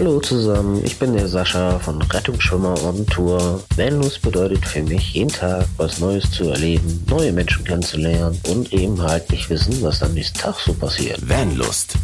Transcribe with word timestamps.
Hallo 0.00 0.18
zusammen, 0.18 0.82
ich 0.82 0.98
bin 0.98 1.12
der 1.12 1.28
Sascha 1.28 1.78
von 1.78 2.00
Rettungsschwimmer 2.00 2.82
on 2.84 3.06
Tour. 3.08 3.62
Vanlust 3.76 4.22
bedeutet 4.22 4.64
für 4.64 4.82
mich 4.82 5.12
jeden 5.12 5.28
Tag 5.28 5.66
was 5.76 5.98
Neues 5.98 6.30
zu 6.30 6.44
erleben, 6.48 7.04
neue 7.06 7.32
Menschen 7.32 7.66
kennenzulernen 7.66 8.40
und 8.48 8.72
eben 8.72 9.02
halt 9.02 9.30
nicht 9.30 9.50
wissen, 9.50 9.82
was 9.82 10.02
am 10.02 10.14
nächsten 10.14 10.38
Tag 10.38 10.54
so 10.58 10.72
passiert. 10.72 11.28
Vanlust. 11.28 11.96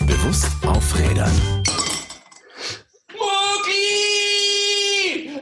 Bewusst 0.00 0.48
aufrädern. 0.66 1.30
Mucki! 3.12 3.80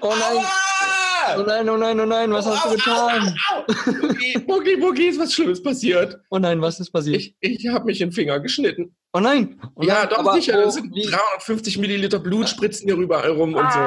Oh 0.03 0.13
nein. 0.15 0.45
Oh 1.39 1.43
nein, 1.47 1.69
oh 1.69 1.77
nein, 1.77 1.99
oh 2.01 2.07
nein, 2.07 2.33
was 2.33 2.47
hast 2.47 2.65
du 2.67 2.71
getan? 2.77 3.35
Mucki, 4.47 4.77
Mucki, 4.81 5.07
ist 5.09 5.19
was 5.21 5.33
Schlimmes 5.35 5.63
passiert. 5.63 6.19
Oh 6.31 6.39
nein, 6.39 6.61
was 6.61 6.81
ist 6.81 6.91
passiert? 6.91 7.23
Ich, 7.23 7.35
ich 7.41 7.69
habe 7.69 7.85
mich 7.87 7.99
den 7.99 8.13
Finger 8.13 8.41
geschnitten. 8.41 8.95
oh 9.13 9.21
nein. 9.21 9.61
Oh 9.75 9.83
ja, 9.83 10.01
nein, 10.01 10.09
doch 10.11 10.19
aber 10.19 10.35
sicher. 10.35 10.59
wo- 10.59 10.65
Das 10.65 10.75
sind 10.75 10.95
wie- 10.95 11.03
350 11.07 11.79
Milliliter 11.79 12.19
Blut 12.19 12.49
spritzen 12.49 12.87
hier 12.89 12.97
überall 12.97 13.31
rum 13.31 13.55
und 13.55 13.73
so. 13.73 13.79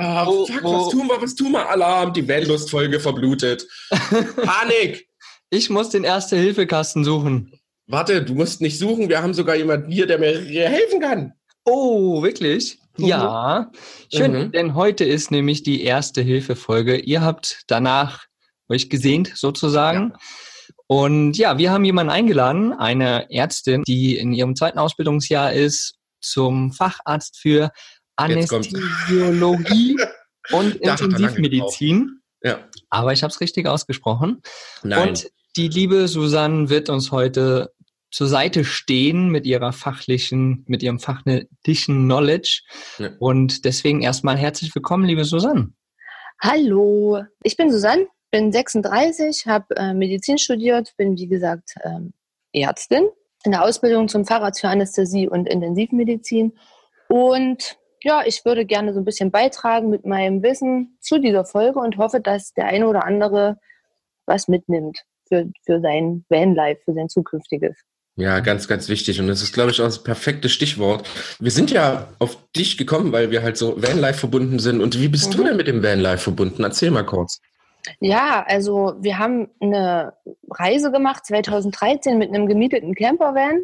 Ah, 0.00 0.26
Wo- 0.26 0.46
fuck, 0.46 0.62
wo- 0.62 0.86
was 0.86 0.88
tun 0.92 1.08
wir, 1.08 1.20
was 1.22 1.34
tun 1.34 1.52
wir? 1.52 1.68
Alarm, 1.68 2.12
die 2.12 2.26
Vanlust-Folge 2.28 3.00
verblutet. 3.00 3.66
Panik! 4.36 5.08
Ich 5.50 5.70
muss 5.70 5.88
den 5.90 6.04
Erste-Hilfe-Kasten 6.04 7.04
suchen. 7.04 7.52
Warte, 7.86 8.22
du 8.22 8.34
musst 8.34 8.60
nicht 8.60 8.78
suchen. 8.78 9.08
Wir 9.08 9.22
haben 9.22 9.32
sogar 9.34 9.56
jemanden 9.56 9.90
hier, 9.90 10.06
der 10.06 10.18
mir 10.18 10.38
helfen 10.40 11.00
kann. 11.00 11.32
Oh, 11.64 12.22
wirklich? 12.22 12.78
Ja. 12.98 13.70
Schön, 14.12 14.32
Mhm. 14.32 14.52
denn 14.52 14.74
heute 14.74 15.04
ist 15.04 15.30
nämlich 15.30 15.62
die 15.62 15.82
Erste-Hilfe-Folge. 15.82 16.96
Ihr 16.98 17.22
habt 17.22 17.62
danach 17.68 18.24
euch 18.68 18.90
gesehnt, 18.90 19.32
sozusagen. 19.34 20.12
Und 20.86 21.36
ja, 21.36 21.58
wir 21.58 21.70
haben 21.70 21.84
jemanden 21.84 22.10
eingeladen, 22.10 22.72
eine 22.72 23.30
Ärztin, 23.30 23.82
die 23.86 24.16
in 24.16 24.32
ihrem 24.32 24.56
zweiten 24.56 24.78
Ausbildungsjahr 24.78 25.52
ist, 25.52 25.94
zum 26.20 26.72
Facharzt 26.72 27.38
für. 27.38 27.70
Anästhesiologie 28.16 29.96
und 30.50 30.76
Intensivmedizin. 30.76 32.20
Ja. 32.42 32.58
Aber 32.90 33.12
ich 33.12 33.22
habe 33.22 33.30
es 33.32 33.40
richtig 33.40 33.66
ausgesprochen. 33.66 34.42
Nein. 34.82 35.10
Und 35.10 35.30
die 35.56 35.68
liebe 35.68 36.08
Susanne 36.08 36.68
wird 36.68 36.88
uns 36.88 37.12
heute 37.12 37.72
zur 38.10 38.26
Seite 38.26 38.64
stehen 38.64 39.28
mit 39.28 39.46
ihrer 39.46 39.72
fachlichen, 39.72 40.64
mit 40.66 40.82
ihrem 40.82 40.98
fachlichen 40.98 42.04
Knowledge. 42.04 42.62
Ja. 42.98 43.10
Und 43.18 43.64
deswegen 43.64 44.02
erstmal 44.02 44.36
herzlich 44.36 44.74
willkommen, 44.74 45.04
liebe 45.04 45.24
Susanne. 45.24 45.72
Hallo, 46.40 47.22
ich 47.42 47.56
bin 47.56 47.70
Susanne, 47.70 48.06
bin 48.30 48.52
36, 48.52 49.46
habe 49.46 49.76
äh, 49.76 49.92
Medizin 49.92 50.38
studiert, 50.38 50.94
bin 50.96 51.16
wie 51.16 51.26
gesagt 51.26 51.74
ähm, 51.84 52.12
Ärztin 52.52 53.08
in 53.44 53.52
der 53.52 53.64
Ausbildung 53.64 54.08
zum 54.08 54.24
Facharzt 54.24 54.60
für 54.60 54.68
Anästhesie 54.68 55.28
und 55.28 55.48
Intensivmedizin. 55.48 56.56
Und 57.08 57.78
ja, 58.02 58.22
ich 58.24 58.44
würde 58.44 58.64
gerne 58.64 58.94
so 58.94 59.00
ein 59.00 59.04
bisschen 59.04 59.30
beitragen 59.30 59.90
mit 59.90 60.06
meinem 60.06 60.42
Wissen 60.42 60.96
zu 61.00 61.18
dieser 61.18 61.44
Folge 61.44 61.78
und 61.78 61.98
hoffe, 61.98 62.20
dass 62.20 62.52
der 62.52 62.66
eine 62.66 62.86
oder 62.86 63.04
andere 63.04 63.58
was 64.26 64.48
mitnimmt 64.48 65.00
für, 65.26 65.50
für 65.64 65.80
sein 65.80 66.24
Vanlife, 66.28 66.80
für 66.84 66.94
sein 66.94 67.08
zukünftiges. 67.08 67.76
Ja, 68.18 68.40
ganz, 68.40 68.66
ganz 68.66 68.88
wichtig. 68.88 69.20
Und 69.20 69.28
das 69.28 69.42
ist, 69.42 69.54
glaube 69.54 69.70
ich, 69.70 69.80
auch 69.80 69.84
das 69.84 70.02
perfekte 70.02 70.48
Stichwort. 70.48 71.08
Wir 71.38 71.52
sind 71.52 71.70
ja 71.70 72.08
auf 72.18 72.36
dich 72.56 72.76
gekommen, 72.76 73.12
weil 73.12 73.30
wir 73.30 73.44
halt 73.44 73.56
so 73.56 73.80
Vanlife 73.80 74.18
verbunden 74.18 74.58
sind. 74.58 74.80
Und 74.80 75.00
wie 75.00 75.06
bist 75.06 75.32
du 75.34 75.38
Mhm. 75.38 75.46
denn 75.46 75.56
mit 75.56 75.68
dem 75.68 75.84
Vanlife 75.84 76.24
verbunden? 76.24 76.64
Erzähl 76.64 76.90
mal 76.90 77.06
kurz. 77.06 77.40
Ja, 78.00 78.44
also 78.48 78.96
wir 78.98 79.18
haben 79.20 79.48
eine 79.60 80.14
Reise 80.50 80.90
gemacht 80.90 81.26
2013 81.26 82.18
mit 82.18 82.30
einem 82.30 82.48
gemieteten 82.48 82.96
Campervan 82.96 83.60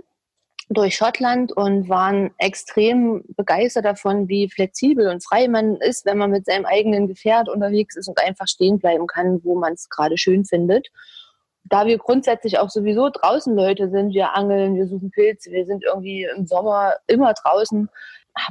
durch 0.69 0.95
Schottland 0.97 1.51
und 1.51 1.89
waren 1.89 2.31
extrem 2.39 3.25
begeistert 3.37 3.85
davon, 3.85 4.29
wie 4.29 4.49
flexibel 4.49 5.09
und 5.09 5.25
frei 5.25 5.49
man 5.49 5.77
ist, 5.79 6.07
wenn 6.07 6.17
man 6.17 6.31
mit 6.31 6.47
seinem 6.47 6.65
eigenen 6.65 7.09
Gefährt 7.09 7.49
unterwegs 7.49 7.97
ist 7.97 8.07
und 8.07 8.21
einfach 8.21 8.47
stehen 8.47 8.79
bleiben 8.79 9.09
kann, 9.09 9.41
wo 9.43 9.59
man 9.59 9.73
es 9.73 9.91
gerade 9.91 10.17
schön 10.17 10.45
findet. 10.45 10.89
Da 11.65 11.87
wir 11.87 11.99
grundsätzlich 11.99 12.59
auch 12.59 12.71
sowieso 12.71 13.09
draußen 13.11 13.55
Leute 13.55 13.91
sind, 13.91 14.13
wir 14.13 14.35
angeln, 14.35 14.77
wir 14.77 14.87
suchen 14.87 15.11
Pilze, 15.11 15.51
wir 15.51 15.65
sind 15.65 15.83
irgendwie 15.83 16.29
im 16.37 16.47
Sommer 16.47 16.95
immer 17.07 17.33
draußen, 17.33 17.89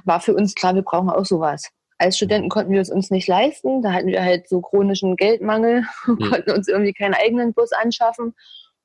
war 0.05 0.19
für 0.19 0.33
uns 0.33 0.55
klar, 0.55 0.75
wir 0.75 0.81
brauchen 0.81 1.09
auch 1.09 1.25
sowas. 1.25 1.69
Als 1.97 2.17
Studenten 2.17 2.49
konnten 2.49 2.71
wir 2.71 2.81
es 2.81 2.89
uns 2.89 3.11
nicht 3.11 3.27
leisten. 3.27 3.81
Da 3.81 3.93
hatten 3.93 4.07
wir 4.07 4.23
halt 4.23 4.49
so 4.49 4.61
chronischen 4.61 5.15
Geldmangel, 5.15 5.83
konnten 6.05 6.51
uns 6.51 6.67
irgendwie 6.67 6.93
keinen 6.93 7.13
eigenen 7.13 7.53
Bus 7.53 7.71
anschaffen. 7.71 8.33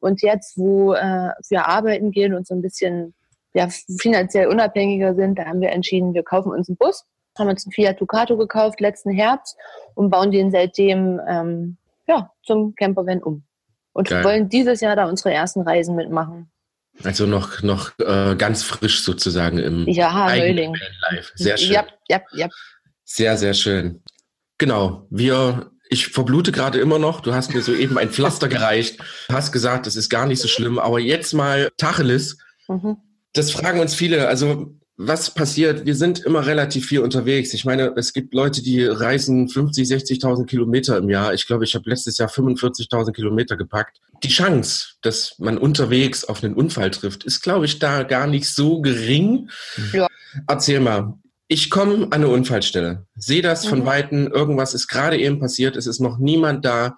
Und 0.00 0.22
jetzt, 0.22 0.56
wo 0.56 0.92
äh, 0.92 1.30
wir 1.48 1.66
arbeiten 1.66 2.12
gehen 2.12 2.34
und 2.34 2.46
so 2.46 2.54
ein 2.54 2.62
bisschen 2.62 3.14
ja, 3.54 3.68
finanziell 3.98 4.48
unabhängiger 4.48 5.14
sind, 5.14 5.38
da 5.38 5.46
haben 5.46 5.60
wir 5.60 5.70
entschieden, 5.70 6.14
wir 6.14 6.22
kaufen 6.22 6.52
uns 6.52 6.68
einen 6.68 6.76
Bus, 6.76 7.04
haben 7.38 7.48
uns 7.48 7.66
einen 7.66 7.72
Fiat 7.72 8.00
Ducato 8.00 8.36
gekauft 8.36 8.80
letzten 8.80 9.10
Herbst 9.10 9.56
und 9.94 10.10
bauen 10.10 10.30
den 10.30 10.50
seitdem 10.50 11.20
ähm, 11.26 11.76
ja, 12.06 12.30
zum 12.44 12.74
Campervan 12.74 13.22
um. 13.22 13.47
Und 13.92 14.08
Geil. 14.08 14.24
wollen 14.24 14.48
dieses 14.48 14.80
Jahr 14.80 14.96
da 14.96 15.06
unsere 15.06 15.32
ersten 15.32 15.62
Reisen 15.62 15.96
mitmachen. 15.96 16.50
Also 17.04 17.26
noch, 17.26 17.62
noch 17.62 17.92
äh, 18.00 18.34
ganz 18.36 18.62
frisch 18.64 19.02
sozusagen 19.02 19.58
im 19.58 19.86
Ja, 19.88 20.26
eigenen. 20.26 20.74
Vanlife. 21.10 21.32
Sehr 21.36 21.56
schön. 21.56 21.72
Ja, 21.72 21.86
ja, 22.08 22.20
ja. 22.32 22.48
Sehr, 23.04 23.36
sehr 23.36 23.54
schön. 23.54 24.02
Genau. 24.58 25.06
Wir, 25.10 25.70
ich 25.90 26.08
verblute 26.08 26.50
gerade 26.52 26.80
immer 26.80 26.98
noch. 26.98 27.20
Du 27.20 27.32
hast 27.34 27.54
mir 27.54 27.62
soeben 27.62 27.98
ein 27.98 28.10
Pflaster 28.10 28.48
gereicht, 28.48 28.98
hast 29.30 29.52
gesagt, 29.52 29.86
das 29.86 29.96
ist 29.96 30.08
gar 30.08 30.26
nicht 30.26 30.40
so 30.40 30.48
schlimm. 30.48 30.78
Aber 30.78 30.98
jetzt 30.98 31.34
mal 31.34 31.70
Tacheles. 31.76 32.38
Mhm. 32.66 32.96
Das 33.32 33.50
fragen 33.52 33.78
uns 33.80 33.94
viele. 33.94 34.26
Also, 34.26 34.74
was 35.00 35.32
passiert? 35.32 35.86
Wir 35.86 35.94
sind 35.94 36.18
immer 36.18 36.44
relativ 36.44 36.86
viel 36.86 36.98
unterwegs. 36.98 37.54
Ich 37.54 37.64
meine, 37.64 37.94
es 37.96 38.12
gibt 38.12 38.34
Leute, 38.34 38.62
die 38.64 38.84
reisen 38.84 39.48
50, 39.48 39.88
60.000 39.88 40.44
Kilometer 40.46 40.98
im 40.98 41.08
Jahr. 41.08 41.32
Ich 41.34 41.46
glaube, 41.46 41.62
ich 41.62 41.76
habe 41.76 41.88
letztes 41.88 42.18
Jahr 42.18 42.28
45.000 42.28 43.12
Kilometer 43.12 43.56
gepackt. 43.56 44.00
Die 44.24 44.28
Chance, 44.28 44.96
dass 45.02 45.36
man 45.38 45.56
unterwegs 45.56 46.24
auf 46.24 46.42
einen 46.42 46.54
Unfall 46.54 46.90
trifft, 46.90 47.22
ist, 47.22 47.42
glaube 47.42 47.66
ich, 47.66 47.78
da 47.78 48.02
gar 48.02 48.26
nicht 48.26 48.48
so 48.48 48.80
gering. 48.80 49.48
Ja. 49.92 50.08
Erzähl 50.48 50.80
mal. 50.80 51.14
Ich 51.46 51.70
komme 51.70 52.06
an 52.06 52.12
eine 52.12 52.28
Unfallstelle, 52.28 53.06
sehe 53.14 53.40
das 53.40 53.66
von 53.66 53.80
Mhm. 53.80 53.86
Weitem, 53.86 54.26
irgendwas 54.26 54.74
ist 54.74 54.88
gerade 54.88 55.16
eben 55.16 55.38
passiert, 55.38 55.76
es 55.76 55.86
ist 55.86 56.00
noch 56.00 56.18
niemand 56.18 56.64
da. 56.64 56.96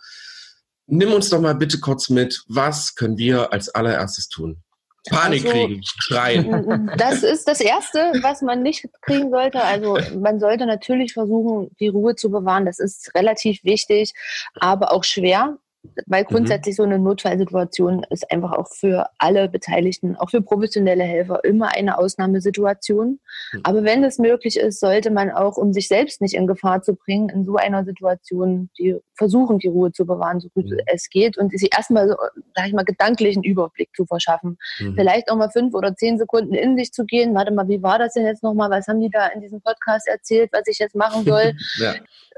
Nimm 0.87 1.13
uns 1.13 1.29
doch 1.29 1.41
mal 1.41 1.55
bitte 1.55 1.79
kurz 1.79 2.09
mit, 2.09 2.43
was 2.49 2.95
können 2.97 3.17
wir 3.19 3.53
als 3.53 3.69
allererstes 3.69 4.29
tun? 4.29 4.63
Panik 5.09 5.45
Also- 5.47 5.53
kriegen, 5.67 5.81
schreien. 5.85 6.91
Das 6.97 7.23
ist 7.23 7.49
das 7.49 7.61
Erste, 7.61 8.13
was 8.23 8.43
man 8.43 8.63
nicht 8.63 8.87
kriegen 9.03 9.31
sollte. 9.31 9.63
Also 9.63 9.99
man 10.19 10.39
sollte 10.41 10.67
natürlich 10.67 11.13
versuchen, 11.15 11.71
die 11.81 11.89
Ruhe 11.89 12.15
zu 12.17 12.31
bewahren. 12.31 12.67
Das 12.67 12.79
ist 12.79 13.15
relativ 13.15 13.65
wichtig, 13.65 14.13
aber 14.59 14.93
auch 14.93 15.05
schwer, 15.05 15.59
weil 16.07 16.25
grundsätzlich 16.25 16.77
so 16.77 16.83
eine 16.83 16.99
Notfallsituation 16.99 18.05
ist 18.11 18.31
einfach 18.31 18.53
auch 18.53 18.69
für 18.69 19.07
alle 19.19 19.49
Beteiligten, 19.49 20.17
auch 20.17 20.31
für 20.31 20.43
professionelle 20.43 21.05
Helfer, 21.05 21.43
immer 21.45 21.75
eine 21.75 21.99
Ausnahmesituation. 21.99 23.19
Mhm. 23.53 23.61
Aber 23.65 23.85
wenn 23.85 24.05
es 24.05 24.19
möglich 24.19 24.59
ist, 24.59 24.81
sollte 24.81 25.11
man 25.11 25.31
auch, 25.31 25.57
um 25.57 25.73
sich 25.73 25.89
selbst 25.89 26.21
nicht 26.21 26.35
in 26.35 26.47
Gefahr 26.47 26.83
zu 26.83 26.95
bringen, 26.95 27.29
in 27.31 27.45
so 27.45 27.57
einer 27.57 27.85
Situation 27.85 28.71
die, 28.79 28.97
versuchen, 29.15 29.59
die 29.59 29.69
Ruhe 29.69 29.93
zu 29.93 30.07
bewahren, 30.07 30.41
so 30.41 30.49
gut 30.51 30.67
Mhm. 30.67 30.81
es 30.87 31.09
geht 31.09 31.39
und 31.39 31.51
sich 31.51 31.71
erstmal, 31.75 32.09
so, 32.09 32.15
sag 32.55 32.67
ich 32.67 32.73
mal, 32.73 32.85
gedanklichen 32.85 33.43
Überblick 33.43 33.89
zu 33.95 34.05
verschaffen 34.07 34.59
Mhm. 34.81 34.95
vielleicht 34.97 35.29
noch 35.29 35.37
mal 35.37 35.51
fünf 35.51 35.75
oder 35.75 35.95
zehn 35.95 36.19
Sekunden 36.19 36.55
in 36.55 36.77
sich 36.77 36.93
zu 36.93 37.05
gehen. 37.05 37.35
Warte 37.35 37.53
mal, 37.53 37.69
wie 37.69 37.83
war 37.83 37.99
das 37.99 38.15
denn 38.15 38.27
jetzt 38.27 38.43
nochmal? 38.43 38.71
Was 38.71 38.87
haben 38.87 39.01
die 39.01 39.11
da 39.11 39.29
in 39.29 39.41
diesem 39.41 39.61
Podcast 39.61 40.07
erzählt, 40.09 40.51
was 40.53 40.63
ich 40.67 40.79
jetzt 40.79 40.95
machen 40.95 41.25
soll? 41.25 41.53
Ja. 41.79 41.95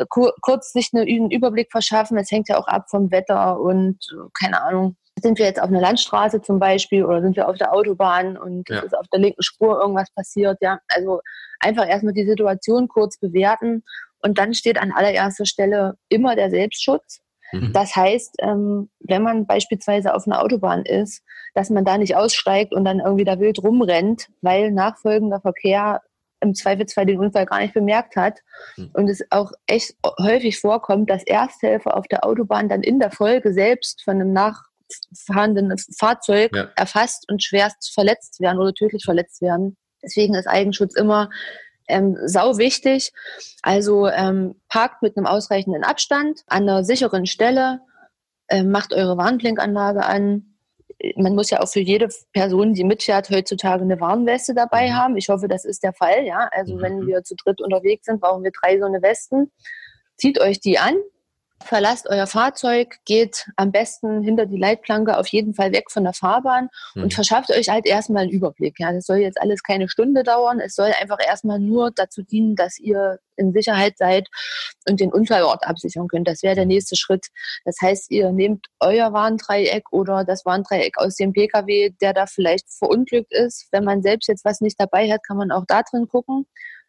Kur 0.09 0.33
kurz 0.41 0.73
sich 0.73 0.91
eine, 0.93 1.03
einen 1.03 1.31
Überblick 1.31 1.71
verschaffen. 1.71 2.17
Es 2.19 2.31
hängt 2.31 2.49
ja 2.49 2.59
auch 2.59 2.67
ab 2.69 2.87
vom 2.91 3.11
Wetter 3.11 3.61
und 3.61 3.99
keine 4.39 4.63
Ahnung. 4.63 4.97
Sind 5.21 5.39
wir 5.39 5.45
jetzt 5.47 5.61
auf 5.61 5.69
einer 5.69 5.81
Landstraße 5.81 6.41
zum 6.41 6.59
Beispiel 6.59 7.05
oder 7.05 7.21
sind 7.21 7.37
wir 7.37 7.49
auf 7.49 7.57
der 7.59 7.73
Autobahn 7.75 8.37
und 8.39 8.69
es 8.71 8.77
Ja. 8.77 8.83
ist 8.83 8.97
auf 8.97 9.07
der 9.13 9.21
linken 9.21 9.43
Spur 9.43 9.79
irgendwas 9.81 10.11
passiert? 10.15 10.57
Ja, 10.63 10.79
also 10.89 11.21
einfach 11.61 11.87
erstmal 11.87 12.15
die 12.15 12.27
Situation 12.27 12.89
kurz 12.89 13.19
bewerten 13.19 13.85
und 14.23 14.39
dann 14.39 14.55
steht 14.55 14.81
an 14.81 14.91
allererster 14.93 15.45
Stelle 15.45 15.97
immer 16.09 16.35
der 16.35 16.51
Selbstschutz. 16.51 17.21
Mhm. 17.53 17.73
Das 17.75 17.95
heißt, 17.95 18.37
ähm, 18.39 18.89
wenn 19.01 19.23
man 19.23 19.47
beispielsweise 19.47 20.15
auf 20.15 20.27
einer 20.27 20.43
Autobahn 20.43 20.85
ist, 20.87 21.23
dass 21.55 21.69
man 21.69 21.85
da 21.85 21.99
nicht 21.99 22.17
aussteigt 22.17 22.73
und 22.73 22.85
dann 22.87 23.01
irgendwie 23.01 23.25
da 23.25 23.39
wild 23.39 23.63
rumrennt, 23.63 24.29
weil 24.41 24.71
nachfolgender 24.71 25.41
Verkehr 25.41 26.01
im 26.43 26.55
Zweifelsfall 26.55 27.07
den 27.07 27.19
Unfall 27.19 27.47
gar 27.47 27.61
nicht 27.61 27.75
bemerkt 27.75 28.17
hat. 28.17 28.41
Mhm. 28.77 28.91
Und 28.95 29.09
es 29.09 29.23
auch 29.31 29.53
echt 29.67 29.95
häufig 30.21 30.59
vorkommt, 30.59 31.09
dass 31.09 31.23
Ersthelfer 31.25 31.97
auf 31.97 32.07
der 32.09 32.25
Autobahn 32.25 32.69
dann 32.69 32.83
in 32.83 32.99
der 32.99 33.11
Folge 33.11 33.53
selbst 33.53 34.03
von 34.03 34.17
einem 34.21 34.33
nachfahrenden 34.33 35.75
Fahrzeug 35.99 36.51
Ja. 36.55 36.69
erfasst 36.77 37.31
und 37.31 37.43
schwerst 37.43 37.93
verletzt 37.95 38.41
werden 38.41 38.59
oder 38.59 38.75
tödlich 38.75 39.05
verletzt 39.05 39.41
werden. 39.41 39.77
Deswegen 40.03 40.35
ist 40.35 40.47
Eigenschutz 40.49 40.95
immer 40.95 41.31
ähm, 41.89 42.17
sau 42.27 42.59
wichtig. 42.59 43.13
Also 43.63 44.09
ähm, 44.09 44.61
parkt 44.69 45.03
mit 45.03 45.17
einem 45.17 45.27
ausreichenden 45.27 45.85
Abstand 45.85 46.41
an 46.47 46.63
einer 46.63 46.85
sicheren 46.85 47.27
Stelle, 47.27 47.81
ähm, 48.49 48.71
macht 48.71 48.93
eure 48.93 49.17
Warnblinkanlage 49.17 50.05
an. 50.05 50.52
Man 51.17 51.35
muss 51.35 51.51
ja 51.51 51.61
auch 51.61 51.69
für 51.69 51.81
jede 51.81 52.09
Person, 52.33 52.75
die 52.75 52.85
mitfährt, 52.85 53.31
heutzutage 53.31 53.83
eine 53.83 54.01
Warnweste 54.01 54.55
dabei 54.55 54.89
Mhm. 54.89 54.95
haben. 54.95 55.17
Ich 55.17 55.29
hoffe, 55.29 55.49
das 55.49 55.65
ist 55.65 55.83
der 55.83 55.93
Fall. 55.93 56.25
Ja, 56.25 56.49
also 56.53 56.77
Mhm. 56.77 56.81
wenn 56.83 57.07
wir 57.07 57.23
zu 57.25 57.35
dritt 57.37 57.61
unterwegs 57.61 58.07
sind, 58.07 58.21
brauchen 58.21 58.43
wir 58.45 58.51
drei 58.53 58.79
so 58.79 58.85
eine 58.87 59.03
Westen. 59.03 59.51
Zieht 60.17 60.41
euch 60.41 60.61
die 60.61 60.79
an, 60.79 60.95
verlasst 61.63 62.09
euer 62.09 62.27
Fahrzeug, 62.27 62.99
geht 63.05 63.47
am 63.57 63.73
besten 63.73 64.23
hinter 64.23 64.47
die 64.47 64.59
Leitplanke 64.59 65.17
auf 65.19 65.27
jeden 65.29 65.55
Fall 65.55 65.73
weg 65.73 65.91
von 65.91 66.05
der 66.05 66.13
Fahrbahn 66.13 66.69
Mhm. 66.95 67.05
und 67.05 67.15
verschafft 67.15 67.51
euch 67.51 67.69
halt 67.69 67.87
erstmal 67.87 68.23
einen 68.25 68.31
Überblick. 68.33 68.79
Ja, 68.79 68.93
das 68.93 69.07
soll 69.07 69.19
jetzt 69.19 69.41
alles 69.41 69.63
keine 69.63 69.89
Stunde 69.89 70.23
dauern. 70.23 70.61
Es 70.61 70.75
soll 70.75 70.93
einfach 71.01 71.19
erstmal 71.25 71.59
nur 71.59 71.91
dazu 71.91 72.23
dienen, 72.23 72.57
dass 72.57 72.79
ihr 72.79 73.19
in 73.37 73.53
Sicherheit 73.53 73.97
seid 73.99 74.29
und 74.89 75.01
den 75.01 75.13
Unfallort 75.13 75.67
absichern 75.67 76.07
könnt. 76.09 76.29
Das 76.29 76.43
wäre 76.43 76.55
der 76.55 76.67
nächste 76.67 76.97
Schritt. 76.97 77.29
Das 77.65 77.77
heißt, 77.81 78.11
ihr 78.11 78.31
nehmt 78.33 78.67
euer 78.81 79.13
Warndreieck 79.13 79.85
oder 79.91 80.25
das 80.25 80.45
Warndreieck 80.45 80.99
aus 80.99 81.17
dem 81.17 81.33
Pkw, 81.33 81.91
der 82.01 82.13
da 82.13 82.27
vielleicht 82.27 82.71
verunglückt 82.73 83.33
ist. 83.33 83.69
Wenn 83.73 83.85
man 83.85 84.03
selbst 84.03 84.29
jetzt 84.29 84.45
was 84.45 84.61
nicht 84.61 84.79
dabei 84.79 85.11
hat, 85.11 85.27
kann 85.27 85.39
man 85.39 85.51
auch 85.51 85.65
da 85.67 85.83
drin 85.83 86.09
gucken. 86.09 86.47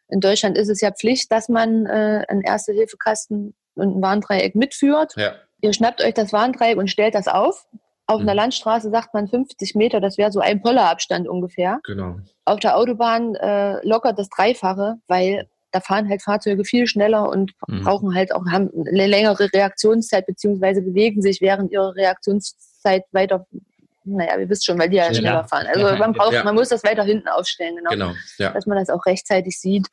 In 0.10 0.20
Deutschland 0.20 0.58
ist 0.58 0.70
es 0.70 0.81
ja 0.81 0.92
Pflicht, 0.92 1.31
dass 1.31 1.50
man 1.50 1.86
äh, 1.86 2.25
einen 2.28 2.42
Erste-Hilfe-Kasten 2.42 3.56
und 3.75 3.98
ein 3.98 4.02
Warndreieck 4.02 4.56
mitführt. 4.56 5.14
Ja. 5.16 5.34
Ihr 5.62 5.74
schnappt 5.74 6.04
euch 6.04 6.14
das 6.14 6.34
Warndreieck 6.34 6.78
und 6.78 6.90
stellt 6.90 7.16
das 7.16 7.28
auf. 7.28 7.66
Auf 8.06 8.20
Mhm. 8.22 8.28
einer 8.28 8.36
Landstraße 8.36 8.90
sagt 8.90 9.14
man 9.14 9.28
50 9.30 9.75
Meter, 9.75 10.02
das 10.02 10.18
wäre 10.18 10.31
so 10.31 10.40
ein 10.42 10.62
Pollerabstand 10.62 11.28
ungefähr. 11.28 11.80
Genau. 11.86 12.18
Auf 12.46 12.60
der 12.60 12.78
Autobahn 12.78 13.36
äh, 13.36 13.86
locker 13.88 14.12
das 14.14 14.28
Dreifache, 14.30 14.96
weil 15.08 15.48
da 15.72 15.80
fahren 15.80 16.08
halt 16.10 16.22
Fahrzeuge 16.22 16.66
viel 16.66 16.86
schneller 16.86 17.30
und 17.30 17.52
Mhm. 17.68 17.81
brauchen 17.84 18.14
halt 18.14 18.34
auch 18.36 18.46
haben 18.52 18.70
eine 18.75 19.08
längere 19.08 19.52
Reaktionszeit 19.54 20.25
beziehungsweise 20.28 20.81
bewegen 20.81 21.22
sich 21.22 21.40
während 21.42 21.72
ihrer 21.72 21.96
Reaktionszeit 21.96 23.06
weiter. 23.12 23.48
Naja, 24.06 24.38
ihr 24.38 24.50
wisst 24.50 24.66
schon, 24.66 24.78
weil 24.78 24.90
die 24.90 24.98
ja 24.98 25.06
Schneller. 25.06 25.20
schneller 25.20 25.44
fahren. 25.46 25.66
Also 25.68 25.80
Ja, 25.88 25.96
man 25.96 26.12
braucht, 26.12 26.34
ja. 26.34 26.44
man 26.44 26.56
muss 26.56 26.68
das 26.70 26.84
weiter 26.84 27.04
hinten 27.06 27.30
aufstellen, 27.30 27.78
genau 27.78 27.90
Genau. 27.92 28.12
Ja. 28.38 28.52
dass 28.52 28.66
man 28.66 28.78
das 28.78 28.90
auch 28.90 29.06
rechtzeitig 29.06 29.58
sieht. 29.58 29.88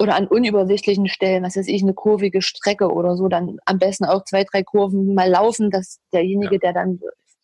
Oder 0.00 0.16
an 0.16 0.26
unübersichtlichen 0.26 1.08
Stellen, 1.08 1.44
was 1.44 1.56
weiß 1.56 1.68
ich, 1.68 1.82
eine 1.82 1.92
kurvige 1.94 2.40
Strecke 2.40 2.90
oder 2.90 3.16
so, 3.16 3.28
dann 3.28 3.58
am 3.66 3.78
besten 3.78 4.06
auch 4.06 4.24
zwei, 4.24 4.44
drei 4.44 4.62
Kurven 4.62 5.14
mal 5.14 5.28
laufen, 5.28 5.70
dass 5.70 6.00
derjenige, 6.12 6.58
der 6.58 6.72
dann 6.72 7.00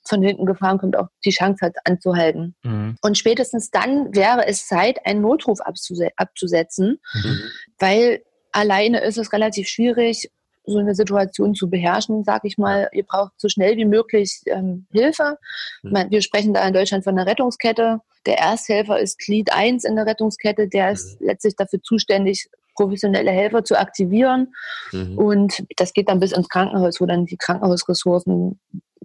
von 0.09 0.23
hinten 0.23 0.47
gefahren 0.47 0.79
kommt, 0.79 0.97
auch 0.97 1.09
die 1.25 1.31
Chance 1.31 1.67
hat 1.67 1.75
anzuhalten. 1.85 2.55
Mhm. 2.63 2.97
Und 3.03 3.19
spätestens 3.19 3.71
dann 3.71 4.15
wäre 4.15 4.47
es 4.47 4.67
Zeit, 4.67 5.05
einen 5.05 5.21
Notruf 5.21 5.61
abzuse 5.61 6.09
abzusetzen, 6.17 6.99
Mhm. 7.13 7.41
weil 7.79 8.23
alleine 8.53 9.01
ist 9.01 9.19
es 9.19 9.33
relativ 9.33 9.69
schwierig, 9.69 10.31
so 10.65 10.79
eine 10.79 10.95
Situation 10.95 11.55
zu 11.55 11.71
beherrschen, 11.71 12.25
sag 12.25 12.45
ich 12.45 12.59
mal. 12.59 12.89
Ihr 12.93 13.05
braucht 13.05 13.33
so 13.37 13.49
schnell 13.49 13.77
wie 13.77 13.85
möglich 13.85 14.41
ähm, 14.47 14.87
Hilfe. 14.93 15.39
Mhm. 15.83 15.93
Man, 15.93 16.11
wir 16.11 16.23
sprechen 16.23 16.55
da 16.55 16.67
in 16.67 16.75
Deutschland 16.75 17.05
von 17.05 17.17
einer 17.17 17.31
Rettungskette. 17.31 18.01
Der 18.27 18.39
Ersthelfer 18.39 18.99
ist 18.99 19.19
Glied 19.19 19.53
1 19.53 19.85
in 19.85 19.97
der 19.97 20.07
Rettungskette. 20.07 20.69
Der 20.69 20.93
ist 20.93 21.21
letztlich 21.21 21.57
dafür 21.57 21.83
zuständig, 21.83 22.49
professionelle 22.75 23.31
Helfer 23.31 23.65
zu 23.65 23.79
aktivieren. 23.79 24.55
Mhm. 24.93 25.19
Und 25.19 25.65
das 25.77 25.93
geht 25.93 26.09
dann 26.09 26.21
bis 26.21 26.33
ins 26.33 26.49
Krankenhaus, 26.49 27.01
wo 27.01 27.07
dann 27.07 27.27
die 27.27 27.37
Krankenhausressourcen 27.37 28.61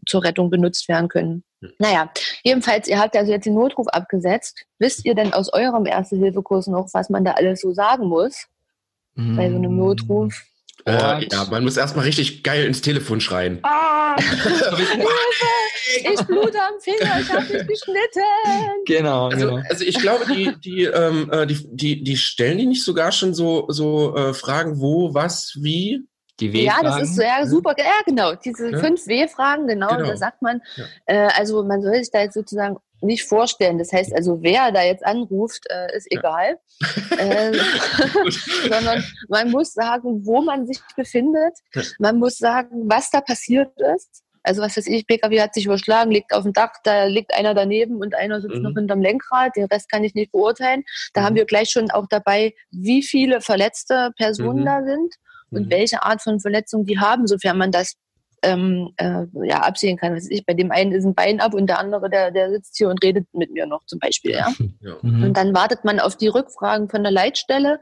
zur 0.07 0.23
Rettung 0.23 0.49
benutzt 0.49 0.87
werden 0.89 1.07
können. 1.07 1.43
Mhm. 1.61 1.71
Naja, 1.79 2.11
jedenfalls, 2.43 2.87
ihr 2.87 2.99
habt 2.99 3.15
also 3.15 3.31
jetzt 3.31 3.45
den 3.45 3.53
Notruf 3.53 3.87
abgesetzt. 3.87 4.65
Wisst 4.79 5.05
ihr 5.05 5.15
denn 5.15 5.33
aus 5.33 5.53
eurem 5.53 5.85
Erste-Hilfe-Kurs 5.85 6.67
noch, 6.67 6.89
was 6.93 7.09
man 7.09 7.23
da 7.23 7.31
alles 7.33 7.61
so 7.61 7.73
sagen 7.73 8.07
muss 8.07 8.47
bei 9.15 9.49
so 9.49 9.55
einem 9.55 9.75
Notruf? 9.75 10.33
Äh, 10.85 11.27
ja, 11.31 11.45
man 11.51 11.63
muss 11.63 11.77
erstmal 11.77 12.05
richtig 12.05 12.43
geil 12.43 12.65
ins 12.65 12.81
Telefon 12.81 13.21
schreien. 13.21 13.59
Ah, 13.63 14.15
ich 15.97 16.21
blute 16.25 16.57
am 16.59 16.79
Finger, 16.79 17.19
ich 17.19 17.29
habe 17.31 17.41
mich 17.43 17.67
geschnitten. 17.67 18.21
Genau, 18.85 19.27
Also, 19.29 19.47
genau. 19.49 19.61
also 19.69 19.83
ich 19.85 19.99
glaube, 19.99 20.25
die, 20.33 20.55
die, 20.63 20.83
ähm, 20.83 21.29
äh, 21.31 21.45
die, 21.47 21.67
die, 21.75 22.03
die 22.03 22.17
stellen 22.17 22.57
die 22.57 22.65
nicht 22.65 22.83
sogar 22.83 23.11
schon 23.11 23.33
so, 23.33 23.65
so 23.69 24.15
äh, 24.15 24.33
Fragen, 24.33 24.79
wo, 24.79 25.13
was, 25.13 25.53
wie. 25.59 26.01
Die 26.39 26.47
Ja, 26.63 26.73
das 26.81 26.83
W-Fragen. 26.95 27.03
ist 27.03 27.15
so, 27.15 27.21
ja, 27.21 27.45
super. 27.45 27.75
Ja, 27.77 27.85
genau. 28.05 28.33
Diese 28.35 28.71
Ja. 28.71 28.79
fünf 28.79 29.05
W-Fragen, 29.05 29.67
genau, 29.67 29.89
Genau. 29.95 30.07
da 30.09 30.17
sagt 30.17 30.41
man. 30.41 30.61
Ja. 30.75 30.85
Äh, 31.05 31.29
also 31.37 31.63
man 31.63 31.81
soll 31.83 31.95
sich 31.95 32.09
da 32.11 32.21
jetzt 32.21 32.33
sozusagen 32.33 32.77
nicht 33.03 33.25
vorstellen. 33.25 33.77
Das 33.77 33.91
heißt 33.91 34.13
also, 34.13 34.41
wer 34.41 34.71
da 34.71 34.83
jetzt 34.83 35.05
anruft, 35.05 35.63
äh, 35.69 35.95
ist 35.95 36.07
Ja. 36.11 36.19
egal. 36.19 36.57
äh, 37.17 37.51
sondern 38.69 39.03
man 39.29 39.51
muss 39.51 39.73
sagen, 39.73 40.25
wo 40.25 40.41
man 40.41 40.65
sich 40.65 40.79
befindet. 40.95 41.53
Ja. 41.75 41.81
Man 41.99 42.17
muss 42.17 42.37
sagen, 42.37 42.89
was 42.89 43.09
da 43.11 43.21
passiert 43.21 43.71
ist. 43.95 44.23
Also 44.43 44.61
was 44.61 44.75
weiß 44.77 44.87
ich, 44.87 45.05
PKW 45.07 45.41
hat 45.41 45.53
sich 45.53 45.65
überschlagen, 45.65 46.11
liegt 46.11 46.33
auf 46.33 46.43
dem 46.43 46.53
Dach, 46.53 46.71
da 46.83 47.05
liegt 47.05 47.33
einer 47.33 47.53
daneben 47.53 47.97
und 47.97 48.15
einer 48.15 48.41
sitzt 48.41 48.57
Mhm. 48.57 48.61
noch 48.63 48.73
hinterm 48.73 49.01
Lenkrad. 49.01 49.55
Den 49.55 49.65
Rest 49.65 49.91
kann 49.91 50.03
ich 50.03 50.13
nicht 50.15 50.31
beurteilen. 50.31 50.83
Da 51.13 51.21
Mhm. 51.21 51.25
haben 51.25 51.35
wir 51.35 51.45
gleich 51.45 51.69
schon 51.69 51.91
auch 51.91 52.07
dabei, 52.09 52.53
wie 52.71 53.03
viele 53.03 53.41
verletzte 53.41 54.11
Personen 54.17 54.61
Mhm. 54.61 54.65
da 54.65 54.83
sind 54.83 55.15
und 55.51 55.65
Mhm. 55.67 55.71
welche 55.71 56.03
Art 56.03 56.21
von 56.21 56.39
Verletzung 56.39 56.85
die 56.85 56.99
haben, 56.99 57.27
sofern 57.27 57.57
man 57.57 57.71
das 57.71 57.93
ähm, 58.43 58.91
äh, 58.97 59.25
ja, 59.43 59.59
absehen 59.59 59.97
kann. 59.97 60.15
Was 60.15 60.23
weiß 60.23 60.31
ich, 60.31 60.43
bei 60.47 60.55
dem 60.55 60.71
einen 60.71 60.93
ist 60.93 61.05
ein 61.05 61.13
Bein 61.13 61.39
ab 61.39 61.53
und 61.53 61.67
der 61.67 61.77
andere, 61.77 62.09
der, 62.09 62.31
der 62.31 62.49
sitzt 62.49 62.75
hier 62.75 62.89
und 62.89 63.03
redet 63.03 63.27
mit 63.33 63.51
mir 63.51 63.67
noch 63.67 63.85
zum 63.85 63.99
Beispiel. 63.99 64.31
Ja? 64.31 64.47
Ja. 64.81 64.95
Mhm. 65.03 65.23
Und 65.25 65.37
dann 65.37 65.53
wartet 65.53 65.85
man 65.85 65.99
auf 65.99 66.15
die 66.17 66.27
Rückfragen 66.27 66.89
von 66.89 67.03
der 67.03 67.11
Leitstelle. 67.11 67.79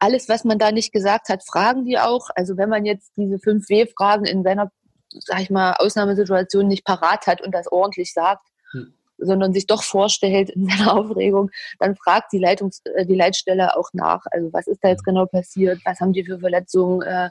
Alles, 0.00 0.28
was 0.28 0.42
man 0.42 0.58
da 0.58 0.72
nicht 0.72 0.92
gesagt 0.92 1.28
hat, 1.28 1.44
fragen 1.46 1.84
die 1.84 2.00
auch. 2.00 2.30
Also 2.34 2.56
wenn 2.56 2.68
man 2.68 2.84
jetzt 2.84 3.12
diese 3.16 3.38
fünf 3.38 3.68
W-Fragen 3.68 4.24
in 4.24 4.42
seiner, 4.42 4.72
sag 5.20 5.40
ich 5.40 5.50
mal, 5.50 5.74
Ausnahmesituation 5.74 6.66
nicht 6.68 6.84
parat 6.84 7.26
hat 7.26 7.40
und 7.40 7.52
das 7.52 7.70
ordentlich 7.70 8.12
sagt, 8.12 8.46
Hm. 8.72 8.92
sondern 9.18 9.52
sich 9.52 9.66
doch 9.66 9.82
vorstellt 9.82 10.50
in 10.50 10.66
seiner 10.68 10.94
Aufregung, 10.96 11.50
dann 11.78 11.96
fragt 11.96 12.32
die, 12.32 12.38
Leitungs 12.38 12.80
äh, 12.94 13.06
die 13.06 13.14
Leitstelle 13.14 13.76
auch 13.76 13.90
nach. 13.92 14.24
Also 14.30 14.52
was 14.52 14.66
ist 14.66 14.82
da 14.82 14.88
jetzt 14.88 15.04
genau 15.04 15.26
passiert? 15.26 15.80
Was 15.84 16.00
haben 16.00 16.12
die 16.12 16.24
für 16.24 16.38
Verletzungen? 16.38 17.02
Äh, 17.02 17.30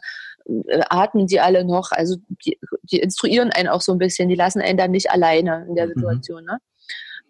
äh, 0.68 0.82
atmen 0.90 1.28
die 1.28 1.40
alle 1.40 1.64
noch? 1.66 1.92
Also 1.92 2.18
die, 2.46 2.60
die 2.84 3.00
instruieren 3.00 3.52
einen 3.52 3.70
auch 3.70 3.82
so 3.82 3.92
ein 3.92 3.98
bisschen. 3.98 4.30
Die 4.30 4.36
lassen 4.36 4.62
einen 4.62 4.78
dann 4.78 4.92
nicht 4.92 5.12
alleine 5.12 5.66
in 5.68 5.76
der 5.76 5.88
Mhm. 5.88 5.94
Situation. 5.94 6.46
Ne? 6.46 6.58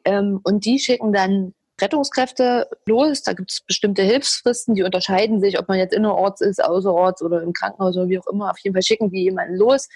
Ähm, 0.05 0.39
und 0.43 0.65
die 0.65 0.79
schicken 0.79 1.13
dann 1.13 1.53
Rettungskräfte 1.81 2.69
los. 2.85 3.23
Da 3.23 3.33
gibt 3.33 3.51
es 3.51 3.61
bestimmte 3.61 4.03
Hilfsfristen, 4.03 4.75
die 4.75 4.83
unterscheiden 4.83 5.41
sich, 5.41 5.59
ob 5.59 5.67
man 5.67 5.79
jetzt 5.79 5.93
innerorts 5.93 6.41
ist, 6.41 6.63
außerorts 6.63 7.21
oder 7.21 7.41
im 7.41 7.53
Krankenhaus 7.53 7.97
oder 7.97 8.09
wie 8.09 8.19
auch 8.19 8.27
immer. 8.27 8.51
Auf 8.51 8.59
jeden 8.59 8.75
Fall 8.75 8.83
schicken 8.83 9.09
die 9.09 9.23
jemanden 9.23 9.55
los, 9.55 9.89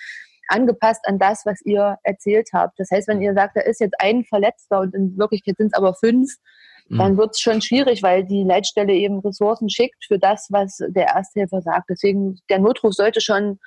angepasst 0.48 1.02
an 1.08 1.20
das, 1.20 1.46
was 1.46 1.62
ihr 1.66 1.98
erzählt 2.04 2.50
habt. 2.54 2.80
Das 2.80 2.90
heißt, 2.92 3.08
wenn 3.08 3.22
ihr 3.22 3.34
sagt, 3.34 3.56
da 3.58 3.62
ist 3.62 3.80
jetzt 3.82 3.96
ein 4.00 4.24
Verletzter 4.26 4.80
und 4.82 4.94
in 4.94 5.18
Wirklichkeit 5.18 5.58
sind 5.58 5.68
es 5.68 5.74
aber 5.74 5.94
fünf, 5.94 6.32
Mhm. 6.88 6.98
dann 7.00 7.18
wird 7.18 7.32
es 7.32 7.40
schon 7.40 7.62
schwierig, 7.62 8.04
weil 8.04 8.24
die 8.24 8.44
Leitstelle 8.44 8.94
eben 8.94 9.20
Ressourcen 9.20 9.70
schickt 9.72 10.06
für 10.06 10.20
das, 10.20 10.48
was 10.52 10.78
der 10.90 11.08
Ersthelfer 11.08 11.62
sagt. 11.64 11.90
Deswegen, 11.90 12.38
der 12.50 12.60
Notruf 12.60 12.94
sollte 12.94 13.22
schon 13.22 13.58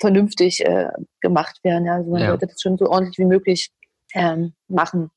vernünftig 0.00 0.64
äh, 0.66 0.88
gemacht 1.20 1.60
werden. 1.62 1.88
Also 1.88 2.10
man 2.10 2.22
Ja. 2.22 2.28
sollte 2.30 2.48
das 2.48 2.60
schon 2.60 2.76
so 2.76 2.90
ordentlich 2.90 3.18
wie 3.18 3.26
möglich 3.26 3.70
ähm, 4.16 4.54
machen. 4.68 5.10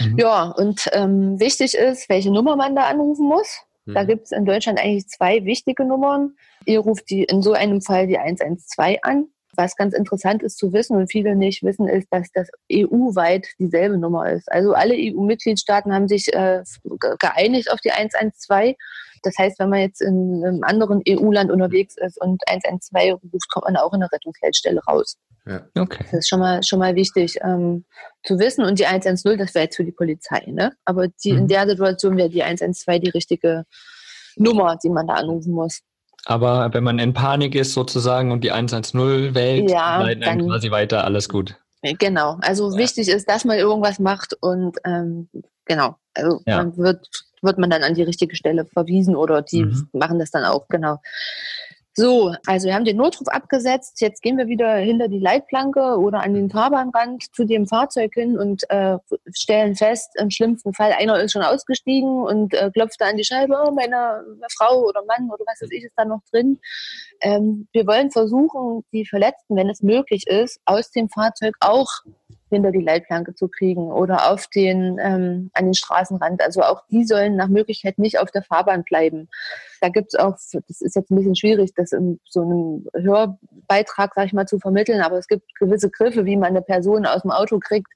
Mhm. 0.00 0.16
Ja, 0.18 0.44
und 0.56 0.88
ähm, 0.92 1.38
wichtig 1.40 1.74
ist, 1.74 2.08
welche 2.10 2.30
Nummer 2.30 2.56
man 2.56 2.74
da 2.76 2.88
anrufen 2.88 3.26
muss. 3.26 3.58
Da 3.86 4.02
Mhm. 4.02 4.06
gibt 4.06 4.24
es 4.26 4.32
in 4.32 4.44
Deutschland 4.44 4.78
eigentlich 4.78 5.08
zwei 5.08 5.44
wichtige 5.46 5.84
Nummern. 5.86 6.34
Ihr 6.66 6.80
ruft 6.80 7.08
die 7.08 7.24
in 7.24 7.40
so 7.42 7.52
einem 7.54 7.80
Fall 7.80 8.06
die 8.06 8.18
112 8.18 8.98
an. 9.02 9.28
Was 9.60 9.74
ganz 9.74 9.92
interessant 9.92 10.44
ist 10.44 10.56
zu 10.56 10.72
wissen 10.72 10.96
und 10.96 11.10
viele 11.10 11.34
nicht 11.34 11.64
wissen, 11.64 11.88
ist, 11.88 12.06
dass 12.12 12.30
das 12.32 12.48
EU-weit 12.72 13.48
dieselbe 13.58 13.98
Nummer 13.98 14.30
ist. 14.30 14.50
Also 14.52 14.72
alle 14.72 14.94
EU-Mitgliedstaaten 14.94 15.92
haben 15.92 16.06
sich 16.06 16.32
äh, 16.32 16.62
ge- 16.84 17.16
geeinigt 17.18 17.72
auf 17.72 17.80
die 17.80 17.90
112. 17.90 18.76
Das 19.24 19.36
heißt, 19.36 19.58
wenn 19.58 19.70
man 19.70 19.80
jetzt 19.80 20.00
in 20.00 20.44
einem 20.44 20.62
anderen 20.62 21.02
EU-Land 21.08 21.50
unterwegs 21.50 21.96
ist 21.96 22.20
und 22.20 22.40
112 22.48 23.20
ruft, 23.32 23.50
kommt 23.50 23.64
man 23.64 23.76
auch 23.76 23.92
in 23.92 23.98
der 24.00 24.12
Rettungsleitstelle 24.12 24.80
raus. 24.88 25.16
Okay. 25.76 26.04
Das 26.04 26.20
ist 26.20 26.28
schon 26.28 26.38
mal, 26.38 26.62
schon 26.62 26.78
mal 26.78 26.94
wichtig 26.94 27.38
ähm, 27.42 27.84
zu 28.22 28.38
wissen. 28.38 28.64
Und 28.64 28.78
die 28.78 28.86
110, 28.86 29.38
das 29.38 29.54
wäre 29.56 29.64
jetzt 29.64 29.76
für 29.76 29.84
die 29.84 29.90
Polizei. 29.92 30.44
Ne? 30.46 30.72
Aber 30.84 31.08
die, 31.08 31.30
in 31.30 31.42
Mhm. 31.44 31.48
der 31.48 31.68
Situation 31.68 32.16
wäre 32.16 32.28
die 32.28 32.44
112 32.44 33.00
die 33.00 33.10
richtige 33.10 33.64
Nummer, 34.36 34.76
die 34.80 34.90
man 34.90 35.08
da 35.08 35.14
anrufen 35.14 35.52
muss. 35.52 35.80
Aber 36.24 36.72
wenn 36.74 36.84
man 36.84 36.98
in 36.98 37.14
Panik 37.14 37.54
ist 37.54 37.72
sozusagen 37.74 38.32
und 38.32 38.42
die 38.44 38.52
110 38.52 39.34
wählt, 39.34 39.70
Ja, 39.70 39.98
einen 39.98 40.20
dann- 40.20 40.46
quasi 40.46 40.70
weiter, 40.70 41.04
alles 41.04 41.28
gut. 41.28 41.56
Äh, 41.82 41.94
Genau. 41.94 42.38
Also 42.40 42.76
wichtig 42.76 43.08
ist, 43.08 43.28
dass 43.28 43.44
man 43.44 43.56
irgendwas 43.58 43.98
macht 43.98 44.34
und 44.40 44.76
ähm, 44.84 45.28
genau. 45.64 45.96
Also 46.14 46.40
Ja. 46.46 46.56
man 46.58 46.76
wird, 46.76 47.08
wird 47.40 47.58
man 47.58 47.70
dann 47.70 47.84
an 47.84 47.94
die 47.94 48.02
richtige 48.02 48.34
Stelle 48.34 48.64
verwiesen 48.66 49.14
oder 49.14 49.42
die 49.42 49.64
Mhm. 49.64 49.88
machen 49.92 50.18
das 50.18 50.30
dann 50.32 50.44
auch, 50.44 50.66
genau. 50.68 50.98
So, 51.98 52.32
also 52.46 52.68
wir 52.68 52.76
haben 52.76 52.84
den 52.84 52.96
Notruf 52.96 53.26
abgesetzt. 53.26 54.00
Jetzt 54.00 54.22
gehen 54.22 54.38
wir 54.38 54.46
wieder 54.46 54.76
hinter 54.76 55.08
die 55.08 55.18
Leitplanke 55.18 55.98
oder 55.98 56.22
an 56.22 56.32
den 56.32 56.48
Fahrbahnrand 56.48 57.34
zu 57.34 57.44
dem 57.44 57.66
Fahrzeug 57.66 58.14
hin 58.14 58.38
und 58.38 58.62
äh, 58.70 58.98
stellen 59.34 59.74
fest, 59.74 60.12
im 60.14 60.30
schlimmsten 60.30 60.72
Fall, 60.72 60.92
einer 60.92 61.18
ist 61.18 61.32
schon 61.32 61.42
ausgestiegen 61.42 62.22
und 62.22 62.54
äh, 62.54 62.70
klopft 62.72 63.00
da 63.00 63.06
an 63.06 63.16
die 63.16 63.24
Scheibe, 63.24 63.56
oh, 63.66 63.72
meine 63.72 64.22
Frau 64.56 64.84
oder 64.84 65.04
Mann 65.06 65.28
oder 65.28 65.42
was 65.44 65.60
weiß 65.60 65.72
ich 65.72 65.82
ist 65.82 65.94
da 65.96 66.04
noch 66.04 66.20
drin. 66.30 66.60
Ähm, 67.20 67.66
wir 67.72 67.84
wollen 67.88 68.12
versuchen, 68.12 68.84
die 68.92 69.04
Verletzten, 69.04 69.56
wenn 69.56 69.68
es 69.68 69.82
möglich 69.82 70.28
ist, 70.28 70.60
aus 70.66 70.92
dem 70.92 71.08
Fahrzeug 71.08 71.56
auch 71.58 71.88
hinter 72.50 72.70
die 72.72 72.80
Leitplanke 72.82 73.34
zu 73.34 73.48
kriegen 73.48 73.90
oder 73.92 74.30
auf 74.30 74.46
den, 74.48 74.98
ähm, 75.00 75.50
an 75.54 75.64
den 75.66 75.74
Straßenrand. 75.74 76.42
Also 76.42 76.62
auch 76.62 76.82
die 76.90 77.04
sollen 77.04 77.36
nach 77.36 77.48
Möglichkeit 77.48 77.98
nicht 77.98 78.18
auf 78.18 78.30
der 78.30 78.42
Fahrbahn 78.42 78.84
bleiben. 78.84 79.28
Da 79.80 79.88
gibt 79.88 80.14
es 80.14 80.20
auch, 80.20 80.32
das 80.32 80.80
ist 80.80 80.96
jetzt 80.96 81.10
ein 81.10 81.16
bisschen 81.16 81.36
schwierig, 81.36 81.72
das 81.74 81.92
in 81.92 82.18
so 82.24 82.42
einem 82.42 82.86
Hörbeitrag, 82.94 84.12
sag 84.14 84.26
ich 84.26 84.32
mal, 84.32 84.46
zu 84.46 84.58
vermitteln, 84.58 85.00
aber 85.02 85.18
es 85.18 85.28
gibt 85.28 85.44
gewisse 85.58 85.90
Griffe, 85.90 86.24
wie 86.24 86.36
man 86.36 86.48
eine 86.48 86.62
Person 86.62 87.06
aus 87.06 87.22
dem 87.22 87.30
Auto 87.30 87.58
kriegt, 87.58 87.90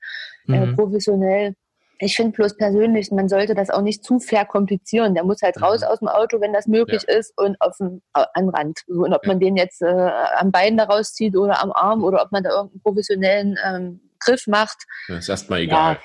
äh, 0.48 0.66
Mhm. 0.66 0.76
professionell. 0.76 1.54
Ich 1.98 2.16
finde 2.16 2.32
bloß 2.32 2.56
persönlich, 2.56 3.12
man 3.12 3.28
sollte 3.28 3.54
das 3.54 3.70
auch 3.70 3.80
nicht 3.80 4.02
zu 4.02 4.18
verkomplizieren. 4.18 5.14
Der 5.14 5.22
muss 5.22 5.40
halt 5.40 5.56
Mhm. 5.56 5.62
raus 5.64 5.82
aus 5.84 6.00
dem 6.00 6.08
Auto, 6.08 6.40
wenn 6.40 6.52
das 6.52 6.66
möglich 6.66 7.04
ist, 7.06 7.32
und 7.38 7.56
auf 7.60 7.78
äh, 7.80 7.84
an 8.12 8.46
den 8.46 8.48
Rand. 8.48 8.80
Und 8.88 9.12
ob 9.14 9.24
man 9.24 9.38
den 9.38 9.56
jetzt 9.56 9.82
äh, 9.82 10.10
am 10.36 10.50
Bein 10.50 10.76
da 10.76 10.84
rauszieht 10.84 11.36
oder 11.36 11.62
am 11.62 11.70
Arm 11.70 12.02
oder 12.02 12.22
ob 12.22 12.32
man 12.32 12.42
da 12.42 12.50
irgendeinen 12.50 12.80
professionellen 12.82 13.56
ähm, 13.64 14.00
Griff 14.24 14.46
macht, 14.46 14.78
Das 15.08 15.18
ist 15.20 15.28
erstmal 15.28 15.60
egal. 15.60 15.98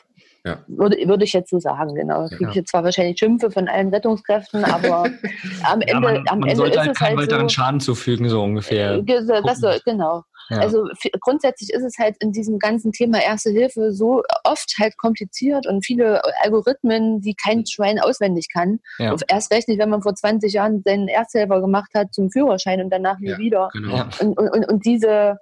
würde, 0.68 0.98
würde 1.08 1.24
ich 1.26 1.34
jetzt 1.34 1.50
so 1.50 1.60
sagen, 1.60 1.94
genau. 1.96 2.28
Kriege 2.30 2.44
Ja. 2.46 2.50
ich 2.50 2.56
jetzt 2.56 2.70
zwar 2.72 2.84
wahrscheinlich 2.84 3.20
Schimpfe 3.20 3.52
von 3.52 3.68
allen 3.68 3.90
Rettungskräften, 3.94 4.64
aber 4.64 5.04
am 5.64 5.82
Ende, 5.82 5.92
Ja, 5.94 6.00
man, 6.00 6.18
am 6.30 6.40
man 6.40 6.50
Ende 6.50 6.56
sollte 6.56 6.74
ist 6.74 6.80
halt 6.80 6.92
es 6.92 6.98
keinen 7.00 7.18
halt 7.18 7.28
weiteren 7.30 7.50
so. 7.50 7.54
Schaden 7.56 7.80
zufügen, 7.82 8.30
so 8.30 8.42
ungefähr. 8.42 8.94
Äh, 8.94 9.04
Das 9.46 9.60
soll, 9.60 9.80
genau. 9.86 10.24
Ja. 10.50 10.60
Also 10.60 10.88
grundsätzlich 11.20 11.74
ist 11.74 11.84
es 11.84 11.98
halt 12.00 12.16
in 12.22 12.32
diesem 12.32 12.58
ganzen 12.58 12.94
Thema 12.94 13.22
Erste 13.22 13.50
Hilfe 13.50 13.92
so 13.92 14.24
oft 14.46 14.76
halt 14.80 14.98
kompliziert 14.98 15.68
und 15.68 15.86
viele 15.86 16.22
Algorithmen, 16.42 17.20
die 17.20 17.36
kein 17.36 17.66
Schwein 17.66 18.00
auswendig 18.00 18.48
kann. 18.54 18.80
Ja. 18.98 19.14
Erst 19.28 19.52
recht 19.52 19.68
nicht, 19.68 19.78
wenn 19.80 19.90
man 19.90 20.02
vor 20.02 20.16
20 20.16 20.54
Jahren 20.54 20.82
seinen 20.86 21.10
Ersthelfer 21.10 21.60
gemacht 21.60 21.90
hat 21.94 22.14
zum 22.14 22.32
Führerschein 22.32 22.80
und 22.82 22.90
danach 22.90 23.20
nie 23.20 23.32
Ja. 23.32 23.38
wieder. 23.38 23.70
Genau. 23.74 23.98
Ja. 23.98 24.10
Und, 24.22 24.38
und, 24.40 24.50
und- 24.50 24.70
und 24.70 24.86
diese, 24.86 25.38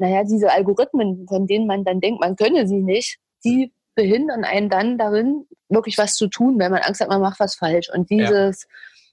naja, 0.00 0.24
diese 0.24 0.50
Algorithmen, 0.50 1.26
von 1.28 1.46
denen 1.46 1.66
man 1.66 1.84
dann 1.84 2.00
denkt, 2.00 2.20
man 2.20 2.36
könne 2.36 2.66
sie 2.66 2.80
nicht, 2.82 3.18
die 3.44 3.72
behindern 3.94 4.44
einen 4.44 4.68
dann 4.68 4.98
darin, 4.98 5.46
wirklich 5.68 5.98
was 5.98 6.14
zu 6.14 6.28
tun, 6.28 6.58
wenn 6.58 6.72
man 6.72 6.82
Angst 6.82 7.00
hat, 7.00 7.08
man 7.08 7.20
macht 7.20 7.38
was 7.38 7.54
falsch. 7.54 7.88
Und 7.92 8.10
dieses, 8.10 8.66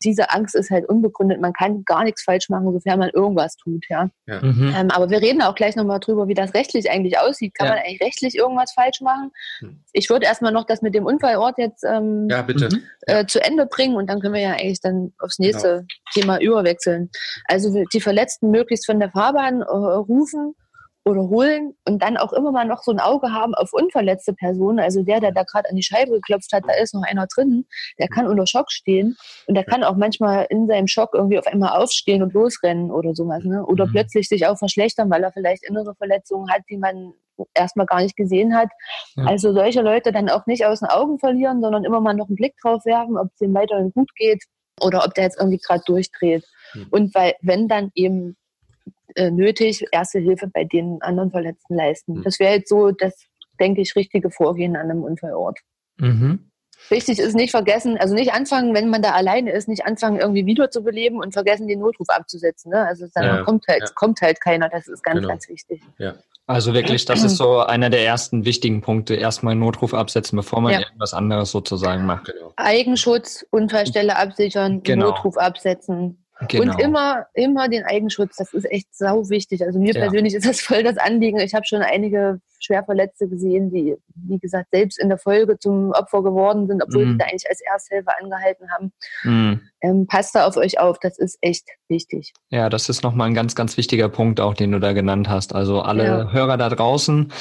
diese 0.03 0.29
Angst 0.29 0.55
ist 0.55 0.69
halt 0.69 0.87
unbegründet. 0.87 1.41
Man 1.41 1.53
kann 1.53 1.83
gar 1.83 2.03
nichts 2.03 2.23
falsch 2.23 2.49
machen, 2.49 2.71
sofern 2.71 2.99
man 2.99 3.09
irgendwas 3.09 3.55
tut, 3.57 3.85
ja. 3.89 4.09
Mhm. 4.27 4.73
Ähm, 4.75 4.91
aber 4.91 5.09
wir 5.09 5.21
reden 5.21 5.41
auch 5.41 5.55
gleich 5.55 5.75
nochmal 5.75 5.99
drüber, 5.99 6.27
wie 6.27 6.33
das 6.33 6.53
rechtlich 6.53 6.89
eigentlich 6.89 7.17
aussieht. 7.19 7.53
Kann 7.55 7.67
Ja. 7.67 7.73
man 7.73 7.83
eigentlich 7.83 8.01
rechtlich 8.01 8.35
irgendwas 8.35 8.71
falsch 8.73 9.01
machen? 9.01 9.31
Hm. 9.59 9.79
Ich 9.93 10.09
würde 10.09 10.25
erstmal 10.25 10.51
noch 10.51 10.65
das 10.65 10.81
mit 10.81 10.93
dem 10.93 11.05
Unfallort 11.05 11.57
jetzt 11.57 11.83
ähm, 11.83 12.27
Ja, 12.29 12.41
bitte. 12.43 12.69
Mhm. 12.71 12.83
äh, 13.07 13.25
zu 13.25 13.43
Ende 13.43 13.65
bringen 13.65 13.95
und 13.95 14.07
dann 14.09 14.19
können 14.19 14.35
wir 14.35 14.41
ja 14.41 14.51
eigentlich 14.51 14.81
dann 14.81 15.13
aufs 15.19 15.39
nächste 15.39 15.85
Thema 16.13 16.39
überwechseln. 16.39 17.09
Also 17.45 17.83
die 17.91 18.01
Verletzten 18.01 18.51
möglichst 18.51 18.85
von 18.85 18.99
der 18.99 19.11
Fahrbahn 19.11 19.61
äh, 19.61 19.65
rufen 19.65 20.53
oder 21.07 21.21
holen 21.29 21.73
und 21.85 22.01
dann 22.01 22.17
auch 22.17 22.33
immer 22.33 22.51
mal 22.51 22.65
noch 22.65 22.83
so 22.83 22.91
ein 22.91 22.99
Auge 22.99 23.31
haben 23.31 23.55
auf 23.55 23.73
unverletzte 23.73 24.33
Personen. 24.33 24.79
Also 24.79 25.03
der, 25.03 25.19
der 25.19 25.31
da 25.31 25.43
gerade 25.43 25.69
an 25.69 25.75
die 25.75 25.83
Scheibe 25.83 26.11
geklopft 26.11 26.51
hat, 26.53 26.63
da 26.67 26.73
ist 26.73 26.93
noch 26.93 27.03
einer 27.03 27.27
drin, 27.27 27.65
der 27.97 28.07
kann 28.07 28.27
unter 28.27 28.45
Schock 28.45 28.71
stehen 28.71 29.17
und 29.47 29.55
der 29.55 29.63
kann 29.63 29.83
auch 29.83 29.95
manchmal 29.95 30.47
in 30.49 30.67
seinem 30.67 30.87
Schock 30.87 31.11
irgendwie 31.13 31.39
auf 31.39 31.47
einmal 31.47 31.77
aufstehen 31.77 32.21
und 32.21 32.33
losrennen 32.33 32.91
oder 32.91 33.13
sowas. 33.15 33.43
Ne? 33.43 33.65
Oder 33.65 33.85
Mhm. 33.87 33.91
plötzlich 33.91 34.27
sich 34.27 34.45
auch 34.47 34.57
verschlechtern, 34.57 35.09
weil 35.09 35.23
er 35.23 35.31
vielleicht 35.31 35.63
innere 35.67 35.95
Verletzungen 35.95 36.51
hat, 36.51 36.61
die 36.69 36.77
man 36.77 37.13
erstmal 37.53 37.85
gar 37.85 38.01
nicht 38.01 38.15
gesehen 38.15 38.55
hat. 38.55 38.69
Ja. 39.15 39.25
Also 39.25 39.53
solche 39.53 39.81
Leute 39.81 40.11
dann 40.11 40.29
auch 40.29 40.45
nicht 40.47 40.65
aus 40.65 40.79
den 40.79 40.89
Augen 40.89 41.19
verlieren, 41.19 41.61
sondern 41.61 41.83
immer 41.85 42.01
mal 42.01 42.13
noch 42.13 42.27
einen 42.27 42.35
Blick 42.35 42.55
drauf 42.61 42.83
werfen, 42.85 43.17
ob 43.17 43.27
es 43.33 43.41
ihm 43.41 43.53
weiterhin 43.53 43.91
gut 43.91 44.09
geht 44.15 44.43
oder 44.81 45.05
ob 45.05 45.13
der 45.13 45.25
jetzt 45.25 45.37
irgendwie 45.39 45.59
gerade 45.59 45.83
durchdreht. 45.85 46.43
Mhm. 46.73 46.87
Und 46.91 47.15
weil, 47.15 47.33
wenn 47.41 47.67
dann 47.67 47.91
eben 47.95 48.35
äh, 49.15 49.31
nötig, 49.31 49.85
erste 49.91 50.19
Hilfe 50.19 50.47
bei 50.47 50.63
den 50.63 51.01
anderen 51.01 51.31
Verletzten 51.31 51.75
leisten. 51.75 52.15
Mhm. 52.19 52.23
Das 52.23 52.39
wäre 52.39 52.55
jetzt 52.55 52.69
so 52.69 52.91
das, 52.91 53.15
denke 53.59 53.81
ich, 53.81 53.95
richtige 53.95 54.29
Vorgehen 54.31 54.75
an 54.75 54.89
einem 54.91 55.03
Unfallort. 55.03 55.59
Mhm. 55.97 56.51
Wichtig 56.89 57.17
ist 57.19 57.35
nicht 57.35 57.51
vergessen, 57.51 57.97
also 57.97 58.13
nicht 58.13 58.33
anfangen, 58.33 58.75
wenn 58.75 58.89
man 58.89 59.01
da 59.01 59.11
alleine 59.11 59.51
ist, 59.51 59.67
nicht 59.67 59.85
anfangen, 59.87 60.19
irgendwie 60.19 60.45
wiederzubeleben 60.45 61.19
und 61.19 61.33
vergessen, 61.33 61.67
den 61.67 61.79
Notruf 61.79 62.07
abzusetzen. 62.09 62.71
Ne? 62.71 62.85
Also 62.85 63.07
dann 63.15 63.23
Ja, 63.25 63.43
kommt 63.43 63.65
halt, 63.67 63.81
ja. 63.81 63.87
kommt 63.95 64.21
halt 64.21 64.39
keiner. 64.39 64.69
Das 64.69 64.87
ist 64.87 65.03
ganz, 65.03 65.15
Genau. 65.17 65.27
ganz 65.29 65.49
wichtig. 65.49 65.81
Also 66.45 66.73
wirklich, 66.75 67.03
das 67.05 67.23
ist 67.23 67.35
so 67.37 67.57
einer 67.65 67.89
der 67.89 68.05
ersten 68.05 68.45
wichtigen 68.45 68.81
Punkte. 68.81 69.15
Erstmal 69.15 69.51
einen 69.53 69.61
Notruf 69.61 69.93
absetzen, 69.95 70.37
bevor 70.37 70.61
man 70.61 70.73
Ja. 70.73 70.79
irgendwas 70.81 71.15
anderes 71.15 71.49
sozusagen 71.51 72.05
macht. 72.05 72.25
Genau. 72.25 72.53
Eigenschutz, 72.57 73.43
Unfallstelle 73.49 74.15
absichern, 74.15 74.83
Genau. 74.83 75.07
Notruf 75.07 75.35
absetzen. 75.35 76.23
Genau. 76.49 76.73
Und 76.73 76.79
immer, 76.81 77.25
immer 77.33 77.67
den 77.67 77.83
Eigenschutz, 77.83 78.35
das 78.35 78.53
ist 78.53 78.69
echt 78.71 78.87
sau 78.95 79.27
wichtig. 79.29 79.63
Also 79.63 79.79
mir 79.79 79.93
Ja. 79.93 80.01
persönlich 80.01 80.35
ist 80.35 80.45
das 80.45 80.61
voll 80.61 80.83
das 80.83 80.97
Anliegen. 80.97 81.39
Ich 81.39 81.55
habe 81.55 81.65
schon 81.65 81.81
einige 81.81 82.39
Schwerverletzte 82.59 83.27
gesehen, 83.27 83.71
die, 83.71 83.95
wie 84.15 84.39
gesagt, 84.39 84.67
selbst 84.71 84.99
in 84.99 85.09
der 85.09 85.17
Folge 85.17 85.57
zum 85.59 85.91
Opfer 85.91 86.21
geworden 86.23 86.67
sind, 86.67 86.83
obwohl 86.83 87.05
Mhm. 87.05 87.11
sie 87.13 87.17
da 87.17 87.25
eigentlich 87.25 87.49
als 87.49 87.61
Ersthelfer 87.61 88.11
angehalten 88.21 88.69
haben. 88.71 88.91
Mhm. 89.23 89.61
Ähm, 89.81 90.07
passt 90.07 90.35
da 90.35 90.45
auf 90.47 90.57
euch 90.57 90.79
auf, 90.79 90.99
das 90.99 91.17
ist 91.17 91.37
echt 91.41 91.67
wichtig. 91.87 92.33
Ja, 92.49 92.69
das 92.69 92.89
ist 92.89 93.03
nochmal 93.03 93.27
ein 93.29 93.33
ganz, 93.35 93.55
ganz 93.55 93.77
wichtiger 93.77 94.09
Punkt 94.09 94.39
auch, 94.39 94.53
den 94.53 94.71
du 94.71 94.79
da 94.79 94.93
genannt 94.93 95.29
hast. 95.29 95.53
Also 95.55 95.81
alle 95.81 96.03
Ja. 96.05 96.31
Hörer 96.31 96.57
da 96.57 96.69
draußen, 96.69 97.31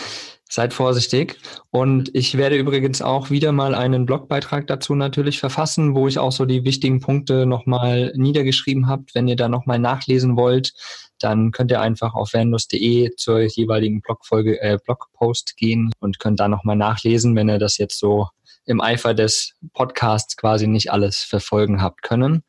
seid 0.48 0.72
vorsichtig. 0.72 1.38
Und 1.70 2.14
ich 2.14 2.36
werde 2.36 2.56
übrigens 2.56 3.02
auch 3.02 3.30
wieder 3.30 3.52
mal 3.52 3.74
einen 3.74 4.06
Blogbeitrag 4.06 4.66
dazu 4.66 4.94
natürlich 4.94 5.38
verfassen, 5.38 5.94
wo 5.94 6.08
ich 6.08 6.18
auch 6.18 6.32
so 6.32 6.44
die 6.44 6.64
wichtigen 6.64 7.00
Punkte 7.00 7.46
nochmal 7.46 8.12
niedergeschrieben 8.16 8.86
habe. 8.86 9.04
Wenn 9.12 9.28
ihr 9.28 9.36
da 9.36 9.48
nochmal 9.48 9.78
nachlesen 9.78 10.36
wollt, 10.36 10.72
dann 11.18 11.50
könnt 11.50 11.70
ihr 11.70 11.80
einfach 11.80 12.14
auf 12.14 12.32
vanlust.de 12.32 13.14
zur 13.16 13.40
jeweiligen 13.40 14.00
Blogfolge, 14.02 14.60
äh, 14.60 14.78
Blogpost 14.84 15.56
gehen 15.56 15.90
und 16.00 16.18
könnt 16.18 16.40
da 16.40 16.48
nochmal 16.48 16.76
nachlesen, 16.76 17.34
wenn 17.34 17.48
ihr 17.48 17.58
das 17.58 17.78
jetzt 17.78 17.98
so 17.98 18.28
im 18.66 18.80
Eifer 18.80 19.14
des 19.14 19.54
Podcasts 19.72 20.36
quasi 20.36 20.66
nicht 20.66 20.92
alles 20.92 21.22
verfolgen 21.22 21.80
habt 21.80 22.02
können. 22.02 22.42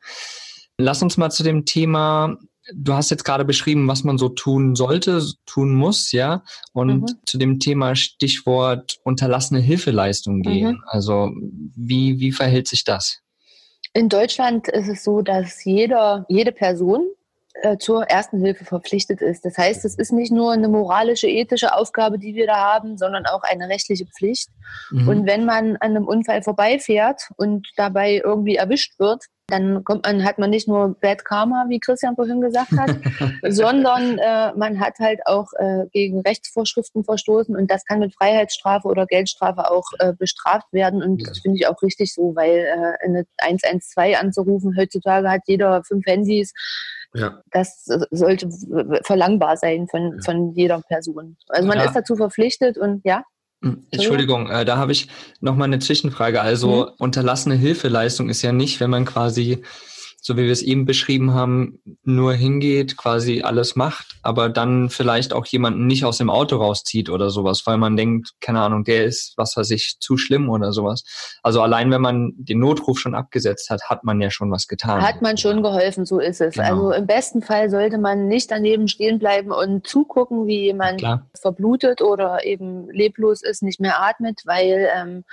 Lass 0.76 1.02
uns 1.02 1.16
mal 1.16 1.30
zu 1.30 1.42
dem 1.42 1.64
Thema, 1.64 2.36
du 2.74 2.92
hast 2.94 3.10
jetzt 3.10 3.24
gerade 3.24 3.44
beschrieben, 3.44 3.88
was 3.88 4.04
man 4.04 4.18
so 4.18 4.28
tun 4.28 4.74
sollte, 4.74 5.22
tun 5.46 5.74
muss, 5.74 6.12
ja, 6.12 6.42
und 6.72 7.02
Mhm. 7.02 7.06
zu 7.26 7.38
dem 7.38 7.58
Thema 7.58 7.94
Stichwort 7.96 8.98
unterlassene 9.04 9.60
Hilfeleistung 9.60 10.42
gehen. 10.42 10.72
Mhm. 10.72 10.84
Also 10.86 11.30
wie, 11.74 12.20
wie 12.20 12.32
verhält 12.32 12.68
sich 12.68 12.84
das? 12.84 13.20
In 13.94 14.08
Deutschland 14.08 14.68
ist 14.68 14.88
es 14.88 15.02
so, 15.02 15.22
dass 15.22 15.64
jeder, 15.64 16.26
jede 16.28 16.52
Person 16.52 17.06
äh, 17.62 17.78
zur 17.78 18.04
ersten 18.04 18.38
Hilfe 18.44 18.64
verpflichtet 18.64 19.20
ist. 19.20 19.44
Das 19.44 19.56
heißt, 19.56 19.84
es 19.84 19.96
ist 19.96 20.12
nicht 20.12 20.30
nur 20.30 20.52
eine 20.52 20.68
moralische, 20.68 21.26
ethische 21.26 21.74
Aufgabe, 21.74 22.18
die 22.18 22.34
wir 22.34 22.46
da 22.46 22.56
haben, 22.56 22.98
sondern 22.98 23.26
auch 23.26 23.42
eine 23.42 23.68
rechtliche 23.68 24.06
Pflicht. 24.06 24.50
Mhm. 24.90 25.08
Und 25.08 25.26
wenn 25.26 25.44
man 25.44 25.76
an 25.76 25.96
einem 25.96 26.06
Unfall 26.06 26.42
vorbeifährt 26.42 27.22
und 27.36 27.66
dabei 27.76 28.20
irgendwie 28.22 28.56
erwischt 28.56 28.98
wird, 28.98 29.24
dann 29.48 29.82
kommt 29.82 30.04
man, 30.04 30.24
hat 30.24 30.38
man 30.38 30.50
nicht 30.50 30.68
nur 30.68 30.94
Bad 31.00 31.24
Karma, 31.24 31.64
wie 31.68 31.80
Christian 31.80 32.14
vorhin 32.14 32.40
gesagt 32.40 32.70
hat, 32.72 32.90
sondern 33.48 34.18
äh, 34.18 34.52
man 34.54 34.78
hat 34.78 34.98
halt 34.98 35.20
auch 35.24 35.46
äh, 35.58 35.86
gegen 35.90 36.20
Rechtsvorschriften 36.20 37.02
verstoßen 37.02 37.56
und 37.56 37.70
das 37.70 37.84
kann 37.86 37.98
mit 38.00 38.14
Freiheitsstrafe 38.14 38.86
oder 38.86 39.06
Geldstrafe 39.06 39.70
auch 39.70 39.86
äh, 39.98 40.12
bestraft 40.12 40.70
werden. 40.72 41.02
Und 41.02 41.26
das 41.26 41.38
finde 41.38 41.56
ich 41.58 41.66
auch 41.66 41.80
richtig 41.82 42.12
so, 42.12 42.36
weil 42.36 42.58
äh, 42.58 43.04
eine 43.04 43.24
112 43.38 44.20
anzurufen, 44.20 44.76
heutzutage 44.78 45.30
hat 45.30 45.40
jeder 45.46 45.82
fünf 45.82 46.04
Handys, 46.06 46.52
Ja. 47.14 47.40
das 47.50 47.86
sollte 48.10 48.50
verlangbar 49.04 49.56
sein 49.56 49.88
von, 49.88 50.20
von 50.22 50.52
jeder 50.52 50.82
Person. 50.82 51.38
Also 51.48 51.66
man 51.66 51.78
Ja. 51.78 51.84
ist 51.84 51.96
dazu 51.96 52.16
verpflichtet 52.16 52.76
und 52.76 53.00
ja. 53.04 53.24
Hm, 53.62 53.84
Entschuldigung, 53.90 54.48
äh, 54.50 54.64
da 54.64 54.76
habe 54.76 54.92
ich 54.92 55.08
noch 55.40 55.56
mal 55.56 55.64
eine 55.64 55.78
Zwischenfrage. 55.80 56.40
Also 56.40 56.86
Mhm. 56.86 56.92
unterlassene 56.98 57.56
Hilfeleistung 57.56 58.28
ist 58.28 58.42
ja 58.42 58.52
nicht, 58.52 58.78
wenn 58.80 58.90
man 58.90 59.04
quasi, 59.04 59.62
so 60.28 60.36
wie 60.36 60.44
wir 60.44 60.52
es 60.52 60.60
eben 60.60 60.84
beschrieben 60.84 61.32
haben, 61.32 61.80
nur 62.04 62.34
hingeht, 62.34 62.98
quasi 62.98 63.40
alles 63.40 63.76
macht, 63.76 64.08
aber 64.22 64.50
dann 64.50 64.90
vielleicht 64.90 65.32
auch 65.32 65.46
jemanden 65.46 65.86
nicht 65.86 66.04
aus 66.04 66.18
dem 66.18 66.28
Auto 66.28 66.56
rauszieht 66.56 67.08
oder 67.08 67.30
sowas, 67.30 67.62
weil 67.64 67.78
man 67.78 67.96
denkt, 67.96 68.34
keine 68.38 68.60
Ahnung, 68.60 68.84
der 68.84 69.06
ist, 69.06 69.32
was 69.38 69.56
weiß 69.56 69.70
ich, 69.70 69.96
zu 70.00 70.18
schlimm 70.18 70.50
oder 70.50 70.74
sowas. 70.74 71.02
Also 71.42 71.62
allein 71.62 71.90
wenn 71.90 72.02
man 72.02 72.34
den 72.36 72.58
Notruf 72.58 72.98
schon 72.98 73.14
abgesetzt 73.14 73.70
hat, 73.70 73.88
hat 73.88 74.04
man 74.04 74.20
ja 74.20 74.30
schon 74.30 74.52
was 74.52 74.68
getan. 74.68 75.00
Hat 75.00 75.22
man 75.22 75.38
schon 75.38 75.62
geholfen, 75.62 76.04
so 76.04 76.18
ist 76.18 76.42
es. 76.42 76.56
Genau. 76.56 76.68
Also 76.68 76.92
im 76.92 77.06
besten 77.06 77.40
Fall 77.40 77.70
sollte 77.70 77.96
man 77.96 78.28
nicht 78.28 78.50
daneben 78.50 78.86
stehen 78.88 79.18
bleiben 79.18 79.50
und 79.50 79.86
zugucken, 79.86 80.46
wie 80.46 80.60
jemand 80.60 80.98
Klar. 80.98 81.26
verblutet 81.40 82.02
oder 82.02 82.44
eben 82.44 82.90
leblos 82.90 83.42
ist, 83.42 83.62
nicht 83.62 83.80
mehr 83.80 84.02
atmet, 84.02 84.42
weil 84.44 84.90
ähm, 84.94 85.24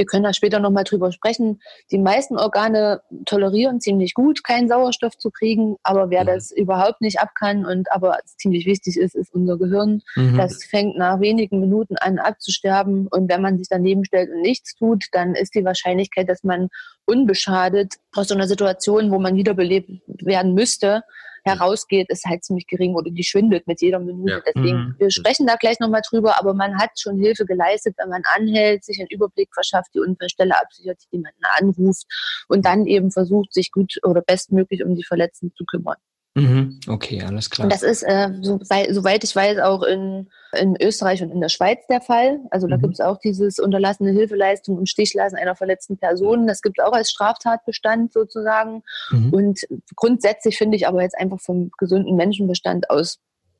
wir 0.00 0.06
können 0.06 0.24
da 0.24 0.32
später 0.32 0.60
nochmal 0.60 0.84
drüber 0.84 1.12
sprechen. 1.12 1.60
Die 1.90 1.98
meisten 1.98 2.38
Organe 2.38 3.02
tolerieren 3.26 3.82
ziemlich 3.82 4.14
gut, 4.14 4.42
keinen 4.42 4.66
Sauerstoff 4.66 5.18
zu 5.18 5.30
kriegen, 5.30 5.76
aber 5.82 6.08
wer 6.08 6.22
Mhm. 6.22 6.28
das 6.28 6.50
überhaupt 6.52 7.02
nicht 7.02 7.20
ab 7.20 7.32
kann 7.38 7.66
und 7.66 7.92
aber 7.92 8.16
ziemlich 8.24 8.64
wichtig 8.64 8.96
ist, 8.96 9.14
ist 9.14 9.34
unser 9.34 9.58
Gehirn. 9.58 10.00
Mhm. 10.16 10.38
Das 10.38 10.64
fängt 10.64 10.96
nach 10.96 11.20
wenigen 11.20 11.60
Minuten 11.60 11.96
an 11.98 12.18
abzusterben 12.18 13.08
und 13.08 13.30
wenn 13.30 13.42
man 13.42 13.58
sich 13.58 13.68
daneben 13.68 14.06
stellt 14.06 14.30
und 14.30 14.40
nichts 14.40 14.74
tut, 14.74 15.04
dann 15.12 15.34
ist 15.34 15.54
die 15.54 15.66
Wahrscheinlichkeit, 15.66 16.30
dass 16.30 16.44
man 16.44 16.68
unbeschadet 17.04 17.96
aus 18.14 18.28
so 18.28 18.34
einer 18.34 18.48
Situation, 18.48 19.10
wo 19.10 19.18
man 19.18 19.36
wiederbelebt 19.36 19.90
werden 20.06 20.54
müsste, 20.54 21.02
herausgeht, 21.44 22.08
ist 22.10 22.24
halt 22.26 22.44
ziemlich 22.44 22.66
gering 22.66 22.94
oder 22.94 23.10
die 23.10 23.24
schwindet 23.24 23.66
mit 23.66 23.80
jeder 23.80 23.98
Minute. 23.98 24.42
Ja. 24.44 24.52
Deswegen, 24.54 24.78
Mhm. 24.78 24.94
wir 24.98 25.10
sprechen 25.10 25.46
da 25.46 25.56
gleich 25.56 25.80
nochmal 25.80 26.02
drüber, 26.08 26.38
aber 26.38 26.54
man 26.54 26.78
hat 26.78 26.90
schon 26.98 27.18
Hilfe 27.18 27.44
geleistet, 27.46 27.94
wenn 27.98 28.08
man 28.08 28.22
anhält, 28.36 28.84
sich 28.84 28.98
einen 28.98 29.08
Überblick 29.08 29.48
verschafft, 29.52 29.90
die 29.94 30.00
Unfallstelle 30.00 30.54
absichert, 30.60 30.98
jemanden 31.10 31.42
anruft 31.58 32.06
und 32.48 32.64
dann 32.64 32.86
eben 32.86 33.10
versucht, 33.10 33.52
sich 33.52 33.70
gut 33.72 33.98
oder 34.02 34.22
bestmöglich 34.22 34.84
um 34.84 34.94
die 34.94 35.04
Verletzten 35.04 35.52
zu 35.56 35.64
kümmern. 35.64 35.96
Mhm. 36.34 36.78
Okay, 36.88 37.22
alles 37.22 37.50
klar. 37.50 37.64
Und 37.64 37.72
das 37.72 37.82
ist, 37.82 38.02
äh, 38.04 38.28
so, 38.40 38.60
wei- 38.68 38.92
soweit 38.92 39.24
ich 39.24 39.34
weiß, 39.34 39.58
auch 39.58 39.82
in, 39.82 40.28
in 40.56 40.76
Österreich 40.80 41.22
und 41.22 41.30
in 41.32 41.40
der 41.40 41.48
Schweiz 41.48 41.84
der 41.88 42.00
Fall. 42.00 42.38
Also 42.50 42.68
da 42.68 42.76
Mhm. 42.76 42.82
gibt 42.82 42.94
es 42.94 43.00
auch 43.00 43.18
dieses 43.18 43.58
unterlassene 43.58 44.12
Hilfeleistung 44.12 44.78
und 44.78 44.88
Stichlassen 44.88 45.36
einer 45.36 45.56
verletzten 45.56 45.98
Person. 45.98 46.46
Das 46.46 46.62
gibt 46.62 46.78
es 46.78 46.84
auch 46.84 46.92
als 46.92 47.10
Straftatbestand 47.10 48.12
sozusagen. 48.12 48.82
Mhm. 49.10 49.30
Und 49.32 49.60
grundsätzlich 49.96 50.56
finde 50.56 50.76
ich 50.76 50.86
aber 50.86 51.02
jetzt 51.02 51.18
einfach 51.18 51.40
vom 51.40 51.72
gesunden 51.78 52.14
Menschenbestand 52.14 52.86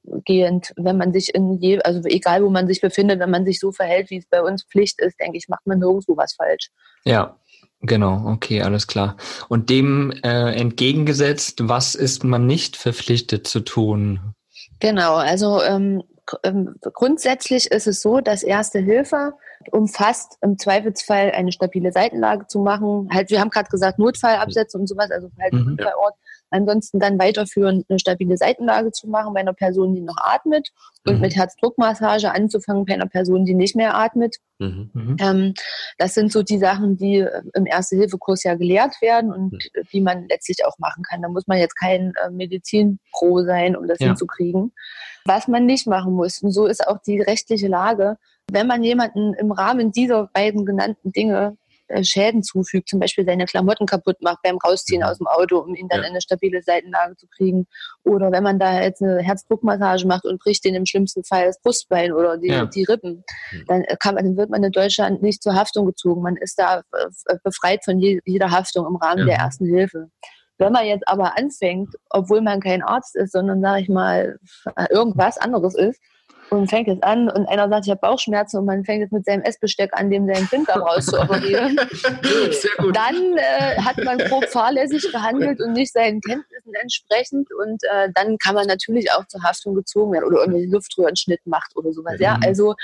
ausgehend, 0.05 0.73
wenn 0.77 0.97
man 0.97 1.13
sich 1.13 1.35
in 1.35 1.59
je, 1.59 1.81
also 1.83 2.01
egal 2.05 2.45
wo 2.45 2.51
man 2.51 2.67
sich 2.69 2.81
befindet, 2.81 3.19
wenn 3.19 3.31
man 3.31 3.45
sich 3.45 3.59
so 3.59 3.73
verhält, 3.73 4.11
wie 4.11 4.19
es 4.19 4.27
bei 4.27 4.43
uns 4.43 4.63
Pflicht 4.65 5.01
ist, 5.01 5.19
denke 5.19 5.39
ich, 5.39 5.49
macht 5.49 5.67
man 5.67 5.79
nirgendwo 5.81 6.17
was 6.17 6.35
falsch. 6.35 6.71
Ja, 7.05 7.37
genau, 7.81 8.27
okay, 8.27 8.63
alles 8.63 8.87
klar. 8.87 9.17
Und 9.49 9.71
dem 9.71 10.13
äh, 10.23 10.55
entgegengesetzt, 10.55 11.61
was 11.63 11.95
ist 11.95 12.25
man 12.25 12.47
nicht 12.47 12.77
verpflichtet 12.77 13.47
zu 13.47 13.61
tun? 13.61 14.35
Genau, 14.81 15.17
also 15.17 15.63
ähm, 15.63 16.03
ähm, 16.43 16.77
grundsätzlich 16.81 17.71
ist 17.71 17.87
es 17.87 18.01
so, 18.01 18.21
dass 18.21 18.43
Erste 18.43 18.79
Hilfe 18.79 19.33
umfasst 19.73 20.39
im 20.43 20.59
Zweifelsfall 20.59 21.33
eine 21.33 21.53
stabile 21.53 21.93
Seitenlage 21.93 22.47
zu 22.47 22.61
machen. 22.61 23.09
Halt, 23.13 23.31
wir 23.31 23.41
haben 23.41 23.51
gerade 23.51 23.69
gesagt, 23.69 23.99
Notfallabsätze 23.99 24.79
und 24.79 24.87
sowas, 24.87 25.11
also 25.11 25.31
halt 25.41 25.53
Mhm. 25.53 25.73
Unfallort. 25.73 26.15
Ansonsten 26.51 26.99
dann 26.99 27.19
weiterführend 27.19 27.87
eine 27.89 27.99
stabile 27.99 28.37
Seitenlage 28.37 28.93
zu 28.93 29.09
machen 29.09 29.35
bei 29.35 29.41
einer 29.41 29.53
Person, 29.53 29.95
die 29.95 30.01
noch 30.01 30.17
atmet 30.19 30.69
und 31.07 31.15
Mhm. 31.17 31.21
mit 31.21 31.37
Herzdruckmassage 31.37 32.33
anzufangen 32.33 32.85
bei 32.85 32.95
einer 32.95 33.07
Person, 33.07 33.45
die 33.45 33.55
nicht 33.55 33.77
mehr 33.77 33.95
atmet. 33.95 34.37
Mhm. 34.59 34.91
Mhm. 34.93 35.17
Ähm, 35.21 35.55
das 35.99 36.15
sind 36.15 36.31
so 36.33 36.43
die 36.43 36.59
Sachen, 36.59 36.97
die 36.97 37.19
äh, 37.21 37.43
im 37.55 37.67
Erste-Hilfe-Kurs 37.67 38.43
ja 38.45 38.55
gelehrt 38.55 39.01
werden 39.01 39.33
und 39.33 39.53
Mhm. 39.53 39.59
äh, 39.75 39.83
die 39.93 40.01
man 40.01 40.27
letztlich 40.29 40.65
auch 40.67 40.79
machen 40.79 41.03
kann. 41.03 41.23
Da 41.23 41.29
muss 41.29 41.47
man 41.47 41.59
jetzt 41.59 41.77
kein 41.79 42.13
äh, 42.25 42.31
Medizinpro 42.31 43.45
sein, 43.45 43.77
um 43.77 43.87
das 43.89 43.99
Ja. 44.01 44.09
hinzukriegen. 44.09 44.73
Was 45.25 45.49
man 45.49 45.67
nicht 45.67 45.87
machen 45.87 46.13
muss, 46.15 46.43
und 46.43 46.51
so 46.53 46.67
ist 46.67 46.87
auch 46.87 46.99
die 46.99 47.21
rechtliche 47.21 47.69
Lage, 47.69 48.17
wenn 48.51 48.67
man 48.67 48.83
jemanden 48.83 49.35
im 49.35 49.53
Rahmen 49.53 49.93
dieser 49.93 50.27
beiden 50.33 50.65
genannten 50.67 51.13
Dinge 51.13 51.57
Schäden 52.03 52.43
zufügt, 52.43 52.89
zum 52.89 53.01
Beispiel 53.01 53.25
seine 53.25 53.47
Klamotten 53.47 53.87
kaputt 53.87 54.21
macht 54.23 54.39
beim 54.43 54.59
Rausziehen 54.59 55.01
Mhm. 55.01 55.07
aus 55.07 55.19
dem 55.19 55.27
Auto, 55.27 55.59
um 55.59 55.75
ihn 55.75 55.89
dann 55.89 56.01
Ja. 56.01 56.07
in 56.07 56.11
eine 56.13 56.21
stabile 56.21 56.63
Seitenlage 56.63 57.17
zu 57.17 57.27
kriegen. 57.29 57.67
Oder 58.05 58.31
wenn 58.33 58.43
man 58.43 58.59
da 58.59 58.81
jetzt 58.81 59.03
eine 59.03 59.21
Herzdruckmassage 59.21 60.07
macht 60.07 60.25
und 60.25 60.41
bricht 60.41 60.65
den 60.65 60.75
im 60.75 60.87
schlimmsten 60.87 61.25
Fall 61.25 61.47
das 61.47 61.61
Brustbein 61.61 62.13
oder 62.13 62.37
die, 62.39 62.49
Ja. 62.49 62.67
die 62.67 62.85
Rippen, 62.85 63.25
Mhm. 63.53 63.65
dann, 63.67 63.85
kann 64.01 64.15
man, 64.15 64.25
dann 64.25 64.37
wird 64.37 64.51
man 64.51 64.63
in 64.63 64.73
Deutschland 64.73 65.23
nicht 65.23 65.43
zur 65.43 65.55
Haftung 65.55 65.87
gezogen. 65.87 66.23
Man 66.23 66.37
ist 66.37 66.59
da 66.59 66.79
äh, 66.81 67.37
befreit 67.43 67.85
von 67.85 67.99
je, 67.99 68.21
jeder 68.25 68.51
Haftung 68.51 68.87
im 68.87 68.97
Rahmen 68.97 69.21
Ja. 69.21 69.25
der 69.27 69.37
ersten 69.37 69.67
Hilfe. 69.67 70.11
Wenn 70.59 70.73
man 70.73 70.85
jetzt 70.87 71.09
aber 71.09 71.39
anfängt, 71.39 71.95
obwohl 72.11 72.43
man 72.43 72.61
kein 72.61 72.83
Arzt 72.83 73.17
ist, 73.17 73.33
sondern, 73.33 73.63
sage 73.63 73.81
ich 73.83 73.89
mal, 73.89 74.39
irgendwas 74.91 75.39
anderes 75.39 75.75
ist, 75.75 75.99
und 76.51 76.69
fängt 76.69 76.89
jetzt 76.89 77.05
an 77.05 77.29
und 77.31 77.47
einer 77.47 77.69
sagt, 77.69 77.87
ich 77.87 77.91
habe 77.91 78.01
Bauchschmerzen 78.01 78.59
und 78.59 78.65
man 78.65 78.85
fängt 78.85 79.03
jetzt 79.03 79.13
mit 79.13 79.25
seinem 79.25 79.43
Essbesteck 79.43 79.91
an, 79.93 80.11
dem 80.11 80.27
seinen 80.27 80.49
Blinddarm 80.49 80.83
rauszuoperieren, 80.83 81.79
Sehr 82.51 82.71
gut. 82.79 82.97
dann 82.97 83.37
äh, 83.37 83.81
hat 83.81 83.97
man 84.05 84.19
grob 84.19 84.45
fahrlässig 84.49 85.11
gehandelt 85.13 85.61
und 85.61 85.73
nicht 85.75 85.93
seinen 85.93 86.21
Kenntnissen 86.21 86.75
entsprechend 86.75 87.49
und 87.55 87.83
äh, 87.85 88.09
dann 88.15 88.37
kann 88.39 88.57
man 88.57 88.67
natürlich 88.67 89.13
auch 89.13 89.25
zur 89.29 89.43
Haftung 89.45 89.75
gezogen 89.77 90.13
werden 90.13 90.25
oder 90.25 90.41
irgendwie 90.41 90.67
Luftröhrenschnitt 90.67 91.41
macht 91.47 91.77
oder 91.77 91.93
sowas. 91.93 92.17
Ja, 92.19 92.37
Mhm. 92.37 92.43
also 92.45 92.75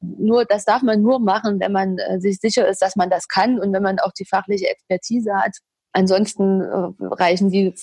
nur 0.00 0.44
das 0.44 0.64
darf 0.64 0.82
man 0.82 1.00
nur 1.00 1.20
machen, 1.20 1.60
wenn 1.60 1.70
man 1.72 1.98
äh, 1.98 2.18
sich 2.20 2.38
sicher 2.40 2.66
ist, 2.66 2.82
dass 2.82 2.96
man 2.96 3.08
das 3.08 3.28
kann 3.28 3.60
und 3.60 3.72
wenn 3.72 3.82
man 3.84 4.00
auch 4.00 4.12
die 4.12 4.24
fachliche 4.24 4.66
Expertise 4.68 5.32
hat. 5.36 5.56
Ansonsten 5.94 6.62
äh, 6.62 6.88
reichen 7.00 7.50
die 7.50 7.74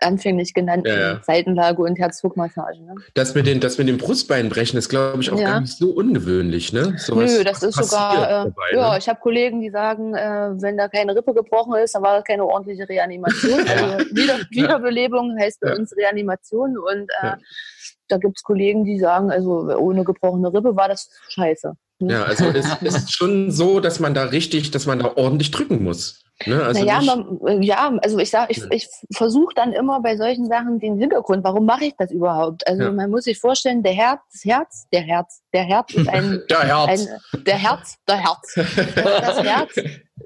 anfänglich 0.00 0.54
genannten 0.54 0.86
Ja, 0.88 0.98
ja. 1.14 1.20
Seitenlage 1.24 1.82
und 1.82 1.98
Herzdruckmassage. 1.98 2.80
Ne? 2.80 2.94
Das 3.14 3.34
mit 3.34 3.46
den, 3.46 3.58
das 3.58 3.76
mit 3.78 3.88
dem 3.88 3.98
Brustbein 3.98 4.48
brechen 4.48 4.76
ist, 4.76 4.88
glaube 4.88 5.20
ich, 5.20 5.32
auch 5.32 5.38
Ja. 5.38 5.52
gar 5.52 5.60
nicht 5.60 5.76
so 5.76 5.90
ungewöhnlich, 5.90 6.72
ne? 6.72 6.94
So 6.96 7.16
Nö, 7.16 7.42
das 7.42 7.64
ist 7.64 7.74
sogar, 7.74 8.24
äh, 8.24 8.28
dabei, 8.44 8.52
ja, 8.72 8.92
ne? 8.92 8.98
ich 8.98 9.08
habe 9.08 9.18
Kollegen, 9.20 9.60
die 9.60 9.70
sagen, 9.70 10.14
äh, 10.14 10.50
wenn 10.62 10.76
da 10.76 10.86
keine 10.86 11.16
Rippe 11.16 11.34
gebrochen 11.34 11.74
ist, 11.74 11.96
dann 11.96 12.02
war 12.02 12.14
das 12.16 12.24
keine 12.24 12.44
ordentliche 12.44 12.88
Reanimation. 12.88 13.60
Also 13.66 13.98
Wieder, 14.14 14.38
Wiederbelebung 14.50 15.36
heißt 15.38 15.60
bei 15.60 15.74
uns 15.74 15.94
Reanimation 15.96 16.78
und 16.78 17.10
äh, 17.20 17.32
da 18.08 18.18
gibt's 18.18 18.42
Kollegen, 18.42 18.84
die 18.84 18.98
sagen, 18.98 19.30
also 19.30 19.68
ohne 19.76 20.04
gebrochene 20.04 20.52
Rippe 20.52 20.76
war 20.76 20.88
das 20.88 21.10
scheiße. 21.28 21.72
Ja, 22.00 22.24
also 22.24 22.44
es 22.46 22.66
ist 22.82 23.12
schon 23.12 23.50
so, 23.50 23.80
dass 23.80 24.00
man 24.00 24.14
da 24.14 24.24
richtig, 24.24 24.70
dass 24.70 24.86
man 24.86 24.98
da 24.98 25.12
ordentlich 25.16 25.50
drücken 25.50 25.82
muss. 25.82 26.22
Ne? 26.44 26.62
Also 26.62 26.84
naja, 26.84 27.00
man, 27.00 27.62
ja, 27.62 27.96
also 28.02 28.18
ich 28.18 28.30
sag, 28.30 28.50
ich, 28.50 28.58
Ja. 28.58 28.66
ich 28.70 28.86
versuche 29.12 29.54
dann 29.54 29.72
immer 29.72 30.00
bei 30.02 30.18
solchen 30.18 30.46
Sachen 30.46 30.78
den 30.78 30.98
Hintergrund, 30.98 31.42
warum 31.44 31.64
mache 31.64 31.86
ich 31.86 31.94
das 31.96 32.10
überhaupt? 32.10 32.66
Also 32.66 32.82
Ja. 32.84 32.92
man 32.92 33.10
muss 33.10 33.24
sich 33.24 33.38
vorstellen, 33.38 33.82
der 33.82 33.94
Herz, 33.94 34.20
das 34.32 34.44
Herz, 34.44 34.86
der 34.92 35.00
Herz, 35.00 35.40
der 35.54 35.62
Herz 35.62 35.94
ist 35.94 36.08
ein, 36.08 36.42
der 36.50 36.60
Herz. 36.62 37.08
ein 37.34 37.42
der 37.44 37.56
Herz, 37.56 37.96
der 38.06 38.16
Herz. 38.18 38.54
Das 39.26 39.42
Herz, 39.42 39.74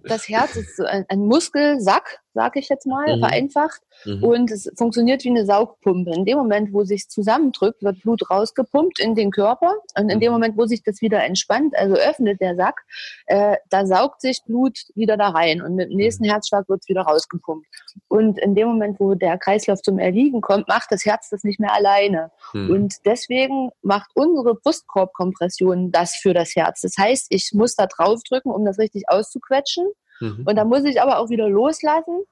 das 0.04 0.28
Herz 0.28 0.56
ist 0.56 0.76
so 0.76 0.84
ein, 0.84 1.04
ein 1.08 1.20
Muskelsack, 1.26 2.18
sage 2.34 2.60
ich 2.60 2.68
jetzt 2.68 2.86
mal, 2.86 3.16
Mhm. 3.16 3.20
vereinfacht. 3.20 3.80
Mhm. 4.04 4.24
Und 4.24 4.50
es 4.50 4.70
funktioniert 4.76 5.24
wie 5.24 5.30
eine 5.30 5.44
Saugpumpe. 5.44 6.10
In 6.12 6.24
dem 6.24 6.38
Moment, 6.38 6.72
wo 6.72 6.84
sich 6.84 7.08
zusammendrückt, 7.08 7.82
wird 7.82 8.00
Blut 8.02 8.30
rausgepumpt 8.30 9.00
in 9.00 9.14
den 9.14 9.30
Körper. 9.30 9.74
Und 9.98 10.10
in 10.10 10.20
dem 10.20 10.28
Mhm. 10.30 10.34
Moment, 10.34 10.56
wo 10.56 10.66
sich 10.66 10.82
das 10.82 11.00
wieder 11.00 11.22
entspannt, 11.24 11.74
also 11.76 11.94
öffnet 11.96 12.40
der 12.40 12.54
Sack, 12.56 12.82
äh, 13.26 13.56
da 13.68 13.84
saugt 13.86 14.20
sich 14.20 14.42
Blut 14.44 14.78
wieder 14.94 15.16
da 15.16 15.30
rein. 15.30 15.60
Und 15.62 15.74
mit 15.74 15.90
dem 15.90 15.96
nächsten 15.96 16.24
Mhm. 16.24 16.30
Herzschlag 16.30 16.68
wird 16.68 16.80
es 16.82 16.88
wieder 16.88 17.02
rausgepumpt. 17.02 17.66
Und 18.08 18.38
in 18.38 18.54
dem 18.54 18.68
Moment, 18.68 19.00
wo 19.00 19.14
der 19.14 19.36
Kreislauf 19.38 19.82
zum 19.82 19.98
Erliegen 19.98 20.40
kommt, 20.40 20.68
macht 20.68 20.90
das 20.92 21.04
Herz 21.04 21.28
das 21.30 21.44
nicht 21.44 21.58
mehr 21.60 21.72
alleine. 21.74 22.30
Mhm. 22.52 22.70
Und 22.70 22.94
deswegen 23.06 23.70
macht 23.82 24.10
unsere 24.14 24.54
Brustkorbkompression 24.54 25.90
das 25.92 26.14
für 26.14 26.34
das 26.34 26.54
Herz. 26.54 26.80
Das 26.82 26.92
heißt, 26.98 27.26
ich 27.30 27.50
muss 27.52 27.74
da 27.74 27.86
draufdrücken, 27.86 28.52
um 28.52 28.64
das 28.64 28.78
richtig 28.78 29.04
auszuquetschen. 29.08 29.86
Mhm. 30.20 30.44
Und 30.46 30.56
dann 30.56 30.68
muss 30.68 30.84
ich 30.84 31.00
aber 31.00 31.18
auch 31.18 31.28
wieder 31.30 31.48
loslassen, 31.48 32.22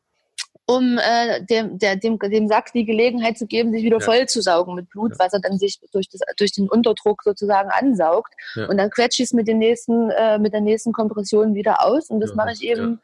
um 0.67 0.99
äh, 0.99 1.43
dem, 1.47 1.79
der, 1.79 1.97
dem, 1.97 2.19
dem 2.19 2.47
Sack 2.47 2.73
die 2.75 2.85
Gelegenheit 2.85 3.39
zu 3.39 3.47
geben, 3.47 3.73
sich 3.73 3.83
wieder 3.83 3.99
Ja. 4.01 4.05
voll 4.05 4.27
zu 4.27 4.43
saugen 4.43 4.75
mit 4.75 4.91
Blut, 4.91 5.13
Ja. 5.13 5.25
was 5.25 5.33
er 5.33 5.41
dann 5.41 5.59
sich 5.59 5.81
durch, 5.93 6.09
das, 6.11 6.21
durch 6.37 6.53
den 6.53 6.69
Unterdruck 6.69 7.23
sozusagen 7.23 7.71
ansaugt. 7.71 8.35
Ja. 8.55 8.69
Und 8.69 8.77
dann 8.77 8.91
quetsche 8.91 9.23
ich 9.23 9.29
es 9.29 9.33
mit, 9.33 9.49
den 9.49 9.59
nächsten, 9.59 10.11
äh, 10.11 10.39
mit 10.39 10.53
der 10.53 10.61
nächsten 10.61 10.93
Kompression 10.93 11.55
wieder 11.55 11.85
aus. 11.87 12.11
Und 12.11 12.21
das 12.21 12.35
mache 12.35 12.53
ich 12.53 12.63
eben 12.63 13.01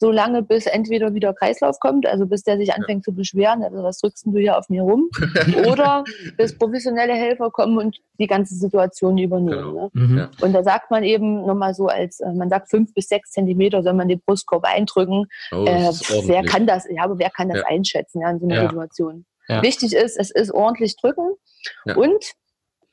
so 0.00 0.10
lange, 0.12 0.42
bis 0.42 0.66
entweder 0.66 1.12
wieder 1.14 1.34
Kreislauf 1.34 1.80
kommt, 1.80 2.06
also 2.06 2.26
bis 2.26 2.42
der 2.44 2.56
sich 2.56 2.72
anfängt 2.72 3.04
zu 3.04 3.12
beschweren, 3.12 3.62
also 3.64 3.82
was 3.82 3.98
drückst 3.98 4.26
du 4.26 4.38
hier 4.38 4.56
auf 4.56 4.68
mir 4.68 4.82
rum? 4.82 5.10
Oder 5.68 6.04
bis 6.36 6.56
professionelle 6.56 7.14
Helfer 7.14 7.50
kommen 7.50 7.78
und 7.78 7.96
die 8.20 8.26
ganze 8.28 8.54
Situation 8.54 9.18
übernehmen. 9.18 9.50
Genau. 9.58 9.90
Ne? 9.94 10.06
Mhm. 10.06 10.18
Ja. 10.18 10.30
Und 10.40 10.52
da 10.52 10.62
sagt 10.62 10.90
man 10.90 11.02
eben 11.04 11.44
nochmal 11.46 11.74
so 11.74 11.86
als, 11.86 12.20
äh, 12.20 12.32
man 12.32 12.48
sagt 12.48 12.70
fünf 12.70 12.94
bis 12.94 13.08
sechs 13.08 13.30
Zentimeter 13.32 13.82
soll 13.82 13.94
man 13.94 14.08
den 14.08 14.20
Brustkorb 14.20 14.64
eindrücken. 14.64 15.26
Oh, 15.52 15.64
Äh, 15.66 15.90
wer 16.26 16.44
kann 16.44 16.66
das, 16.66 16.86
ja, 16.90 17.02
aber 17.02 17.18
wer 17.18 17.30
kann 17.30 17.48
das 17.48 17.58
Ja. 17.58 17.64
einschätzen 17.66 18.20
ja, 18.20 18.30
in 18.30 18.38
so 18.38 18.46
einer 18.46 18.62
Ja. 18.62 18.68
Situation? 18.68 19.24
Ja. 19.48 19.62
Wichtig 19.62 19.94
ist, 19.94 20.16
es 20.18 20.30
ist 20.30 20.52
ordentlich 20.52 20.96
drücken 20.96 21.32
Ja. 21.86 21.96
und 21.96 22.24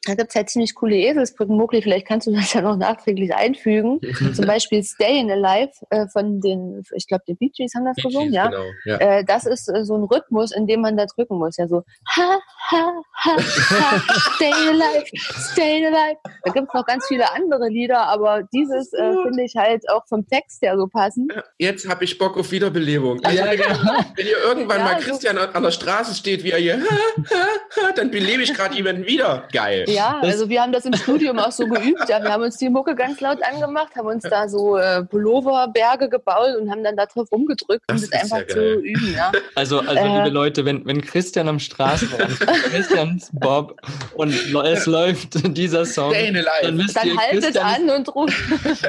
da 0.05 0.15
gibt's 0.15 0.35
halt 0.35 0.49
ziemlich 0.49 0.75
coole 0.75 0.95
Eselsbrücken. 0.95 1.57
Mokli, 1.57 1.81
vielleicht 1.81 2.07
kannst 2.07 2.27
du 2.27 2.31
das 2.31 2.53
ja 2.53 2.61
noch 2.61 2.77
nachträglich 2.77 3.33
einfügen. 3.33 3.99
Zum 4.33 4.45
Beispiel 4.45 4.83
Stayin' 4.83 5.31
Alive 5.31 5.71
äh, 5.89 6.07
von 6.07 6.39
den, 6.41 6.83
ich 6.95 7.07
glaube, 7.07 7.23
die 7.27 7.33
Bee 7.33 7.49
Gees 7.49 7.73
haben 7.75 7.85
das 7.85 7.95
gesungen, 7.97 8.31
ja. 8.31 8.47
Genau, 8.47 8.65
ja. 8.85 8.97
Äh, 8.97 9.25
das 9.25 9.45
ist 9.45 9.67
äh, 9.67 9.83
so 9.83 9.95
ein 9.95 10.03
Rhythmus, 10.03 10.51
in 10.51 10.67
dem 10.67 10.81
man 10.81 10.97
da 10.97 11.05
drücken 11.05 11.37
muss. 11.37 11.57
Ja, 11.57 11.67
so 11.67 11.83
ha, 12.15 12.39
ha, 12.69 12.93
ha, 13.23 13.37
ha, 13.37 14.03
stay 14.35 14.51
alive, 14.51 15.05
stay 15.51 15.85
alive. 15.85 16.17
Da 16.43 16.51
gibt's 16.51 16.73
noch 16.73 16.85
ganz 16.85 17.07
viele 17.07 17.31
andere 17.33 17.67
Lieder, 17.69 18.07
aber 18.07 18.43
dieses 18.53 18.93
äh, 18.93 19.13
finde 19.23 19.43
ich 19.43 19.55
halt 19.55 19.89
auch 19.89 20.05
vom 20.07 20.27
Text 20.27 20.61
her 20.61 20.77
so 20.77 20.87
passend. 20.87 21.33
Jetzt 21.57 21.87
habe 21.87 22.03
ich 22.03 22.17
Bock 22.17 22.37
auf 22.37 22.51
Wiederbelebung. 22.51 23.23
Also, 23.23 23.37
Ja, 23.37 23.51
genau. 23.55 24.03
Wenn 24.15 24.27
ihr 24.27 24.37
irgendwann 24.43 24.79
Ja, 24.79 24.85
mal 24.85 24.95
Christian 24.99 25.37
an 25.37 25.49
an 25.55 25.63
der 25.63 25.71
Straße 25.71 26.13
steht, 26.13 26.43
wie 26.43 26.51
er 26.51 26.59
hier, 26.59 26.77
ha, 26.77 26.95
ha, 27.31 27.47
ha, 27.81 27.91
dann 27.93 28.11
belebe 28.11 28.43
ich 28.43 28.53
gerade 28.53 28.75
jemanden 28.75 29.07
wieder. 29.07 29.47
Geil. 29.51 29.85
Ja, 29.95 30.19
Das- 30.21 30.34
also 30.34 30.49
wir 30.49 30.62
haben 30.62 30.71
das 30.71 30.86
im 30.86 30.93
Studium 30.93 31.39
auch 31.39 31.51
so 31.51 31.65
geübt. 31.67 32.08
Ja, 32.10 32.21
wir 32.21 32.31
haben 32.31 32.43
uns 32.43 32.58
die 32.58 32.69
Mucke 32.69 32.95
ganz 32.95 33.19
laut 33.21 33.39
angemacht, 33.43 33.95
haben 33.95 34.08
uns 34.08 34.23
da 34.23 34.47
so 34.49 34.77
äh, 34.77 35.03
Pulloverberge 35.03 36.10
gebaut 36.10 36.55
und 36.60 36.69
haben 36.69 36.84
dann 36.84 36.95
da 36.97 37.05
drauf 37.05 37.31
rumgedrückt, 37.31 37.84
um 37.89 37.95
Das 37.95 38.10
das, 38.10 38.23
ist 38.23 38.34
einfach 38.34 38.39
ja 38.47 38.47
zu 38.47 38.75
üben. 38.79 39.13
Ja. 39.15 39.31
Also, 39.55 39.79
also 39.79 39.93
Äh. 39.93 40.17
liebe 40.17 40.29
Leute, 40.29 40.65
wenn, 40.65 40.86
wenn 40.86 41.01
Christian 41.01 41.47
am 41.47 41.60
Straßenrand, 41.60 42.39
Christians 42.71 43.29
Bob 43.34 43.79
und 44.15 44.29
es 44.29 44.86
läuft 44.86 45.55
dieser 45.58 45.86
Song, 45.86 46.13
dann 46.13 46.77
wisst 46.77 46.95
ihr, 47.03 47.10
Dann 47.12 47.17
haltet 47.19 47.43
Christian 47.43 47.65
an 47.65 47.89
und 47.89 48.13
ruft. 48.15 48.36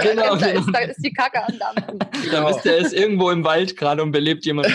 Genau, 0.02 0.34
da, 0.36 0.46
genau. 0.48 0.60
ist, 0.60 0.68
da 0.72 0.78
ist 0.80 1.04
die 1.04 1.12
Kacke 1.12 1.40
am 1.46 1.58
Dampfen. 1.58 1.98
ist, 2.24 2.32
dann 2.32 2.46
wisst 2.46 2.64
ihr, 2.64 2.72
er 2.72 2.78
ist 2.78 2.92
irgendwo 2.92 3.30
im 3.30 3.44
Wald 3.44 3.76
gerade 3.76 4.02
und 4.02 4.10
belebt 4.12 4.44
jemanden. 4.44 4.72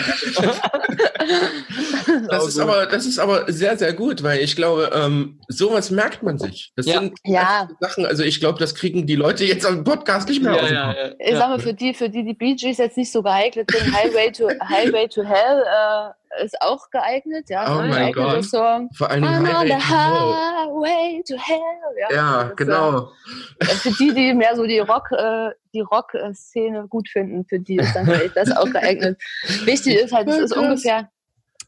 Das 2.28 2.46
ist, 2.48 2.58
aber, 2.58 2.86
das 2.86 3.06
ist 3.06 3.18
aber 3.18 3.50
sehr, 3.52 3.76
sehr 3.76 3.92
gut, 3.92 4.22
weil 4.22 4.40
ich 4.40 4.56
glaube, 4.56 4.90
ähm, 4.94 5.38
sowas 5.48 5.90
merkt 5.90 6.21
man 6.22 6.38
sich. 6.38 6.72
Das 6.76 6.86
Ja. 6.86 7.00
sind 7.00 7.18
Ja. 7.24 7.68
Sachen, 7.80 8.06
also 8.06 8.22
ich 8.22 8.40
glaube, 8.40 8.58
das 8.58 8.74
kriegen 8.74 9.06
die 9.06 9.16
Leute 9.16 9.44
jetzt 9.44 9.64
am 9.66 9.84
Podcast 9.84 10.28
nicht 10.28 10.42
mehr 10.42 10.54
ja, 10.56 10.62
aus 10.62 10.70
ja, 10.70 10.92
ja, 10.94 11.10
Ich 11.18 11.36
sag 11.36 11.48
mal, 11.48 11.58
für 11.58 11.74
die, 11.74 11.94
für 11.94 12.08
die 12.08 12.24
die 12.24 12.34
Bee 12.34 12.54
Gees 12.54 12.78
jetzt 12.78 12.96
nicht 12.96 13.10
so 13.12 13.22
geeignet 13.22 13.70
sind, 13.70 13.92
Highway 13.94 14.30
to, 14.32 14.48
Highway 14.68 15.08
to 15.08 15.22
Hell 15.22 15.62
äh, 15.66 16.44
ist 16.44 16.60
auch 16.62 16.88
geeignet. 16.90 17.50
Ja, 17.50 17.64
Oh 17.76 17.80
ist 17.80 17.84
ein 17.84 17.90
mein 17.90 18.12
Gott. 18.12 18.44
Song. 18.44 18.88
Vor 18.94 19.10
allem 19.10 19.24
I'm 19.24 19.38
on 19.40 19.46
Highway 19.46 19.66
the 19.68 19.72
to 19.74 19.94
Hell. 19.94 20.34
highway 20.34 21.22
to 21.28 21.36
hell. 21.36 21.60
Ja, 22.00 22.14
Ja, 22.16 22.44
das, 22.44 22.56
genau. 22.56 23.12
Äh, 23.60 23.64
für 23.66 23.90
die, 23.90 24.14
die 24.14 24.34
mehr 24.34 24.56
so 24.56 24.64
die 24.66 24.78
Rock, 24.78 25.10
äh, 25.12 25.50
die 25.74 25.80
Rock-Szene 25.80 26.86
gut 26.88 27.08
finden, 27.08 27.44
für 27.46 27.58
die 27.58 27.76
ist 27.76 27.94
dann 27.94 28.06
vielleicht 28.06 28.36
das 28.36 28.50
auch 28.56 28.70
geeignet. 28.70 29.20
Wichtig 29.64 29.96
ist 29.96 30.12
halt, 30.12 30.28
es 30.28 30.38
ist 30.38 30.56
ungefähr, 30.56 31.10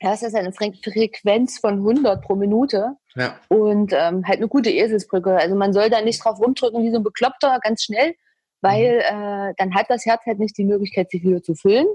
ja, 0.00 0.12
es 0.12 0.22
ist 0.22 0.34
eine 0.34 0.50
Fre- 0.50 0.74
Frequenz 0.82 1.58
von 1.58 1.74
100 1.74 2.22
pro 2.22 2.34
Minute 2.34 2.96
Ja. 3.16 3.38
und 3.48 3.92
ähm, 3.92 4.26
halt 4.26 4.38
eine 4.38 4.48
gute 4.48 4.70
Eselsbrücke. 4.70 5.36
Also 5.36 5.54
man 5.54 5.72
soll 5.72 5.88
da 5.90 6.00
nicht 6.02 6.24
drauf 6.24 6.40
rumdrücken 6.40 6.82
wie 6.82 6.90
so 6.90 6.96
ein 6.96 7.02
Bekloppter 7.04 7.58
ganz 7.62 7.82
schnell, 7.84 8.14
weil 8.60 9.02
äh, 9.06 9.54
dann 9.56 9.74
hat 9.74 9.86
das 9.88 10.04
Herz 10.06 10.22
halt 10.26 10.38
nicht 10.38 10.56
die 10.58 10.64
Möglichkeit, 10.64 11.10
sich 11.10 11.22
wieder 11.22 11.42
zu 11.42 11.54
füllen. 11.54 11.86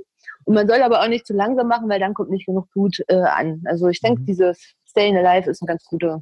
Und 0.45 0.53
man 0.53 0.67
soll 0.67 0.82
aber 0.82 1.01
auch 1.01 1.08
nicht 1.08 1.27
zu 1.27 1.34
langsam 1.34 1.67
machen, 1.67 1.89
weil 1.89 1.99
dann 1.99 2.13
kommt 2.13 2.29
nicht 2.29 2.45
genug 2.45 2.69
Blut 2.71 2.99
äh, 3.08 3.15
an. 3.15 3.62
Also 3.65 3.88
ich 3.88 3.99
denke, 3.99 4.21
Mhm. 4.21 4.25
dieses 4.27 4.73
Staying 4.89 5.17
Alive 5.17 5.49
ist 5.49 5.62
eine 5.62 5.67
ganz 5.67 5.84
gute 5.86 6.21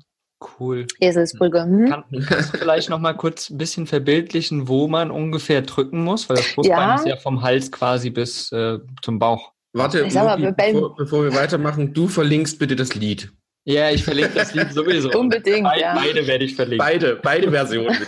Cool. 0.60 0.86
Eselsbrücke. 0.99 1.63
Hm? 1.63 1.89
Kann, 1.89 2.03
kannst 2.27 2.53
du 2.53 2.57
vielleicht 2.60 2.89
noch 2.89 2.99
mal 2.99 3.13
kurz 3.13 3.49
ein 3.49 3.57
bisschen 3.57 3.88
verbildlichen, 3.88 4.67
wo 4.67 4.88
man 4.88 5.10
ungefähr 5.12 5.62
drücken 5.63 6.03
muss? 6.03 6.29
Weil 6.29 6.38
das 6.38 6.53
Brustbein 6.53 6.77
Ja. 6.77 6.95
ist 6.95 7.07
ja 7.07 7.15
vom 7.17 7.41
Hals 7.41 7.71
quasi 7.71 8.10
bis 8.10 8.51
äh, 8.51 8.79
zum 9.01 9.19
Bauch. 9.19 9.53
Warte, 9.73 10.03
beim- 10.03 10.73
bevor, 10.73 10.95
bevor 10.95 11.23
wir 11.23 11.36
weitermachen, 11.36 11.93
du 11.93 12.07
verlinkst 12.07 12.57
bitte 12.60 12.75
das 12.75 12.95
Lied. 12.95 13.31
Ja, 13.69 13.89
ich 13.89 14.01
verlinke 14.01 14.32
das 14.34 14.53
Lied 14.53 14.71
sowieso. 14.71 15.10
Unbedingt, 15.12 15.63
Beide, 15.65 15.82
ja. 15.82 15.93
beide 15.93 16.25
werde 16.25 16.45
ich 16.45 16.56
verlinken. 16.56 16.77
Beide, 16.88 17.17
beide 17.21 17.51
Versionen. 17.51 17.97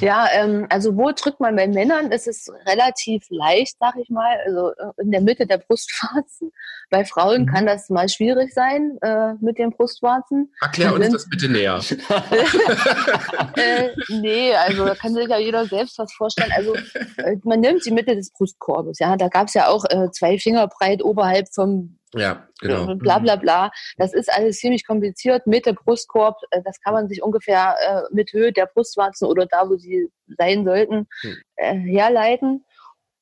Ja, 0.00 0.26
ähm, 0.34 0.66
also 0.70 0.96
wo 0.96 1.10
drückt 1.12 1.38
man 1.40 1.54
bei 1.56 1.66
Männern? 1.68 2.10
Das 2.10 2.26
ist 2.26 2.50
relativ 2.66 3.24
leicht, 3.30 3.76
sag 3.78 3.94
ich 3.96 4.08
mal, 4.10 4.36
also 4.46 4.70
äh, 4.70 5.02
in 5.02 5.10
der 5.10 5.20
Mitte 5.20 5.46
der 5.46 5.58
Brustwarzen. 5.58 6.52
Bei 6.90 7.04
Frauen 7.04 7.42
Mhm. 7.42 7.46
kann 7.46 7.66
das 7.66 7.88
mal 7.88 8.08
schwierig 8.08 8.52
sein 8.52 8.98
äh, 9.02 9.34
mit 9.40 9.58
den 9.58 9.70
Brustwarzen. 9.70 10.52
Erklär 10.60 10.92
uns 10.94 11.04
Sind- 11.04 11.14
das 11.14 11.28
bitte 11.28 11.48
näher. 11.48 11.80
äh, 13.56 13.88
nee, 14.08 14.54
also 14.54 14.84
da 14.84 14.94
kann 14.94 15.14
sich 15.14 15.28
ja 15.28 15.38
jeder 15.38 15.66
selbst 15.66 15.98
was 15.98 16.12
vorstellen. 16.12 16.52
Also 16.54 16.74
äh, 17.18 17.36
man 17.44 17.60
nimmt 17.60 17.84
die 17.86 17.90
Mitte 17.92 18.14
des 18.16 18.30
Brustkorbes. 18.32 18.98
Ja, 18.98 19.16
da 19.16 19.28
gab 19.28 19.48
es 19.48 19.54
ja 19.54 19.68
auch 19.68 19.84
äh, 19.88 20.10
zwei 20.10 20.38
Finger 20.38 20.66
breit 20.68 21.02
oberhalb 21.02 21.46
vom 21.54 21.98
Ja, 22.14 22.46
genau. 22.60 22.90
äh, 22.92 22.94
bla 22.96 23.18
bla 23.18 23.36
bla. 23.36 23.70
Das 23.96 24.12
ist 24.12 24.30
alles 24.32 24.58
ziemlich 24.58 24.86
kompliziert. 24.86 25.46
Mitte 25.46 25.72
Brustkorb, 25.74 26.36
äh, 26.50 26.60
das 26.64 26.80
kann 26.80 26.92
man 26.94 27.08
sich 27.08 27.22
ungefähr 27.22 27.74
äh, 27.80 28.02
mit 28.14 28.32
Höhe 28.32 28.52
der 28.52 28.66
Brustwarzen 28.66 29.26
oder 29.28 29.46
da, 29.46 29.68
wo 29.68 29.76
sie 29.76 30.08
sein 30.38 30.64
sollten, 30.64 31.08
Hm. 31.22 31.36
äh, 31.56 31.74
herleiten. 31.74 32.64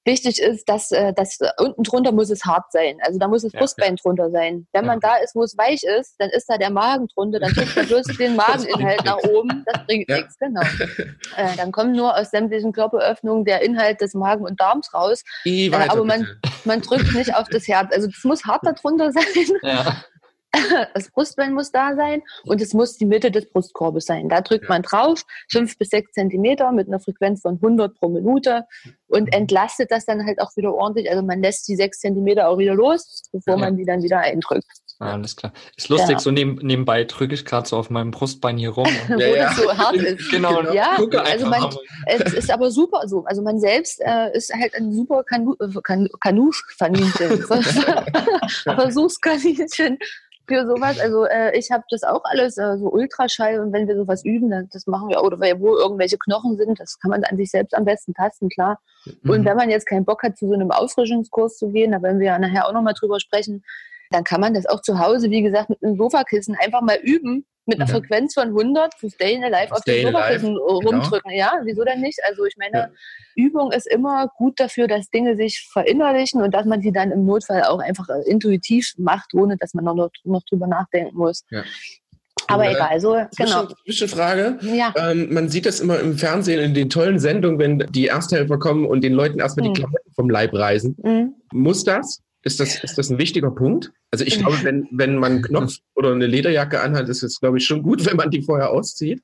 Wichtig 0.06 0.40
ist, 0.40 0.66
dass, 0.66 0.90
äh, 0.92 1.12
dass 1.12 1.38
unten 1.58 1.82
drunter 1.82 2.10
muss 2.10 2.30
es 2.30 2.46
hart 2.46 2.72
sein. 2.72 2.96
Also 3.02 3.18
da 3.18 3.28
muss 3.28 3.42
das 3.42 3.52
Ja, 3.52 3.60
Brustbein 3.60 3.96
drunter 3.96 4.30
sein. 4.30 4.66
Wenn 4.72 4.86
man 4.86 4.98
da 4.98 5.16
ist, 5.16 5.34
wo 5.36 5.42
es 5.42 5.56
weich 5.58 5.82
ist, 5.82 6.14
dann 6.18 6.30
ist 6.30 6.48
da 6.48 6.56
der 6.56 6.70
Magen 6.70 7.06
drunter. 7.14 7.38
Dann 7.38 7.52
drückt 7.52 7.76
man 7.76 7.86
bloß 7.86 8.06
den 8.18 8.34
Mageninhalt 8.34 9.04
nach 9.04 9.18
oben. 9.18 9.62
Das 9.66 9.84
bringt 9.86 10.08
Ja. 10.08 10.16
nichts, 10.16 10.38
genau. 10.38 10.62
Äh, 11.36 11.54
dann 11.56 11.70
kommt 11.70 11.94
nur 11.94 12.16
aus 12.16 12.30
sämtlichen 12.30 12.72
Körperöffnungen 12.72 13.44
der 13.44 13.60
Inhalt 13.60 14.00
des 14.00 14.14
Magen 14.14 14.44
und 14.44 14.58
Darms 14.58 14.92
raus. 14.94 15.22
Geh 15.44 15.66
Äh, 15.68 15.72
weiter, 15.72 15.92
aber 15.92 16.04
man- 16.04 16.20
bitte. 16.20 16.40
Man 16.64 16.80
drückt 16.82 17.14
nicht 17.14 17.34
auf 17.34 17.48
das 17.48 17.66
Herz. 17.68 17.92
Also 17.94 18.08
es 18.08 18.24
muss 18.24 18.44
hart 18.44 18.62
darunter 18.64 19.12
sein. 19.12 19.24
Ja. 19.62 20.04
Das 20.94 21.08
Brustbein 21.12 21.52
muss 21.54 21.70
da 21.70 21.94
sein 21.94 22.22
und 22.44 22.60
es 22.60 22.74
muss 22.74 22.96
die 22.96 23.06
Mitte 23.06 23.30
des 23.30 23.48
Brustkorbes 23.50 24.06
sein. 24.06 24.28
Da 24.28 24.40
drückt 24.40 24.64
Ja. 24.64 24.70
man 24.70 24.82
drauf, 24.82 25.22
fünf 25.48 25.78
bis 25.78 25.90
sechs 25.90 26.10
Zentimeter 26.10 26.72
mit 26.72 26.88
einer 26.88 26.98
Frequenz 26.98 27.42
von 27.42 27.60
100 27.62 27.94
pro 27.94 28.08
Minute 28.08 28.64
und 29.06 29.22
Mhm. 29.28 29.32
entlastet 29.32 29.92
das 29.92 30.06
dann 30.06 30.26
halt 30.26 30.40
auch 30.40 30.50
wieder 30.56 30.74
ordentlich. 30.74 31.08
Also 31.08 31.22
man 31.22 31.40
lässt 31.40 31.68
die 31.68 31.76
sechs 31.76 32.00
Zentimeter 32.00 32.48
auch 32.48 32.58
wieder 32.58 32.74
los, 32.74 33.22
bevor 33.30 33.54
Ja. 33.54 33.60
man 33.60 33.76
die 33.76 33.84
dann 33.84 34.02
wieder 34.02 34.18
eindrückt. 34.18 34.66
Alles 35.00 35.34
klar. 35.34 35.52
Ist 35.76 35.88
lustig, 35.88 36.10
Ja. 36.16 36.18
so 36.20 36.30
neben, 36.30 36.56
nebenbei 36.56 37.04
drücke 37.04 37.32
ich 37.34 37.44
gerade 37.46 37.66
so 37.66 37.76
auf 37.78 37.88
meinem 37.88 38.10
Brustbein 38.10 38.58
hier 38.58 38.70
rum. 38.70 38.86
Und 39.08 39.16
wo 39.16 39.20
Ja, 39.34 39.44
das 39.44 39.56
so 39.56 39.76
hart 39.76 39.96
ist. 39.96 40.30
genau, 40.30 40.58
und 40.58 40.74
Ja, 40.74 40.98
also 41.24 41.46
man-. 41.46 41.74
Es 42.06 42.32
ist 42.34 42.50
aber 42.52 42.70
super 42.70 43.08
so. 43.08 43.24
Also 43.24 43.40
man 43.42 43.58
selbst 43.60 44.00
äh, 44.04 44.36
ist 44.36 44.52
halt 44.52 44.74
ein 44.74 44.92
super 44.92 45.24
Kanu 45.24 45.54
äh, 45.58 45.68
kan 45.82 46.08
Kanusch-Kaninchen. 46.20 47.42
Versuchskaninchen 48.64 49.98
für 50.46 50.66
sowas. 50.66 50.98
Also 50.98 51.24
äh, 51.26 51.56
ich 51.56 51.70
habe 51.70 51.84
das 51.90 52.02
auch 52.02 52.22
alles, 52.24 52.58
äh, 52.58 52.76
so 52.78 52.90
Ultraschall 52.90 53.60
und 53.60 53.72
wenn 53.72 53.86
wir 53.88 53.96
sowas 53.96 54.24
üben, 54.24 54.50
dann, 54.50 54.68
das 54.72 54.86
machen 54.86 55.08
wir, 55.08 55.22
oder 55.22 55.38
wo 55.60 55.76
irgendwelche 55.76 56.18
Knochen 56.18 56.56
sind, 56.56 56.80
das 56.80 56.98
kann 56.98 57.10
man 57.12 57.22
an 57.24 57.36
sich 57.36 57.50
selbst 57.50 57.74
am 57.74 57.84
besten 57.84 58.14
tasten, 58.14 58.48
klar. 58.48 58.80
Und 59.24 59.40
Mhm. 59.40 59.44
wenn 59.44 59.56
man 59.56 59.70
jetzt 59.70 59.86
keinen 59.86 60.04
Bock 60.04 60.22
hat, 60.22 60.36
zu 60.36 60.48
so 60.48 60.54
einem 60.54 60.70
Auffrischungskurs 60.72 61.56
zu 61.56 61.68
gehen, 61.70 61.92
da 61.92 62.02
werden 62.02 62.18
wir 62.18 62.26
ja 62.26 62.38
nachher 62.38 62.66
auch 62.68 62.72
nochmal 62.72 62.94
drüber 62.98 63.20
sprechen, 63.20 63.64
dann 64.10 64.24
kann 64.24 64.40
man 64.40 64.54
das 64.54 64.66
auch 64.66 64.82
zu 64.82 64.98
Hause, 64.98 65.30
wie 65.30 65.42
gesagt, 65.42 65.70
mit 65.70 65.82
einem 65.82 65.96
Sofakissen 65.96 66.56
einfach 66.60 66.82
mal 66.82 66.98
üben, 67.02 67.46
mit 67.66 67.78
einer 67.80 67.86
Mhm. 67.88 67.94
Frequenz 68.02 68.34
von 68.34 68.48
100 68.48 68.92
zu 68.98 69.08
Stayin' 69.08 69.44
Alive 69.44 69.72
auf 69.72 69.82
dem 69.82 70.02
Sofakissen 70.06 70.48
Alive, 70.48 70.60
genau. 70.60 70.78
rumdrücken. 70.80 71.30
Ja, 71.32 71.52
wieso 71.62 71.84
denn 71.84 72.00
nicht? 72.00 72.18
Also 72.28 72.44
ich 72.44 72.56
meine, 72.56 72.76
Ja. 72.76 72.88
Übung 73.36 73.70
ist 73.70 73.86
immer 73.86 74.28
gut 74.36 74.58
dafür, 74.58 74.88
dass 74.88 75.08
Dinge 75.10 75.36
sich 75.36 75.68
verinnerlichen 75.72 76.42
und 76.42 76.52
dass 76.52 76.66
man 76.66 76.80
sie 76.80 76.90
dann 76.90 77.12
im 77.12 77.24
Notfall 77.26 77.62
auch 77.64 77.78
einfach 77.78 78.08
äh, 78.08 78.28
intuitiv 78.28 78.92
macht, 78.98 79.32
ohne 79.34 79.56
dass 79.56 79.74
man 79.74 79.84
noch, 79.84 80.10
noch 80.24 80.42
drüber 80.50 80.66
nachdenken 80.66 81.16
muss. 81.16 81.44
Ja. 81.50 81.62
Aber 82.48 82.64
Äh, 82.66 82.72
egal, 82.74 82.98
so, 82.98 83.12
genau. 83.12 83.28
Zwischen, 83.66 83.74
Zwischenfrage. 83.84 84.58
Ja, 84.62 84.92
Ähm, 84.96 85.32
man 85.32 85.48
sieht 85.48 85.66
das 85.66 85.78
immer 85.78 86.00
im 86.00 86.18
Fernsehen 86.18 86.58
in 86.60 86.74
den 86.74 86.90
tollen 86.90 87.20
Sendungen, 87.20 87.60
wenn 87.60 87.78
die 87.92 88.08
Ersthelfer 88.08 88.58
kommen 88.58 88.86
und 88.86 89.02
den 89.04 89.12
Leuten 89.12 89.38
erstmal 89.38 89.68
Mhm. 89.68 89.74
die 89.74 89.80
Klamotten 89.82 90.12
vom 90.16 90.28
Leib 90.28 90.52
reißen. 90.54 90.96
mhm. 91.00 91.34
Muss 91.52 91.84
das? 91.84 92.20
Ist 92.42 92.58
das, 92.58 92.82
ist 92.82 92.96
das 92.96 93.10
ein 93.10 93.18
wichtiger 93.18 93.50
Punkt? 93.50 93.92
Also 94.10 94.24
ich 94.24 94.38
glaube, 94.38 94.58
wenn, 94.62 94.88
wenn 94.90 95.16
man 95.16 95.32
einen 95.32 95.42
Knopf 95.42 95.76
oder 95.94 96.12
eine 96.12 96.26
Lederjacke 96.26 96.80
anhat, 96.80 97.08
ist 97.08 97.22
es, 97.22 97.40
glaube 97.40 97.58
ich, 97.58 97.66
schon 97.66 97.82
gut, 97.82 98.06
wenn 98.10 98.16
man 98.16 98.30
die 98.30 98.42
vorher 98.42 98.70
auszieht. 98.70 99.22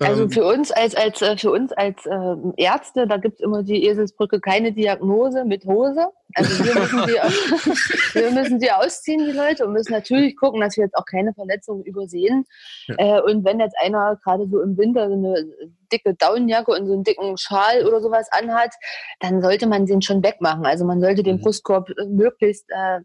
Also 0.00 0.24
Ähm, 0.24 0.30
für 0.30 0.44
uns 0.44 0.70
als, 0.70 0.94
als, 0.94 1.20
äh, 1.22 1.36
für 1.36 1.50
uns 1.50 1.72
als 1.72 2.06
ähm, 2.06 2.54
Ärzte, 2.56 3.06
da 3.06 3.16
gibt's 3.16 3.40
immer 3.40 3.62
die 3.62 3.84
Eselsbrücke, 3.84 4.40
keine 4.40 4.72
Diagnose 4.72 5.44
mit 5.44 5.64
Hose. 5.64 6.08
Also 6.34 6.64
wir 6.64 6.74
müssen, 6.74 7.06
die, 7.06 7.12
wir 8.14 8.30
müssen 8.30 8.58
die 8.60 8.70
ausziehen, 8.70 9.24
die 9.24 9.32
Leute, 9.32 9.66
und 9.66 9.72
müssen 9.72 9.92
natürlich 9.92 10.36
gucken, 10.36 10.60
dass 10.60 10.76
wir 10.76 10.84
jetzt 10.84 10.96
auch 10.96 11.06
keine 11.06 11.32
Verletzungen 11.32 11.84
übersehen. 11.84 12.44
Ja. 12.86 13.18
Äh, 13.18 13.22
und 13.22 13.44
wenn 13.44 13.60
jetzt 13.60 13.76
einer 13.82 14.16
gerade 14.22 14.46
so 14.48 14.60
im 14.60 14.76
Winter 14.76 15.08
so 15.08 15.14
eine 15.14 15.46
dicke 15.90 16.14
Daunenjacke 16.14 16.70
und 16.70 16.86
so 16.86 16.92
einen 16.92 17.02
dicken 17.02 17.38
Schal 17.38 17.86
oder 17.86 18.02
sowas 18.02 18.28
anhat, 18.30 18.74
dann 19.20 19.40
sollte 19.40 19.66
man 19.66 19.86
den 19.86 20.02
schon 20.02 20.22
wegmachen. 20.22 20.66
Also 20.66 20.84
man 20.84 21.00
sollte 21.00 21.22
den 21.22 21.36
Mhm. 21.36 21.40
Brustkorb 21.40 21.88
äh, 21.90 22.04
möglichst 22.06 22.66
äh, 22.68 23.00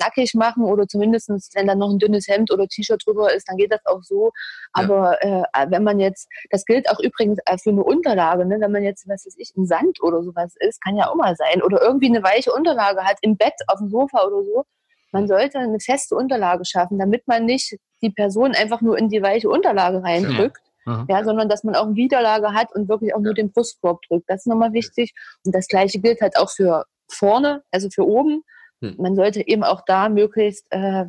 nackig 0.00 0.34
machen 0.34 0.62
oder 0.62 0.86
zumindestens, 0.86 1.50
wenn 1.54 1.66
da 1.66 1.74
noch 1.74 1.90
ein 1.90 1.98
dünnes 1.98 2.28
Hemd 2.28 2.52
oder 2.52 2.68
T-Shirt 2.68 3.02
drüber 3.04 3.34
ist, 3.34 3.48
dann 3.48 3.56
geht 3.56 3.72
das 3.72 3.84
auch 3.86 4.04
so. 4.04 4.30
Ja. 4.76 4.84
Aber 4.84 5.20
äh, 5.20 5.42
wenn 5.68 5.82
man 5.82 5.98
jetzt, 5.98 6.28
das 6.50 6.64
gilt 6.64 6.88
auch 6.88 7.00
übrigens 7.00 7.38
äh, 7.46 7.58
für 7.58 7.70
eine 7.70 7.82
Unterlage, 7.82 8.44
ne? 8.44 8.58
wenn 8.60 8.70
man 8.70 8.84
jetzt, 8.84 9.08
was 9.08 9.26
weiß 9.26 9.34
ich, 9.36 9.52
im 9.56 9.66
Sand 9.66 10.00
oder 10.00 10.22
sowas 10.22 10.54
ist, 10.60 10.80
kann 10.80 10.96
ja 10.96 11.10
auch 11.10 11.16
mal 11.16 11.34
sein, 11.34 11.60
oder 11.62 11.82
irgendwie 11.82 12.06
eine 12.06 12.22
weiche 12.22 12.52
Unterlage 12.52 12.67
hat, 12.76 13.18
im 13.22 13.36
Bett, 13.36 13.54
auf 13.66 13.78
dem 13.78 13.88
Sofa 13.88 14.24
oder 14.26 14.42
so, 14.44 14.64
man 15.12 15.26
sollte 15.26 15.58
eine 15.58 15.80
feste 15.80 16.14
Unterlage 16.14 16.64
schaffen, 16.64 16.98
damit 16.98 17.26
man 17.26 17.46
nicht 17.46 17.76
die 18.02 18.10
Person 18.10 18.52
einfach 18.54 18.80
nur 18.80 18.98
in 18.98 19.08
die 19.08 19.22
weiche 19.22 19.48
Unterlage 19.48 20.02
reindrückt, 20.02 20.60
Mhm. 20.84 21.06
ja, 21.08 21.22
sondern 21.24 21.48
dass 21.48 21.64
man 21.64 21.74
auch 21.74 21.86
eine 21.86 21.96
Widerlage 21.96 22.52
hat 22.52 22.74
und 22.74 22.88
wirklich 22.88 23.14
auch 23.14 23.20
nur 23.20 23.34
den 23.34 23.52
Brustkorb 23.52 24.00
drückt. 24.08 24.28
Das 24.28 24.40
ist 24.40 24.46
nochmal 24.46 24.72
wichtig. 24.72 25.12
Und 25.44 25.54
das 25.54 25.68
gleiche 25.68 25.98
gilt 26.00 26.20
halt 26.20 26.38
auch 26.38 26.50
für 26.50 26.84
vorne, 27.10 27.62
also 27.70 27.88
für 27.90 28.06
oben. 28.06 28.42
Hm. 28.80 28.94
Man 28.98 29.16
sollte 29.16 29.46
eben 29.46 29.64
auch 29.64 29.82
da 29.86 30.08
möglichst 30.08 30.66
äh, 30.70 31.04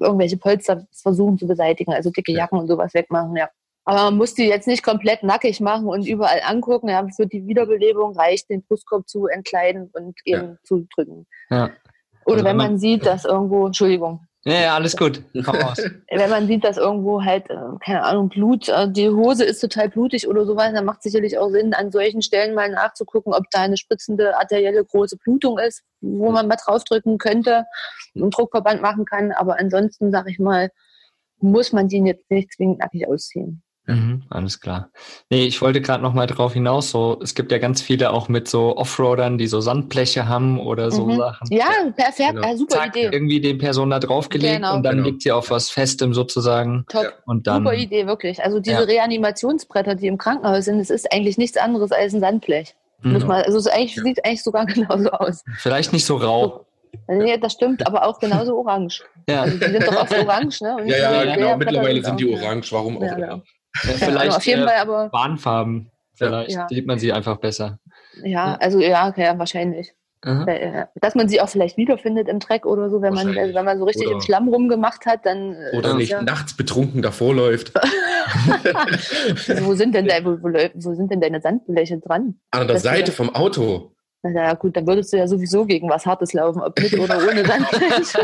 irgendwelche 0.00 0.36
Polster 0.36 0.86
versuchen 0.92 1.38
zu 1.38 1.46
beseitigen, 1.46 1.92
also 1.92 2.10
dicke 2.10 2.32
Ja. 2.32 2.38
Jacken 2.40 2.58
und 2.58 2.68
sowas 2.68 2.92
wegmachen, 2.94 3.34
ja. 3.36 3.48
Aber 3.84 4.04
man 4.04 4.16
muss 4.16 4.34
die 4.34 4.46
jetzt 4.46 4.66
nicht 4.66 4.82
komplett 4.82 5.22
nackig 5.22 5.60
machen 5.60 5.86
und 5.86 6.06
überall 6.06 6.40
angucken. 6.44 6.88
Ja, 6.88 7.06
für 7.14 7.26
die 7.26 7.46
Wiederbelebung 7.46 8.16
reicht, 8.16 8.48
den 8.50 8.62
Brustkorb 8.62 9.08
zu 9.08 9.26
entkleiden 9.26 9.90
und 9.92 10.18
eben 10.24 10.58
zu 10.64 10.86
drücken. 10.94 11.26
Ja. 11.50 11.64
Oder 12.26 12.36
Also 12.36 12.36
wenn 12.36 12.44
wenn 12.44 12.56
man- 12.56 12.66
man 12.72 12.78
sieht, 12.78 13.04
dass 13.04 13.24
irgendwo, 13.26 13.66
Entschuldigung. 13.66 14.20
Ja, 14.46 14.60
ja, 14.60 14.74
alles 14.74 14.94
gut. 14.94 15.22
Komm 15.42 15.56
raus. 15.56 15.78
Wenn 16.10 16.28
man 16.28 16.46
sieht, 16.46 16.64
dass 16.64 16.76
irgendwo 16.76 17.22
halt, 17.24 17.48
äh, 17.48 17.56
keine 17.82 18.02
Ahnung, 18.04 18.28
Blut, 18.28 18.68
äh, 18.68 18.90
die 18.92 19.08
Hose 19.08 19.42
ist 19.42 19.60
total 19.60 19.88
blutig 19.88 20.28
oder 20.28 20.44
sowas, 20.44 20.70
dann 20.74 20.84
macht 20.84 21.02
sicherlich 21.02 21.38
auch 21.38 21.48
Sinn, 21.48 21.72
an 21.72 21.90
solchen 21.90 22.20
Stellen 22.20 22.54
mal 22.54 22.68
nachzugucken, 22.68 23.32
ob 23.32 23.44
da 23.52 23.62
eine 23.62 23.78
spritzende 23.78 24.36
arterielle 24.36 24.84
große 24.84 25.16
Blutung 25.16 25.58
ist, 25.58 25.82
wo 26.02 26.30
man 26.30 26.46
mal 26.46 26.56
draufdrücken 26.62 27.16
könnte, 27.16 27.64
einen 28.14 28.28
Druckverband 28.30 28.82
machen 28.82 29.06
kann. 29.06 29.32
Aber 29.32 29.58
ansonsten, 29.58 30.10
sag 30.10 30.28
ich 30.28 30.38
mal, 30.38 30.70
muss 31.38 31.72
man 31.72 31.88
den 31.88 32.04
jetzt 32.04 32.30
nicht 32.30 32.52
zwingend 32.52 32.80
nackig 32.80 33.08
ausziehen. 33.08 33.62
Mhm, 33.86 34.22
alles 34.30 34.60
klar. 34.60 34.88
Nee, 35.28 35.44
ich 35.44 35.60
wollte 35.60 35.82
gerade 35.82 36.02
noch 36.02 36.14
mal 36.14 36.26
drauf 36.26 36.54
hinaus, 36.54 36.90
so, 36.90 37.18
es 37.22 37.34
gibt 37.34 37.52
ja 37.52 37.58
ganz 37.58 37.82
viele 37.82 38.12
auch 38.12 38.28
mit 38.28 38.48
so 38.48 38.76
Offroadern, 38.78 39.36
die 39.36 39.46
so 39.46 39.60
Sandbleche 39.60 40.26
haben 40.26 40.58
oder 40.58 40.90
so 40.90 41.04
Mhm. 41.06 41.16
Sachen. 41.18 41.48
Ja, 41.50 41.66
perfekt, 41.94 42.30
Genau. 42.34 42.46
ja, 42.48 42.56
super 42.56 42.76
Zack, 42.76 42.96
Idee. 42.96 43.10
irgendwie 43.12 43.40
die 43.40 43.54
Person 43.54 43.90
da 43.90 43.98
draufgelegt 43.98 44.54
Genau. 44.56 44.74
und 44.76 44.82
dann 44.84 44.96
Genau. 44.96 45.08
liegt 45.08 45.22
sie 45.22 45.32
auf 45.32 45.50
was 45.50 45.68
Festem 45.68 46.14
sozusagen 46.14 46.86
Top. 46.88 47.12
und 47.26 47.46
dann. 47.46 47.62
Super 47.64 47.74
Idee, 47.76 48.06
wirklich. 48.06 48.42
Also 48.42 48.58
diese 48.60 48.76
Ja. 48.78 48.84
Reanimationsbretter, 48.84 49.94
die 49.94 50.06
im 50.06 50.16
Krankenhaus 50.18 50.64
sind, 50.64 50.78
das 50.78 50.90
ist 50.90 51.12
eigentlich 51.12 51.36
nichts 51.38 51.56
anderes 51.58 51.92
als 51.92 52.14
ein 52.14 52.20
Sandblech. 52.20 52.74
Muss 53.02 53.22
Mhm. 53.22 53.28
man, 53.28 53.42
also 53.42 53.58
es 53.58 53.66
eigentlich, 53.66 53.96
Ja. 53.96 54.02
sieht 54.02 54.24
eigentlich 54.24 54.42
sogar 54.42 54.64
genauso 55.06 55.10
aus. 55.10 55.44
Vielleicht 55.58 55.92
nicht 55.92 56.06
so 56.06 56.16
rau. 56.16 56.64
Nee, 57.08 57.36
das 57.38 57.52
stimmt, 57.52 57.86
aber 57.86 58.06
auch 58.06 58.18
genauso 58.20 58.56
orange. 58.56 59.02
Ja, 59.28 59.42
Also 59.42 59.58
die 59.58 59.64
sind 59.72 59.86
doch 59.86 59.96
oft 60.00 60.12
orange, 60.16 60.62
ne? 60.62 60.76
Und 60.76 60.86
Ja, 60.88 61.22
ja, 61.24 61.34
genau. 61.34 61.56
Mittlerweile 61.56 62.02
sind 62.04 62.20
die 62.20 62.32
orange. 62.32 62.72
Warum 62.72 62.96
auch 62.98 63.02
Ja, 63.02 63.14
immer. 63.16 63.42
Ja, 63.82 63.90
Ja, 63.90 63.96
vielleicht 63.96 64.18
also 64.20 64.36
auf 64.36 64.46
jeden 64.46 64.62
äh, 64.62 64.66
Fall 64.66 64.76
aber, 64.78 65.12
Warnfarben. 65.12 65.90
Vielleicht 66.16 66.50
Ja. 66.52 66.68
sieht 66.68 66.86
man 66.86 66.98
sie 66.98 67.12
einfach 67.12 67.38
besser. 67.38 67.78
ja, 68.22 68.54
also 68.60 68.78
ja, 68.80 69.08
okay, 69.08 69.32
wahrscheinlich. 69.36 69.92
Aha. 70.22 70.44
Äh, 70.46 70.86
Dass 71.02 71.14
man 71.14 71.28
sie 71.28 71.40
auch 71.40 71.48
vielleicht 71.50 71.76
wiederfindet 71.76 72.28
im 72.28 72.38
Dreck 72.38 72.64
oder 72.64 72.88
so, 72.88 73.02
wenn 73.02 73.12
man, 73.12 73.36
also 73.36 73.52
wenn 73.54 73.64
man 73.64 73.78
so 73.78 73.84
richtig 73.84 74.06
Oder- 74.06 74.16
im 74.16 74.22
Schlamm 74.22 74.48
rumgemacht 74.48 75.04
hat, 75.06 75.26
dann. 75.26 75.54
äh, 75.54 75.76
Oder 75.76 75.94
nicht 75.94 76.10
ja, 76.12 76.22
nachts 76.22 76.56
betrunken 76.56 77.02
davor 77.02 77.34
läuft. 77.34 77.72
wo 79.62 79.74
sind 79.74 79.94
denn 79.94 80.06
da, 80.06 80.14
wo, 80.24 80.38
wo, 80.40 80.94
sind 80.94 81.10
denn 81.10 81.20
deine 81.20 81.40
Sandbleche 81.42 81.98
dran? 81.98 82.36
An 82.52 82.66
der 82.66 82.74
Das 82.74 82.82
Seite 82.82 83.12
vom 83.12 83.34
Auto. 83.34 83.90
Na 84.22 84.30
ja, 84.30 84.54
gut, 84.54 84.76
dann 84.76 84.86
würdest 84.86 85.12
du 85.12 85.18
ja 85.18 85.26
sowieso 85.26 85.66
gegen 85.66 85.90
was 85.90 86.06
Hartes 86.06 86.32
laufen, 86.32 86.62
ob 86.62 86.78
mit 86.80 86.98
oder 86.98 87.18
ohne 87.18 87.44
Sandblech. 87.46 88.14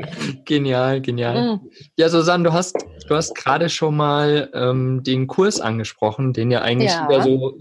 Genial, 0.44 1.00
genial. 1.00 1.56
Mhm. 1.56 1.70
Ja, 1.96 2.08
Susanne, 2.08 2.44
du 2.44 2.52
hast, 2.52 2.76
du 3.08 3.14
hast 3.14 3.34
gerade 3.34 3.68
schon 3.68 3.96
mal 3.96 4.50
ähm, 4.54 5.02
den 5.02 5.26
Kurs 5.26 5.60
angesprochen, 5.60 6.32
den 6.32 6.50
ja 6.50 6.62
eigentlich 6.62 6.90
Ja. 6.92 7.08
wieder 7.08 7.22
so, 7.22 7.58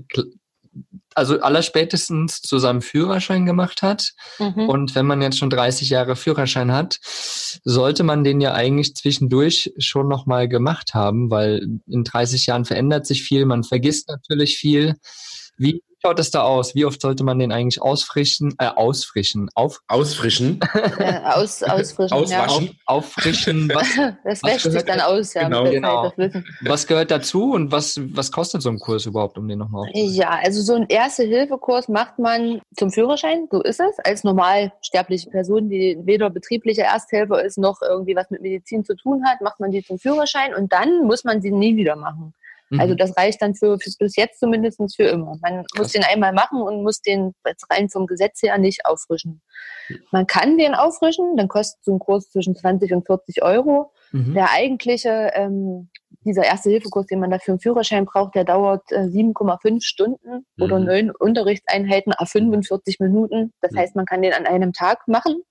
also 1.15 1.39
allerspätestens 1.41 2.41
zu 2.41 2.60
seinem 2.60 2.82
Führerschein 2.82 3.45
gemacht 3.45 3.82
hat. 3.82 4.12
Mhm. 4.39 4.69
Und 4.69 4.95
wenn 4.95 5.06
man 5.06 5.21
jetzt 5.21 5.38
schon 5.38 5.49
30 5.49 5.89
Jahre 5.89 6.15
Führerschein 6.15 6.71
hat, 6.71 6.99
sollte 7.02 8.04
man 8.04 8.23
den 8.23 8.39
ja 8.41 8.54
eigentlich 8.54 8.95
zwischendurch 8.95 9.73
schon 9.80 10.08
nochmal 10.08 10.47
gemacht 10.47 10.93
haben, 10.93 11.30
weil 11.30 11.67
in 11.88 12.04
30 12.04 12.45
Jahren 12.45 12.65
verändert 12.65 13.06
sich 13.06 13.23
viel, 13.23 13.45
man 13.45 13.63
vergisst 13.63 14.08
natürlich 14.08 14.58
viel. 14.58 14.95
Wie 15.58 15.82
schaut 16.01 16.19
es 16.19 16.31
da 16.31 16.43
aus? 16.43 16.75
Wie 16.75 16.85
oft 16.85 17.01
sollte 17.01 17.23
man 17.23 17.39
den 17.39 17.51
eigentlich 17.51 17.81
ausfrischen, 17.81 18.55
äh, 18.59 18.67
ausfrischen, 18.67 19.49
auf, 19.55 19.81
Ausfrischen. 19.88 20.59
Äh, 20.99 21.19
aus, 21.23 21.63
ausfrischen, 21.63 22.17
Auswaschen. 22.17 22.65
ja. 22.65 22.71
auf, 22.85 23.05
auffrischen? 23.15 23.69
Was, 23.73 23.88
Das 24.23 24.43
Was 24.43 24.51
wäscht 24.51 24.62
sich 24.63 24.71
gehört 24.71 24.89
dann 24.89 24.97
da- 24.99 25.05
aus, 25.05 25.33
ja, 25.33 25.43
Genau. 25.47 25.63
Genau. 25.69 26.13
Was 26.62 26.88
gehört 26.88 27.12
dazu 27.12 27.51
und 27.53 27.71
was, 27.71 27.99
was 28.13 28.31
kostet 28.31 28.62
so 28.62 28.69
ein 28.69 28.79
Kurs 28.79 29.05
überhaupt, 29.05 29.38
um 29.38 29.47
den 29.47 29.59
nochmal 29.59 29.88
aufzunehmen? 29.88 30.13
Ja, 30.13 30.39
also 30.43 30.62
so 30.62 30.73
einen 30.75 30.88
Erste-Hilfe-Kurs 30.88 31.88
macht 31.88 32.19
man 32.19 32.62
zum 32.75 32.91
Führerschein, 32.91 33.47
so 33.51 33.62
ist 33.62 33.79
es, 33.79 33.97
als 34.03 34.23
normalsterbliche 34.23 35.29
Person, 35.29 35.69
die 35.69 35.97
weder 36.03 36.29
betrieblicher 36.29 36.83
Ersthelfer 36.83 37.43
ist, 37.43 37.57
noch 37.57 37.81
irgendwie 37.81 38.15
was 38.15 38.29
mit 38.29 38.41
Medizin 38.41 38.83
zu 38.85 38.95
tun 38.95 39.23
hat, 39.25 39.41
macht 39.41 39.59
man 39.59 39.71
die 39.71 39.83
zum 39.83 39.99
Führerschein 39.99 40.53
und 40.53 40.71
dann 40.73 41.05
muss 41.05 41.23
man 41.23 41.41
sie 41.41 41.51
nie 41.51 41.75
wieder 41.75 41.95
machen. 41.95 42.33
Mhm. 42.69 42.79
Also 42.79 42.95
das 42.95 43.15
reicht 43.17 43.41
dann 43.41 43.55
für, 43.55 43.79
für 43.79 43.91
bis 43.99 44.15
jetzt 44.15 44.39
zumindest 44.39 44.79
für 44.95 45.03
immer. 45.03 45.38
Man 45.41 45.65
Krass. 45.65 45.77
muss 45.77 45.91
den 45.91 46.03
einmal 46.03 46.34
machen 46.34 46.62
und 46.62 46.84
muss 46.84 47.01
den 47.01 47.34
jetzt 47.45 47.65
rein 47.71 47.89
vom 47.89 48.08
Gesetz 48.08 48.41
her 48.43 48.58
nicht 48.58 48.86
auffrischen. 48.86 49.41
Man 50.12 50.27
kann 50.27 50.58
den 50.58 50.75
auffrischen, 50.75 51.36
dann 51.36 51.47
kostet 51.47 51.84
so 51.84 51.93
ein 51.93 51.99
Kurs 51.99 52.29
zwischen 52.29 52.55
20 52.55 52.93
und 52.93 53.05
40 53.05 53.41
Euro. 53.43 53.91
Mhm. 54.12 54.34
Der 54.34 54.51
eigentliche, 54.51 55.32
ähm, 55.34 55.89
dieser 56.25 56.43
Erste-Hilfe-Kurs, 56.43 57.08
den 57.08 57.19
man 57.19 57.32
dafür 57.32 57.53
einen 57.53 57.60
Führerschein 57.62 58.05
braucht, 58.05 58.36
der 58.36 58.43
dauert 58.43 58.91
äh, 58.91 59.08
7,5 59.08 59.82
Stunden 59.84 60.45
oder 60.60 60.79
Mhm. 60.79 60.86
neun 60.86 61.12
Unterrichtseinheiten 61.12 62.13
a 62.17 62.25
45 62.25 62.99
Minuten. 62.99 63.53
Das 63.62 63.71
heißt, 63.75 63.95
man 63.95 64.05
kann 64.05 64.21
den 64.21 64.34
an 64.34 64.45
einem 64.45 64.73
Tag 64.73 65.08
machen. 65.08 65.41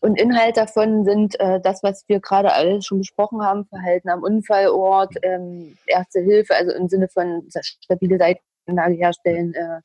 Und 0.00 0.20
Inhalt 0.20 0.56
davon 0.56 1.04
sind 1.04 1.38
äh, 1.40 1.60
das, 1.60 1.82
was 1.82 2.04
wir 2.08 2.20
gerade 2.20 2.52
alles 2.52 2.86
schon 2.86 2.98
besprochen 2.98 3.42
haben, 3.42 3.64
Verhalten 3.66 4.08
am 4.08 4.22
Unfallort, 4.22 5.14
ähm, 5.22 5.76
Erste 5.86 6.20
Hilfe, 6.20 6.54
also 6.54 6.72
im 6.72 6.88
Sinne 6.88 7.08
von 7.08 7.48
stabile 7.82 8.18
Seitenlage 8.18 8.94
herstellen, 8.94 9.54
äh, 9.54 9.80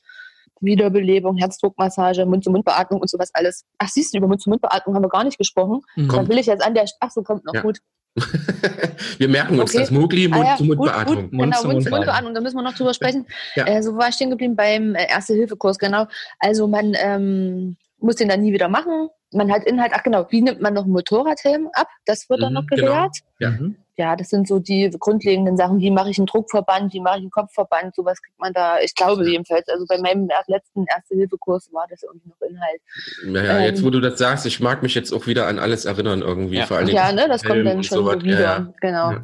Wiederbelebung, 0.59 1.37
Herzdruckmassage, 1.37 2.25
Mund-zu-Mund-Beatmung 2.25 3.01
und 3.01 3.09
sowas 3.09 3.29
alles. 3.33 3.63
Ach, 3.77 3.87
siehst 3.87 4.13
du, 4.13 4.17
über 4.17 4.27
Mund-zu-Mund-Beatmung 4.27 4.95
haben 4.95 5.03
wir 5.03 5.09
gar 5.09 5.23
nicht 5.23 5.37
gesprochen. 5.37 5.81
Mhm. 5.95 6.09
Da 6.09 6.27
will 6.27 6.37
ich 6.39 6.47
jetzt 6.47 6.63
an 6.63 6.73
der, 6.73 6.85
ach 6.99 7.11
so, 7.11 7.21
kommt 7.21 7.45
noch 7.45 7.53
Ja. 7.53 7.61
gut. 7.61 7.79
Wir 9.19 9.27
merken 9.29 9.59
uns 9.59 9.71
Okay. 9.71 9.81
das. 9.81 9.91
Mogli, 9.91 10.25
Ah 10.25 10.37
ja, 10.37 10.43
Mund-zu-Mund-Beatmung. 10.43 11.15
Gut, 11.15 11.31
genau, 11.31 11.43
Mund-zu-Mund-Beatmung. 11.43 11.73
Mund-zu-Mund-Beatmung, 11.73 12.33
da 12.33 12.41
müssen 12.41 12.55
wir 12.57 12.63
noch 12.63 12.73
drüber 12.73 12.93
sprechen. 12.95 13.27
Ja. 13.55 13.65
Äh, 13.67 13.83
so 13.83 13.95
war 13.95 14.09
ich 14.09 14.15
stehen 14.15 14.31
geblieben 14.31 14.55
beim 14.55 14.95
äh, 14.95 15.07
Erste-Hilfe-Kurs, 15.07 15.77
genau. 15.77 16.07
Also 16.39 16.67
man 16.67 16.95
ähm, 16.97 17.77
muss 17.99 18.15
den 18.15 18.27
dann 18.29 18.41
nie 18.41 18.53
wieder 18.53 18.69
machen. 18.69 19.09
Man 19.33 19.51
hat 19.51 19.63
Inhalt, 19.65 19.91
ach 19.93 20.03
genau, 20.03 20.25
wie 20.29 20.41
nimmt 20.41 20.61
man 20.61 20.73
noch 20.73 20.83
einen 20.83 20.93
Motorradhelm 20.93 21.69
ab? 21.73 21.87
Das 22.05 22.29
wird 22.29 22.41
dann 22.41 22.53
Mhm, 22.53 22.59
noch 22.59 22.67
genau. 22.67 22.81
gelehrt. 22.93 23.17
Ja. 23.39 23.49
Mhm. 23.51 23.75
Ja, 23.99 24.15
das 24.15 24.29
sind 24.29 24.47
so 24.47 24.59
die 24.59 24.89
grundlegenden 24.99 25.57
Sachen. 25.57 25.79
Wie 25.79 25.89
mache 25.89 26.11
ich 26.11 26.19
einen 26.19 26.27
Druckverband? 26.27 26.93
Wie 26.93 26.99
mache 26.99 27.15
ich 27.17 27.21
einen 27.23 27.31
Kopfverband? 27.31 27.95
Sowas 27.95 28.21
kriegt 28.21 28.39
man 28.39 28.53
da, 28.53 28.79
ich 28.79 28.93
glaube 28.93 29.27
jedenfalls. 29.27 29.67
Also 29.69 29.85
bei 29.87 29.97
meinem 29.97 30.29
letzten 30.45 30.85
Erste-Hilfe-Kurs 30.85 31.69
war 31.73 31.87
das 31.89 32.03
irgendwie 32.03 32.29
noch 32.29 32.47
Inhalt. 32.47 32.79
Naja, 33.25 33.59
jetzt 33.65 33.79
Ähm. 33.79 33.85
wo 33.85 33.89
du 33.89 33.99
das 33.99 34.19
sagst, 34.19 34.45
ich 34.45 34.59
mag 34.59 34.83
mich 34.83 34.93
jetzt 34.93 35.11
auch 35.11 35.25
wieder 35.25 35.47
an 35.47 35.57
alles 35.57 35.85
erinnern 35.85 36.21
irgendwie. 36.21 36.57
Ja. 36.57 36.65
Vor 36.67 36.77
allen 36.77 36.85
Dingen 36.85 36.95
Ja, 36.97 37.11
ne, 37.11 37.27
das 37.27 37.43
kommt 37.43 37.65
dann 37.65 37.83
schon 37.83 38.05
so 38.05 38.21
wieder. 38.23 38.39
Ja, 38.39 38.73
Genau. 38.81 39.11
Ja. 39.11 39.21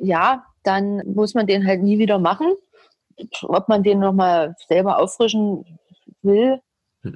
Ja. 0.00 0.44
dann 0.64 1.02
muss 1.14 1.34
man 1.34 1.46
den 1.46 1.64
halt 1.66 1.82
nie 1.82 1.98
wieder 1.98 2.18
machen. 2.18 2.52
Ob 3.42 3.68
man 3.68 3.82
den 3.84 4.00
nochmal 4.00 4.54
selber 4.68 4.98
auffrischen 4.98 5.64
will. 6.22 6.60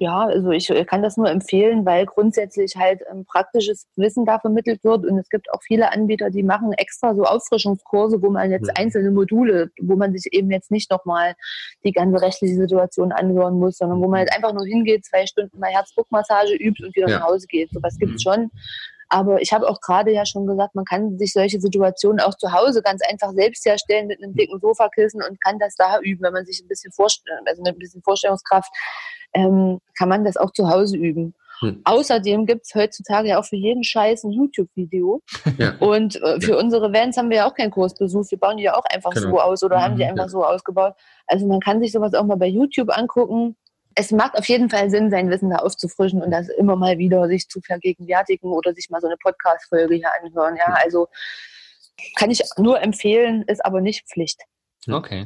Ja, 0.00 0.20
also 0.26 0.50
ich 0.50 0.68
kann 0.86 1.02
das 1.02 1.16
nur 1.16 1.28
empfehlen, 1.30 1.84
weil 1.86 2.06
grundsätzlich 2.06 2.76
halt 2.76 3.02
ähm, 3.10 3.24
praktisches 3.24 3.86
Wissen 3.96 4.24
da 4.24 4.38
vermittelt 4.38 4.82
wird 4.84 5.04
und 5.06 5.18
es 5.18 5.28
gibt 5.28 5.52
auch 5.52 5.62
viele 5.62 5.92
Anbieter, 5.92 6.30
die 6.30 6.42
machen 6.42 6.72
extra 6.72 7.14
so 7.14 7.24
Auffrischungskurse, 7.24 8.22
wo 8.22 8.30
man 8.30 8.50
jetzt 8.50 8.68
Hm. 8.68 8.74
einzelne 8.76 9.10
Module, 9.10 9.70
wo 9.80 9.96
man 9.96 10.12
sich 10.12 10.32
eben 10.32 10.50
jetzt 10.50 10.70
nicht 10.70 10.90
nochmal 10.90 11.34
die 11.84 11.92
ganze 11.92 12.20
rechtliche 12.20 12.54
Situation 12.56 13.12
anhören 13.12 13.58
muss, 13.58 13.78
sondern 13.78 14.00
wo 14.00 14.08
man 14.08 14.20
halt 14.20 14.34
einfach 14.34 14.52
nur 14.52 14.64
hingeht, 14.66 15.04
zwei 15.04 15.26
Stunden 15.26 15.58
mal 15.58 15.70
Herzdruckmassage 15.70 16.54
übt 16.54 16.84
und 16.84 16.94
wieder 16.96 17.08
Ja. 17.08 17.18
nach 17.20 17.28
Hause 17.28 17.46
geht. 17.46 17.70
Sowas 17.72 17.98
gibt's 17.98 18.24
Mhm. 18.24 18.30
schon. 18.30 18.50
Aber 19.12 19.42
ich 19.42 19.52
habe 19.52 19.68
auch 19.68 19.80
gerade 19.82 20.10
ja 20.10 20.24
schon 20.24 20.46
gesagt, 20.46 20.74
man 20.74 20.86
kann 20.86 21.18
sich 21.18 21.34
solche 21.34 21.60
Situationen 21.60 22.18
auch 22.18 22.34
zu 22.34 22.50
Hause 22.50 22.80
ganz 22.80 23.02
einfach 23.06 23.32
selbst 23.32 23.62
herstellen 23.66 24.06
mit 24.06 24.22
einem 24.22 24.34
dicken 24.34 24.58
Sofakissen 24.58 25.20
und 25.22 25.38
kann 25.44 25.58
das 25.58 25.74
da 25.76 25.98
üben, 26.00 26.22
wenn 26.22 26.32
man 26.32 26.46
sich 26.46 26.62
ein 26.64 26.68
bisschen 26.68 26.92
vorstellt, 26.92 27.38
also 27.44 27.60
mit 27.62 27.74
ein 27.74 27.78
bisschen 27.78 28.02
Vorstellungskraft, 28.02 28.72
ähm, 29.34 29.80
kann 29.98 30.08
man 30.08 30.24
das 30.24 30.38
auch 30.38 30.50
zu 30.52 30.66
Hause 30.70 30.96
üben. 30.96 31.34
Hm. 31.60 31.82
Außerdem 31.84 32.46
gibt's 32.46 32.74
heutzutage 32.74 33.28
ja 33.28 33.38
auch 33.38 33.44
für 33.44 33.56
jeden 33.56 33.84
Scheiß 33.84 34.24
ein 34.24 34.30
YouTube-Video. 34.32 35.20
Ja. 35.58 35.74
Und 35.78 36.16
äh, 36.22 36.40
für 36.40 36.56
unsere 36.56 36.90
Vans 36.94 37.18
haben 37.18 37.28
wir 37.28 37.36
ja 37.36 37.46
auch 37.46 37.54
keinen 37.54 37.70
Kurs 37.70 37.94
besucht. 37.94 38.30
Wir 38.30 38.38
bauen 38.38 38.56
die 38.56 38.62
ja 38.62 38.74
auch 38.76 38.84
einfach 38.90 39.10
Genau. 39.10 39.28
so 39.28 39.40
aus 39.40 39.62
oder 39.62 39.82
haben 39.82 39.96
die 39.96 40.04
Mhm, 40.04 40.10
einfach 40.10 40.24
ja. 40.24 40.28
so 40.30 40.42
ausgebaut. 40.42 40.94
Also 41.26 41.46
man 41.46 41.60
kann 41.60 41.80
sich 41.80 41.92
sowas 41.92 42.14
auch 42.14 42.24
mal 42.24 42.38
bei 42.38 42.46
YouTube 42.46 42.96
angucken. 42.96 43.56
Es 43.94 44.10
macht 44.10 44.34
auf 44.36 44.46
jeden 44.46 44.70
Fall 44.70 44.90
Sinn, 44.90 45.10
sein 45.10 45.30
Wissen 45.30 45.50
da 45.50 45.56
aufzufrischen 45.56 46.22
und 46.22 46.30
das 46.30 46.48
immer 46.48 46.76
mal 46.76 46.98
wieder 46.98 47.26
sich 47.28 47.48
zu 47.48 47.60
vergegenwärtigen 47.60 48.50
oder 48.50 48.74
sich 48.74 48.90
mal 48.90 49.00
so 49.00 49.06
eine 49.06 49.16
Podcast-Folge 49.16 49.94
hier 49.96 50.10
anhören. 50.22 50.56
Ja, 50.56 50.74
also 50.82 51.08
kann 52.16 52.30
ich 52.30 52.42
nur 52.56 52.80
empfehlen, 52.80 53.42
ist 53.46 53.64
aber 53.64 53.80
nicht 53.80 54.06
Pflicht. 54.08 54.40
Okay. 54.90 55.24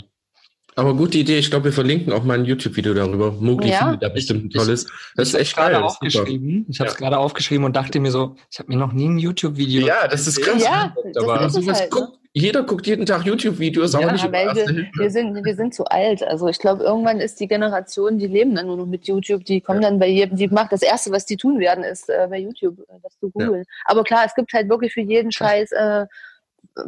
Aber 0.78 0.92
gute 0.94 1.16
Idee. 1.16 1.38
Ich 1.38 1.48
glaube, 1.48 1.66
wir 1.66 1.72
verlinken 1.72 2.12
auch 2.12 2.22
mal 2.22 2.38
ein 2.38 2.44
YouTube-Video 2.44 2.92
darüber. 2.92 3.32
Mogli 3.32 3.70
Ja. 3.70 3.78
findet 3.78 4.02
da 4.02 4.10
bestimmt 4.10 4.44
ein 4.44 4.50
tolles. 4.50 4.86
Das 5.16 5.28
ist 5.28 5.34
echt 5.34 5.56
geil. 5.56 5.74
aufgeschrieben. 5.76 6.66
Ich 6.68 6.80
habe 6.80 6.88
es 6.88 6.94
Ja. 6.94 6.98
gerade 6.98 7.16
aufgeschrieben 7.18 7.64
und 7.64 7.74
dachte 7.74 7.98
mir 7.98 8.10
so, 8.10 8.36
ich 8.50 8.58
habe 8.58 8.68
mir 8.70 8.76
noch 8.76 8.92
nie 8.92 9.08
ein 9.08 9.18
YouTube-Video. 9.18 9.86
Ja, 9.86 10.06
das 10.06 10.26
ist 10.26 10.42
krass. 10.42 10.62
Ja, 10.62 10.94
das 11.14 11.24
aber 11.24 11.46
ist 11.46 11.54
Sowas 11.54 11.80
halt, 11.80 11.94
ne? 11.94 11.98
guckt, 12.00 12.18
Jeder 12.38 12.64
guckt 12.64 12.86
jeden 12.86 13.06
Tag 13.06 13.24
YouTube-Videos, 13.24 13.94
aber 13.94 14.08
Ja, 14.08 14.12
nicht 14.12 14.22
Ja, 14.24 14.28
über 14.28 14.38
Erste 14.38 14.66
wir, 14.66 14.74
Hilfe. 14.74 14.90
wir, 14.98 15.10
sind, 15.10 15.42
wir 15.42 15.54
sind 15.54 15.74
zu 15.74 15.86
alt. 15.86 16.22
Also 16.22 16.48
ich 16.48 16.58
glaube, 16.58 16.84
irgendwann 16.84 17.18
ist 17.18 17.40
die 17.40 17.48
Generation, 17.48 18.18
die 18.18 18.26
leben 18.26 18.54
dann 18.54 18.66
nur 18.66 18.76
noch 18.76 18.84
mit 18.84 19.06
YouTube, 19.06 19.42
die 19.46 19.62
kommen 19.62 19.80
dann 19.80 19.98
bei 19.98 20.08
jedem, 20.08 20.36
die 20.36 20.48
macht 20.48 20.70
das 20.70 20.82
Erste, 20.82 21.10
was 21.12 21.24
die 21.24 21.38
tun 21.38 21.58
werden, 21.60 21.82
ist 21.82 22.10
äh, 22.10 22.26
bei 22.28 22.38
YouTube 22.38 22.78
äh, 22.80 22.98
das 23.02 23.18
zu 23.18 23.30
googeln. 23.30 23.64
Aber 23.86 24.04
klar, 24.04 24.24
es 24.26 24.34
gibt 24.34 24.52
halt 24.52 24.68
wirklich 24.68 24.92
für 24.92 25.00
jeden 25.00 25.32
Scheiß 25.32 25.72
äh, 25.72 26.04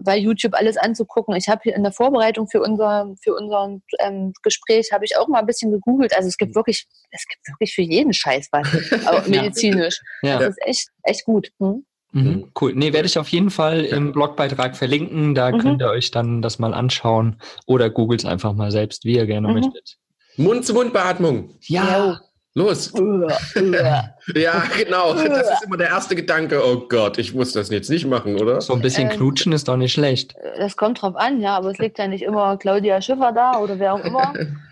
bei 0.02 0.18
YouTube 0.18 0.52
alles 0.52 0.76
anzugucken. 0.76 1.34
Ich 1.34 1.48
habe 1.48 1.62
hier 1.62 1.74
in 1.74 1.82
der 1.82 1.92
Vorbereitung 1.92 2.46
für 2.46 2.60
unser 2.60 3.14
für 3.22 3.34
unser 3.34 3.80
ähm, 4.00 4.34
Gespräch 4.42 4.92
habe 4.92 5.06
ich 5.06 5.16
auch 5.16 5.28
mal 5.28 5.38
ein 5.38 5.46
bisschen 5.46 5.70
gegoogelt. 5.70 6.14
Also 6.14 6.28
es 6.28 6.36
gibt 6.36 6.54
wirklich 6.56 6.86
es 7.10 7.26
gibt 7.26 7.48
wirklich 7.48 7.74
für 7.74 7.80
jeden 7.80 8.12
Scheiß 8.12 8.48
was, 8.52 8.68
auch 9.06 9.26
medizinisch. 9.26 9.98
Ja. 10.20 10.40
Das 10.40 10.50
ist 10.50 10.66
echt 10.66 10.88
echt 11.04 11.24
gut. 11.24 11.48
Hm? 11.58 11.86
Mhm, 12.12 12.50
cool. 12.60 12.72
Nee, 12.74 12.92
werde 12.94 13.06
ich 13.06 13.18
auf 13.18 13.28
jeden 13.28 13.50
Fall 13.50 13.80
im 13.84 14.12
Blogbeitrag 14.12 14.76
verlinken. 14.76 15.34
Da 15.34 15.50
Mhm. 15.50 15.58
könnt 15.58 15.82
ihr 15.82 15.88
euch 15.90 16.10
dann 16.10 16.40
das 16.42 16.58
mal 16.58 16.72
anschauen 16.74 17.36
oder 17.66 17.90
googelt 17.90 18.20
es 18.20 18.26
einfach 18.26 18.54
mal 18.54 18.70
selbst, 18.70 19.04
wie 19.04 19.16
ihr 19.16 19.26
gerne 19.26 19.48
Mhm. 19.48 19.54
möchtet. 19.54 19.96
Mund-zu-Mund-Beatmung. 20.36 21.50
Ja, 21.62 22.20
Los. 22.54 22.92
Ja, 24.34 24.64
genau. 24.76 25.14
Das 25.14 25.50
ist 25.50 25.64
immer 25.64 25.76
der 25.76 25.88
erste 25.88 26.16
Gedanke. 26.16 26.60
Oh 26.64 26.86
Gott, 26.88 27.16
ich 27.18 27.32
muss 27.34 27.52
das 27.52 27.70
jetzt 27.70 27.88
nicht 27.88 28.06
machen, 28.06 28.40
oder? 28.40 28.60
so 28.60 28.72
ein 28.72 28.80
bisschen 28.80 29.10
Ähm, 29.10 29.16
knutschen 29.16 29.52
ist 29.52 29.68
doch 29.68 29.76
nicht 29.76 29.92
schlecht. 29.92 30.34
Das 30.58 30.76
kommt 30.76 31.00
drauf 31.02 31.14
an, 31.14 31.40
ja, 31.40 31.56
aber 31.56 31.70
es 31.70 31.78
liegt 31.78 31.98
ja 31.98 32.08
nicht 32.08 32.22
immer 32.22 32.56
Claudia 32.56 33.00
Schiffer 33.00 33.32
da 33.32 33.58
oder 33.58 33.78
wer 33.78 33.94
auch 33.94 34.04
immer, 34.04 34.32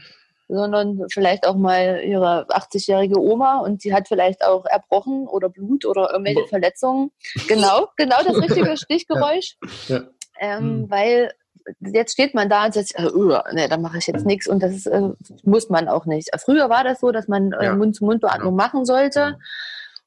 sondern 0.49 1.03
vielleicht 1.11 1.47
auch 1.47 1.57
mal 1.57 2.01
ihre 2.05 2.47
80-jährige 2.49 3.21
Oma 3.21 3.59
und 3.61 3.85
die 3.85 3.93
hat 3.93 4.09
vielleicht 4.09 4.45
auch 4.45 4.65
Erbrochen 4.67 5.27
oder 5.27 5.49
Blut 5.49 5.85
oder 5.85 6.11
irgendwelche. 6.13 6.47
Verletzungen. 6.49 7.11
Genau, 7.49 7.89
genau 7.97 8.17
das 8.25 8.37
richtige 8.37 8.77
Stichgeräusch. 8.77 9.57
Ja. 9.89 10.03
Ähm, 10.41 10.61
Hm. 10.61 10.91
Weil 10.91 11.33
jetzt 11.81 12.13
steht 12.13 12.35
man 12.35 12.49
da 12.49 12.67
und 12.67 12.75
sagt, 12.75 12.93
äh, 12.95 13.07
uh, 13.07 13.39
nee, 13.53 13.67
da 13.69 13.77
mache 13.77 13.99
ich 13.99 14.07
jetzt 14.07 14.27
nichts 14.27 14.47
und 14.47 14.63
das 14.63 14.87
äh, 14.87 15.09
muss 15.43 15.69
man 15.69 15.89
auch 15.89 16.07
nicht. 16.07 16.29
Früher 16.45 16.69
war 16.69 16.85
das 16.85 17.01
so, 17.01 17.11
dass 17.11 17.27
man 17.29 17.53
äh, 17.53 17.65
Ja. 17.65 17.77
Mund-zu-Mund-Beatmung 17.77 18.55
machen 18.55 18.85
sollte. 18.85 19.39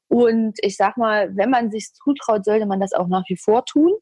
Und 0.08 0.54
ich 0.62 0.76
sag 0.76 0.96
mal, 0.96 1.36
wenn 1.36 1.50
man 1.50 1.70
sich 1.70 1.92
zutraut, 1.92 2.44
sollte 2.44 2.66
man 2.66 2.80
das 2.80 2.92
auch 2.92 3.06
nach 3.08 3.24
wie 3.28 3.36
vor 3.36 3.64
tun. 3.64 3.92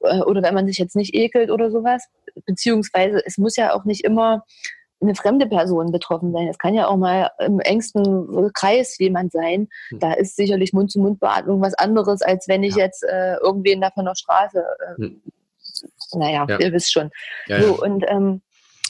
Äh, 0.00 0.20
Oder 0.20 0.42
wenn 0.42 0.54
man 0.54 0.66
sich 0.66 0.78
jetzt 0.78 0.96
nicht 0.96 1.14
ekelt 1.14 1.50
oder 1.50 1.70
sowas. 1.70 2.06
Beziehungsweise 2.44 3.22
es 3.24 3.38
muss 3.38 3.56
ja 3.56 3.72
auch 3.74 3.84
nicht 3.84 4.04
immer 4.04 4.44
eine 5.00 5.14
fremde 5.14 5.46
Person 5.46 5.92
betroffen 5.92 6.32
sein. 6.32 6.48
Es 6.48 6.58
kann 6.58 6.74
ja 6.74 6.86
auch 6.88 6.96
mal 6.96 7.30
im 7.38 7.60
engsten 7.60 8.50
Kreis 8.54 8.96
jemand 8.98 9.32
sein. 9.32 9.68
Hm. 9.90 9.98
Da 10.00 10.12
ist 10.14 10.36
sicherlich 10.36 10.72
Mund-zu-Mund-Beatmung 10.72 11.60
was 11.60 11.74
anderes, 11.74 12.22
als 12.22 12.48
wenn 12.48 12.62
ich 12.62 12.76
Ja. 12.76 12.84
jetzt 12.84 13.02
äh, 13.04 13.34
irgendwen 13.36 13.80
da 13.80 13.90
von 13.90 14.06
der 14.06 14.14
Straße, 14.14 14.58
äh, 14.58 15.02
Hm. 15.02 15.22
naja, 16.14 16.46
Ja. 16.48 16.58
ihr 16.58 16.72
wisst 16.72 16.92
schon. 16.92 17.10
Ja, 17.46 17.62
So, 17.62 17.78
und 17.82 18.04
ähm, 18.08 18.40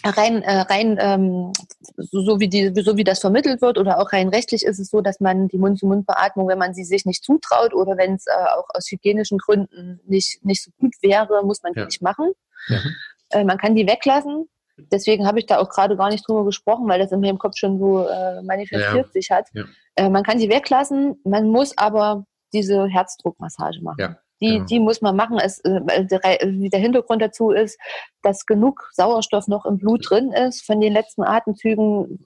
rein, 0.04 0.42
äh, 0.42 0.60
rein 0.60 0.96
ähm, 1.00 1.52
so, 1.96 2.20
so, 2.22 2.38
wie 2.38 2.48
die, 2.48 2.72
so 2.82 2.96
wie 2.96 3.02
das 3.04 3.18
vermittelt 3.20 3.60
wird 3.60 3.76
oder 3.76 3.98
auch 3.98 4.12
rein 4.12 4.28
rechtlich 4.28 4.64
ist 4.64 4.78
es 4.78 4.90
so, 4.90 5.00
dass 5.00 5.18
man 5.18 5.48
die 5.48 5.58
Mund-zu-Mund-Beatmung, 5.58 6.46
wenn 6.46 6.58
man 6.58 6.74
sie 6.74 6.84
sich 6.84 7.04
nicht 7.04 7.24
zutraut 7.24 7.74
oder 7.74 7.96
wenn 7.96 8.14
es 8.14 8.26
äh, 8.26 8.30
auch 8.56 8.68
aus 8.74 8.86
hygienischen 8.88 9.38
Gründen 9.38 10.00
nicht, 10.06 10.44
nicht 10.44 10.62
so 10.62 10.70
gut 10.78 10.94
wäre, 11.02 11.44
muss 11.44 11.64
man 11.64 11.72
die 11.72 11.84
nicht 11.84 12.02
machen. 12.02 12.30
Äh, 13.30 13.42
man 13.42 13.58
kann 13.58 13.74
die 13.74 13.88
weglassen. 13.88 14.48
Deswegen 14.78 15.26
habe 15.26 15.38
ich 15.38 15.46
da 15.46 15.58
auch 15.58 15.68
gerade 15.68 15.96
gar 15.96 16.10
nicht 16.10 16.26
drüber 16.28 16.44
gesprochen, 16.44 16.88
weil 16.88 16.98
das 16.98 17.12
in 17.12 17.20
meinem 17.20 17.38
Kopf 17.38 17.56
schon 17.56 17.78
so 17.78 18.06
äh, 18.06 18.42
manifestiert 18.42 19.06
Ja. 19.06 19.12
sich 19.12 19.30
hat. 19.30 19.48
Ja. 19.54 19.64
Äh, 19.96 20.10
man 20.10 20.22
kann 20.22 20.38
die 20.38 20.48
weglassen, 20.50 21.20
man 21.24 21.48
muss 21.48 21.76
aber 21.78 22.24
diese 22.52 22.86
Herzdruckmassage 22.86 23.80
machen. 23.82 23.96
Ja, 23.98 24.16
Die, 24.40 24.54
genau. 24.54 24.64
die 24.66 24.80
muss 24.80 25.00
man 25.00 25.16
machen. 25.16 25.38
Es, 25.42 25.58
äh, 25.60 25.80
der, 26.04 26.20
der 26.20 26.80
Hintergrund 26.80 27.22
dazu 27.22 27.50
ist, 27.50 27.78
dass 28.22 28.44
genug 28.46 28.88
Sauerstoff 28.92 29.48
noch 29.48 29.64
im 29.66 29.78
Blut 29.78 30.08
drin 30.08 30.32
ist 30.32 30.64
von 30.64 30.80
den 30.80 30.92
letzten 30.92 31.22
Atemzügen. 31.24 32.24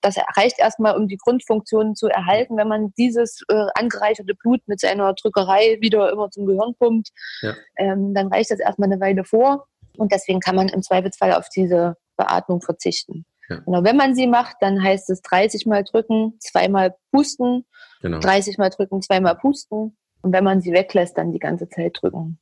Das 0.00 0.16
reicht 0.36 0.58
erstmal, 0.58 0.96
um 0.96 1.08
die 1.08 1.16
Grundfunktionen 1.16 1.96
zu 1.96 2.06
erhalten, 2.08 2.56
wenn 2.56 2.68
man 2.68 2.92
dieses 2.96 3.42
äh, 3.48 3.66
angereicherte 3.74 4.34
Blut 4.34 4.60
mit 4.66 4.80
seiner 4.80 5.12
Drückerei 5.14 5.78
wieder 5.80 6.10
immer 6.12 6.30
zum 6.30 6.46
Gehirn 6.46 6.74
pumpt. 6.78 7.10
Ja. 7.42 7.54
Ähm, 7.76 8.14
dann 8.14 8.28
reicht 8.28 8.50
das 8.50 8.60
erstmal 8.60 8.90
eine 8.90 9.00
Weile 9.00 9.24
vor. 9.24 9.66
Und 9.98 10.12
deswegen 10.12 10.40
kann 10.40 10.56
man 10.56 10.68
im 10.68 10.82
Zweifelsfall 10.82 11.32
auf 11.32 11.48
diese 11.48 11.96
Beatmung 12.16 12.60
verzichten. 12.60 13.24
Ja. 13.48 13.56
Genau, 13.60 13.82
wenn 13.84 13.96
man 13.96 14.14
sie 14.14 14.26
macht, 14.26 14.56
dann 14.60 14.82
heißt 14.82 15.08
es 15.10 15.22
30 15.22 15.66
Mal 15.66 15.84
drücken, 15.84 16.34
zweimal 16.38 16.94
pusten, 17.10 17.64
Genau. 18.00 18.18
30 18.20 18.58
Mal 18.58 18.70
drücken, 18.70 19.02
zweimal 19.02 19.36
pusten. 19.36 19.96
Und 20.22 20.32
wenn 20.32 20.44
man 20.44 20.60
sie 20.60 20.72
weglässt, 20.72 21.16
dann 21.16 21.32
die 21.32 21.38
ganze 21.38 21.68
Zeit 21.68 21.98
drücken. 22.00 22.38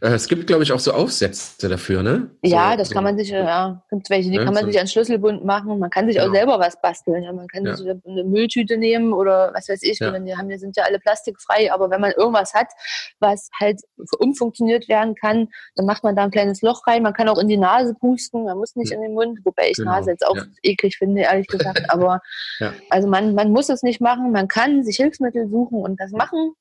Äh, 0.00 0.08
Es 0.14 0.28
gibt, 0.28 0.46
glaube 0.46 0.62
ich, 0.62 0.72
auch 0.72 0.78
so 0.80 0.92
Aufsätze 0.92 1.68
dafür, 1.68 2.02
ne? 2.02 2.30
Ja, 2.42 2.72
so, 2.72 2.78
das 2.78 2.88
so. 2.88 2.94
kann 2.94 3.04
man 3.04 3.16
sich, 3.18 3.32
äh, 3.32 3.38
ja, 3.44 3.82
gibt 3.90 4.08
welche, 4.10 4.30
die 4.30 4.36
Ja, 4.36 4.44
kann 4.44 4.54
man 4.54 4.64
so- 4.64 4.70
sich 4.70 4.80
an 4.80 4.86
Schlüsselbund 4.86 5.44
machen. 5.44 5.78
Man 5.78 5.90
kann 5.90 6.06
sich 6.06 6.20
auch 6.20 6.24
Genau. 6.24 6.34
selber 6.36 6.58
was 6.58 6.80
basteln. 6.80 7.22
Ja. 7.22 7.32
Man 7.32 7.46
kann 7.48 7.64
Ja. 7.66 7.76
sich 7.76 7.86
eine 7.88 8.24
Mülltüte 8.24 8.76
nehmen 8.76 9.12
oder 9.12 9.50
was 9.54 9.68
weiß 9.68 9.82
ich. 9.82 9.98
Ja. 9.98 10.12
wenn 10.12 10.24
Die 10.26 10.36
haben, 10.36 10.48
die 10.48 10.58
sind 10.58 10.76
ja 10.76 10.84
alle 10.84 10.98
plastikfrei. 10.98 11.72
Aber 11.72 11.90
wenn 11.90 12.00
man 12.00 12.12
irgendwas 12.12 12.54
hat, 12.54 12.68
was 13.20 13.48
halt 13.58 13.80
umfunktioniert 14.18 14.88
werden 14.88 15.14
kann, 15.14 15.48
dann 15.76 15.86
macht 15.86 16.04
man 16.04 16.16
da 16.16 16.24
ein 16.24 16.30
kleines 16.30 16.62
Loch 16.62 16.86
rein. 16.86 17.02
Man 17.02 17.12
kann 17.12 17.28
auch 17.28 17.38
in 17.38 17.48
die 17.48 17.56
Nase 17.56 17.94
pusten. 17.94 18.44
Man 18.44 18.56
muss 18.58 18.76
nicht 18.76 18.90
Hm. 18.92 18.96
in 18.98 19.02
den 19.02 19.14
Mund, 19.14 19.38
wobei 19.44 19.68
ich 19.70 19.76
Genau, 19.76 19.92
Nase 19.92 20.10
jetzt 20.10 20.26
auch 20.26 20.36
eklig 20.62 20.96
finde, 20.98 21.22
ehrlich 21.22 21.46
gesagt. 21.82 21.90
Aber 21.90 22.20
also 22.90 23.08
man, 23.08 23.34
man 23.34 23.50
muss 23.50 23.68
es 23.68 23.82
nicht 23.82 24.00
machen. 24.00 24.32
Man 24.32 24.48
kann 24.48 24.84
sich 24.84 24.96
Hilfsmittel 24.96 25.48
suchen 25.48 25.80
und 25.82 26.00
das 26.00 26.12
machen. 26.12 26.54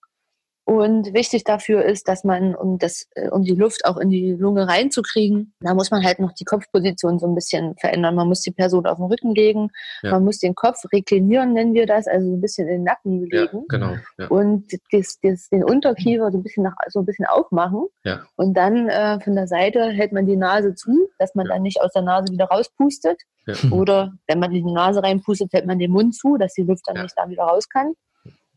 Und 0.66 1.14
wichtig 1.14 1.44
dafür 1.44 1.84
ist, 1.84 2.08
dass 2.08 2.24
man, 2.24 2.56
um 2.56 2.78
das, 2.78 3.06
äh, 3.16 3.28
um 3.30 3.44
die 3.44 3.54
Luft 3.54 3.84
auch 3.84 3.98
in 3.98 4.10
die 4.10 4.32
Lunge 4.32 4.66
reinzukriegen, 4.68 5.54
da 5.60 5.74
muss 5.74 5.92
man 5.92 6.04
halt 6.06 6.20
noch 6.20 6.32
die 6.32 6.46
Kopfposition 6.46 7.20
so 7.20 7.28
ein 7.28 7.36
bisschen 7.36 7.76
verändern. 7.78 8.16
Man 8.16 8.30
muss 8.30 8.40
die 8.42 8.52
Person 8.52 8.86
auf 8.86 8.96
den 8.98 9.08
Rücken 9.08 9.36
legen, 9.36 9.72
Ja. 10.04 10.12
man 10.12 10.24
muss 10.24 10.40
den 10.40 10.56
Kopf 10.56 10.78
reklinieren, 10.94 11.52
nennen 11.52 11.74
wir 11.74 11.86
das, 11.86 12.08
also 12.08 12.28
so 12.28 12.34
ein 12.36 12.42
bisschen 12.42 12.68
in 12.70 12.76
den 12.76 12.84
Nacken 12.84 13.28
Ja, 13.30 13.42
legen. 13.42 13.66
genau. 13.68 13.96
Ja. 14.18 14.28
Und 14.30 14.72
das, 14.94 15.20
das, 15.22 15.50
den 15.50 15.66
Unterkiefer 15.66 16.32
so 16.32 16.38
ein 16.38 16.44
bisschen 16.44 16.64
nach, 16.64 16.76
so 16.88 17.00
ein 17.00 17.06
bisschen 17.06 17.26
aufmachen. 17.26 17.88
Ja. 18.06 18.22
Und 18.38 18.54
dann 18.56 18.88
äh, 18.88 19.20
von 19.20 19.36
der 19.36 19.48
Seite 19.48 19.90
hält 19.90 20.14
man 20.14 20.26
die 20.26 20.38
Nase 20.38 20.76
zu, 20.76 21.10
dass 21.20 21.36
man 21.36 21.46
Ja. 21.48 21.54
dann 21.56 21.64
nicht 21.64 21.82
aus 21.82 21.92
der 21.92 22.04
Nase 22.04 22.32
wieder 22.32 22.46
rauspustet. 22.46 23.22
Ja. 23.48 23.56
Oder 23.72 24.14
wenn 24.28 24.40
man 24.40 24.54
in 24.54 24.66
die 24.66 24.72
Nase 24.74 25.04
reinpustet, 25.04 25.52
hält 25.52 25.66
man 25.66 25.78
den 25.78 25.92
Mund 25.92 26.16
zu, 26.16 26.38
dass 26.38 26.54
die 26.54 26.64
Luft 26.64 26.84
dann 26.88 26.96
Ja. 26.96 27.04
nicht 27.04 27.16
da 27.18 27.28
wieder 27.28 27.44
raus 27.44 27.68
kann. 27.68 27.94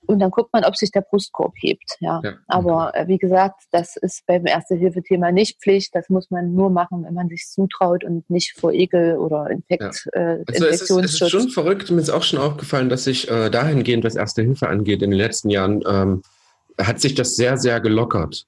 Und 0.07 0.19
dann 0.21 0.31
guckt 0.31 0.53
man, 0.53 0.65
ob 0.65 0.77
sich 0.77 0.91
der 0.91 1.03
Brustkorb 1.03 1.55
hebt. 1.57 1.97
Ja. 2.01 2.21
Ja. 2.25 2.35
Aber 2.47 2.95
äh, 2.95 3.09
wie 3.09 3.19
gesagt, 3.19 3.63
das 3.73 3.97
ist 3.97 4.25
beim 4.27 4.47
Erste-Hilfe-Thema 4.47 5.33
nicht 5.33 5.61
Pflicht. 5.61 5.95
Das 5.95 6.09
muss 6.09 6.31
man 6.31 6.55
nur 6.55 6.71
machen, 6.71 7.05
wenn 7.05 7.15
man 7.15 7.29
sich 7.29 7.47
zutraut 7.49 8.05
und 8.05 8.29
nicht 8.31 8.59
vor 8.59 8.73
Ekel 8.73 9.17
oder 9.19 9.51
Infekt, 9.51 10.09
äh, 10.13 10.19
Also 10.19 10.45
es 10.47 10.57
ist, 10.57 10.61
es 10.61 10.91
Infektionsschutz. 10.91 11.23
ist 11.23 11.31
schon 11.31 11.49
verrückt, 11.51 11.91
mir 11.91 12.01
ist 12.01 12.11
auch 12.11 12.23
schon 12.23 12.39
aufgefallen, 12.39 12.89
dass 12.89 13.05
sich 13.05 13.31
äh, 13.31 13.51
dahingehend, 13.51 14.05
was 14.05 14.17
Erste 14.17 14.43
Hilfe 14.43 14.69
angeht, 14.69 15.03
in 15.03 15.11
den 15.11 15.19
letzten 15.19 15.51
Jahren, 15.51 15.83
ähm, 15.87 16.23
hat 16.81 17.01
sich 17.01 17.15
das 17.15 17.37
sehr, 17.37 17.57
sehr 17.57 17.81
gelockert. 17.81 18.47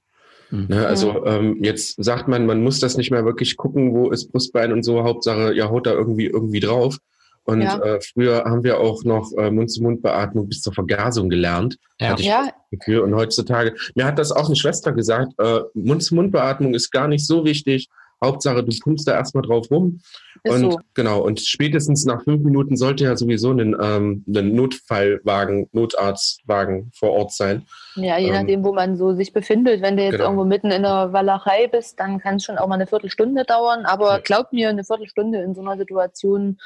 Mhm. 0.50 0.66
Ne, 0.68 0.86
also 0.86 1.26
ähm, 1.26 1.62
jetzt 1.62 2.02
sagt 2.02 2.28
man, 2.28 2.46
man 2.46 2.62
muss 2.62 2.80
das 2.80 2.96
nicht 2.96 3.10
mehr 3.10 3.24
wirklich 3.24 3.56
gucken, 3.56 3.94
wo 3.94 4.10
ist 4.10 4.32
Brustbein 4.32 4.72
und 4.72 4.82
so, 4.82 5.02
Hauptsache, 5.02 5.52
ja, 5.54 5.68
haut 5.68 5.86
da 5.86 5.92
irgendwie 5.92 6.26
irgendwie 6.26 6.60
drauf. 6.60 6.98
Und 7.48 7.62
Ja. 7.62 7.78
äh, 7.82 7.98
früher 8.02 8.44
haben 8.44 8.62
wir 8.62 8.78
auch 8.78 9.04
noch 9.04 9.32
äh, 9.38 9.50
Mund-zu-Mund-Beatmung 9.50 10.48
bis 10.48 10.60
zur 10.60 10.74
Vergasung 10.74 11.30
gelernt. 11.30 11.78
Ja. 11.98 12.08
Hatte 12.10 12.20
ich 12.20 12.28
Ja. 12.28 12.50
Gefühl. 12.70 12.98
Und 13.00 13.14
heutzutage, 13.14 13.74
mir 13.94 14.04
hat 14.04 14.18
das 14.18 14.32
auch 14.32 14.46
eine 14.46 14.56
Schwester 14.56 14.92
gesagt, 14.92 15.32
äh, 15.38 15.60
Mund-zu-Mund-Beatmung 15.72 16.74
ist 16.74 16.90
gar 16.90 17.08
nicht 17.08 17.26
so 17.26 17.46
wichtig. 17.46 17.88
Hauptsache, 18.22 18.64
du 18.64 18.72
pumpst 18.82 19.06
da 19.06 19.12
erstmal 19.12 19.42
drauf 19.42 19.70
rum. 19.70 20.00
Ist 20.44 20.54
und 20.54 20.72
so. 20.72 20.80
genau, 20.94 21.20
und 21.20 21.40
spätestens 21.40 22.04
nach 22.04 22.22
fünf 22.22 22.44
Minuten 22.44 22.76
sollte 22.76 23.04
ja 23.04 23.16
sowieso 23.16 23.50
ein, 23.50 23.76
ähm, 23.80 24.24
ein 24.28 24.54
Notfallwagen, 24.54 25.68
Notarztwagen 25.72 26.90
vor 26.94 27.10
Ort 27.12 27.32
sein. 27.32 27.66
Ja, 27.96 28.18
je 28.18 28.28
Ähm, 28.28 28.34
nachdem, 28.34 28.64
wo 28.64 28.72
man 28.72 28.96
so 28.96 29.14
sich 29.14 29.32
befindet. 29.32 29.82
Wenn 29.82 29.96
du 29.96 30.02
jetzt 30.04 30.12
genau. 30.12 30.24
irgendwo 30.24 30.44
mitten 30.44 30.70
in 30.70 30.82
der 30.82 31.12
Walachei 31.12 31.66
bist, 31.66 31.98
dann 31.98 32.18
kann 32.20 32.36
es 32.36 32.44
schon 32.44 32.58
auch 32.58 32.68
mal 32.68 32.74
eine 32.76 32.86
Viertelstunde 32.86 33.44
dauern. 33.44 33.84
Aber 33.84 34.12
Ja. 34.16 34.18
glaub 34.18 34.52
mir, 34.52 34.68
eine 34.68 34.84
Viertelstunde 34.84 35.40
in 35.42 35.54
so 35.54 35.60
einer 35.60 35.76
Situation 35.76 36.58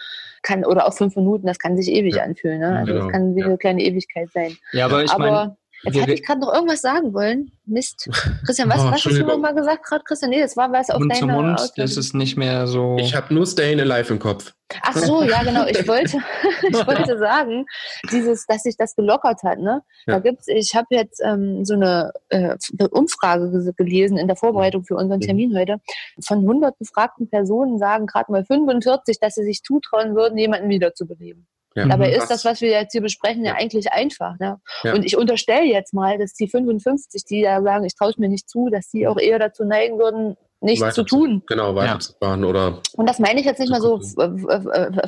kann, 0.43 0.65
oder 0.65 0.87
auch 0.87 0.95
fünf 0.95 1.17
Minuten, 1.17 1.47
das 1.47 1.59
kann 1.59 1.77
sich 1.77 1.89
ewig 1.91 2.17
Ja. 2.17 2.25
anfühlen. 2.25 2.61
Ne? 2.61 2.77
Also 2.79 2.93
Genau, 2.93 3.05
das 3.05 3.13
kann 3.13 3.35
wie 3.37 3.41
ja. 3.41 3.47
eine 3.47 3.59
kleine 3.59 3.83
Ewigkeit 3.83 4.29
sein. 4.33 4.57
Ja, 4.73 4.85
aber 4.87 5.05
ich 5.05 5.17
meine, 5.17 5.39
aber 5.39 5.57
jetzt 5.85 5.95
wir- 5.95 6.03
hatte 6.03 6.13
ich 6.15 6.25
gerade 6.25 6.41
noch 6.41 6.53
irgendwas 6.53 6.81
sagen 6.81 7.13
wollen. 7.15 7.53
Mist. 7.65 8.09
Christian, 8.47 8.69
was, 8.69 8.81
Oh, 8.81 8.85
was 8.91 9.05
hast 9.05 9.07
du 9.07 9.25
noch 9.25 9.39
mal 9.39 9.55
gesagt 9.55 9.85
gerade, 9.85 10.03
Christian? 10.05 10.31
Nee, 10.31 10.41
das 10.41 10.57
war 10.57 10.71
was 10.73 10.91
auf 10.91 10.99
Mund 10.99 11.15
zu 11.15 11.27
deiner 11.27 11.41
Mund, 11.41 11.55
Aussage. 11.61 11.73
das 11.83 11.97
ist 11.97 12.15
nicht 12.15 12.37
mehr 12.37 12.67
so. 12.67 12.97
Ich 12.99 13.15
habe 13.15 13.33
nur 13.33 13.47
Stay 13.47 13.73
in 13.73 13.81
Alive 13.81 14.13
im 14.13 14.19
Kopf. 14.19 14.53
Ach 14.83 14.97
so, 14.97 15.23
ja 15.23 15.43
genau. 15.43 15.67
Ich 15.67 15.87
wollte, 15.87 16.19
ich 16.69 16.87
wollte 16.87 17.19
sagen, 17.19 17.67
dieses, 18.11 18.47
dass 18.47 18.63
sich 18.63 18.77
das 18.77 18.97
gelockert 18.97 19.43
hat. 19.43 19.59
Ne? 19.59 19.83
Da 20.07 20.15
Ja. 20.15 20.19
gibt's, 20.19 20.49
ich 20.49 20.75
habe 20.75 20.87
jetzt 20.91 21.21
ähm, 21.25 21.65
so 21.65 21.75
eine 21.75 22.13
äh, 22.31 22.57
Umfrage 22.91 23.73
gelesen 23.77 24.17
in 24.17 24.27
der 24.27 24.37
Vorbereitung 24.37 24.85
für 24.85 24.97
unseren 24.97 25.19
Mhm. 25.19 25.25
Termin 25.25 25.57
heute. 25.59 25.77
Von 26.27 26.39
100 26.39 26.79
befragten 26.79 27.29
Personen 27.29 27.79
sagen 27.79 28.07
gerade 28.07 28.33
mal 28.33 28.45
45, 28.45 29.19
dass 29.21 29.35
sie 29.35 29.45
sich 29.45 29.63
zutrauen 29.63 30.15
würden, 30.17 30.37
jemanden 30.39 30.69
wiederzubeleben. 30.69 31.47
Ja. 31.75 31.87
Dabei 31.87 32.11
Krass. 32.11 32.23
ist 32.25 32.31
das, 32.31 32.45
was 32.45 32.61
wir 32.61 32.71
jetzt 32.71 32.93
hier 32.93 33.01
besprechen, 33.03 33.45
ja, 33.45 33.53
Ja. 33.53 33.59
eigentlich 33.59 33.93
einfach. 33.93 34.39
Ne? 34.39 34.61
Ja. 34.83 34.95
Und 34.95 35.05
ich 35.05 35.17
unterstelle 35.17 35.65
jetzt 35.67 35.95
mal, 35.95 36.19
dass 36.19 36.35
die 36.35 36.49
55, 36.49 37.25
die 37.25 37.43
da 37.43 37.63
sagen, 37.63 37.85
ich 37.85 37.95
traue 37.95 38.11
es 38.11 38.19
mir 38.19 38.29
nicht 38.29 38.49
zu, 38.49 38.69
dass 38.71 38.89
die 38.91 39.07
auch 39.07 39.19
eher 39.19 39.39
dazu 39.39 39.65
neigen 39.65 39.99
würden, 39.99 40.37
nichts 40.61 40.81
Weiter 40.83 40.95
zu 40.95 41.03
tun. 41.05 41.43
Genau, 41.49 41.75
weiterzufahren 41.75 42.45
oder 42.45 42.79
Und 42.95 43.09
das 43.09 43.19
meine 43.19 43.41
ich 43.41 43.47
jetzt 43.47 43.59
nicht 43.59 43.71
mal 43.71 43.81
so 43.81 44.01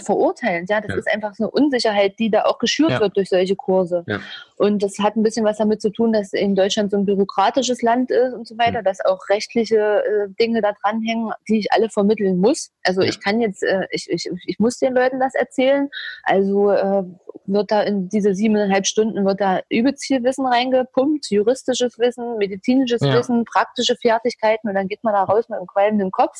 verurteilend. 0.04 0.68
Ja, 0.70 0.80
das 0.80 0.90
Ja. 0.90 0.96
ist 0.96 1.08
einfach 1.08 1.34
so 1.34 1.44
eine 1.44 1.50
Unsicherheit, 1.50 2.18
die 2.18 2.30
da 2.30 2.44
auch 2.44 2.58
geschürt 2.58 2.90
Ja. 2.90 3.00
wird 3.00 3.16
durch 3.16 3.28
solche 3.28 3.54
Kurse. 3.56 4.04
Und 4.56 4.82
das 4.82 4.98
hat 5.00 5.16
ein 5.16 5.22
bisschen 5.22 5.44
was 5.44 5.58
damit 5.58 5.82
zu 5.82 5.90
tun, 5.90 6.12
dass 6.12 6.32
in 6.32 6.54
Deutschland 6.54 6.90
so 6.92 6.96
ein 6.96 7.04
bürokratisches 7.04 7.82
Land 7.82 8.10
ist 8.10 8.34
und 8.34 8.46
so 8.46 8.56
weiter, 8.56 8.80
Mhm. 8.80 8.84
dass 8.84 9.04
auch 9.04 9.28
rechtliche 9.28 9.76
äh, 10.04 10.28
Dinge 10.40 10.62
da 10.62 10.72
dranhängen, 10.80 11.32
die 11.48 11.58
ich 11.58 11.72
alle 11.72 11.90
vermitteln 11.90 12.38
muss. 12.38 12.70
Also 12.84 13.02
Ja. 13.02 13.08
ich 13.08 13.20
kann 13.20 13.40
jetzt, 13.40 13.62
äh, 13.64 13.86
ich, 13.90 14.08
ich, 14.10 14.30
ich 14.46 14.58
muss 14.60 14.78
den 14.78 14.94
Leuten 14.94 15.18
das 15.18 15.34
erzählen. 15.34 15.88
Also 16.22 16.70
äh, 16.70 17.02
wird 17.46 17.70
da 17.70 17.82
in 17.82 18.08
diese 18.08 18.34
siebeneinhalb 18.34 18.86
Stunden 18.86 19.24
wird 19.26 19.40
da 19.40 19.60
übelst 19.68 20.04
viel 20.04 20.22
Wissen 20.22 20.46
reingepumpt, 20.46 21.30
juristisches 21.30 21.98
Wissen, 21.98 22.38
medizinisches 22.38 23.02
Ja. 23.02 23.18
Wissen, 23.18 23.44
praktische 23.44 23.96
Fertigkeiten 23.96 24.68
und 24.68 24.74
dann 24.74 24.88
geht 24.88 25.02
man 25.04 25.12
da 25.14 25.24
raus 25.24 25.48
mit 25.48 25.58
einem 25.58 25.66
qualmenden 25.66 26.10
Kopf, 26.10 26.38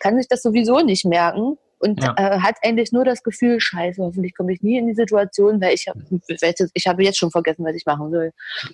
kann 0.00 0.16
sich 0.16 0.28
das 0.28 0.42
sowieso 0.42 0.80
nicht 0.80 1.04
merken 1.06 1.58
und 1.84 2.02
Ja. 2.02 2.14
äh, 2.16 2.40
hat 2.40 2.56
eigentlich 2.62 2.90
nur 2.92 3.04
das 3.04 3.22
Gefühl, 3.22 3.60
scheiße, 3.60 4.02
hoffentlich 4.02 4.34
komme 4.34 4.52
ich 4.52 4.62
nie 4.62 4.78
in 4.78 4.86
die 4.86 4.94
Situation, 4.94 5.60
weil 5.60 5.74
ich, 5.74 5.86
hab, 5.86 5.96
weil 5.96 6.54
ich 6.74 6.86
habe 6.86 7.04
jetzt 7.04 7.18
schon 7.18 7.30
vergessen, 7.30 7.64
was 7.64 7.76
ich 7.76 7.86
machen 7.86 8.10
soll. 8.10 8.32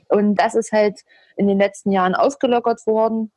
Und 0.09 0.37
das 0.37 0.55
ist 0.55 0.73
halt 0.73 1.01
in 1.37 1.49
den 1.49 1.59
letzten 1.59 1.91
Jahren 1.91 2.15
aufgelockert 2.15 2.87
worden. 2.87 3.33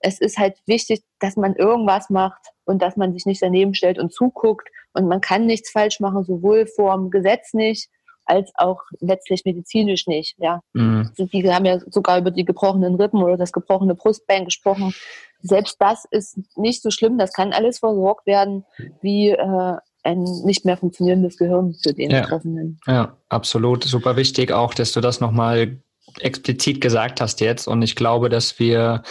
Es 0.00 0.20
ist 0.20 0.38
halt 0.38 0.58
wichtig, 0.66 1.02
dass 1.18 1.36
man 1.36 1.54
irgendwas 1.56 2.08
macht 2.08 2.40
und 2.64 2.80
dass 2.82 2.96
man 2.96 3.12
sich 3.12 3.26
nicht 3.26 3.42
daneben 3.42 3.74
stellt 3.74 3.98
und 3.98 4.12
zuguckt. 4.12 4.68
Und 4.94 5.06
man 5.08 5.20
kann 5.20 5.46
nichts 5.46 5.70
falsch 5.70 6.00
machen, 6.00 6.24
sowohl 6.24 6.66
vor 6.66 6.96
dem 6.96 7.10
Gesetz 7.10 7.52
nicht, 7.52 7.88
als 8.28 8.50
auch 8.54 8.82
letztlich 9.00 9.44
medizinisch 9.44 10.06
nicht. 10.06 10.36
Ja, 10.38 10.60
Mhm. 10.74 11.10
die 11.18 11.50
haben 11.52 11.64
ja 11.64 11.80
sogar 11.90 12.18
über 12.18 12.30
die 12.30 12.44
gebrochenen 12.44 12.94
Rippen 12.94 13.22
oder 13.22 13.36
das 13.36 13.52
gebrochene 13.52 13.94
Brustbein 13.94 14.44
gesprochen. 14.44 14.94
Selbst 15.40 15.76
das 15.80 16.04
ist 16.10 16.38
nicht 16.56 16.82
so 16.82 16.90
schlimm. 16.90 17.16
Das 17.18 17.32
kann 17.32 17.52
alles 17.52 17.78
versorgt 17.78 18.26
werden 18.26 18.64
wie 19.00 19.30
äh, 19.30 19.76
ein 20.04 20.22
nicht 20.44 20.64
mehr 20.64 20.76
funktionierendes 20.76 21.36
Gehirn 21.38 21.74
für 21.74 21.92
den 21.92 22.10
Ja. 22.10 22.22
Betroffenen. 22.22 22.80
Ja, 22.86 23.16
absolut. 23.28 23.84
Super 23.84 24.16
wichtig 24.16 24.52
auch, 24.52 24.74
dass 24.74 24.92
du 24.92 25.00
das 25.00 25.20
nochmal 25.20 25.78
explizit 26.20 26.80
gesagt 26.80 27.20
hast 27.20 27.40
jetzt. 27.40 27.66
Und 27.68 27.82
ich 27.82 27.94
glaube, 27.96 28.28
dass 28.28 28.58
wir, 28.58 29.02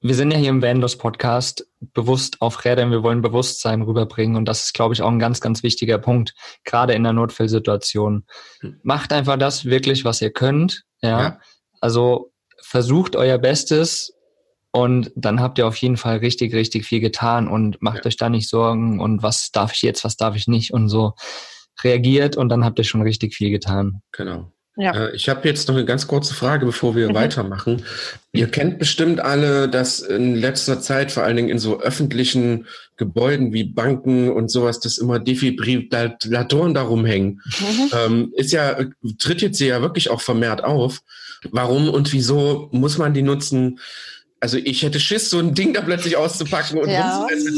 wir 0.00 0.14
sind 0.14 0.30
ja 0.30 0.38
hier 0.38 0.50
im 0.50 0.62
Vandos 0.62 0.98
Podcast 0.98 1.66
bewusst 1.80 2.40
auf 2.40 2.64
Rädern. 2.64 2.90
Wir 2.90 3.02
wollen 3.02 3.22
Bewusstsein 3.22 3.82
rüberbringen. 3.82 4.36
Und 4.36 4.44
das 4.44 4.64
ist, 4.64 4.74
glaube 4.74 4.94
ich, 4.94 5.02
auch 5.02 5.10
ein 5.10 5.18
ganz, 5.18 5.40
ganz 5.40 5.62
wichtiger 5.62 5.98
Punkt, 5.98 6.34
gerade 6.64 6.92
in 6.92 7.02
der 7.02 7.12
Notfallsituation. 7.12 8.24
Hm. 8.60 8.80
Macht 8.82 9.12
einfach 9.12 9.38
das 9.38 9.64
wirklich, 9.64 10.04
was 10.04 10.20
ihr 10.22 10.30
könnt. 10.30 10.84
Ja. 11.02 11.20
Ja. 11.20 11.40
Also 11.80 12.32
versucht 12.62 13.16
euer 13.16 13.38
Bestes. 13.38 14.12
Und 14.70 15.10
dann 15.16 15.40
habt 15.40 15.56
ihr 15.56 15.66
auf 15.66 15.76
jeden 15.76 15.96
Fall 15.96 16.18
richtig, 16.18 16.52
richtig 16.54 16.84
viel 16.84 17.00
getan 17.00 17.48
und 17.48 17.80
macht 17.80 17.98
Ja. 17.98 18.06
euch 18.06 18.18
da 18.18 18.28
nicht 18.28 18.48
Sorgen 18.50 19.00
und 19.00 19.22
was 19.22 19.50
darf 19.50 19.72
ich 19.72 19.80
jetzt, 19.80 20.04
was 20.04 20.16
darf 20.16 20.36
ich 20.36 20.48
nicht 20.48 20.74
und 20.74 20.90
so 20.90 21.14
reagiert 21.82 22.36
und 22.36 22.50
dann 22.50 22.62
habt 22.62 22.78
ihr 22.78 22.84
schon 22.84 23.00
richtig 23.00 23.34
viel 23.34 23.50
getan. 23.50 24.02
Genau. 24.12 24.52
Ja. 24.76 24.92
Äh, 25.08 25.16
Ich 25.16 25.28
habe 25.28 25.48
jetzt 25.48 25.68
noch 25.68 25.74
eine 25.74 25.84
ganz 25.86 26.06
kurze 26.06 26.34
Frage, 26.34 26.66
bevor 26.66 26.94
wir 26.94 27.08
Mhm. 27.08 27.14
weitermachen. 27.14 27.82
Ihr 28.32 28.48
kennt 28.48 28.78
bestimmt 28.78 29.20
alle, 29.20 29.68
dass 29.68 30.00
in 30.00 30.34
letzter 30.34 30.80
Zeit, 30.80 31.10
vor 31.12 31.22
allen 31.22 31.36
Dingen 31.36 31.48
in 31.48 31.58
so 31.58 31.80
öffentlichen 31.80 32.66
Gebäuden 32.96 33.52
wie 33.52 33.64
Banken 33.64 34.30
und 34.30 34.50
sowas, 34.50 34.78
dass 34.80 34.98
immer 34.98 35.18
Defibrillatoren 35.18 36.74
da 36.74 36.82
rumhängen. 36.82 37.40
Mhm. 37.60 37.90
Ähm, 37.94 38.32
ist 38.36 38.52
ja, 38.52 38.76
tritt 39.18 39.42
jetzt 39.42 39.60
ja 39.60 39.80
wirklich 39.80 40.10
auch 40.10 40.20
vermehrt 40.20 40.62
auf. 40.64 41.00
Warum 41.50 41.88
und 41.88 42.12
wieso 42.12 42.68
muss 42.72 42.98
man 42.98 43.14
die 43.14 43.22
nutzen? 43.22 43.78
Also 44.40 44.58
ich 44.58 44.82
hätte 44.82 45.00
Schiss, 45.00 45.30
so 45.30 45.38
ein 45.38 45.54
Ding 45.54 45.72
da 45.72 45.80
plötzlich 45.80 46.16
auszupacken 46.16 46.78
und 46.78 46.90
Ja. 46.90 47.26
Jetzt, 47.30 47.48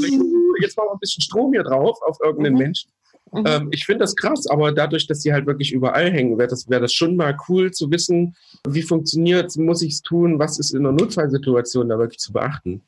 jetzt 0.60 0.76
mal 0.76 0.84
ein 0.92 0.98
bisschen 1.00 1.22
Strom 1.22 1.52
hier 1.52 1.62
drauf 1.64 1.98
auf 2.02 2.16
irgendeinen 2.22 2.54
Mhm. 2.54 2.58
Menschen. 2.62 2.90
Mhm. 3.33 3.45
Ähm, 3.47 3.68
ich 3.72 3.85
finde 3.85 4.01
das 4.01 4.16
krass, 4.16 4.47
aber 4.47 4.72
dadurch, 4.72 5.07
dass 5.07 5.20
die 5.20 5.33
halt 5.33 5.47
wirklich 5.47 5.72
überall 5.72 6.11
hängen, 6.11 6.39
wäre 6.39 6.49
das, 6.49 6.68
wär 6.68 6.81
das 6.81 6.93
schon 6.93 7.16
mal 7.16 7.37
cool 7.49 7.70
zu 7.70 7.91
wissen, 7.91 8.37
wie 8.68 8.83
funktioniert 8.83 9.57
muss 9.57 9.83
ich 9.83 9.95
es 9.95 10.03
tun, 10.03 10.39
was 10.39 10.59
ist 10.59 10.72
in 10.72 10.87
einer 10.87 10.93
Notfallsituation 10.93 11.89
da 11.89 11.99
wirklich 11.99 12.18
zu 12.18 12.33
beachten. 12.33 12.83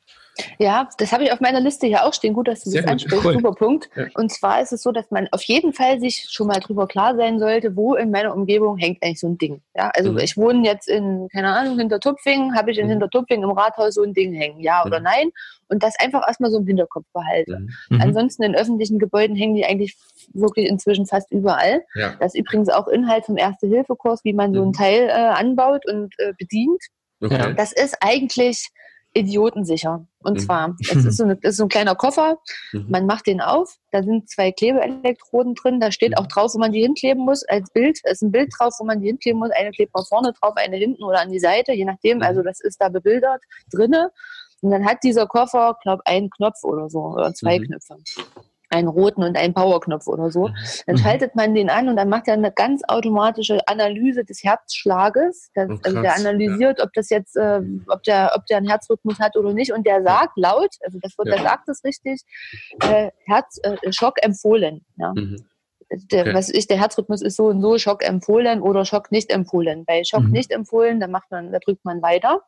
Ja, 0.57 0.87
das 0.97 1.11
habe 1.11 1.23
ich 1.25 1.31
auf 1.33 1.41
meiner 1.41 1.59
Liste 1.59 1.87
hier 1.87 2.05
auch 2.05 2.13
stehen. 2.13 2.33
Gut, 2.33 2.47
dass 2.47 2.63
du 2.63 2.71
das 2.71 2.85
ansprichst. 2.85 3.25
cool. 3.25 3.33
Super 3.33 3.51
Punkt. 3.53 3.89
Ja. 3.95 4.05
Und 4.15 4.31
zwar 4.31 4.61
ist 4.61 4.71
es 4.71 4.81
so, 4.81 4.91
dass 4.91 5.11
man 5.11 5.27
auf 5.31 5.43
jeden 5.43 5.73
Fall 5.73 5.99
sich 5.99 6.27
schon 6.29 6.47
mal 6.47 6.59
drüber 6.59 6.87
klar 6.87 7.15
sein 7.17 7.37
sollte, 7.37 7.75
wo 7.75 7.95
in 7.95 8.11
meiner 8.11 8.33
Umgebung 8.33 8.77
hängt 8.77 9.03
eigentlich 9.03 9.19
so 9.19 9.27
ein 9.27 9.37
Ding. 9.37 9.61
Ja, 9.75 9.91
also 9.93 10.13
Mhm. 10.13 10.19
ich 10.19 10.37
wohne 10.37 10.65
jetzt 10.65 10.87
in, 10.87 11.27
keine 11.33 11.53
Ahnung, 11.53 11.77
Hintertupfing, 11.77 12.55
habe 12.55 12.71
ich 12.71 12.77
in 12.77 12.85
Mhm. 12.85 12.91
Hintertupfing 12.91 13.43
im 13.43 13.51
Rathaus 13.51 13.95
so 13.95 14.03
ein 14.03 14.13
Ding 14.13 14.33
hängen, 14.33 14.59
ja 14.61 14.85
oder 14.85 14.99
Mhm. 14.99 15.03
nein? 15.05 15.31
Und 15.67 15.83
das 15.83 15.95
einfach 15.99 16.25
erstmal 16.27 16.49
so 16.51 16.59
im 16.59 16.65
Hinterkopf 16.67 17.05
behalte. 17.13 17.59
Mhm. 17.89 18.01
Ansonsten 18.01 18.43
in 18.43 18.55
öffentlichen 18.55 18.99
Gebäuden 18.99 19.35
hängen 19.35 19.55
die 19.55 19.65
eigentlich 19.65 19.95
wirklich 20.33 20.67
inzwischen 20.67 21.05
fast 21.07 21.29
überall. 21.31 21.83
Ja. 21.95 22.15
Das 22.19 22.33
ist 22.33 22.39
übrigens 22.39 22.69
auch 22.69 22.87
Inhalt 22.87 23.25
vom 23.25 23.37
Erste-Hilfe-Kurs, 23.37 24.23
wie 24.23 24.33
man 24.33 24.53
so 24.53 24.61
ein 24.61 24.69
Mhm. 24.69 24.73
Teil 24.73 25.07
äh, 25.09 25.11
anbaut 25.11 25.85
und 25.89 26.13
äh, 26.19 26.33
bedient. 26.37 26.81
Okay. 27.21 27.53
Das 27.55 27.71
ist 27.73 27.97
eigentlich 28.01 28.69
idiotensicher. 29.13 30.05
Und 30.23 30.35
Mhm. 30.35 30.39
zwar, 30.39 30.75
es 30.81 31.05
ist 31.05 31.17
so, 31.17 31.23
eine, 31.23 31.37
ist 31.41 31.57
so 31.57 31.63
ein 31.63 31.69
kleiner 31.69 31.95
Koffer, 31.95 32.37
Mhm. 32.73 32.85
man 32.89 33.05
macht 33.05 33.27
den 33.27 33.41
auf, 33.41 33.77
da 33.91 34.03
sind 34.03 34.29
zwei 34.29 34.51
Klebeelektroden 34.51 35.55
drin, 35.55 35.79
da 35.79 35.91
steht 35.91 36.17
auch 36.17 36.27
drauf, 36.27 36.53
wo 36.53 36.59
man 36.59 36.71
die 36.71 36.81
hinkleben 36.81 37.25
muss, 37.25 37.43
als 37.45 37.69
Bild. 37.71 37.99
Es 38.03 38.13
ist 38.13 38.21
ein 38.21 38.31
Bild 38.31 38.51
drauf, 38.57 38.73
wo 38.79 38.85
man 38.85 39.01
die 39.01 39.07
hinkleben 39.07 39.39
muss. 39.39 39.51
Eine 39.51 39.71
klebt 39.71 39.93
man 39.93 40.05
vorne 40.05 40.33
drauf, 40.39 40.53
eine 40.55 40.77
hinten 40.77 41.03
oder 41.03 41.19
an 41.21 41.29
die 41.31 41.39
Seite, 41.39 41.73
je 41.73 41.85
nachdem. 41.85 42.17
Mhm. 42.17 42.23
Also 42.23 42.41
das 42.43 42.59
ist 42.61 42.79
da 42.79 42.89
bebildert 42.89 43.41
drinne. 43.73 44.11
Und 44.61 44.69
dann 44.71 44.85
hat 44.85 44.99
dieser 45.03 45.25
Koffer, 45.27 45.75
glaube 45.81 46.03
einen 46.05 46.29
Knopf 46.29 46.63
oder 46.63 46.87
so, 46.89 46.99
oder 46.99 47.33
zwei 47.33 47.57
Mhm. 47.59 47.63
Knöpfe. 47.63 47.97
Einen 48.73 48.87
roten 48.87 49.21
und 49.23 49.37
einen 49.37 49.53
Powerknopf 49.53 50.07
oder 50.07 50.31
so. 50.31 50.49
Dann 50.87 50.95
Mhm. 50.95 50.99
schaltet 50.99 51.35
man 51.35 51.53
den 51.53 51.69
an 51.69 51.89
und 51.89 51.97
dann 51.97 52.07
macht 52.09 52.27
er 52.27 52.35
eine 52.35 52.51
ganz 52.51 52.81
automatische 52.87 53.59
Analyse 53.67 54.23
des 54.23 54.43
Herzschlages. 54.43 55.51
Das, 55.53 55.69
Oh, 55.69 55.77
also 55.83 56.01
der 56.01 56.15
analysiert, 56.15 56.81
ob 56.81 56.91
das 56.93 57.09
jetzt, 57.09 57.35
äh, 57.35 57.59
ob 57.87 58.01
der, 58.03 58.31
ob 58.35 58.45
der 58.45 58.57
einen 58.57 58.69
Herzrhythmus 58.69 59.19
hat 59.19 59.35
oder 59.35 59.53
nicht. 59.53 59.73
Und 59.73 59.85
der 59.85 60.01
sagt 60.03 60.37
laut, 60.37 60.69
also 60.85 60.99
das 61.01 61.17
wird, 61.17 61.27
Ja. 61.27 61.35
der 61.35 61.43
sagt 61.43 61.67
es 61.69 61.83
richtig, 61.83 62.21
äh, 62.81 63.11
Herz, 63.25 63.59
äh, 63.63 63.77
Schock 63.91 64.23
empfohlen. 64.23 64.85
Ja. 64.95 65.11
Mhm. 65.15 65.45
Der, 66.09 66.21
Okay. 66.21 66.33
was 66.33 66.47
ich, 66.49 66.67
der 66.67 66.77
Herzrhythmus 66.79 67.21
ist 67.21 67.35
so 67.35 67.47
und 67.47 67.61
so, 67.61 67.77
Schock 67.77 68.01
empfohlen 68.07 68.61
oder 68.61 68.85
Schock 68.85 69.11
nicht 69.11 69.29
empfohlen. 69.29 69.83
Bei 69.83 70.03
Schock 70.05 70.23
Mhm. 70.23 70.31
nicht 70.31 70.51
empfohlen, 70.51 71.01
da 71.01 71.07
macht 71.07 71.29
man, 71.31 71.51
da 71.51 71.59
drückt 71.59 71.83
man 71.83 72.01
weiter. 72.01 72.41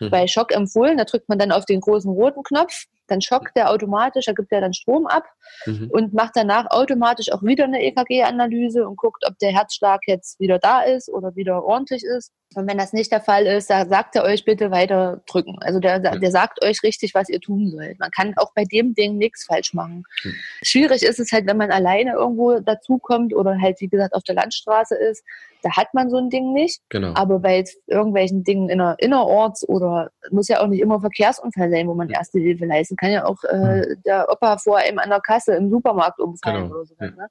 Mhm. 0.00 0.08
Bei 0.08 0.26
Schock 0.26 0.50
empfohlen, 0.54 0.96
da 0.96 1.04
drückt 1.04 1.28
man 1.28 1.38
dann 1.38 1.52
auf 1.52 1.66
den 1.66 1.80
großen 1.82 2.10
roten 2.10 2.42
Knopf, 2.44 2.84
dann 3.08 3.20
schockt 3.20 3.56
der 3.56 3.70
automatisch, 3.70 4.26
da 4.26 4.32
gibt 4.32 4.52
er 4.52 4.60
dann 4.60 4.72
Strom 4.72 5.06
ab 5.06 5.24
Mhm. 5.66 5.90
und 5.92 6.12
macht 6.12 6.32
danach 6.34 6.66
automatisch 6.70 7.32
auch 7.32 7.42
wieder 7.42 7.64
eine 7.64 7.82
EKG-Analyse 7.82 8.86
und 8.86 8.96
guckt, 8.96 9.24
ob 9.26 9.38
der 9.38 9.52
Herzschlag 9.52 10.00
jetzt 10.06 10.38
wieder 10.40 10.58
da 10.58 10.82
ist 10.82 11.08
oder 11.08 11.34
wieder 11.36 11.64
ordentlich 11.64 12.02
ist. 12.04 12.32
Und 12.54 12.68
wenn 12.68 12.78
das 12.78 12.92
nicht 12.92 13.10
der 13.12 13.20
Fall 13.20 13.46
ist, 13.46 13.70
da 13.70 13.86
sagt 13.86 14.14
er 14.16 14.22
euch 14.24 14.44
bitte 14.44 14.70
weiter 14.70 15.22
drücken. 15.28 15.56
Also 15.60 15.80
der, 15.80 16.02
Ja. 16.02 16.16
der 16.16 16.30
sagt 16.30 16.64
euch 16.64 16.82
richtig, 16.82 17.14
was 17.14 17.28
ihr 17.28 17.40
tun 17.40 17.70
sollt. 17.70 17.98
Man 17.98 18.10
kann 18.10 18.34
auch 18.36 18.52
bei 18.54 18.64
dem 18.64 18.94
Ding 18.94 19.16
nichts 19.18 19.44
falsch 19.44 19.74
machen. 19.74 20.04
Hm. 20.22 20.32
Schwierig 20.62 21.02
ist 21.02 21.18
es 21.20 21.32
halt, 21.32 21.46
wenn 21.46 21.56
man 21.56 21.70
alleine 21.70 22.12
irgendwo 22.12 22.58
dazukommt 22.60 23.34
oder 23.34 23.60
halt, 23.60 23.80
wie 23.80 23.88
gesagt, 23.88 24.14
auf 24.14 24.22
der 24.22 24.36
Landstraße 24.36 24.94
ist. 24.94 25.24
Da 25.62 25.76
hat 25.76 25.92
man 25.94 26.08
so 26.10 26.18
ein 26.18 26.30
Ding 26.30 26.52
nicht. 26.52 26.80
Genau. 26.90 27.12
Aber 27.14 27.40
bei 27.40 27.64
irgendwelchen 27.88 28.44
Dingen 28.44 28.68
in 28.68 28.78
der, 28.78 28.94
innerorts 28.98 29.68
oder 29.68 30.10
muss 30.30 30.48
ja 30.48 30.60
auch 30.62 30.68
nicht 30.68 30.80
immer 30.80 31.00
Verkehrsunfall 31.00 31.70
sein, 31.70 31.88
wo 31.88 31.94
man 31.94 32.08
erste 32.08 32.38
Hilfe 32.38 32.66
leisten 32.96 33.06
kann, 33.06 33.12
ja 33.12 33.24
auch 33.24 33.42
äh, 33.44 33.96
der 34.04 34.28
Opa 34.30 34.58
vor 34.58 34.78
einem 34.78 34.98
an 34.98 35.10
der 35.10 35.20
Kasse 35.20 35.54
im 35.54 35.70
Supermarkt 35.70 36.18
umfallen 36.20 36.68
Genau, 36.68 36.80
oder 36.80 36.90
ja. 37.00 37.06
Ne? 37.10 37.28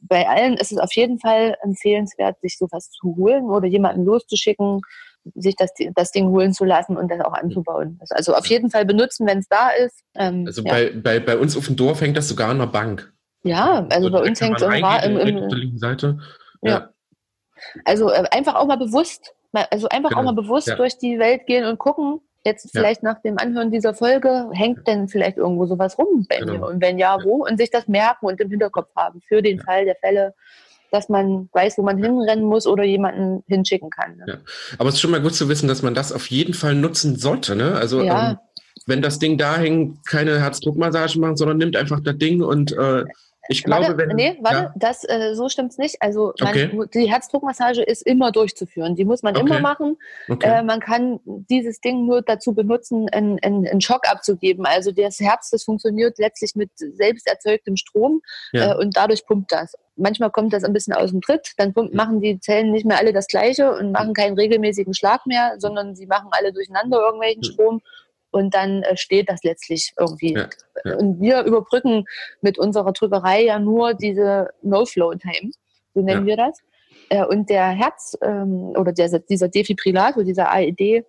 Bei 0.00 0.28
allen 0.28 0.56
ist 0.56 0.72
es 0.72 0.78
auf 0.78 0.92
jeden 0.94 1.18
Fall 1.18 1.56
empfehlenswert, 1.62 2.40
sich 2.40 2.58
sowas 2.58 2.90
zu 2.90 3.16
holen 3.16 3.44
oder 3.44 3.66
jemanden 3.66 4.04
loszuschicken, 4.04 4.80
sich 5.34 5.56
das, 5.56 5.70
das 5.94 6.10
Ding 6.12 6.28
holen 6.28 6.52
zu 6.52 6.64
lassen 6.64 6.96
und 6.96 7.10
das 7.10 7.20
auch 7.20 7.32
anzubauen. 7.32 7.98
Also 8.10 8.34
auf 8.34 8.46
jeden 8.46 8.70
Fall 8.70 8.84
benutzen, 8.84 9.26
wenn 9.26 9.38
es 9.38 9.48
da 9.48 9.70
ist. 9.70 10.02
Ähm, 10.14 10.44
Also 10.46 10.62
ja. 10.62 10.70
bei, 10.72 10.90
bei, 10.90 11.20
bei 11.20 11.36
uns 11.38 11.56
auf 11.56 11.66
dem 11.66 11.76
Dorf 11.76 12.00
hängt 12.00 12.16
das 12.16 12.28
sogar 12.28 12.50
an 12.50 12.58
der 12.58 12.66
Bank. 12.66 13.12
ja, 13.42 13.86
also 13.90 14.10
bei 14.10 14.18
direkt, 14.18 14.28
uns 14.28 14.40
hängt 14.40 14.56
es 14.56 14.62
im, 14.62 14.72
im, 14.72 14.80
direkt 14.80 15.42
auf 15.42 15.48
der 15.48 15.58
im 15.58 15.62
linken 15.62 15.78
Seite. 15.78 16.18
Ja. 16.62 16.90
Also 17.84 18.10
äh, 18.10 18.24
einfach 18.30 18.54
auch 18.56 18.66
mal 18.66 18.76
bewusst, 18.76 19.34
also 19.52 19.88
einfach 19.88 20.10
Genau. 20.10 20.20
auch 20.20 20.24
mal 20.24 20.34
bewusst 20.34 20.66
Ja. 20.68 20.74
durch 20.76 20.98
die 20.98 21.18
Welt 21.18 21.46
gehen 21.46 21.64
und 21.64 21.78
gucken, 21.78 22.20
jetzt 22.44 22.64
Ja. 22.74 22.80
vielleicht 22.80 23.02
nach 23.02 23.20
dem 23.22 23.38
Anhören 23.38 23.70
dieser 23.70 23.94
Folge, 23.94 24.48
hängt 24.52 24.86
denn 24.86 25.08
vielleicht 25.08 25.36
irgendwo 25.38 25.66
sowas 25.66 25.98
rum 25.98 26.26
bei 26.28 26.38
Genau. 26.38 26.52
mir? 26.52 26.66
Und 26.66 26.80
wenn 26.82 26.98
ja, 26.98 27.16
Ja. 27.18 27.24
wo? 27.24 27.44
Und 27.46 27.58
sich 27.58 27.70
das 27.70 27.88
merken 27.88 28.26
und 28.26 28.40
im 28.40 28.50
Hinterkopf 28.50 28.94
haben 28.96 29.20
für 29.26 29.42
den 29.42 29.60
Fall 29.60 29.84
der 29.84 29.96
Fälle, 29.96 30.34
dass 30.90 31.08
man 31.08 31.48
weiß, 31.52 31.78
wo 31.78 31.82
man 31.82 31.98
hinrennen 31.98 32.44
muss 32.44 32.66
oder 32.66 32.84
jemanden 32.84 33.42
hinschicken 33.48 33.90
kann. 33.90 34.16
Ne? 34.16 34.24
Ja. 34.28 34.34
Aber 34.78 34.88
es 34.88 34.96
ist 34.96 35.00
schon 35.00 35.10
mal 35.10 35.20
gut 35.20 35.34
zu 35.34 35.48
wissen, 35.48 35.66
dass 35.68 35.82
man 35.82 35.94
das 35.94 36.12
auf 36.12 36.26
jeden 36.30 36.54
Fall 36.54 36.74
nutzen 36.74 37.16
sollte. 37.16 37.56
Ne? 37.56 37.74
Also 37.74 38.00
Ja. 38.02 38.30
ähm, 38.30 38.38
wenn 38.86 39.02
das 39.02 39.18
Ding 39.18 39.36
da 39.38 39.56
hängt, 39.56 40.06
keine 40.06 40.38
Herzdruckmassage 40.40 41.18
machen, 41.18 41.36
sondern 41.36 41.58
nimmt 41.58 41.76
einfach 41.76 42.00
das 42.00 42.16
Ding 42.18 42.42
und 42.42 42.72
äh, 42.72 43.04
Ich 43.48 43.62
glaube, 43.64 43.82
warte, 43.88 43.98
wenn. 43.98 44.16
nee, 44.16 44.38
warte, 44.40 44.56
ja. 44.56 44.72
das, 44.76 45.04
äh, 45.04 45.34
so 45.34 45.48
stimmt's 45.48 45.76
nicht. 45.78 46.00
Also 46.00 46.32
man, 46.40 46.48
Okay. 46.50 46.80
die 46.94 47.10
Herzdruckmassage 47.12 47.82
ist 47.82 48.02
immer 48.06 48.32
durchzuführen. 48.32 48.94
Die 48.96 49.04
muss 49.04 49.22
man 49.22 49.36
Okay. 49.36 49.44
immer 49.46 49.60
machen. 49.60 49.96
Okay. 50.28 50.48
Äh, 50.60 50.62
man 50.62 50.80
kann 50.80 51.20
dieses 51.24 51.80
Ding 51.80 52.06
nur 52.06 52.22
dazu 52.22 52.54
benutzen, 52.54 53.08
einen, 53.10 53.38
einen, 53.42 53.66
einen 53.66 53.80
Schock 53.80 54.08
abzugeben. 54.08 54.64
Also 54.66 54.92
das 54.92 55.20
Herz, 55.20 55.50
das 55.50 55.64
funktioniert 55.64 56.18
letztlich 56.18 56.54
mit 56.54 56.70
selbst 56.76 57.28
erzeugtem 57.28 57.76
Strom 57.76 58.20
Ja. 58.52 58.72
äh, 58.72 58.76
und 58.76 58.96
dadurch 58.96 59.26
pumpt 59.26 59.52
das. 59.52 59.74
Manchmal 59.96 60.30
kommt 60.30 60.52
das 60.52 60.64
ein 60.64 60.72
bisschen 60.72 60.92
aus 60.94 61.10
dem 61.10 61.20
Tritt, 61.20 61.52
dann 61.56 61.72
pumpt, 61.72 61.94
machen 61.94 62.20
die 62.20 62.40
Zellen 62.40 62.72
nicht 62.72 62.84
mehr 62.84 62.98
alle 62.98 63.12
das 63.12 63.28
Gleiche 63.28 63.72
und 63.76 63.92
machen 63.92 64.12
keinen 64.14 64.36
regelmäßigen 64.36 64.92
Schlag 64.94 65.24
mehr, 65.26 65.54
sondern 65.58 65.94
sie 65.94 66.06
machen 66.06 66.30
alle 66.32 66.52
durcheinander 66.52 66.98
irgendwelchen. 67.00 67.44
Strom 67.44 67.80
und 68.34 68.52
dann 68.52 68.82
äh, 68.82 68.96
steht 68.96 69.28
das 69.30 69.42
letztlich 69.44 69.92
irgendwie. 69.98 70.34
Ja, 70.34 70.48
ja. 70.84 70.96
Und 70.96 71.20
wir 71.20 71.44
überbrücken 71.44 72.04
mit 72.40 72.58
unserer 72.58 72.92
Drückerei 72.92 73.44
ja 73.44 73.58
nur 73.58 73.94
diese 73.94 74.50
No-Flow-Time, 74.62 75.52
so 75.94 76.00
nennen 76.02 76.26
wir 76.26 76.36
das. 76.36 76.58
Äh, 77.10 77.24
und 77.24 77.48
der 77.48 77.68
Herz 77.68 78.18
ähm, 78.22 78.72
oder 78.76 78.92
der, 78.92 79.20
dieser 79.20 79.48
Defibrillator, 79.48 80.24
dieser 80.24 80.50
AED, 80.52 81.04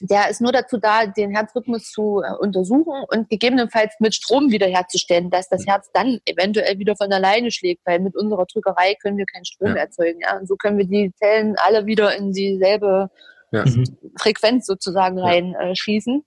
der 0.00 0.30
ist 0.30 0.40
nur 0.40 0.52
dazu 0.52 0.78
da, 0.78 1.04
den 1.04 1.30
Herzrhythmus 1.30 1.90
zu 1.90 2.22
äh, 2.24 2.32
untersuchen 2.38 3.04
und 3.10 3.28
gegebenenfalls 3.28 3.94
mit 3.98 4.14
Strom 4.14 4.50
wiederherzustellen, 4.50 5.28
dass 5.28 5.50
das 5.50 5.66
Herz 5.66 5.90
dann 5.92 6.20
eventuell 6.24 6.78
wieder 6.78 6.96
von 6.96 7.12
alleine 7.12 7.50
schlägt, 7.50 7.82
weil 7.84 8.00
mit 8.00 8.16
unserer 8.16 8.46
Drückerei 8.46 8.94
können 8.94 9.18
wir 9.18 9.26
keinen 9.26 9.44
Strom 9.44 9.76
Ja. 9.76 9.82
erzeugen. 9.82 10.20
Ja? 10.20 10.38
Und 10.38 10.48
so 10.48 10.56
können 10.56 10.78
wir 10.78 10.86
die 10.86 11.12
Zellen 11.16 11.56
alle 11.58 11.84
wieder 11.84 12.16
in 12.16 12.32
dieselbe 12.32 13.10
Ja. 13.52 13.64
Mhm. 13.64 13.84
Frequenz 14.16 14.66
sozusagen 14.66 15.18
Ja. 15.18 15.24
reinschießen. 15.24 16.24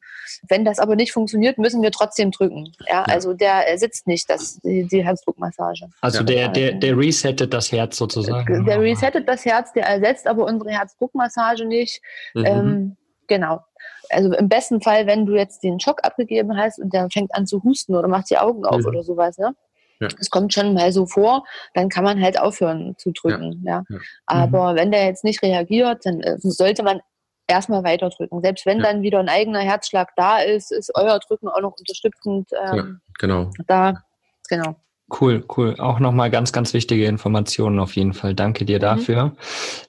Wenn 0.50 0.66
das 0.66 0.80
aber 0.80 0.96
nicht 0.96 1.12
funktioniert, 1.14 1.58
müssen 1.58 1.82
wir 1.82 1.92
trotzdem 1.92 2.32
drücken. 2.32 2.72
Ja, 2.90 3.04
also 3.04 3.34
der 3.34 3.70
ersetzt 3.70 4.08
nicht 4.08 4.30
das, 4.30 4.60
die, 4.60 4.86
die 4.88 5.04
Herzdruckmassage. 5.04 5.88
Also 6.02 6.20
Ja. 6.20 6.24
der, 6.24 6.48
der, 6.50 6.72
der 6.74 6.98
resettet 6.98 7.54
das 7.54 7.72
Herz 7.72 7.98
sozusagen. 7.98 8.66
Der 8.66 8.80
resettet 8.82 9.28
das 9.28 9.46
Herz, 9.46 9.72
der 9.74 9.86
ersetzt 9.86 10.28
aber 10.28 10.46
unsere 10.46 10.72
Herzdruckmassage 10.72 11.66
nicht. 11.66 12.02
Mhm. 12.34 12.46
Ähm, 12.46 12.98
genau. 13.28 13.62
Also 14.10 14.34
im 14.34 14.50
besten 14.50 14.82
Fall, 14.82 15.08
wenn 15.08 15.26
du 15.26 15.36
jetzt 15.36 15.64
den 15.64 15.80
Schock 15.80 16.04
abgegeben 16.04 16.58
hast 16.58 16.78
und 16.80 16.94
der 16.94 17.10
fängt 17.10 17.34
an 17.36 17.48
zu 17.48 17.64
husten 17.64 17.96
oder 17.96 18.08
macht 18.10 18.30
die 18.30 18.38
Augen 18.38 18.66
auf 18.66 18.80
Mhm. 18.82 18.86
oder 18.88 19.04
sowas, 19.04 19.38
ne? 19.38 19.56
Ja. 20.00 20.08
Das 20.10 20.30
kommt 20.30 20.54
schon 20.54 20.74
mal 20.74 20.92
so 20.92 21.06
vor, 21.06 21.46
dann 21.74 21.88
kann 21.88 22.04
man 22.04 22.22
halt 22.22 22.38
aufhören 22.38 22.96
zu 22.98 23.12
drücken. 23.12 23.64
Ja. 23.66 23.84
Ja. 23.88 23.98
Aber 24.26 24.76
wenn 24.76 24.92
der 24.92 25.06
jetzt 25.06 25.24
nicht 25.24 25.42
reagiert, 25.42 26.06
dann 26.06 26.20
äh, 26.20 26.36
sollte 26.40 26.84
man 26.84 27.00
erstmal 27.48 27.84
weiter 27.84 28.10
drücken. 28.10 28.42
Selbst 28.42 28.66
wenn 28.66 28.80
Ja. 28.80 28.84
dann 28.86 29.02
wieder 29.02 29.20
ein 29.20 29.30
eigener 29.30 29.60
Herzschlag 29.60 30.10
da 30.16 30.40
ist, 30.40 30.72
ist 30.72 30.92
euer 30.96 31.20
Drücken 31.20 31.48
auch 31.48 31.62
noch 31.62 31.76
unterstützend 31.78 32.50
ähm, 32.72 33.00
Genau. 33.20 33.52
da. 33.68 34.04
Genau. 34.50 34.76
Cool, 35.22 35.44
cool. 35.58 35.76
Auch 35.80 36.00
nochmal 36.00 36.32
ganz, 36.32 36.52
ganz 36.54 36.74
wichtige 36.74 37.06
Informationen 37.06 37.78
auf 37.80 37.96
jeden 37.96 38.14
Fall. 38.14 38.34
Danke 38.34 38.66
dir 38.66 38.78
Mhm. 38.78 38.82
dafür. 38.82 39.36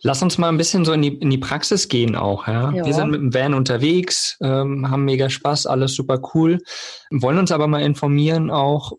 Lass 0.02 0.22
uns 0.22 0.36
mal 0.36 0.48
ein 0.48 0.58
bisschen 0.58 0.84
so 0.84 0.92
in 0.92 1.00
die, 1.02 1.14
in 1.16 1.30
die 1.30 1.38
Praxis 1.38 1.88
gehen 1.88 2.14
auch. 2.16 2.46
Ja? 2.46 2.72
Ja. 2.72 2.84
Wir 2.84 2.92
sind 2.92 3.10
mit 3.10 3.20
dem 3.20 3.32
Van 3.32 3.54
unterwegs, 3.54 4.36
ähm, 4.42 4.90
haben 4.90 5.04
mega 5.04 5.30
Spaß, 5.30 5.66
alles 5.66 5.94
super 5.94 6.20
cool. 6.34 6.58
Wollen 7.10 7.38
uns 7.38 7.52
aber 7.52 7.68
mal 7.68 7.80
informieren 7.82 8.50
auch 8.50 8.92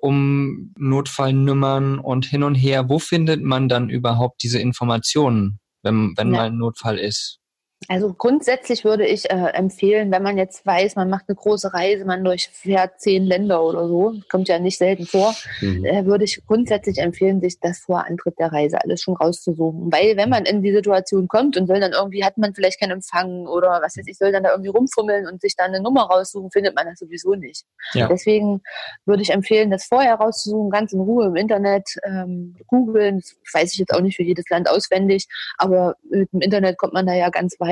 um 0.00 0.72
Notfallnummern 0.78 1.98
und 1.98 2.24
hin 2.24 2.44
und 2.44 2.54
her. 2.54 2.88
Wo 2.88 2.98
findet 2.98 3.42
man 3.42 3.68
dann 3.68 3.90
überhaupt 3.90 4.42
diese 4.42 4.60
Informationen, 4.60 5.58
wenn, 5.82 6.14
wenn 6.16 6.28
Ja. 6.32 6.36
mal 6.38 6.46
ein 6.46 6.56
Notfall 6.56 6.98
ist? 6.98 7.40
Also 7.86 8.12
grundsätzlich 8.12 8.84
würde 8.84 9.06
ich 9.06 9.30
äh, 9.30 9.34
empfehlen, 9.34 10.10
wenn 10.10 10.22
man 10.22 10.36
jetzt 10.36 10.66
weiß, 10.66 10.96
man 10.96 11.08
macht 11.08 11.26
eine 11.28 11.36
große 11.36 11.72
Reise, 11.72 12.04
man 12.04 12.24
durchfährt 12.24 13.00
zehn 13.00 13.24
Länder 13.24 13.62
oder 13.62 13.86
so, 13.86 14.14
kommt 14.28 14.48
ja 14.48 14.58
nicht 14.58 14.78
selten 14.78 15.06
vor, 15.06 15.32
Mhm. 15.60 15.84
äh, 15.84 16.04
würde 16.04 16.24
ich 16.24 16.42
grundsätzlich 16.44 16.98
empfehlen, 16.98 17.40
sich 17.40 17.60
das 17.60 17.78
vor 17.78 18.04
Antritt 18.04 18.36
der 18.40 18.52
Reise 18.52 18.82
alles 18.82 19.00
schon 19.00 19.14
rauszusuchen. 19.14 19.92
Weil 19.92 20.16
wenn 20.16 20.28
man 20.28 20.44
in 20.44 20.60
die 20.60 20.72
Situation 20.72 21.28
kommt 21.28 21.56
und 21.56 21.68
will 21.68 21.78
dann 21.78 21.92
irgendwie, 21.92 22.24
hat 22.24 22.36
man 22.36 22.52
vielleicht 22.52 22.80
keinen 22.80 22.90
Empfang 22.90 23.46
oder 23.46 23.80
was 23.80 23.96
weiß 23.96 24.06
ich, 24.08 24.18
soll 24.18 24.32
dann 24.32 24.42
da 24.42 24.50
irgendwie 24.50 24.70
rumfummeln 24.70 25.28
und 25.28 25.40
sich 25.40 25.54
da 25.56 25.64
eine 25.64 25.80
Nummer 25.80 26.02
raussuchen, 26.06 26.50
findet 26.50 26.74
man 26.74 26.86
das 26.86 26.98
sowieso 26.98 27.34
nicht. 27.36 27.64
Ja. 27.92 28.08
Deswegen 28.08 28.60
würde 29.06 29.22
ich 29.22 29.30
empfehlen, 29.30 29.70
das 29.70 29.84
vorher 29.84 30.16
rauszusuchen, 30.16 30.70
ganz 30.70 30.92
in 30.92 31.00
Ruhe 31.00 31.26
im 31.26 31.36
Internet, 31.36 31.88
ähm, 32.04 32.56
googeln, 32.66 33.18
das 33.18 33.54
weiß 33.54 33.72
ich 33.72 33.78
jetzt 33.78 33.94
auch 33.94 34.00
nicht 34.00 34.16
für 34.16 34.24
jedes 34.24 34.48
Land 34.50 34.68
auswendig, 34.68 35.28
aber 35.58 35.94
mit 36.10 36.32
dem 36.32 36.40
Internet 36.40 36.76
kommt 36.76 36.92
man 36.92 37.06
da 37.06 37.14
ja 37.14 37.30
ganz 37.30 37.54
weit. 37.60 37.67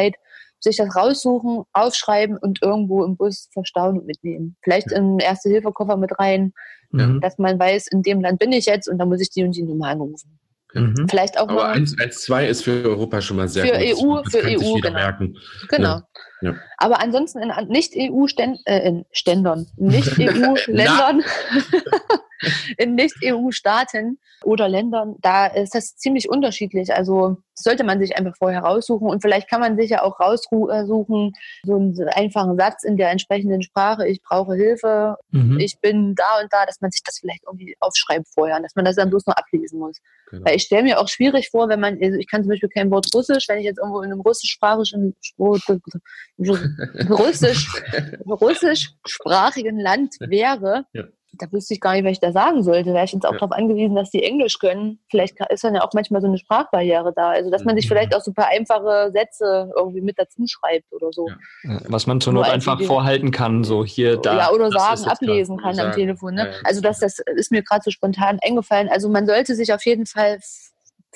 Sich 0.59 0.77
das 0.77 0.97
raussuchen, 0.97 1.65
aufschreiben 1.73 2.39
und 2.39 2.63
irgendwo 2.63 3.05
im 3.05 3.17
Bus 3.17 3.49
verstauen 3.53 3.99
und 3.99 4.07
mitnehmen. 4.07 4.57
Vielleicht 4.63 4.91
in 4.91 4.99
einen 4.99 5.19
Erste-Hilfe-Koffer 5.19 5.97
mit 5.97 6.19
rein, 6.19 6.53
Mhm. 6.91 7.21
dass 7.21 7.39
man 7.39 7.59
weiß, 7.59 7.89
in 7.89 8.03
dem 8.03 8.21
Land 8.21 8.39
bin 8.39 8.53
ich 8.53 8.67
jetzt 8.67 8.89
und 8.89 8.99
da 8.99 9.05
muss 9.05 9.21
ich 9.21 9.31
die 9.31 9.45
und 9.45 9.53
die 9.53 9.63
Nummer 9.63 9.89
anrufen. 9.89 10.39
Mhm. 10.75 11.07
Vielleicht 11.09 11.39
auch 11.39 11.49
Aber 11.49 11.55
mal. 11.55 11.73
1, 11.73 11.99
1, 11.99 12.23
2 12.23 12.49
ist 12.49 12.65
für 12.65 12.85
Europa 12.85 13.21
schon 13.21 13.39
mal 13.39 13.49
sehr 13.49 13.67
Für 13.67 13.79
gut. 13.79 14.05
EU, 14.05 14.23
das 14.23 14.33
für 14.33 14.47
EU, 14.47 14.61
jeder 14.61 14.91
genau. 14.91 14.93
merken. 14.93 15.39
Genau. 15.69 15.89
Ja, 15.89 16.03
ja. 16.43 16.55
Aber 16.79 17.01
ansonsten 17.01 17.41
in 17.41 17.51
Nicht-EU-Ständern, 17.69 18.61
äh, 18.67 18.89
in 18.89 19.05
Ständern, 19.11 19.67
Nicht-EU-Ländern, 19.77 21.23
in 22.79 22.95
Nicht-EU-Staaten 22.95 24.19
oder 24.45 24.69
Ländern, 24.69 25.17
da 25.21 25.47
ist 25.47 25.75
das 25.75 25.97
ziemlich 25.97 26.29
unterschiedlich. 26.29 26.95
Also 26.95 27.39
sollte 27.55 27.85
man 27.85 27.99
sich 27.99 28.17
einfach 28.17 28.37
vorher 28.37 28.61
raussuchen 28.61 29.09
und 29.09 29.23
vielleicht 29.23 29.49
kann 29.49 29.61
man 29.61 29.77
sich 29.77 29.91
ja 29.91 30.03
auch 30.03 30.21
raussuchen, 30.21 31.33
so 31.65 31.75
einen 31.77 32.09
einfachen 32.11 32.57
Satz 32.59 32.85
in 32.85 32.97
der 32.97 33.11
entsprechenden 33.11 33.63
Sprache, 33.63 34.07
ich 34.07 34.23
brauche 34.23 34.55
Hilfe, 34.55 35.17
Mhm. 35.31 35.59
ich 35.59 35.79
bin 35.81 36.15
da 36.15 36.41
und 36.43 36.53
da, 36.53 36.67
dass 36.67 36.81
man 36.81 36.91
sich 36.91 37.03
das 37.03 37.19
vielleicht 37.19 37.43
irgendwie 37.47 37.77
aufschreibt 37.81 38.27
vorher, 38.33 38.61
dass 38.61 38.75
man 38.75 38.85
das 38.85 38.97
dann 38.97 39.09
bloß 39.11 39.27
noch 39.27 39.35
ablesen 39.37 39.79
muss. 39.79 39.99
Genau. 40.31 40.45
Weil 40.45 40.57
ich 40.57 40.63
stelle 40.65 40.83
mir 40.83 41.01
auch 41.01 41.09
schwierig 41.09 41.51
vor, 41.51 41.69
wenn 41.69 41.81
man, 41.81 41.99
also 42.03 42.19
ich 42.19 42.29
kann 42.29 42.43
zum 42.43 42.51
Beispiel 42.51 42.69
kein 42.69 42.91
Wort 42.91 43.07
Russisch, 43.15 43.49
wenn 43.49 43.59
ich 43.59 43.65
jetzt 43.65 43.79
irgendwo 43.79 44.01
in 44.03 44.13
einem 44.13 44.21
russischsprachigen, 44.21 45.15
russisch, 47.11 47.67
russischsprachigen 48.27 49.79
Land 49.79 50.15
wäre, 50.21 50.87
Ja. 50.93 51.05
Da 51.39 51.51
wüsste 51.53 51.75
ich 51.75 51.81
gar 51.81 51.93
nicht, 51.95 52.05
was 52.05 52.13
ich 52.13 52.21
da 52.21 52.33
sagen 52.33 52.63
sollte. 52.63 52.93
Wäre 52.93 53.05
ich 53.05 53.13
jetzt 53.13 53.27
auch 53.27 53.33
Ja. 53.33 53.39
darauf 53.39 53.53
angewiesen, 53.53 53.95
dass 53.95 54.11
die 54.11 54.23
Englisch 54.23 54.59
können. 54.59 54.99
Vielleicht 55.11 55.37
ist 55.51 55.65
dann 55.65 55.75
ja 55.75 55.83
auch 55.83 55.93
manchmal 55.95 56.21
so 56.21 56.27
eine 56.27 56.39
Sprachbarriere 56.39 57.13
da. 57.15 57.31
Also, 57.31 57.51
dass 57.51 57.65
man 57.65 57.77
sich 57.77 57.85
Mhm. 57.87 57.89
vielleicht 57.89 58.15
auch 58.17 58.21
so 58.21 58.31
ein 58.31 58.35
paar 58.35 58.49
einfache 58.49 59.11
Sätze 59.13 59.71
irgendwie 59.77 60.01
mit 60.01 60.19
dazu 60.19 60.45
schreibt 60.47 60.93
oder 60.93 61.09
so. 61.13 61.29
Ja. 61.65 61.81
Was 61.89 62.07
man 62.07 62.21
zur 62.21 62.33
Nur 62.33 62.43
Not 62.45 62.53
einfach 62.53 62.81
vorhalten 62.83 63.31
kann, 63.31 63.65
so 63.65 63.85
hier, 63.85 64.17
da. 64.17 64.37
ja, 64.37 64.51
oder 64.51 64.71
sagen, 64.71 65.05
ablesen 65.05 65.57
klar. 65.57 65.73
kann 65.73 65.81
am 65.81 65.87
Sagen. 65.93 66.01
Telefon. 66.01 66.35
Ne? 66.35 66.43
Ja, 66.43 66.47
ja. 66.51 66.57
Also 66.65 66.81
das, 66.81 66.99
das 67.01 67.19
ist 67.37 67.51
mir 67.53 67.63
gerade 67.63 67.83
so 67.85 67.91
spontan 67.91 68.39
eingefallen. 68.43 68.89
Also 68.89 69.09
man 69.09 69.27
sollte 69.27 69.55
sich 69.55 69.73
auf 69.73 69.85
jeden 69.87 70.07
Fall, 70.07 70.39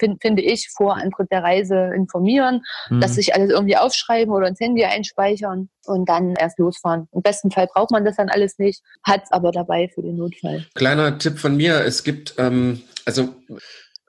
find, 0.01 0.21
finde 0.21 0.43
ich, 0.43 0.69
vor 0.77 0.97
Antritt 0.97 1.31
der 1.31 1.45
Reise 1.45 1.93
informieren, 1.95 2.63
Mhm. 2.89 3.01
dass 3.01 3.15
sich 3.15 3.35
alles 3.35 3.51
irgendwie 3.51 3.77
aufschreiben 3.77 4.35
oder 4.35 4.49
ins 4.49 4.59
Handy 4.59 4.85
einspeichern 4.85 5.69
und 5.87 6.09
dann 6.09 6.35
erst 6.35 6.59
losfahren. 6.59 7.07
Im 7.13 7.23
besten 7.23 7.53
Fall 7.53 7.69
braucht 7.73 7.93
man 7.93 8.05
das 8.05 8.17
dann 8.17 8.29
alles 8.29 8.59
nicht, 8.59 8.83
hat 9.05 9.23
es 9.25 9.31
aber 9.31 9.53
dabei 9.53 9.89
für 9.95 10.03
den 10.03 10.17
Notfall. 10.17 10.67
Kleiner 10.75 11.19
Tipp 11.19 11.39
von 11.39 11.57
mir, 11.57 11.85
es 11.85 12.03
gibt, 12.03 12.35
ähm, 12.39 12.83
also 13.07 13.29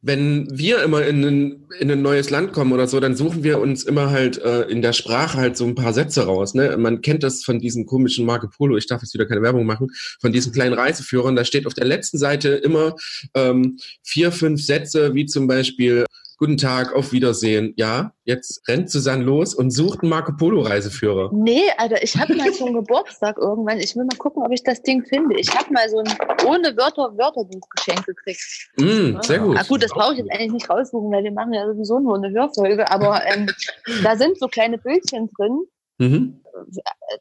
wenn 0.04 0.48
wir 0.52 0.82
immer 0.84 1.06
in 1.06 1.24
ein, 1.24 1.68
in 1.80 1.92
ein 1.92 2.02
neues 2.02 2.32
Land 2.32 2.54
kommen 2.54 2.72
oder 2.72 2.88
so, 2.88 3.00
dann 3.00 3.16
suchen 3.16 3.44
wir 3.44 3.60
uns 3.60 3.84
immer 3.84 4.10
halt 4.10 4.40
äh, 4.40 4.64
in 4.64 4.82
der 4.82 4.94
Sprache 4.94 5.38
halt 5.38 5.56
so 5.56 5.66
ein 5.66 5.76
paar 5.76 5.94
Sätze 5.94 6.26
raus. 6.26 6.56
Ne? 6.56 6.76
Man 6.78 7.02
kennt 7.02 7.22
das 7.22 7.44
von 7.44 7.60
diesem 7.60 7.86
komischen 7.86 8.26
Marco 8.26 8.48
Polo, 8.48 8.78
ich 8.78 8.88
darf 8.88 9.02
jetzt 9.02 9.14
wieder 9.14 9.28
keine 9.28 9.44
Werbung 9.44 9.66
machen, 9.66 9.90
von 10.20 10.32
diesen 10.32 10.52
kleinen 10.54 10.74
Reiseführern, 10.74 11.36
da 11.36 11.46
steht 11.46 11.68
auf 11.68 11.76
der 11.76 11.86
letzten 11.86 12.18
Seite 12.18 12.50
immer 12.50 12.96
ähm, 13.36 13.78
vier, 14.02 14.32
fünf 14.32 14.64
Sätze, 14.64 15.14
wie 15.14 15.28
zum 15.28 15.46
Beispiel 15.48 16.06
Guten 16.42 16.58
Tag, 16.58 16.96
auf 16.96 17.12
Wiedersehen. 17.12 17.76
Ja, 17.78 18.14
jetzt 18.24 18.68
rennt 18.68 18.90
Susanne 18.90 19.24
los 19.24 19.54
und 19.54 19.70
sucht 19.70 20.02
einen 20.02 20.10
Marco 20.10 20.32
Polo 20.36 20.62
Reiseführer. 20.62 21.30
Nee, 21.32 21.70
Alter, 21.78 22.02
ich 22.02 22.18
habe 22.18 22.34
mal 22.34 22.52
zum 22.54 22.74
Geburtstag 22.74 23.38
irgendwann, 23.38 23.78
ich 23.80 23.96
will 23.96 24.06
mal 24.06 24.18
gucken, 24.18 24.42
ob 24.42 24.52
ich 24.52 24.64
das 24.64 24.82
Ding 24.82 25.06
finde. 25.06 25.40
Ich 25.40 25.56
habe 25.56 25.72
mal 25.72 25.88
so 25.88 26.00
ein 26.00 26.08
ohne 26.48 26.76
Wörter 26.76 27.16
Wörterbuch 27.16 27.70
geschenkt 27.70 28.08
gekriegt. 28.08 28.42
Mm, 28.78 29.22
sehr 29.22 29.38
gut. 29.38 29.56
Ah, 29.56 29.64
gut, 29.68 29.84
das 29.84 29.92
brauche 29.92 30.14
ich 30.14 30.18
jetzt 30.18 30.32
eigentlich 30.32 30.54
nicht 30.54 30.68
raussuchen, 30.68 31.12
weil 31.12 31.24
wir 31.24 31.32
machen 31.32 31.54
ja 31.54 31.64
sowieso 31.68 32.00
nur 32.00 32.16
eine 32.16 32.32
Hörfolge, 32.32 32.90
aber 32.90 33.24
ähm, 33.28 33.48
da 34.04 34.16
sind 34.16 34.40
so 34.40 34.48
kleine 34.48 34.80
Bildchen 34.80 35.30
drin. 35.38 35.60
Mhm. 36.00 36.42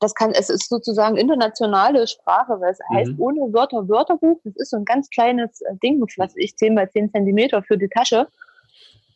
Das 0.01 0.15
kann, 0.15 0.31
es 0.31 0.49
ist 0.49 0.71
sozusagen 0.71 1.19
internationale 1.19 2.07
Sprache, 2.07 2.59
weil 2.59 2.73
es 2.73 2.79
heißt 2.95 3.13
Mhm. 3.13 3.21
ohne 3.21 3.41
Wörter 3.53 3.87
Wörterbuch. 3.87 4.41
Das 4.45 4.57
ist 4.57 4.71
so 4.71 4.79
ein 4.79 4.87
ganz 4.87 5.11
kleines 5.11 5.61
äh, 5.61 5.77
Ding, 5.83 6.01
was 6.17 6.33
ich 6.37 6.57
10 6.57 6.73
mal 6.73 6.89
10 6.91 7.11
Zentimeter 7.11 7.63
für 7.63 7.77
die 7.77 7.89
Tasche. 7.89 8.27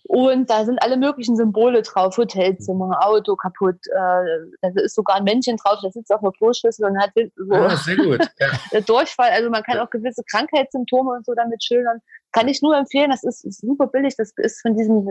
Und 0.07 0.51
da 0.51 0.67
sind 0.67 0.83
alle 0.83 0.99
möglichen 0.99 1.35
Symbole 1.35 1.81
drauf, 1.81 2.19
Hotelzimmer, 2.19 2.99
Auto 3.07 3.37
kaputt, 3.37 3.77
äh, 3.87 4.51
da 4.61 4.69
ist 4.75 4.95
sogar 4.95 5.17
ein 5.17 5.25
Männchen 5.25 5.57
drauf, 5.57 5.79
das 5.83 5.95
sitzt 5.95 6.13
auf 6.13 6.23
einer 6.23 6.33
Kloschüssel 6.33 6.85
und 6.85 6.99
hat 6.99 7.13
so 7.15 7.55
Ah, 7.55 7.77
sehr 7.77 7.97
gut. 7.97 8.21
Ja. 8.39 8.49
der 8.73 8.83
Durchfall, 8.83 9.31
also 9.31 9.49
man 9.49 9.63
kann 9.63 9.79
auch 9.79 9.89
gewisse 9.89 10.23
Krankheitssymptome 10.31 11.11
und 11.13 11.25
so 11.25 11.35
damit 11.35 11.65
schildern. 11.65 12.01
Kann 12.33 12.49
ich 12.49 12.61
nur 12.61 12.77
empfehlen, 12.77 13.11
das 13.11 13.25
ist, 13.25 13.45
ist 13.47 13.63
super 13.63 13.87
billig, 13.87 14.15
das 14.17 14.33
ist 14.37 14.61
von 14.61 14.77
diesem, 14.77 15.07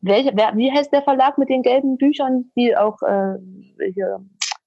welcher, 0.00 0.30
wer, 0.34 0.56
wie 0.56 0.70
heißt 0.70 0.92
der 0.92 1.02
Verlag 1.02 1.36
mit 1.36 1.48
den 1.48 1.62
gelben 1.62 1.96
Büchern, 1.96 2.52
die 2.56 2.76
auch 2.76 3.02
äh, 3.02 3.36
hier, 3.94 4.20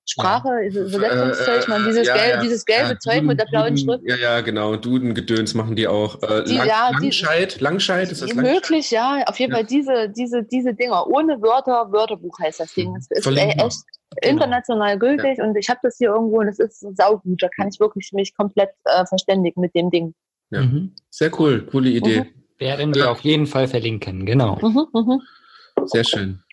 Sprache, 0.06 0.50
ja. 0.70 0.82
Übersetzungszeug, 0.82 1.68
man, 1.70 1.86
dieses, 1.86 2.08
ja, 2.08 2.14
gelbe, 2.16 2.30
ja. 2.36 2.42
dieses 2.42 2.66
gelbe 2.66 2.90
Ja, 2.90 3.00
Zeug 3.00 3.14
Duden- 3.16 3.28
mit 3.28 3.40
der 3.40 3.46
blauen 3.46 3.76
Duden- 3.76 3.78
Schrift. 3.78 4.04
Ja, 4.06 4.16
ja, 4.18 4.42
genau. 4.42 4.76
Duden-Gedöns 4.76 5.54
machen 5.54 5.76
die 5.78 5.88
auch. 5.88 6.22
Äh, 6.24 6.44
Die- 6.44 6.58
Lang, 6.58 6.68
ja, 6.68 6.90
die- 6.92 7.04
Langscheid? 7.06 7.62
Langscheid? 7.62 8.12
Ist 8.12 8.22
das 8.22 8.34
Langscheid? 8.34 8.54
Möglich, 8.54 8.92
ja. 8.92 9.24
Auf 9.28 9.40
jeden 9.40 9.52
Ja. 9.54 9.60
Fall 9.60 9.66
diese, 9.66 10.10
diese, 10.10 10.44
diese 10.44 10.74
Dinger. 10.74 11.08
Ohne 11.08 11.42
Wörter, 11.42 11.92
Wörterbuch 11.92 12.38
heißt 12.40 12.60
das 12.60 12.74
Ding. 12.74 12.94
Es 12.98 13.08
ist 13.10 13.24
Verlinken 13.24 13.60
äh, 13.60 13.66
echt 13.66 13.78
international 14.22 15.00
gültig 15.00 15.40
und 15.40 15.56
ich 15.56 15.70
habe 15.70 15.80
das 15.84 15.98
hier 15.98 16.10
irgendwo 16.10 16.40
und 16.40 16.48
es 16.50 16.60
ist 16.60 16.82
saugut. 16.98 17.42
Da 17.42 17.48
kann 17.50 17.70
ich 17.70 17.80
wirklich 17.80 18.12
mich 18.14 18.36
komplett 18.36 18.70
äh, 18.84 19.06
verständigen 19.06 19.62
mit 19.62 19.74
dem 19.74 19.90
Ding. 19.90 20.14
Ja. 20.52 20.62
Mhm. 20.64 20.94
Sehr 21.10 21.32
cool. 21.40 21.66
Coole 21.72 21.90
Idee. 21.90 22.22
Mhm. 22.22 22.28
Werden 22.60 22.94
wir 22.94 23.10
auf 23.10 23.22
jeden 23.22 23.48
Fall 23.48 23.68
verlinken, 23.68 24.26
genau. 24.26 24.58
Mhm, 24.62 24.86
mhm. 24.94 25.22
Sehr 25.86 26.04
schön. 26.04 26.44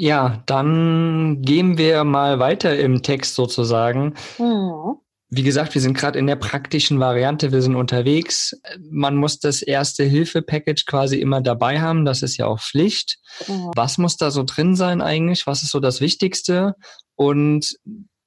Ja, 0.00 0.42
dann 0.46 1.42
gehen 1.42 1.76
wir 1.76 2.04
mal 2.04 2.38
weiter 2.38 2.78
im 2.78 3.02
Text 3.02 3.34
sozusagen. 3.34 4.14
Mhm. 4.38 4.96
Wie 5.28 5.42
gesagt, 5.42 5.74
wir 5.74 5.82
sind 5.82 5.92
gerade 5.92 6.18
in 6.18 6.26
der 6.26 6.36
praktischen 6.36 6.98
Variante, 7.00 7.52
wir 7.52 7.60
sind 7.60 7.76
unterwegs. 7.76 8.58
Man 8.90 9.16
muss 9.16 9.40
das 9.40 9.60
erste 9.60 10.04
Hilfe-Package 10.04 10.86
quasi 10.86 11.18
immer 11.20 11.42
dabei 11.42 11.82
haben, 11.82 12.06
das 12.06 12.22
ist 12.22 12.38
ja 12.38 12.46
auch 12.46 12.60
Pflicht. 12.60 13.18
Mhm. 13.46 13.72
Was 13.76 13.98
muss 13.98 14.16
da 14.16 14.30
so 14.30 14.42
drin 14.42 14.74
sein 14.74 15.02
eigentlich? 15.02 15.46
Was 15.46 15.62
ist 15.62 15.70
so 15.70 15.80
das 15.80 16.00
Wichtigste? 16.00 16.76
Und 17.14 17.76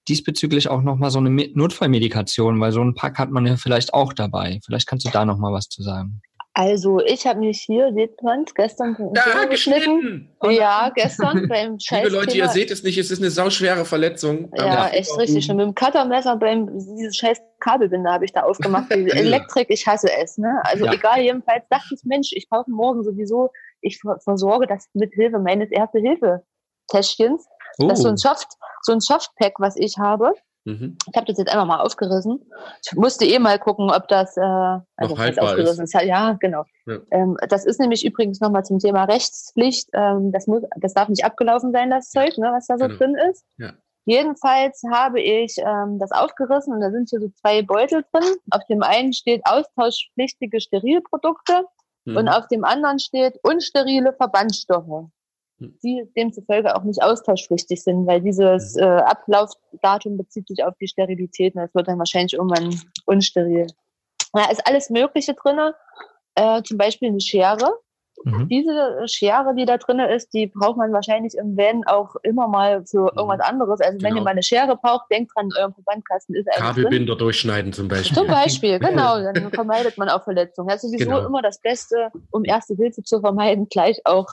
diesbezüglich 0.07 0.67
auch 0.67 0.83
nochmal 0.83 1.09
so 1.09 1.17
eine 1.17 1.31
Me- 1.31 1.49
Notfallmedikation, 1.55 2.59
weil 2.59 2.71
so 2.71 2.81
ein 2.83 2.93
Pack 2.93 3.17
hat 3.17 3.31
man 3.31 3.47
ja 3.47 3.57
vielleicht 3.57 3.95
auch 3.95 4.13
dabei. 4.13 4.59
Vielleicht 4.63 4.85
kannst 4.85 5.07
du 5.07 5.09
da 5.09 5.25
nochmal 5.25 5.53
was 5.53 5.69
zu 5.69 5.81
sagen. 5.81 6.21
Also 6.55 6.99
ich 6.99 7.25
habe 7.25 7.39
mich 7.39 7.61
hier, 7.61 7.91
sieht 7.95 8.21
man 8.21 8.45
gestern 8.53 8.95
Finger 8.95 9.47
geschnitten. 9.49 10.29
Ja, 10.43 10.91
gestern 10.93 11.47
beim 11.49 11.79
Scheiß. 11.79 12.03
Liebe 12.03 12.15
Leute, 12.15 12.37
ihr 12.37 12.47
seht 12.49 12.69
es 12.69 12.83
nicht, 12.83 12.97
es 12.99 13.09
ist 13.09 13.19
eine 13.19 13.31
sauschwere 13.31 13.85
Verletzung. 13.85 14.51
Ja, 14.55 14.87
echt 14.89 15.17
richtig. 15.17 15.49
Und 15.49 15.57
mit 15.57 15.65
dem 15.65 15.73
Cuttermesser 15.73 16.35
beim 16.37 16.67
dieses 16.95 17.17
scheiß 17.17 17.41
Kabelbinder 17.59 18.11
habe 18.11 18.25
ich 18.25 18.33
da 18.33 18.41
aufgemacht. 18.43 18.85
Diese 18.95 19.15
Elektrik, 19.15 19.67
ich 19.71 19.87
hasse 19.87 20.09
es. 20.21 20.37
Ne? 20.37 20.61
Also 20.63 20.85
Ja. 20.85 20.93
egal, 20.93 21.21
jedenfalls 21.21 21.63
dachte 21.71 21.87
ich, 21.95 22.01
Mensch, 22.03 22.31
ich 22.33 22.47
kaufe 22.49 22.69
morgen 22.69 23.03
sowieso, 23.03 23.49
ich 23.81 23.99
ver- 23.99 24.19
versorge 24.23 24.67
das 24.67 24.87
mit 24.93 25.11
Hilfe 25.15 25.39
meines 25.39 25.71
Erste-Hilfe-Täschchens. 25.71 27.47
Oh, 27.79 27.87
Das 27.87 27.97
ist 27.99 28.03
so 28.03 28.09
ein 28.09 28.17
Soft, 28.17 28.47
so 28.83 28.91
ein 28.91 28.99
Softpack, 28.99 29.53
was 29.57 29.75
ich 29.75 29.97
habe. 29.97 30.33
Mhm. 30.65 30.97
Ich 31.09 31.15
habe 31.17 31.25
das 31.27 31.37
jetzt 31.37 31.51
einfach 31.51 31.65
mal 31.65 31.81
aufgerissen. 31.81 32.39
Ich 32.85 32.93
musste 32.95 33.25
eh 33.25 33.37
mal 33.39 33.59
gucken, 33.59 33.89
ob 33.91 34.07
das 34.07 34.37
äh, 34.37 34.41
also 34.41 34.83
was 34.97 35.17
haltbar 35.19 35.45
aufgerissen 35.49 35.83
ist. 35.83 35.93
Ja, 35.93 36.33
genau. 36.39 36.63
Ja. 36.85 36.99
Ähm, 37.11 37.37
das 37.49 37.65
ist 37.65 37.79
nämlich 37.79 38.05
übrigens 38.05 38.39
nochmal 38.39 38.63
zum 38.63 38.79
Thema 38.79 39.03
Rechtspflicht. 39.03 39.89
Ähm, 39.93 40.31
das, 40.31 40.47
muss, 40.47 40.63
das 40.77 40.93
darf 40.93 41.09
nicht 41.09 41.25
abgelaufen 41.25 41.71
sein, 41.73 41.89
das 41.89 42.09
Zeug, 42.11 42.37
ne, 42.37 42.51
was 42.53 42.67
da 42.67 42.77
so 42.77 42.85
Genau. 42.87 42.97
drin 42.97 43.15
ist. 43.29 43.43
Ja. 43.57 43.73
Jedenfalls 44.05 44.81
habe 44.91 45.21
ich 45.21 45.55
ähm, 45.59 45.97
das 45.99 46.11
aufgerissen 46.11 46.73
und 46.73 46.81
da 46.81 46.91
sind 46.91 47.09
hier 47.09 47.19
so 47.21 47.29
zwei 47.41 47.61
Beutel 47.61 48.03
drin. 48.11 48.35
Auf 48.51 48.65
dem 48.69 48.83
einen 48.83 49.13
steht 49.13 49.41
austauschpflichtige 49.45 50.59
Sterilprodukte 50.61 51.65
Mhm. 52.05 52.17
und 52.17 52.27
auf 52.27 52.47
dem 52.49 52.65
anderen 52.65 52.99
steht 52.99 53.39
unsterile 53.43 54.11
Verbandstoffe. 54.13 55.07
Die 55.59 56.03
demzufolge 56.15 56.75
auch 56.75 56.83
nicht 56.83 57.01
austauschpflichtig 57.01 57.83
sind, 57.83 58.05
weil 58.07 58.21
dieses 58.21 58.75
äh, 58.75 58.83
Ablaufdatum 58.83 60.17
bezieht 60.17 60.47
sich 60.47 60.63
auf 60.63 60.75
die 60.79 60.87
Sterilität 60.87 61.55
und 61.55 61.61
das 61.61 61.73
wird 61.73 61.87
dann 61.87 61.99
wahrscheinlich 61.99 62.33
irgendwann 62.33 62.79
unsteril. 63.05 63.67
Da 64.33 64.49
ist 64.49 64.65
alles 64.67 64.89
Mögliche 64.89 65.33
drinne, 65.33 65.75
äh, 66.35 66.61
zum 66.63 66.77
Beispiel 66.77 67.09
eine 67.09 67.21
Schere. 67.21 67.77
Mhm. 68.23 68.47
Diese 68.49 69.07
Schere, 69.07 69.53
die 69.55 69.65
da 69.65 69.77
drinne 69.77 70.13
ist, 70.13 70.33
die 70.33 70.47
braucht 70.47 70.77
man 70.77 70.91
wahrscheinlich 70.93 71.35
im 71.35 71.57
Van 71.57 71.83
auch 71.85 72.15
immer 72.23 72.47
mal 72.47 72.85
für 72.85 73.11
irgendwas 73.15 73.39
anderes. 73.41 73.81
Also 73.81 73.99
wenn 74.01 74.09
Genau. 74.09 74.21
ihr 74.21 74.23
mal 74.23 74.31
eine 74.31 74.43
Schere 74.43 74.75
braucht, 74.77 75.11
denkt 75.11 75.31
dran, 75.35 75.45
in 75.47 75.61
eurem 75.61 75.73
Verbandkasten 75.73 76.35
ist 76.35 76.45
drin. 76.45 76.53
Kabelbinder 76.63 77.15
durchschneiden 77.15 77.73
zum 77.73 77.87
Beispiel. 77.87 78.17
Zum 78.17 78.27
Beispiel, 78.27 78.79
genau. 78.79 79.21
Dann 79.21 79.51
vermeidet 79.51 79.97
man 79.97 80.09
auch 80.09 80.23
Verletzungen. 80.23 80.69
Das 80.69 80.83
ist 80.83 80.91
sowieso 80.91 81.09
Genau. 81.09 81.25
immer 81.27 81.41
das 81.41 81.59
Beste, 81.59 82.09
um 82.31 82.43
Erste 82.45 82.75
Hilfe 82.75 83.03
zu 83.03 83.19
vermeiden, 83.19 83.67
gleich 83.69 83.99
auch 84.05 84.27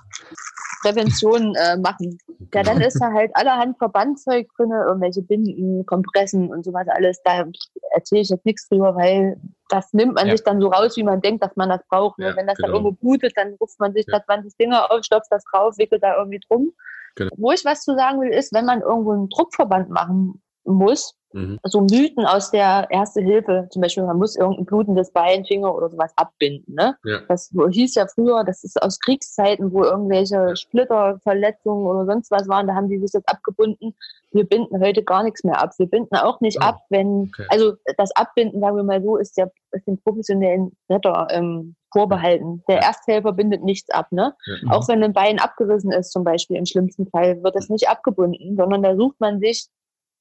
Prävention 0.83 1.55
äh, 1.57 1.77
machen. 1.77 2.19
Ja, 2.55 2.63
dann 2.63 2.81
ist 2.81 2.99
da 3.01 3.13
halt 3.13 3.31
allerhand 3.35 3.77
Verbandzeug 3.79 4.49
drin, 4.57 4.71
irgendwelche 4.71 5.23
Binden, 5.23 5.85
Kompressen 5.87 6.51
und 6.51 6.65
sowas 6.65 6.87
alles. 6.89 7.21
Da 7.23 7.45
erzähle 7.93 8.23
ich 8.23 8.31
jetzt 8.31 8.47
nichts 8.47 8.69
drüber, 8.69 8.95
weil 8.97 9.37
das 9.71 9.93
nimmt 9.93 10.15
man 10.15 10.27
Ja. 10.27 10.33
sich 10.37 10.45
dann 10.45 10.61
so 10.61 10.69
raus, 10.69 10.97
wie 10.97 11.03
man 11.03 11.21
denkt, 11.21 11.43
dass 11.43 11.57
man 11.57 11.69
das 11.69 11.81
braucht. 11.89 12.19
Ne? 12.19 12.27
Ja, 12.29 12.37
Wenn 12.37 12.47
das 12.47 12.59
dann 12.59 12.71
genau. 12.73 12.79
irgendwo 12.85 12.93
blutet, 12.93 13.33
dann 13.37 13.55
ruft 13.61 13.79
man 13.81 13.93
sich 13.95 14.07
Ja. 14.09 14.19
da 14.19 14.25
20 14.25 14.57
Dinger 14.57 14.91
auf, 14.91 15.03
stopft 15.05 15.31
das 15.31 15.45
drauf, 15.45 15.79
wickelt 15.79 16.03
da 16.03 16.17
irgendwie 16.17 16.41
drum. 16.41 16.73
Genau. 17.17 17.31
Wo 17.37 17.53
ich 17.53 17.65
was 17.65 17.83
zu 17.83 17.95
sagen 17.97 18.21
will, 18.21 18.31
ist, 18.31 18.53
wenn 18.53 18.65
man 18.67 18.83
irgendwo 18.83 19.13
einen 19.13 19.29
Druckverband 19.29 19.91
machen 19.91 20.41
muss, 20.75 21.15
Mhm. 21.33 21.61
so 21.63 21.83
Mythen 21.83 22.25
aus 22.27 22.51
der 22.51 22.89
Erste 22.91 23.21
Hilfe, 23.21 23.69
zum 23.71 23.83
Beispiel, 23.83 24.05
man 24.05 24.19
muss 24.19 24.35
irgendein 24.35 24.65
blutendes 24.65 25.13
Bein, 25.13 25.45
Finger 25.45 25.75
oder 25.75 25.89
sowas 25.89 26.13
abbinden. 26.17 26.75
Ne? 26.75 26.97
Ja. 27.05 27.21
Das 27.29 27.51
hieß 27.71 27.95
ja 27.95 28.07
früher, 28.13 28.43
das 28.45 28.65
ist 28.65 28.83
aus 28.83 28.99
Kriegszeiten, 28.99 29.73
wo 29.73 29.85
irgendwelche 29.85 30.57
Splitterverletzungen 30.57 31.87
oder 31.87 32.07
sonst 32.07 32.31
was 32.31 32.49
waren, 32.49 32.67
da 32.67 32.75
haben 32.75 32.89
die 32.89 32.99
sich 32.99 33.13
das 33.13 33.23
abgebunden. 33.27 33.95
Wir 34.33 34.45
binden 34.45 34.81
heute 34.81 35.03
gar 35.03 35.23
nichts 35.23 35.45
mehr 35.45 35.61
ab. 35.63 35.71
Wir 35.79 35.87
binden 35.87 36.17
auch 36.17 36.41
nicht 36.41 36.59
Oh, 36.61 36.65
ab, 36.65 36.81
wenn, 36.91 37.31
okay. 37.33 37.47
also 37.49 37.75
das 37.97 38.11
Abbinden, 38.13 38.61
sagen 38.61 38.77
wir 38.77 38.83
mal 38.83 39.03
so, 39.03 39.17
ist 39.17 39.37
ja 39.37 39.47
ist 39.73 39.87
dem 39.87 39.99
professionellen 40.03 40.77
Retter 40.89 41.29
ähm, 41.31 41.77
vorbehalten. 41.93 42.63
Der. 42.69 42.81
Ersthelfer 42.81 43.33
bindet 43.33 43.63
nichts 43.63 43.89
ab, 43.91 44.07
ne? 44.11 44.35
Ja. 44.47 44.73
Auch 44.73 44.89
wenn 44.89 45.03
ein 45.03 45.13
Bein 45.13 45.39
abgerissen 45.39 45.93
ist, 45.93 46.11
zum 46.13 46.25
Beispiel 46.25 46.57
im 46.57 46.67
schlimmsten 46.67 47.07
Fall, 47.09 47.43
wird 47.43 47.55
das 47.55 47.69
nicht 47.69 47.89
abgebunden, 47.89 48.57
sondern 48.57 48.83
da 48.83 48.97
sucht 48.97 49.21
man 49.21 49.41
sich 49.41 49.69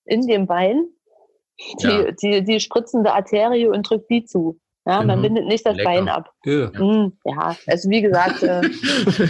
in 0.10 0.28
dem 0.28 0.48
Bein 0.48 0.88
die, 1.82 1.88
Ja. 1.88 2.12
die, 2.12 2.44
die 2.44 2.60
spritzende 2.60 3.12
Arterie 3.14 3.68
und 3.68 3.90
drückt 3.90 4.10
die 4.10 4.24
zu. 4.26 4.60
Ja, 4.88 5.04
man 5.04 5.20
Mhm. 5.20 5.24
bindet 5.24 5.46
nicht 5.46 5.66
das 5.66 5.76
Lecker. 5.76 5.90
Bein 5.90 6.08
ab. 6.10 6.32
Ja. 6.46 6.68
Mm, 6.72 7.12
ja, 7.26 7.56
also 7.68 7.90
wie 7.90 8.02
gesagt, 8.02 8.42
äh, 8.44 8.62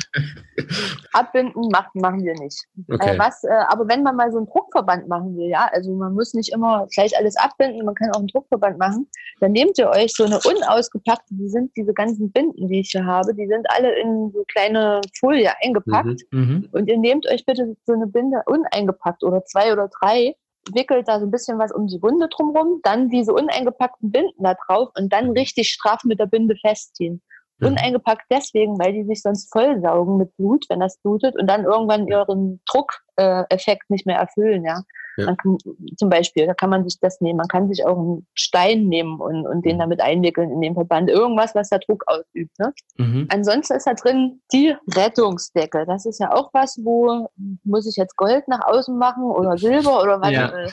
abbinden 1.13 1.69
macht, 1.71 1.93
machen 1.95 2.23
wir 2.23 2.33
nicht. 2.35 2.63
Okay. 2.89 3.15
Äh, 3.15 3.19
was, 3.19 3.43
äh, 3.43 3.49
aber 3.67 3.87
wenn 3.87 4.03
man 4.03 4.15
mal 4.15 4.31
so 4.31 4.37
einen 4.37 4.47
Druckverband 4.47 5.07
machen 5.07 5.35
will, 5.37 5.49
ja, 5.49 5.67
also 5.71 5.91
man 5.95 6.13
muss 6.13 6.33
nicht 6.33 6.53
immer 6.53 6.87
gleich 6.93 7.17
alles 7.17 7.35
abbinden, 7.35 7.83
man 7.85 7.95
kann 7.95 8.11
auch 8.11 8.19
einen 8.19 8.27
Druckverband 8.27 8.77
machen, 8.77 9.07
dann 9.41 9.51
nehmt 9.51 9.77
ihr 9.77 9.89
euch 9.89 10.13
so 10.13 10.23
eine 10.25 10.39
unausgepackte, 10.39 11.33
die 11.33 11.49
sind 11.49 11.75
diese 11.75 11.93
ganzen 11.93 12.31
Binden, 12.31 12.67
die 12.67 12.81
ich 12.81 12.91
hier 12.91 13.05
habe, 13.05 13.33
die 13.33 13.47
sind 13.47 13.65
alle 13.71 13.91
in 13.99 14.31
so 14.31 14.43
kleine 14.51 15.01
Folie 15.19 15.51
eingepackt. 15.61 16.21
Mhm. 16.31 16.39
Mhm. 16.39 16.69
Und 16.71 16.87
ihr 16.87 16.97
nehmt 16.99 17.27
euch 17.29 17.45
bitte 17.45 17.75
so 17.85 17.93
eine 17.93 18.07
Binde 18.07 18.43
uneingepackt 18.45 19.23
oder 19.23 19.43
zwei 19.45 19.73
oder 19.73 19.89
drei, 19.99 20.35
wickelt 20.73 21.07
da 21.07 21.19
so 21.19 21.25
ein 21.25 21.31
bisschen 21.31 21.57
was 21.59 21.71
um 21.71 21.87
die 21.87 22.01
Wunde 22.01 22.27
drumrum, 22.29 22.79
dann 22.83 23.09
diese 23.09 23.33
uneingepackten 23.33 24.11
Binden 24.11 24.43
da 24.43 24.55
drauf 24.67 24.89
und 24.97 25.11
dann 25.11 25.31
richtig 25.31 25.69
straff 25.69 26.03
mit 26.03 26.19
der 26.19 26.25
Binde 26.27 26.55
festziehen. 26.55 27.21
Mhm. 27.59 27.67
Uneingepackt 27.67 28.25
deswegen, 28.29 28.79
weil 28.79 28.93
die 28.93 29.03
sich 29.03 29.21
sonst 29.21 29.51
vollsaugen 29.51 30.17
mit 30.17 30.35
Blut, 30.37 30.65
wenn 30.69 30.79
das 30.79 30.97
blutet 30.99 31.35
und 31.39 31.47
dann 31.47 31.65
irgendwann 31.65 32.07
ihren 32.07 32.61
Druckeffekt 32.65 33.89
nicht 33.89 34.05
mehr 34.05 34.17
erfüllen, 34.17 34.63
ja. 34.65 34.81
Ja. 35.19 35.25
Man 35.27 35.37
kann, 35.37 35.57
zum 35.97 36.09
Beispiel, 36.09 36.45
da 36.47 36.53
kann 36.53 36.69
man 36.69 36.83
sich 36.83 36.99
das 36.99 37.21
nehmen. 37.21 37.37
Man 37.37 37.47
kann 37.47 37.67
sich 37.67 37.85
auch 37.85 37.97
einen 37.97 38.27
Stein 38.33 38.87
nehmen 38.87 39.19
und, 39.19 39.45
und 39.45 39.65
den 39.65 39.75
Mhm. 39.75 39.79
damit 39.79 40.01
einwickeln 40.01 40.51
in 40.51 40.61
den 40.61 40.73
Verband. 40.73 41.09
Irgendwas, 41.09 41.53
was 41.55 41.69
da 41.69 41.77
Druck 41.77 42.03
ausübt, 42.07 42.57
ne? 42.59 42.73
Mhm. 42.97 43.27
Ansonsten 43.29 43.73
ist 43.75 43.87
da 43.87 43.93
drin 43.93 44.41
die 44.51 44.75
Rettungsdecke. 44.95 45.85
Das 45.85 46.05
ist 46.05 46.19
ja 46.19 46.31
auch 46.33 46.49
was, 46.53 46.79
wo 46.83 47.29
muss 47.63 47.87
ich 47.87 47.95
jetzt 47.95 48.15
Gold 48.15 48.47
nach 48.47 48.65
außen 48.65 48.97
machen 48.97 49.23
oder 49.23 49.57
Silber 49.57 50.01
oder 50.01 50.21
was? 50.21 50.31
Ja. 50.31 50.49
Äh, 50.49 50.69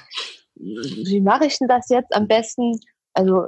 Wie 0.57 1.21
mache 1.21 1.47
ich 1.47 1.59
denn 1.59 1.69
das 1.69 1.89
jetzt 1.89 2.15
am 2.15 2.27
besten? 2.27 2.79
Also 3.13 3.47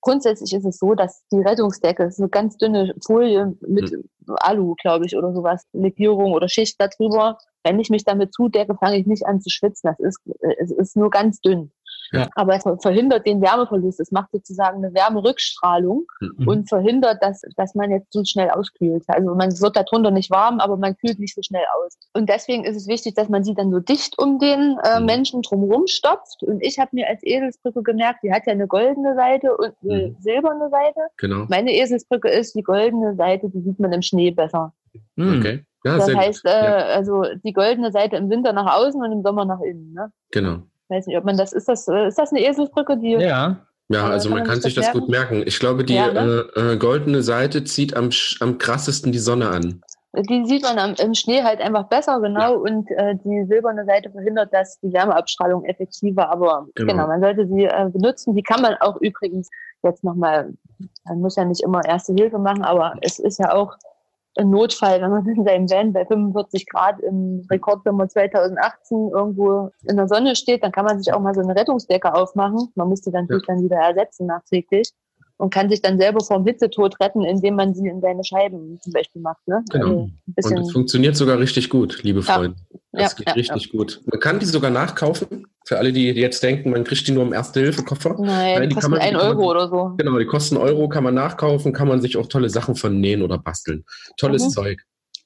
grundsätzlich 0.00 0.52
ist 0.52 0.64
es 0.64 0.78
so, 0.78 0.94
dass 0.94 1.24
die 1.32 1.40
Rettungsdecke 1.40 2.04
ist 2.04 2.18
eine 2.18 2.28
ganz 2.28 2.56
dünne 2.56 2.94
Folie 3.04 3.56
mit 3.60 3.92
Alu, 4.26 4.74
glaube 4.80 5.06
ich, 5.06 5.16
oder 5.16 5.32
sowas, 5.32 5.66
Legierung 5.72 6.32
oder 6.32 6.48
Schicht 6.48 6.80
darüber. 6.80 7.38
Wenn 7.64 7.78
ich 7.78 7.90
mich 7.90 8.04
damit 8.04 8.34
zudecke, 8.34 8.76
fange 8.76 8.98
ich 8.98 9.06
nicht 9.06 9.26
an 9.26 9.40
zu 9.40 9.50
schwitzen. 9.50 9.88
Das 9.88 10.00
ist, 10.00 10.20
äh, 10.40 10.54
es 10.58 10.70
ist 10.70 10.96
nur 10.96 11.10
ganz 11.10 11.40
dünn. 11.40 11.72
Ja. 12.10 12.28
Aber 12.34 12.54
es 12.56 12.64
verhindert 12.82 13.26
den 13.26 13.40
Wärmeverlust. 13.40 14.00
Es 14.00 14.10
macht 14.10 14.30
sozusagen 14.32 14.78
eine 14.84 14.92
Wärmerückstrahlung 14.94 16.06
Mhm. 16.20 16.48
und 16.48 16.68
verhindert, 16.68 17.22
dass, 17.22 17.42
dass 17.56 17.74
man 17.74 17.90
jetzt 17.90 18.12
so 18.12 18.24
schnell 18.24 18.50
auskühlt. 18.50 19.04
Also 19.08 19.34
man 19.34 19.50
wird 19.60 19.76
darunter 19.76 20.10
nicht 20.10 20.30
warm, 20.30 20.60
aber 20.60 20.76
man 20.76 20.96
kühlt 20.96 21.18
nicht 21.18 21.34
so 21.34 21.42
schnell 21.42 21.64
aus. 21.84 21.96
Und 22.14 22.28
deswegen 22.28 22.64
ist 22.64 22.76
es 22.76 22.86
wichtig, 22.88 23.14
dass 23.14 23.28
man 23.28 23.44
sie 23.44 23.54
dann 23.54 23.70
so 23.70 23.78
dicht 23.80 24.18
um 24.18 24.38
den 24.38 24.78
äh, 24.84 25.00
Mhm. 25.00 25.06
Menschen 25.06 25.42
drumherum 25.42 25.86
stopft. 25.86 26.42
Und 26.42 26.62
ich 26.62 26.78
habe 26.78 26.90
mir 26.92 27.08
als 27.08 27.22
Eselsbrücke 27.22 27.82
gemerkt, 27.82 28.22
die 28.22 28.32
hat 28.32 28.46
ja 28.46 28.52
eine 28.52 28.66
goldene 28.66 29.14
Seite 29.14 29.56
und 29.56 29.72
eine 29.82 30.08
Mhm. 30.08 30.16
silberne 30.20 30.68
Seite. 30.70 31.00
Genau. 31.18 31.46
Meine 31.48 31.72
Eselsbrücke 31.72 32.28
ist 32.28 32.54
die 32.54 32.62
goldene 32.62 33.14
Seite, 33.16 33.48
die 33.48 33.60
sieht 33.60 33.78
man 33.80 33.92
im 33.92 34.02
Schnee 34.02 34.30
besser. 34.30 34.72
Mhm. 35.16 35.38
Okay. 35.38 35.64
Ja, 35.84 35.96
Das 35.96 36.14
heißt, 36.14 36.44
äh, 36.44 36.48
Ja, 36.64 36.76
also 36.94 37.24
die 37.42 37.52
goldene 37.52 37.90
Seite 37.90 38.16
im 38.16 38.30
Winter 38.30 38.52
nach 38.52 38.76
außen 38.78 39.02
und 39.02 39.10
im 39.12 39.22
Sommer 39.22 39.44
nach 39.44 39.60
innen. 39.60 39.92
Ne? 39.92 40.12
genau. 40.30 40.58
Weiß 40.92 41.06
nicht, 41.06 41.16
ob 41.16 41.24
man 41.24 41.36
das 41.36 41.52
ist 41.52 41.68
das 41.68 41.88
äh, 41.88 42.08
ist 42.08 42.18
das 42.18 42.30
eine 42.30 42.40
Eselsbrücke, 42.40 42.96
die 42.98 43.12
Ja. 43.12 43.56
Ja, 43.88 44.08
Äh, 44.08 44.12
also 44.12 44.28
kann 44.28 44.38
man 44.38 44.46
kann 44.46 44.60
sich 44.60 44.74
das 44.74 44.92
gut 44.92 45.08
merken. 45.08 45.42
Ich 45.46 45.58
glaube, 45.58 45.84
die 45.84 45.94
Ja, 45.94 46.12
ne? 46.12 46.44
äh, 46.56 46.72
äh, 46.72 46.76
goldene 46.76 47.22
Seite 47.22 47.64
zieht 47.64 47.96
am, 47.96 48.10
am 48.40 48.58
krassesten 48.58 49.12
die 49.12 49.18
Sonne 49.18 49.48
an. 49.48 49.82
Die 50.14 50.44
sieht 50.44 50.62
man 50.62 50.78
am, 50.78 50.94
im 50.94 51.14
Schnee 51.14 51.42
halt 51.42 51.60
einfach 51.60 51.84
besser, 51.84 52.20
genau. 52.20 52.40
Ja. 52.40 52.48
Und 52.48 52.90
äh, 52.90 53.14
die 53.24 53.44
silberne 53.46 53.84
Seite 53.86 54.10
verhindert 54.10 54.50
das 54.52 54.78
die 54.80 54.92
Wärmeabstrahlung 54.92 55.64
effektiver. 55.64 56.30
Aber 56.30 56.66
genau, 56.74 56.92
genau 56.92 57.06
man 57.06 57.20
sollte 57.20 57.46
sie 57.46 57.64
äh, 57.64 57.88
benutzen. 57.90 58.34
Die 58.34 58.42
kann 58.42 58.60
man 58.60 58.74
auch 58.80 59.00
übrigens 59.00 59.48
jetzt 59.82 60.04
nochmal, 60.04 60.52
man 61.04 61.20
muss 61.20 61.36
ja 61.36 61.44
nicht 61.44 61.62
immer 61.62 61.84
Erste 61.84 62.12
Hilfe 62.12 62.38
machen, 62.38 62.62
aber 62.62 62.94
es 63.00 63.18
ist 63.18 63.38
ja 63.38 63.54
auch 63.54 63.74
ein 64.36 64.50
Notfall, 64.50 65.00
wenn 65.00 65.10
man 65.10 65.26
in 65.26 65.44
seinem 65.44 65.70
Van 65.70 65.92
bei 65.92 66.06
45 66.06 66.68
Grad 66.68 67.00
im 67.00 67.46
Rekordwimmer 67.50 68.08
2018 68.08 69.10
irgendwo 69.10 69.70
in 69.84 69.96
der 69.96 70.08
Sonne 70.08 70.36
steht, 70.36 70.62
dann 70.62 70.72
kann 70.72 70.84
man 70.84 71.02
sich 71.02 71.12
auch 71.12 71.20
mal 71.20 71.34
so 71.34 71.40
eine 71.40 71.54
Rettungsdecke 71.54 72.14
aufmachen. 72.14 72.68
Man 72.74 72.88
muss 72.88 73.02
die 73.02 73.10
dann 73.10 73.24
natürlich 73.24 73.46
ja. 73.46 73.54
dann 73.54 73.64
wieder 73.64 73.76
ersetzen 73.76 74.26
nachträglich 74.26 74.92
und 75.36 75.52
kann 75.52 75.68
sich 75.68 75.82
dann 75.82 75.98
selber 75.98 76.20
vom 76.20 76.44
Hitzetod 76.44 76.98
retten, 77.00 77.24
indem 77.24 77.56
man 77.56 77.74
sie 77.74 77.88
in 77.88 78.00
seine 78.00 78.24
Scheiben 78.24 78.78
zum 78.80 78.92
Beispiel 78.92 79.22
macht. 79.22 79.46
Ne? 79.46 79.64
Genau. 79.70 80.08
Also 80.36 80.54
und 80.54 80.62
es 80.62 80.72
funktioniert 80.72 81.16
sogar 81.16 81.38
richtig 81.38 81.68
gut, 81.68 82.02
liebe 82.02 82.22
Freunde. 82.22 82.56
Das 82.92 83.12
ja, 83.12 83.16
geht 83.16 83.26
ja, 83.28 83.32
richtig 83.34 83.66
ja. 83.66 83.78
gut. 83.78 84.00
Man 84.04 84.20
kann 84.20 84.38
die 84.38 84.46
sogar 84.46 84.70
nachkaufen. 84.70 85.46
Für 85.64 85.78
alle, 85.78 85.92
die 85.92 86.10
jetzt 86.10 86.42
denken, 86.42 86.70
man 86.70 86.84
kriegt 86.84 87.06
die 87.06 87.12
nur 87.12 87.22
im 87.22 87.32
Erste-Hilfe-Koffer. 87.32 88.16
Nein, 88.18 88.58
Nein, 88.58 88.68
die 88.68 88.74
kosten 88.74 88.90
man, 88.90 89.00
ein 89.00 89.16
Euro 89.16 89.50
oder 89.50 89.68
so. 89.68 89.94
Genau, 89.96 90.18
die 90.18 90.26
kosten 90.26 90.56
Euro, 90.56 90.88
kann 90.88 91.04
man 91.04 91.14
nachkaufen, 91.14 91.72
kann 91.72 91.88
man 91.88 92.00
sich 92.00 92.16
auch 92.16 92.26
tolle 92.26 92.50
Sachen 92.50 92.74
von 92.74 93.00
nähen 93.00 93.22
oder 93.22 93.38
basteln. 93.38 93.84
Tolles 94.16 94.44
mhm. 94.44 94.50
Zeug. 94.50 94.82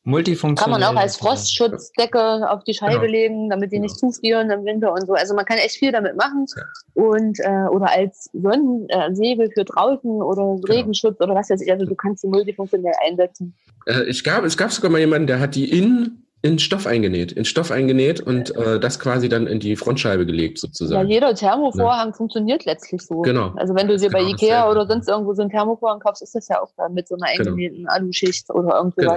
Multifunktional. 0.07 0.79
Kann 0.79 0.89
man 0.89 0.97
auch 0.97 1.01
als 1.01 1.17
Frostschutzdecke 1.17 2.49
auf 2.49 2.63
die 2.63 2.75
Scheibe 2.75 3.01
genau. 3.01 3.13
legen, 3.13 3.51
damit 3.51 3.73
die 3.73 3.77
genau. 3.77 3.87
nicht 3.87 3.99
zufrieren 3.99 4.51
im 4.51 4.65
Winter 4.65 4.93
und 4.93 5.05
so. 5.05 5.15
Also 5.15 5.35
man 5.35 5.45
kann 5.45 5.59
echt 5.59 5.77
viel 5.77 5.91
damit 5.91 6.17
machen. 6.17 6.47
Und 6.95 7.41
äh, 7.41 7.67
oder 7.71 7.91
als 7.91 8.31
Sonnensegel 8.33 9.51
für 9.53 9.65
draußen 9.65 10.23
oder 10.23 10.43
genau. 10.43 10.61
Regenschutz 10.69 11.21
oder 11.21 11.35
was 11.35 11.51
weiß 11.51 11.61
ich. 11.61 11.73
Also 11.73 11.87
du 11.87 11.97
kannst 11.97 12.23
sie 12.23 12.29
multifunktionell 12.29 12.95
einsetzen. 13.05 13.53
Äh, 13.87 14.05
ich 14.05 14.23
gab, 14.23 14.45
es 14.45 14.57
gab 14.57 14.71
sogar 14.71 14.93
mal 14.93 14.99
jemanden, 14.99 15.27
der 15.27 15.41
hat 15.41 15.57
die 15.57 15.69
in 15.77 16.23
in 16.43 16.61
Stoff 16.61 16.87
eingenäht, 16.87 17.33
in 17.33 17.45
Stoff 17.45 17.73
eingenäht 17.73 18.21
und 18.21 18.55
äh, 18.55 18.79
das 18.79 19.01
quasi 19.01 19.29
dann 19.29 19.49
in 19.49 19.59
die 19.59 19.75
Frontscheibe 19.75 20.27
gelegt 20.27 20.59
sozusagen. 20.59 21.09
Ja, 21.09 21.15
jeder 21.15 21.35
Thermovorhang 21.35 22.11
ja. 22.11 22.15
funktioniert 22.15 22.65
letztlich 22.65 23.03
so. 23.03 23.23
Genau. 23.23 23.53
Also 23.57 23.75
wenn 23.75 23.89
du 23.89 23.97
dir 23.97 24.11
bei 24.11 24.21
genau 24.21 24.31
Ikea 24.31 24.71
oder 24.71 24.87
sonst 24.87 25.09
irgendwo 25.09 25.35
so 25.35 25.43
einen 25.43 25.51
Thermovorhang 25.51 25.99
kaufst, 25.99 26.23
ist 26.23 26.37
das 26.37 26.47
ja 26.47 26.63
auch 26.63 26.71
dann 26.77 26.95
mit 26.95 27.09
so 27.09 27.17
einer 27.17 27.33
genau. 27.33 27.51
eingenähten 27.51 27.79
genau. 27.79 27.93
Aluschicht 27.93 28.51
oder 28.51 28.77
irgendwie 28.77 29.01
genau. 29.01 29.15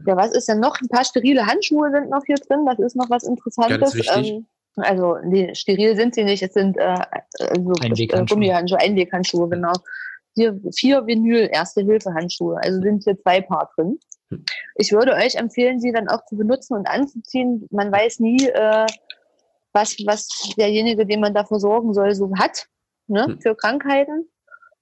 Was. 0.00 0.06
Ja, 0.06 0.16
was 0.16 0.32
ist 0.32 0.48
denn 0.48 0.60
noch? 0.60 0.80
Ein 0.80 0.88
paar 0.88 1.04
sterile 1.04 1.46
Handschuhe 1.46 1.90
sind 1.90 2.10
noch 2.10 2.22
hier 2.26 2.36
drin. 2.36 2.66
Das 2.66 2.78
ist 2.78 2.96
noch 2.96 3.10
was 3.10 3.24
Interessantes. 3.24 3.94
Ähm, 4.14 4.46
also 4.76 5.16
nee, 5.24 5.54
steril 5.54 5.96
sind 5.96 6.14
sie 6.14 6.24
nicht. 6.24 6.42
Es 6.42 6.54
sind 6.54 6.76
äh, 6.76 6.96
also, 7.38 7.72
äh, 7.82 8.24
Gummihandschuhe, 8.26 8.78
Einweghandschuhe, 8.78 9.48
genau. 9.48 9.72
Hier 10.34 10.58
vier 10.74 11.06
Vinyl 11.06 11.48
Erste 11.52 11.82
Hilfe 11.82 12.14
Handschuhe. 12.14 12.58
Also 12.62 12.80
sind 12.80 13.04
hier 13.04 13.18
zwei 13.20 13.40
Paar 13.40 13.70
drin. 13.74 13.98
Hm. 14.30 14.44
Ich 14.76 14.92
würde 14.92 15.14
euch 15.14 15.34
empfehlen, 15.34 15.80
sie 15.80 15.92
dann 15.92 16.08
auch 16.08 16.24
zu 16.26 16.36
benutzen 16.36 16.74
und 16.74 16.86
anzuziehen. 16.86 17.66
Man 17.70 17.90
weiß 17.90 18.20
nie, 18.20 18.46
äh, 18.46 18.86
was, 19.72 19.96
was 20.06 20.28
derjenige, 20.56 21.06
den 21.06 21.20
man 21.20 21.34
da 21.34 21.44
versorgen 21.44 21.94
soll, 21.94 22.14
so 22.14 22.32
hat 22.38 22.66
ne, 23.06 23.24
hm. 23.24 23.40
für 23.40 23.54
Krankheiten. 23.54 24.28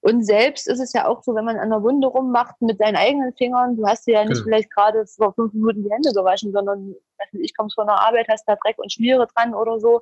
Und 0.01 0.25
selbst 0.25 0.67
ist 0.67 0.79
es 0.79 0.93
ja 0.93 1.07
auch 1.07 1.23
so, 1.23 1.35
wenn 1.35 1.43
man 1.43 1.57
an 1.57 1.71
der 1.71 1.83
Wunde 1.83 2.07
rummacht 2.07 2.61
mit 2.61 2.77
seinen 2.77 2.95
eigenen 2.95 3.33
Fingern, 3.33 3.75
du 3.75 3.85
hast 3.85 4.07
dir 4.07 4.13
ja 4.13 4.21
nicht 4.21 4.33
genau. 4.33 4.43
vielleicht 4.45 4.71
gerade 4.71 5.05
vor 5.05 5.33
fünf 5.33 5.53
Minuten 5.53 5.83
die 5.83 5.91
Hände 5.91 6.11
gewaschen, 6.13 6.53
sondern 6.53 6.95
ich 7.33 7.55
komme 7.55 7.69
von 7.75 7.85
der 7.85 7.99
Arbeit, 7.99 8.27
hast 8.29 8.45
da 8.45 8.55
Dreck 8.55 8.77
und 8.77 8.93
Schmiere 8.93 9.27
dran 9.35 9.53
oder 9.53 9.79
so. 9.79 10.01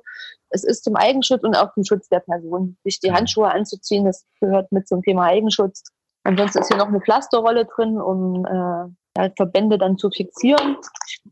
Es 0.50 0.62
ist 0.62 0.84
zum 0.84 0.94
Eigenschutz 0.94 1.42
und 1.42 1.56
auch 1.56 1.72
zum 1.74 1.84
Schutz 1.84 2.08
der 2.08 2.20
Person. 2.20 2.76
Sich 2.84 3.00
die 3.00 3.12
Handschuhe 3.12 3.50
anzuziehen, 3.50 4.04
das 4.04 4.24
gehört 4.40 4.70
mit 4.70 4.86
zum 4.86 5.02
Thema 5.02 5.24
Eigenschutz. 5.24 5.82
Ansonsten 6.22 6.60
ist 6.60 6.68
hier 6.68 6.76
noch 6.76 6.88
eine 6.88 7.00
Pflasterrolle 7.00 7.64
drin, 7.64 8.00
um 8.00 8.44
äh, 8.44 8.94
halt 9.16 9.34
Verbände 9.36 9.78
dann 9.78 9.98
zu 9.98 10.10
fixieren. 10.10 10.76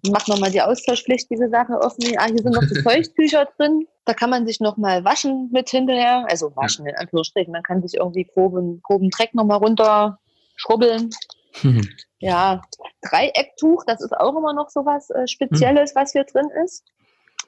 Ich 0.03 0.11
mache 0.11 0.31
nochmal 0.31 0.51
die 0.51 0.62
austauschpflichtige 0.62 1.49
Sache 1.49 1.79
offen. 1.81 2.05
Ah, 2.18 2.27
hier 2.27 2.39
sind 2.39 2.55
noch 2.55 2.62
die 2.62 2.81
Feuchttücher 2.83 3.49
drin. 3.57 3.87
Da 4.05 4.14
kann 4.14 4.31
man 4.31 4.47
sich 4.47 4.61
nochmal 4.61 5.05
waschen 5.05 5.51
mit 5.53 5.70
hinterher. 5.70 6.27
Also 6.29 6.55
waschen 6.57 6.87
in 6.87 6.95
Anführungsstrichen. 6.97 7.53
Man 7.53 7.62
kann 7.62 7.83
sich 7.83 7.99
irgendwie 7.99 8.24
groben, 8.24 8.81
groben 8.83 9.11
Dreck 9.11 9.35
nochmal 9.35 9.59
runter 9.59 10.18
schrubbeln. 10.57 11.11
Mhm. 11.62 11.89
Ja, 12.18 12.62
Dreiecktuch, 13.03 13.85
das 13.87 14.01
ist 14.01 14.16
auch 14.16 14.35
immer 14.39 14.55
noch 14.55 14.70
so 14.70 14.87
was 14.87 15.11
äh, 15.11 15.29
Spezielles, 15.29 15.95
mhm. 15.95 16.01
was 16.01 16.12
hier 16.12 16.24
drin 16.24 16.49
ist. 16.64 16.83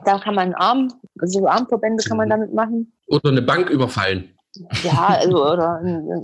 Da 0.05 0.19
kann 0.19 0.35
man 0.35 0.53
Arm, 0.53 0.93
also 1.19 1.47
Armverbände 1.47 2.05
kann 2.05 2.19
man 2.19 2.29
mhm. 2.29 2.33
damit 2.33 2.53
machen. 2.53 2.93
Oder 3.07 3.31
eine 3.31 3.41
Bank 3.41 3.71
überfallen. 3.71 4.38
Ja, 4.83 5.19
also 5.21 5.53
oder 5.53 5.81
ein, 5.81 6.23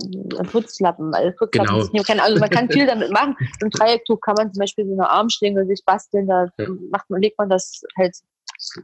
Putzlappen. 0.51 1.13
Also 1.13 1.31
Putzlappen 1.37 1.89
genau. 1.91 2.03
keine 2.03 2.23
Ahnung, 2.23 2.39
man 2.39 2.49
kann 2.49 2.69
viel 2.69 2.85
damit 2.85 3.11
machen. 3.11 3.35
Im 3.61 3.69
Dreiecktuch 3.69 4.19
kann 4.19 4.35
man 4.37 4.51
zum 4.53 4.59
Beispiel 4.59 4.85
so 4.85 4.93
eine 4.93 5.09
Armschlinge 5.09 5.65
sich 5.65 5.83
basteln, 5.85 6.27
da 6.27 6.47
ja. 6.57 6.67
macht 6.91 7.09
man, 7.09 7.21
legt 7.21 7.37
man 7.37 7.49
das 7.49 7.81
halt, 7.97 8.15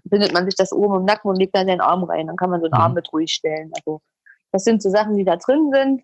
bindet 0.05 0.33
man 0.33 0.45
sich 0.45 0.55
das 0.55 0.71
oben 0.71 0.97
im 0.97 1.05
Nacken 1.05 1.29
und 1.29 1.37
legt 1.37 1.55
dann 1.55 1.67
den 1.67 1.81
Arm 1.81 2.03
rein. 2.03 2.27
Dann 2.27 2.35
kann 2.35 2.49
man 2.49 2.61
so 2.61 2.65
einen 2.65 2.73
mhm. 2.73 2.81
Arm 2.81 2.93
mit 2.93 3.11
ruhig 3.11 3.31
stellen. 3.31 3.71
Also 3.77 4.01
das 4.51 4.63
sind 4.63 4.81
so 4.81 4.89
Sachen, 4.89 5.17
die 5.17 5.25
da 5.25 5.37
drin 5.37 5.71
sind. 5.73 6.03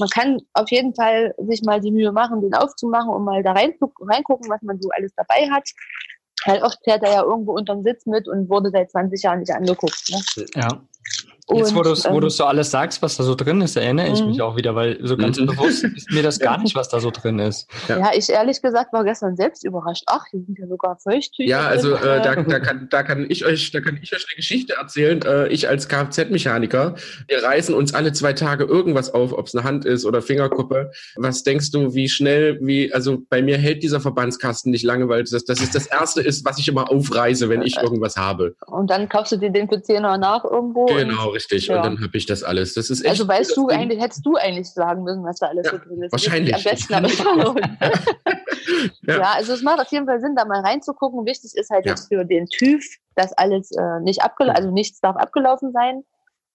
Man 0.00 0.08
kann 0.08 0.40
auf 0.54 0.70
jeden 0.70 0.94
Fall 0.94 1.34
sich 1.38 1.62
mal 1.62 1.80
die 1.80 1.92
Mühe 1.92 2.10
machen, 2.10 2.40
den 2.40 2.54
aufzumachen 2.54 3.10
und 3.10 3.24
mal 3.24 3.42
da 3.42 3.52
reingucken, 3.52 4.48
was 4.48 4.62
man 4.62 4.80
so 4.80 4.90
alles 4.90 5.12
dabei 5.14 5.48
hat. 5.50 5.68
Halt 6.44 6.62
oft 6.62 6.78
fährt 6.84 7.02
er 7.04 7.12
ja 7.12 7.22
irgendwo 7.22 7.52
unterm 7.52 7.82
Sitz 7.82 8.04
mit 8.04 8.28
und 8.28 8.50
wurde 8.50 8.70
seit 8.70 8.90
20 8.90 9.22
Jahren 9.22 9.38
nicht 9.38 9.52
angeguckt. 9.52 10.10
Ne? 10.10 10.46
Ja. 10.56 10.68
Jetzt, 11.52 11.74
wo 11.74 11.82
du 11.82 11.90
ähm, 11.90 12.22
wo 12.22 12.28
so 12.30 12.44
alles 12.44 12.70
sagst, 12.70 13.02
was 13.02 13.18
da 13.18 13.22
so 13.22 13.34
drin 13.34 13.60
ist, 13.60 13.76
erinnere 13.76 14.08
ich 14.08 14.24
mich 14.24 14.38
mhm. 14.38 14.42
auch 14.42 14.56
wieder, 14.56 14.74
weil 14.74 14.98
so 15.02 15.14
ganz 15.14 15.38
mhm. 15.38 15.46
bewusst 15.46 15.84
ist 15.84 16.10
mir 16.10 16.22
das 16.22 16.38
gar 16.38 16.56
nicht, 16.58 16.74
was 16.74 16.88
da 16.88 17.00
so 17.00 17.10
drin 17.10 17.38
ist. 17.38 17.68
Ja. 17.86 17.98
ja, 17.98 18.10
ich 18.14 18.30
ehrlich 18.30 18.62
gesagt 18.62 18.94
war 18.94 19.04
gestern 19.04 19.36
selbst 19.36 19.62
überrascht. 19.62 20.04
Ach, 20.06 20.24
hier 20.30 20.40
sind 20.40 20.58
ja 20.58 20.66
sogar 20.66 20.96
Feuchttücher. 20.96 21.50
Ja, 21.50 21.66
also 21.66 21.96
äh, 21.96 22.22
da, 22.22 22.34
da, 22.36 22.60
kann, 22.60 22.88
da, 22.90 23.02
kann 23.02 23.26
ich 23.28 23.44
euch, 23.44 23.70
da 23.72 23.82
kann 23.82 23.98
ich 24.02 24.14
euch 24.14 24.26
eine 24.26 24.36
Geschichte 24.36 24.76
erzählen. 24.80 25.20
Äh, 25.20 25.48
ich 25.48 25.68
als 25.68 25.86
Kfz-Mechaniker, 25.86 26.94
wir 27.28 27.42
reißen 27.42 27.74
uns 27.74 27.92
alle 27.92 28.14
zwei 28.14 28.32
Tage 28.32 28.64
irgendwas 28.64 29.12
auf, 29.12 29.34
ob 29.34 29.46
es 29.46 29.54
eine 29.54 29.64
Hand 29.64 29.84
ist 29.84 30.06
oder 30.06 30.22
Fingerkuppe. 30.22 30.92
Was 31.16 31.42
denkst 31.42 31.72
du, 31.72 31.92
wie 31.92 32.08
schnell, 32.08 32.58
wie, 32.62 32.90
also 32.94 33.18
bei 33.28 33.42
mir 33.42 33.58
hält 33.58 33.82
dieser 33.82 34.00
Verbandskasten 34.00 34.72
nicht 34.72 34.84
lange, 34.84 35.10
weil 35.10 35.24
das, 35.24 35.44
das 35.44 35.60
ist 35.60 35.74
das 35.74 35.86
Erste 35.88 36.22
ist, 36.22 36.46
was 36.46 36.58
ich 36.58 36.68
immer 36.68 36.90
aufreiße, 36.90 37.50
wenn 37.50 37.60
ich 37.60 37.76
irgendwas 37.76 38.16
habe. 38.16 38.54
Und 38.66 38.88
dann 38.88 39.10
kaufst 39.10 39.32
du 39.32 39.36
dir 39.36 39.50
den 39.50 39.68
für 39.68 39.76
10er 39.76 40.16
nach 40.16 40.44
irgendwo. 40.44 40.86
Genau 40.86 41.33
richtig. 41.34 41.66
Ja. 41.66 41.76
Und 41.76 41.84
dann 41.84 42.02
habe 42.02 42.16
ich 42.16 42.26
das 42.26 42.42
alles. 42.42 42.74
Das 42.74 42.90
ist 42.90 43.02
echt, 43.02 43.10
also 43.10 43.28
weißt 43.28 43.56
du 43.56 43.68
eigentlich, 43.68 44.00
hättest 44.00 44.24
du 44.24 44.36
eigentlich 44.36 44.70
sagen 44.70 45.02
müssen, 45.02 45.24
was 45.24 45.38
da 45.38 45.48
alles 45.48 45.66
ja, 45.66 45.72
so 45.72 45.78
drin 45.78 46.02
ist. 46.02 46.12
Wahrscheinlich. 46.12 46.54
Am 46.54 46.62
besten 46.62 46.94
aber 46.94 47.08
ja. 49.02 49.18
ja, 49.18 49.32
also 49.34 49.52
es 49.52 49.62
macht 49.62 49.80
auf 49.80 49.90
jeden 49.90 50.06
Fall 50.06 50.20
Sinn, 50.20 50.34
da 50.36 50.44
mal 50.44 50.60
reinzugucken. 50.60 51.26
Wichtig 51.26 51.54
ist 51.54 51.70
halt 51.70 51.86
jetzt 51.86 52.08
für 52.08 52.24
den 52.24 52.46
TÜV, 52.46 52.84
dass 53.14 53.32
alles 53.34 53.70
äh, 53.72 54.00
nicht 54.00 54.22
abgelaufen, 54.22 54.56
also 54.56 54.70
nichts 54.70 55.00
darf 55.00 55.16
abgelaufen 55.16 55.72
sein. 55.72 56.04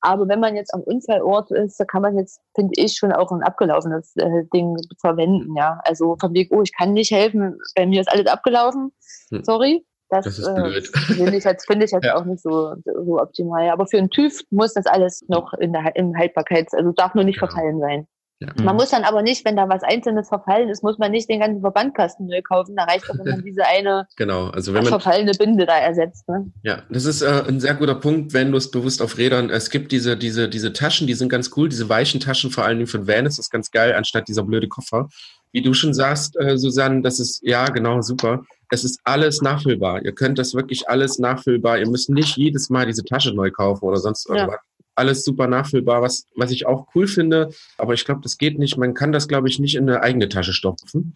Aber 0.02 0.28
wenn 0.30 0.40
man 0.40 0.56
jetzt 0.56 0.74
am 0.74 0.82
Unfallort 0.82 1.52
ist, 1.52 1.80
da 1.80 1.86
kann 1.86 2.02
man 2.02 2.18
jetzt, 2.18 2.40
finde 2.56 2.72
ich, 2.78 2.94
schon 2.94 3.12
auch 3.12 3.32
ein 3.32 3.44
abgelaufenes 3.44 4.16
äh, 4.16 4.46
Ding 4.54 4.78
verwenden, 5.02 5.56
ja. 5.58 5.80
Also 5.84 6.16
vom 6.20 6.34
Weg, 6.34 6.52
oh, 6.52 6.62
ich 6.62 6.76
kann 6.76 6.94
nicht 6.94 7.12
helfen, 7.12 7.58
bei 7.76 7.86
mir 7.86 8.02
ist 8.02 8.12
alles 8.12 8.28
abgelaufen, 8.28 8.94
hm. 9.30 9.44
sorry. 9.44 9.86
Das, 10.10 10.26
das 10.26 10.39
ist 10.39 10.47
äh, 10.47 10.53
blöd. 10.53 10.89
Äh, 10.93 11.14
finde 11.14 11.38
ich 11.38 11.43
jetzt, 11.43 11.66
find 11.66 11.84
ich 11.84 11.91
jetzt 11.91 12.03
ja. 12.05 12.16
auch 12.16 12.26
nicht 12.26 12.41
so, 12.41 12.76
so 12.84 13.20
optimal. 13.20 13.70
Aber 13.70 13.88
für 13.88 13.97
einen 13.97 14.10
TÜV 14.10 14.41
muss 14.49 14.74
das 14.74 14.86
alles 14.86 15.24
noch 15.28 15.53
in 15.53 15.74
der 15.74 15.95
in 15.95 16.18
Haltbarkeit, 16.18 16.68
also 16.74 16.91
darf 16.91 17.14
nur 17.14 17.24
nicht 17.24 17.41
ja. 17.41 17.47
verfallen 17.47 17.80
sein. 17.80 18.07
Ja. 18.41 18.53
Man 18.64 18.78
muss 18.78 18.91
dann 18.91 19.03
aber 19.03 19.22
nicht, 19.22 19.43
wenn 19.43 19.57
da 19.57 19.68
was 19.68 19.84
Einzelnes 19.84 20.30
verfallen 20.30 20.70
ist, 20.70 20.82
muss 20.82 20.97
man 20.97 21.12
nicht 21.12 21.30
den 21.30 21.41
ganzen 21.41 21.60
Verbandkasten 21.60 22.28
neu 22.28 22.41
kaufen. 22.41 22.74
Da 22.78 22.86
reicht 22.86 23.10
doch, 23.10 23.18
wenn 23.18 23.30
man 23.30 23.43
diese 23.45 23.66
eine 23.66 24.07
genau, 24.16 24.47
also 24.47 24.74
wenn 24.74 24.84
man, 24.84 24.91
verfallene 24.91 25.34
Binde 25.34 25.66
da 25.66 25.78
ersetzt. 25.78 26.28
Ne? 26.30 26.49
Ja, 26.64 26.84
das 26.89 27.03
ist 27.03 27.22
äh, 27.22 27.43
ein 27.47 27.60
sehr 27.60 27.74
guter 27.74 27.95
Punkt, 27.95 28.32
wenn 28.32 28.51
du 28.51 28.57
es 28.57 28.72
bewusst 28.72 29.01
auf 29.01 29.18
Rädern. 29.18 29.49
Es 29.49 29.70
gibt 29.70 29.91
diese, 29.91 30.16
diese, 30.16 30.47
diese 30.47 30.72
Taschen, 30.72 31.05
die 31.05 31.16
sind 31.16 31.28
ganz 31.28 31.51
cool, 31.57 31.68
diese 31.68 31.89
weichen 31.89 32.22
Taschen, 32.22 32.49
vor 32.49 32.64
allen 32.64 32.78
Dingen 32.78 32.88
von 32.88 33.07
Van 33.07 33.26
ist 33.26 33.39
das 33.39 33.49
ganz 33.49 33.72
geil, 33.72 33.93
anstatt 33.93 34.30
dieser 34.30 34.43
blöde 34.43 34.70
Koffer. 34.70 35.10
Wie 35.52 35.62
du 35.62 35.74
schon 35.74 35.93
sagst, 35.93 36.39
äh, 36.39 36.58
Susanne, 36.58 37.02
das 37.02 37.20
ist 37.20 37.41
ja 37.43 37.66
genau 37.66 38.02
super 38.02 38.43
es 38.70 38.84
ist 38.84 39.00
alles 39.04 39.41
nachfüllbar. 39.41 40.04
Ihr 40.04 40.14
könnt 40.14 40.38
das 40.38 40.54
wirklich 40.54 40.88
alles 40.88 41.20
nachfüllbar. 41.20 41.80
Ihr 41.80 41.89
müsst 41.89 42.10
nicht 42.10 42.38
jedes 42.38 42.70
Mal 42.70 42.86
diese 42.86 43.04
Tasche 43.04 43.34
neu 43.34 43.52
kaufen 43.52 43.86
oder 43.86 43.97
sonst 43.97 44.30
irgendwas. 44.30 44.56
Ja. 44.56 44.84
Alles 44.95 45.24
super 45.24 45.47
nachfüllbar, 45.47 46.02
was, 46.02 46.26
was 46.36 46.52
ich 46.52 46.66
auch 46.66 46.88
cool 46.93 47.08
finde. 47.08 47.50
Aber 47.78 47.93
ich 47.93 48.06
glaube, 48.06 48.22
das 48.22 48.38
geht 48.38 48.60
nicht. 48.60 48.78
Man 48.78 48.93
kann 48.93 49.12
das, 49.12 49.28
glaube 49.28 49.47
ich, 49.47 49.60
nicht 49.60 49.76
in 49.76 49.89
eine 49.89 50.02
eigene 50.02 50.30
Tasche 50.30 50.54
stopfen. 50.54 51.16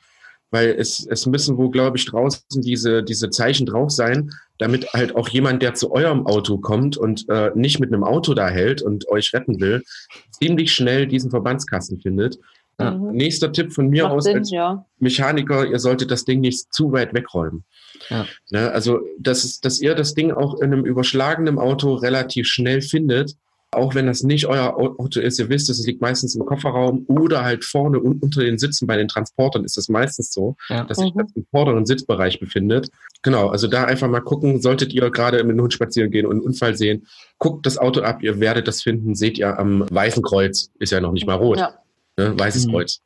Weil 0.52 0.70
es, 0.70 1.06
es 1.08 1.26
müssen 1.26 1.58
wo, 1.58 1.70
glaube 1.70 1.98
ich, 1.98 2.06
draußen 2.06 2.62
diese, 2.62 3.04
diese 3.04 3.32
Zeichen 3.32 3.66
drauf 3.66 3.90
sein, 3.90 4.30
damit 4.60 4.94
halt 4.94 5.16
auch 5.16 5.28
jemand, 5.30 5.64
der 5.64 5.74
zu 5.74 5.92
eurem 5.92 6.28
Auto 6.28 6.60
kommt 6.60 6.96
und 6.96 7.28
äh, 7.28 7.52
nicht 7.56 7.80
mit 7.80 7.92
einem 7.92 8.04
Auto 8.04 8.36
da 8.36 8.50
hält 8.50 8.84
und 8.84 9.08
euch 9.10 9.34
retten 9.34 9.60
will, 9.60 9.84
ziemlich 10.32 10.72
schnell 10.72 11.08
diesen 11.08 11.32
Verbandskasten 11.32 12.00
findet 12.00 12.38
ja. 12.80 12.92
Mhm. 12.92 13.12
Nächster 13.12 13.52
Tipp 13.52 13.72
von 13.72 13.90
mir 13.90 14.04
Macht 14.04 14.14
aus 14.14 14.24
Sinn, 14.24 14.38
als 14.38 14.52
ja. 14.52 14.86
Mechaniker, 15.00 15.66
ihr 15.66 15.80
solltet 15.80 16.12
das 16.12 16.26
Ding 16.26 16.42
nicht 16.42 16.74
zu 16.74 16.92
weit 16.92 17.14
wegräumen. 17.14 17.64
Ja. 18.10 18.26
Ne, 18.50 18.72
also, 18.72 19.00
dass, 19.20 19.60
dass 19.60 19.80
ihr 19.80 19.96
das 19.96 20.14
Ding 20.14 20.32
auch 20.32 20.56
in 20.56 20.74
einem 20.74 20.86
überschlagenen 20.86 21.60
Auto 21.60 21.94
relativ 21.94 22.48
schnell 22.48 22.82
findet, 22.82 23.36
Auch 23.74 23.96
wenn 23.96 24.08
das 24.08 24.24
nicht 24.24 24.46
euer 24.46 24.78
Auto 24.78 25.20
ist, 25.20 25.40
ihr 25.40 25.50
wisst, 25.50 25.70
es 25.70 25.86
liegt 25.86 26.02
meistens 26.02 26.36
im 26.36 26.46
Kofferraum 26.46 27.06
oder 27.08 27.44
halt 27.44 27.66
vorne 27.66 28.00
und 28.00 28.22
unter 28.22 28.42
den 28.42 28.58
Sitzen 28.58 28.88
bei 28.88 28.98
den 28.98 29.08
Transportern 29.08 29.64
ist 29.64 29.78
es 29.78 29.90
meistens 29.90 30.32
so, 30.32 30.56
ja. 30.70 30.84
dass 30.84 30.98
sich 30.98 31.14
mhm. 31.14 31.20
das 31.20 31.32
im 31.36 31.46
vorderen 31.50 31.86
Sitzbereich 31.86 32.40
befindet. 32.40 32.90
Genau, 33.22 33.48
also 33.48 33.68
da 33.68 33.86
einfach 33.86 34.10
mal 34.10 34.22
gucken, 34.22 34.62
solltet 34.62 34.94
ihr 34.94 35.10
gerade 35.10 35.44
mit 35.44 35.56
dem 35.58 35.62
Hund 35.62 35.74
spazieren 35.74 36.12
gehen 36.12 36.26
und 36.26 36.34
einen 36.34 36.42
Unfall 36.42 36.76
sehen, 36.76 37.08
guckt 37.38 37.66
das 37.66 37.78
Auto 37.78 38.02
ab, 38.02 38.22
ihr 38.22 38.40
werdet 38.40 38.68
das 38.68 38.82
finden, 38.82 39.16
seht 39.16 39.38
ihr 39.38 39.58
am 39.58 39.86
weißen 39.90 40.24
Kreuz, 40.24 40.70
ist 40.80 40.92
ja 40.92 41.02
noch 41.02 41.12
nicht 41.12 41.26
mal 41.26 41.36
rot. 41.36 41.58
Ja. 41.58 41.74
Ne? 42.18 42.38
Weißes 42.38 42.68
mhm. 42.68 42.72
Kreuz. 42.72 43.02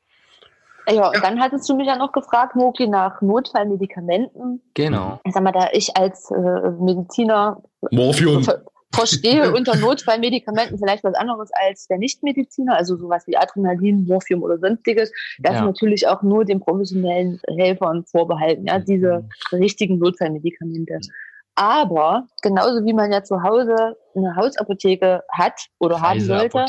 Ja, 0.89 1.11
ja, 1.13 1.19
dann 1.19 1.39
hattest 1.41 1.67
du 1.69 1.75
mich 1.75 1.87
ja 1.87 1.97
noch 1.97 2.13
gefragt, 2.13 2.55
Moki, 2.55 2.87
nach 2.87 3.21
Notfallmedikamenten. 3.21 4.61
Genau. 4.73 5.19
Ich 5.25 5.33
sag 5.33 5.43
mal, 5.43 5.51
da 5.51 5.67
ich 5.73 5.95
als 5.97 6.31
äh, 6.31 6.71
Mediziner 6.79 7.61
Morphium. 7.91 8.47
verstehe 8.93 9.51
unter 9.55 9.75
Notfallmedikamenten 9.75 10.79
vielleicht 10.79 11.03
was 11.03 11.13
anderes 11.15 11.49
als 11.53 11.87
der 11.87 11.97
Nichtmediziner, 11.97 12.77
also 12.77 12.95
sowas 12.95 13.27
wie 13.27 13.35
Adrenalin, 13.35 14.05
Morphium 14.07 14.43
oder 14.43 14.59
sonstiges. 14.59 15.11
Das 15.39 15.55
ja. 15.55 15.59
ist 15.59 15.65
natürlich 15.65 16.07
auch 16.07 16.21
nur 16.21 16.45
den 16.45 16.61
professionellen 16.61 17.41
Helfern 17.57 18.05
vorbehalten, 18.05 18.67
ja, 18.67 18.79
diese 18.79 19.25
mhm. 19.51 19.57
richtigen 19.57 19.99
Notfallmedikamente. 19.99 21.01
Aber 21.59 22.27
genauso 22.43 22.85
wie 22.85 22.93
man 22.93 23.11
ja 23.11 23.23
zu 23.23 23.41
Hause 23.41 23.97
eine 24.15 24.35
Hausapotheke 24.35 25.23
hat 25.31 25.59
oder 25.79 25.99
haben 26.01 26.21
sollte, 26.21 26.65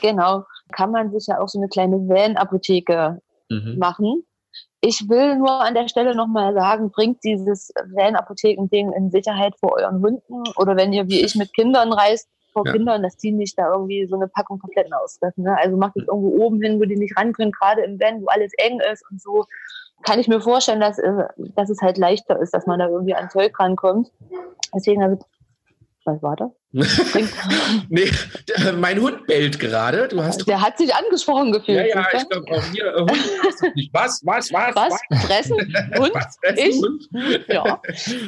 genau, 0.00 0.44
kann 0.72 0.90
man 0.90 1.12
sich 1.12 1.26
ja 1.26 1.38
auch 1.38 1.48
so 1.48 1.58
eine 1.58 1.68
kleine 1.68 1.96
Van-Apotheke 1.96 3.20
mhm. 3.50 3.76
machen. 3.78 4.24
Ich 4.80 5.06
will 5.10 5.36
nur 5.36 5.60
an 5.60 5.74
der 5.74 5.86
Stelle 5.86 6.14
nochmal 6.14 6.54
sagen, 6.54 6.90
bringt 6.90 7.22
dieses 7.22 7.72
Van-Apotheken-Ding 7.94 8.92
in 8.92 9.10
Sicherheit 9.10 9.54
vor 9.60 9.74
euren 9.76 10.02
Hunden 10.02 10.42
oder 10.56 10.76
wenn 10.76 10.94
ihr 10.94 11.08
wie 11.08 11.20
ich 11.20 11.34
mit 11.34 11.52
Kindern 11.52 11.92
reist, 11.92 12.26
vor 12.54 12.66
ja. 12.66 12.72
Kindern, 12.72 13.02
dass 13.02 13.18
die 13.18 13.32
nicht 13.32 13.58
da 13.58 13.70
irgendwie 13.70 14.06
so 14.06 14.16
eine 14.16 14.28
Packung 14.28 14.58
komplett 14.58 14.90
ausfressen. 14.94 15.44
Ne? 15.44 15.56
Also 15.58 15.76
macht 15.76 15.96
es 15.96 16.08
irgendwo 16.08 16.42
oben 16.42 16.62
hin, 16.62 16.80
wo 16.80 16.84
die 16.84 16.96
nicht 16.96 17.18
ran 17.18 17.34
können, 17.34 17.52
gerade 17.52 17.82
im 17.82 18.00
Van, 18.00 18.22
wo 18.22 18.26
alles 18.28 18.52
eng 18.56 18.80
ist 18.92 19.04
und 19.10 19.20
so. 19.20 19.44
Kann 20.02 20.18
ich 20.18 20.28
mir 20.28 20.40
vorstellen, 20.40 20.80
dass, 20.80 20.98
äh, 20.98 21.24
dass 21.54 21.70
es 21.70 21.80
halt 21.80 21.98
leichter 21.98 22.38
ist, 22.40 22.54
dass 22.54 22.66
man 22.66 22.78
da 22.78 22.88
irgendwie 22.88 23.14
an 23.14 23.30
Zeug 23.30 23.58
rankommt. 23.58 24.10
Deswegen, 24.74 25.02
also 25.02 25.18
was 26.04 26.22
war 26.22 26.36
das? 26.36 26.50
nee, 27.90 28.10
mein 28.76 28.98
Hund 28.98 29.26
bellt 29.26 29.60
gerade. 29.60 30.08
Du 30.08 30.22
hast 30.22 30.48
der 30.48 30.62
hat 30.62 30.78
sich 30.78 30.94
angesprochen 30.94 31.52
gefühlt. 31.52 31.86
Ja, 31.86 32.00
ja, 32.00 32.06
ich 32.14 32.28
glaube 32.28 32.50
auch 32.50 32.64
hier. 32.72 32.86
Äh, 32.86 33.00
Hund, 33.00 33.74
nicht. 33.74 33.92
Was, 33.92 34.22
was, 34.24 34.50
was? 34.52 34.74
Was? 34.74 35.26
Fressen? 35.26 35.58
Hund? 35.98 36.14
Was, 36.14 36.38
fressen? 36.42 36.98
Ich? 37.12 37.48
Ja. 37.48 37.80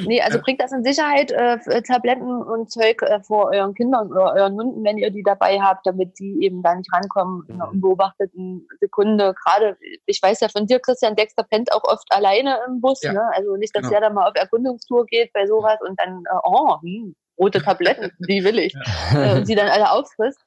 Nee, 0.05 0.21
also 0.21 0.39
bringt 0.39 0.61
das 0.61 0.71
in 0.71 0.83
Sicherheit 0.83 1.31
äh, 1.31 1.57
Tabletten 1.81 2.43
und 2.43 2.69
Zeug 2.69 3.01
äh, 3.01 3.19
vor 3.21 3.49
euren 3.51 3.73
Kindern 3.73 4.11
oder 4.11 4.33
euren 4.33 4.53
Hunden, 4.53 4.83
wenn 4.83 4.99
ihr 4.99 5.09
die 5.09 5.23
dabei 5.23 5.59
habt, 5.59 5.87
damit 5.87 6.19
die 6.19 6.43
eben 6.43 6.61
da 6.61 6.75
nicht 6.75 6.93
rankommen 6.93 7.45
in 7.47 7.55
einer 7.55 7.71
unbeobachteten 7.71 8.67
Sekunde. 8.79 9.33
Gerade, 9.43 9.75
ich 10.05 10.21
weiß 10.21 10.39
ja 10.41 10.49
von 10.49 10.67
dir, 10.67 10.79
Christian 10.79 11.15
Dexter 11.15 11.43
pennt 11.43 11.73
auch 11.73 11.83
oft 11.83 12.07
alleine 12.11 12.59
im 12.67 12.79
Bus. 12.79 13.01
Ja. 13.01 13.13
Ne? 13.13 13.23
Also 13.33 13.55
nicht, 13.55 13.75
dass 13.75 13.81
genau. 13.81 13.91
der 13.91 14.01
da 14.01 14.09
mal 14.11 14.27
auf 14.27 14.35
Erkundungstour 14.35 15.07
geht 15.07 15.33
bei 15.33 15.47
sowas 15.47 15.79
und 15.81 15.99
dann, 15.99 16.23
äh, 16.25 16.37
oh, 16.43 16.79
hm, 16.81 17.15
rote 17.37 17.61
Tabletten, 17.61 18.11
die 18.27 18.43
will 18.43 18.59
ich, 18.59 18.75
äh, 19.13 19.37
und 19.37 19.45
sie 19.45 19.55
dann 19.55 19.67
alle 19.67 19.91
auffrisst. 19.91 20.39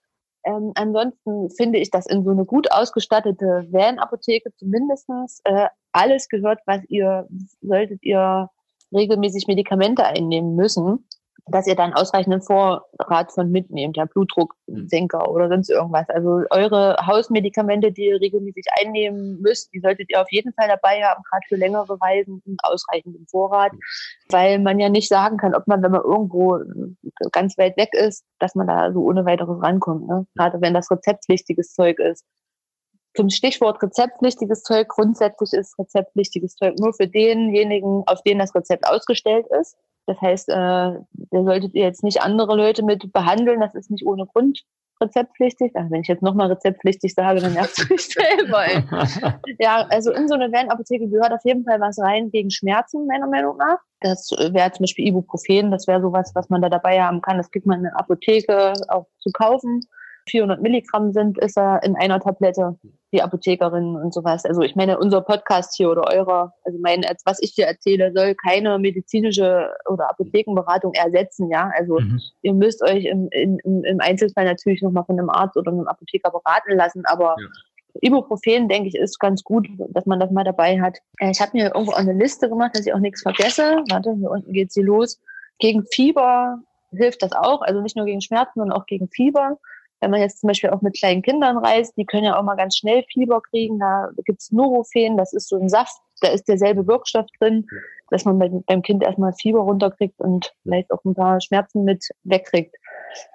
Ähm, 0.45 0.73
ansonsten 0.77 1.51
finde 1.51 1.79
ich, 1.79 1.91
dass 1.91 2.07
in 2.07 2.25
so 2.25 2.31
eine 2.31 2.45
gut 2.45 2.71
ausgestattete 2.71 3.67
Van-Apotheke 3.71 4.53
zumindestens 4.57 5.41
äh, 5.45 5.67
alles 5.93 6.29
gehört, 6.29 6.61
was 6.65 6.81
ihr, 6.89 7.27
solltet 7.61 8.03
ihr 8.03 8.49
regelmäßig 8.93 9.47
Medikamente 9.47 10.05
einnehmen 10.05 10.55
müssen 10.55 11.07
dass 11.51 11.67
ihr 11.67 11.75
dann 11.75 11.95
ausreichenden 11.95 12.43
Vorrat 12.43 13.33
von 13.33 13.51
mitnehmt, 13.51 13.97
ja, 13.97 14.05
Blutdrucksenker 14.05 15.31
oder 15.31 15.49
sonst 15.49 15.71
irgendwas. 15.71 16.09
Also 16.09 16.43
eure 16.51 16.97
Hausmedikamente, 17.07 17.93
die 17.93 18.07
ihr 18.07 18.21
regelmäßig 18.21 18.67
einnehmen 18.81 19.41
müsst, 19.41 19.73
die 19.73 19.81
solltet 19.81 20.11
ihr 20.11 20.21
auf 20.21 20.31
jeden 20.31 20.53
Fall 20.53 20.69
dabei 20.69 21.03
haben, 21.03 21.23
gerade 21.23 21.47
für 21.49 21.57
längere 21.57 21.99
Reisen 22.01 22.43
einen 22.47 22.57
ausreichenden 22.63 23.27
Vorrat, 23.29 23.73
weil 24.31 24.59
man 24.59 24.79
ja 24.79 24.89
nicht 24.89 25.09
sagen 25.09 25.37
kann, 25.37 25.55
ob 25.55 25.67
man, 25.67 25.83
wenn 25.83 25.93
man 25.93 26.03
irgendwo 26.03 26.59
ganz 27.33 27.57
weit 27.59 27.77
weg 27.77 27.91
ist, 27.93 28.25
dass 28.39 28.55
man 28.55 28.67
da 28.67 28.93
so 28.93 29.01
ohne 29.03 29.25
weiteres 29.25 29.63
rankommt, 29.63 30.07
ne? 30.09 30.27
gerade 30.37 30.61
wenn 30.61 30.75
das 30.75 30.91
rezeptpflichtiges 30.91 31.73
Zeug 31.75 31.99
ist. 31.99 32.25
Zum 33.15 33.31
Stichwort 33.31 33.83
rezeptpflichtiges 33.83 34.63
Zeug. 34.63 34.89
Grundsätzlich 34.89 35.53
ist 35.53 35.79
rezeptpflichtiges 35.79 36.55
Zeug 36.55 36.79
nur 36.79 36.93
für 36.93 37.09
denjenigen, 37.09 38.05
auf 38.07 38.23
den 38.23 38.39
das 38.39 38.55
Rezept 38.55 38.87
ausgestellt 38.87 39.47
ist. 39.61 39.77
Das 40.09 40.21
heißt, 40.23 40.49
äh, 40.49 40.53
da 40.55 41.05
solltet 41.31 41.75
ihr 41.75 41.83
jetzt 41.83 42.03
nicht 42.03 42.23
andere 42.23 42.57
Leute 42.57 42.83
mit 42.83 43.13
behandeln. 43.13 43.61
Das 43.61 43.75
ist 43.75 43.91
nicht 43.91 44.07
ohne 44.07 44.27
Grund 44.27 44.65
rezeptpflichtig. 45.03 45.77
Also 45.77 45.91
wenn 45.91 46.01
ich 46.01 46.09
jetzt 46.09 46.23
nochmal 46.23 46.51
rezeptpflichtig 46.51 47.13
sage, 47.15 47.41
dann 47.41 47.53
nervt 47.53 47.79
es 47.79 47.91
mich 47.91 48.09
selber. 48.09 48.65
Ja, 49.59 49.87
also 49.91 50.13
in 50.13 50.29
so 50.29 50.35
eine 50.35 50.51
Van-Apotheke 50.51 51.09
gehört 51.09 51.33
auf 51.33 51.45
jeden 51.45 51.65
Fall 51.65 51.79
was 51.79 51.99
rein 51.99 52.31
gegen 52.31 52.51
Schmerzen, 52.51 53.07
meiner 53.07 53.27
Meinung 53.27 53.59
nach. 53.59 53.79
Das 54.01 54.31
wäre 54.31 54.73
zum 54.73 54.85
Beispiel 54.85 55.09
Ibuprofen. 55.09 55.71
Das 55.71 55.87
wäre 55.87 56.01
sowas, 56.01 56.33
was 56.35 56.49
man 56.49 56.63
da 56.63 56.71
dabei 56.71 57.03
haben 57.03 57.21
kann. 57.21 57.37
Das 57.37 57.51
kriegt 57.51 57.67
man 57.67 57.79
in 57.79 57.85
der 57.85 58.01
Apotheke 58.01 58.73
auch 58.89 59.07
zu 59.19 59.31
kaufen. 59.31 59.87
400 60.29 60.61
Milligramm 60.63 61.13
sind, 61.13 61.39
ist 61.39 61.57
er 61.57 61.83
in 61.83 61.97
einer 61.97 62.21
Tablette, 62.21 62.79
die 63.13 63.23
Apothekerin 63.23 63.97
und 63.97 64.13
sowas. 64.13 64.45
Also 64.45 64.63
ich 64.63 64.77
meine, 64.77 64.99
unser 64.99 65.21
Podcast 65.23 65.75
hier 65.77 65.91
oder 65.91 66.13
eurer, 66.13 66.53
also 66.65 66.79
mein, 66.81 67.05
was 67.25 67.41
ich 67.41 67.55
dir 67.55 67.67
erzähle, 67.67 68.13
soll 68.15 68.35
keine 68.35 68.79
medizinische 68.79 69.71
oder 69.89 70.11
Apothekenberatung 70.11 70.93
ersetzen, 70.95 71.51
ja. 71.51 71.71
Also 71.77 72.01
mhm. 72.01 72.21
ihr 72.43 72.55
müsst 72.55 72.83
euch 72.83 73.07
im, 73.07 73.29
im, 73.31 73.59
im 73.85 74.01
Einzelfall 74.01 74.45
natürlich 74.45 74.83
nochmal 74.83 75.05
von 75.05 75.19
einem 75.19 75.31
Arzt 75.31 75.57
oder 75.57 75.73
einem 75.73 75.89
Apotheker 75.89 76.31
beraten 76.31 76.77
lassen, 76.77 77.03
aber 77.07 77.37
ja. 77.39 77.47
Ibuprofen, 78.01 78.69
denke 78.69 78.89
ich, 78.89 78.95
ist 78.95 79.19
ganz 79.19 79.43
gut, 79.43 79.69
dass 79.89 80.07
man 80.07 80.21
das 80.21 80.31
mal 80.31 80.45
dabei 80.45 80.81
hat. 80.81 80.99
Äh, 81.19 81.31
ich 81.31 81.41
habe 81.41 81.53
mir 81.55 81.75
irgendwo 81.75 81.93
eine 81.93 82.13
Liste 82.13 82.49
gemacht, 82.49 82.75
dass 82.75 82.87
ich 82.87 82.95
auch 82.95 83.01
nichts 83.01 83.23
vergesse. 83.23 83.83
Warte, 83.91 84.15
hier 84.15 84.31
unten 84.31 84.53
geht 84.53 84.73
sie 84.73 84.83
los. 84.83 85.21
Gegen 85.59 85.85
Fieber 85.91 86.61
hilft 86.91 87.23
das 87.23 87.33
auch, 87.33 87.63
also 87.63 87.81
nicht 87.81 87.97
nur 87.97 88.07
gegen 88.07 88.21
Schmerzen, 88.21 88.61
sondern 88.61 88.79
auch 88.79 88.87
gegen 88.87 89.09
Fieber. 89.09 89.59
Wenn 90.01 90.11
man 90.11 90.21
jetzt 90.21 90.41
zum 90.41 90.49
Beispiel 90.49 90.71
auch 90.71 90.81
mit 90.81 90.97
kleinen 90.97 91.23
Kindern 91.23 91.59
reist, 91.59 91.97
die 91.97 92.05
können 92.05 92.25
ja 92.25 92.39
auch 92.39 92.43
mal 92.43 92.57
ganz 92.57 92.77
schnell 92.77 93.05
Fieber 93.13 93.41
kriegen. 93.41 93.79
Da 93.79 94.11
gibt's 94.25 94.53
Nurofen, 94.53 95.17
das 95.17 95.33
ist 95.33 95.49
so 95.49 95.57
ein 95.57 95.69
Saft, 95.69 95.97
da 96.21 96.29
ist 96.29 96.49
derselbe 96.49 96.87
Wirkstoff 96.87 97.27
drin, 97.39 97.67
dass 98.11 98.25
man 98.25 98.63
beim 98.67 98.83
Kind 98.83 99.03
erstmal 99.03 99.33
Fieber 99.33 99.61
runterkriegt 99.61 100.21
und 100.21 100.55
vielleicht 100.63 100.91
auch 100.91 101.05
ein 101.05 101.15
paar 101.15 101.41
Schmerzen 101.41 101.85
mit 101.85 102.05
wegkriegt. 102.25 102.75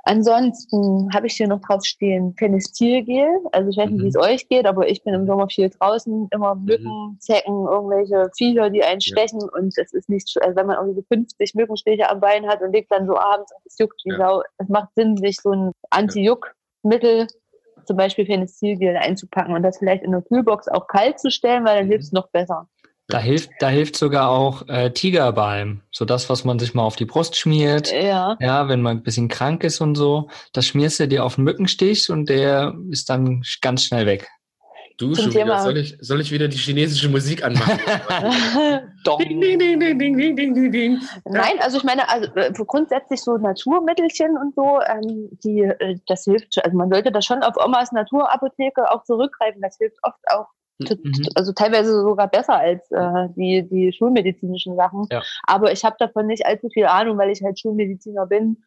Ansonsten 0.03 1.09
habe 1.13 1.27
ich 1.27 1.33
hier 1.33 1.47
noch 1.47 1.61
drauf 1.61 1.83
stehen 1.83 2.35
Penistilgel. 2.35 3.27
Also 3.51 3.69
ich 3.69 3.77
weiß 3.77 3.89
nicht, 3.89 4.03
wie 4.03 4.07
es 4.07 4.15
mhm. 4.15 4.21
euch 4.21 4.47
geht, 4.47 4.65
aber 4.65 4.87
ich 4.87 5.03
bin 5.03 5.13
im 5.13 5.25
Sommer 5.25 5.47
viel 5.49 5.69
draußen, 5.69 6.27
immer 6.31 6.55
mhm. 6.55 6.65
Mücken, 6.65 7.17
Zecken, 7.19 7.65
irgendwelche 7.67 8.29
Viecher, 8.37 8.69
die 8.69 8.83
einen 8.83 9.01
stechen 9.01 9.39
ja. 9.41 9.47
und 9.59 9.77
es 9.77 9.93
ist 9.93 10.09
nicht, 10.09 10.37
also 10.41 10.55
wenn 10.55 10.67
man 10.67 10.77
irgendwie 10.77 11.01
so 11.01 11.05
50 11.07 11.55
Mückenstiche 11.55 12.09
am 12.09 12.19
Bein 12.19 12.47
hat 12.47 12.61
und 12.61 12.73
liegt 12.73 12.91
dann 12.91 13.07
so 13.07 13.17
abends 13.17 13.51
und 13.51 13.65
es 13.65 13.77
juckt 13.77 14.01
wie 14.05 14.11
ja. 14.11 14.17
Sau, 14.17 14.43
es 14.57 14.69
macht 14.69 14.93
Sinn, 14.95 15.17
sich 15.17 15.37
so 15.37 15.51
ein 15.51 15.71
Anti-Juck-Mittel 15.89 17.27
zum 17.85 17.97
Beispiel 17.97 18.25
Penicillgel 18.25 18.95
einzupacken 18.95 19.53
und 19.53 19.63
das 19.63 19.77
vielleicht 19.77 20.03
in 20.03 20.11
der 20.11 20.21
Kühlbox 20.21 20.67
auch 20.67 20.87
kalt 20.87 21.19
zu 21.19 21.31
stellen, 21.31 21.65
weil 21.65 21.77
dann 21.77 21.85
mhm. 21.85 21.91
hilft 21.91 22.05
es 22.05 22.11
noch 22.11 22.29
besser. 22.29 22.67
Da 23.13 23.19
hilft, 23.19 23.51
da 23.59 23.69
hilft 23.69 23.95
sogar 23.95 24.31
auch 24.31 24.67
äh, 24.67 24.89
Tigerbalm, 24.89 25.81
so 25.91 26.03
das, 26.03 26.31
was 26.31 26.45
man 26.45 26.57
sich 26.57 26.73
mal 26.73 26.81
auf 26.81 26.95
die 26.95 27.05
Brust 27.05 27.35
schmiert. 27.35 27.91
Ja. 27.91 28.35
Ja, 28.39 28.69
wenn 28.69 28.81
man 28.81 28.97
ein 28.97 29.03
bisschen 29.03 29.27
krank 29.27 29.63
ist 29.63 29.81
und 29.81 29.93
so, 29.93 30.29
das 30.51 30.65
schmierst 30.65 30.99
du 30.99 31.07
dir 31.07 31.23
auf 31.23 31.35
den 31.35 31.43
Mückenstich 31.43 32.09
und 32.09 32.27
der 32.27 32.73
ist 32.89 33.11
dann 33.11 33.43
ganz 33.61 33.83
schnell 33.83 34.07
weg. 34.07 34.27
Du 34.97 35.13
schon 35.13 35.31
wieder. 35.31 35.59
Soll 35.59 35.77
ich, 35.77 35.95
soll 36.01 36.21
ich 36.21 36.31
wieder 36.31 36.47
die 36.47 36.57
chinesische 36.57 37.07
Musik 37.07 37.43
anmachen? 37.43 37.77
ding, 39.19 39.39
ding, 39.39 39.59
ding, 39.59 39.79
ding, 39.79 39.99
ding, 39.99 40.35
ding, 40.35 40.55
ding, 40.55 40.71
ding. 40.71 41.01
Nein, 41.25 41.59
also 41.59 41.77
ich 41.77 41.83
meine, 41.83 42.09
also 42.09 42.33
äh, 42.33 42.51
grundsätzlich 42.51 43.21
so 43.21 43.37
Naturmittelchen 43.37 44.35
und 44.37 44.55
so, 44.55 44.79
ähm, 44.87 45.29
die, 45.43 45.61
äh, 45.61 45.99
das 46.07 46.23
hilft, 46.23 46.65
also 46.65 46.75
man 46.75 46.89
sollte 46.89 47.11
da 47.11 47.21
schon 47.21 47.43
auf 47.43 47.63
Omas 47.63 47.91
Naturapotheke 47.91 48.89
auch 48.89 49.03
zurückgreifen. 49.03 49.61
Das 49.61 49.77
hilft 49.77 49.97
oft 50.01 50.19
auch 50.31 50.47
Mhm. 50.79 51.27
Also 51.35 51.53
teilweise 51.53 52.01
sogar 52.01 52.27
besser 52.27 52.57
als 52.57 52.89
äh, 52.91 53.29
die, 53.35 53.67
die 53.69 53.93
schulmedizinischen 53.93 54.75
Sachen. 54.75 55.07
Ja. 55.11 55.21
Aber 55.45 55.71
ich 55.71 55.83
habe 55.83 55.95
davon 55.99 56.27
nicht 56.27 56.45
allzu 56.45 56.69
viel 56.69 56.85
Ahnung, 56.85 57.17
weil 57.17 57.29
ich 57.29 57.43
halt 57.43 57.59
Schulmediziner 57.59 58.25
bin. 58.25 58.63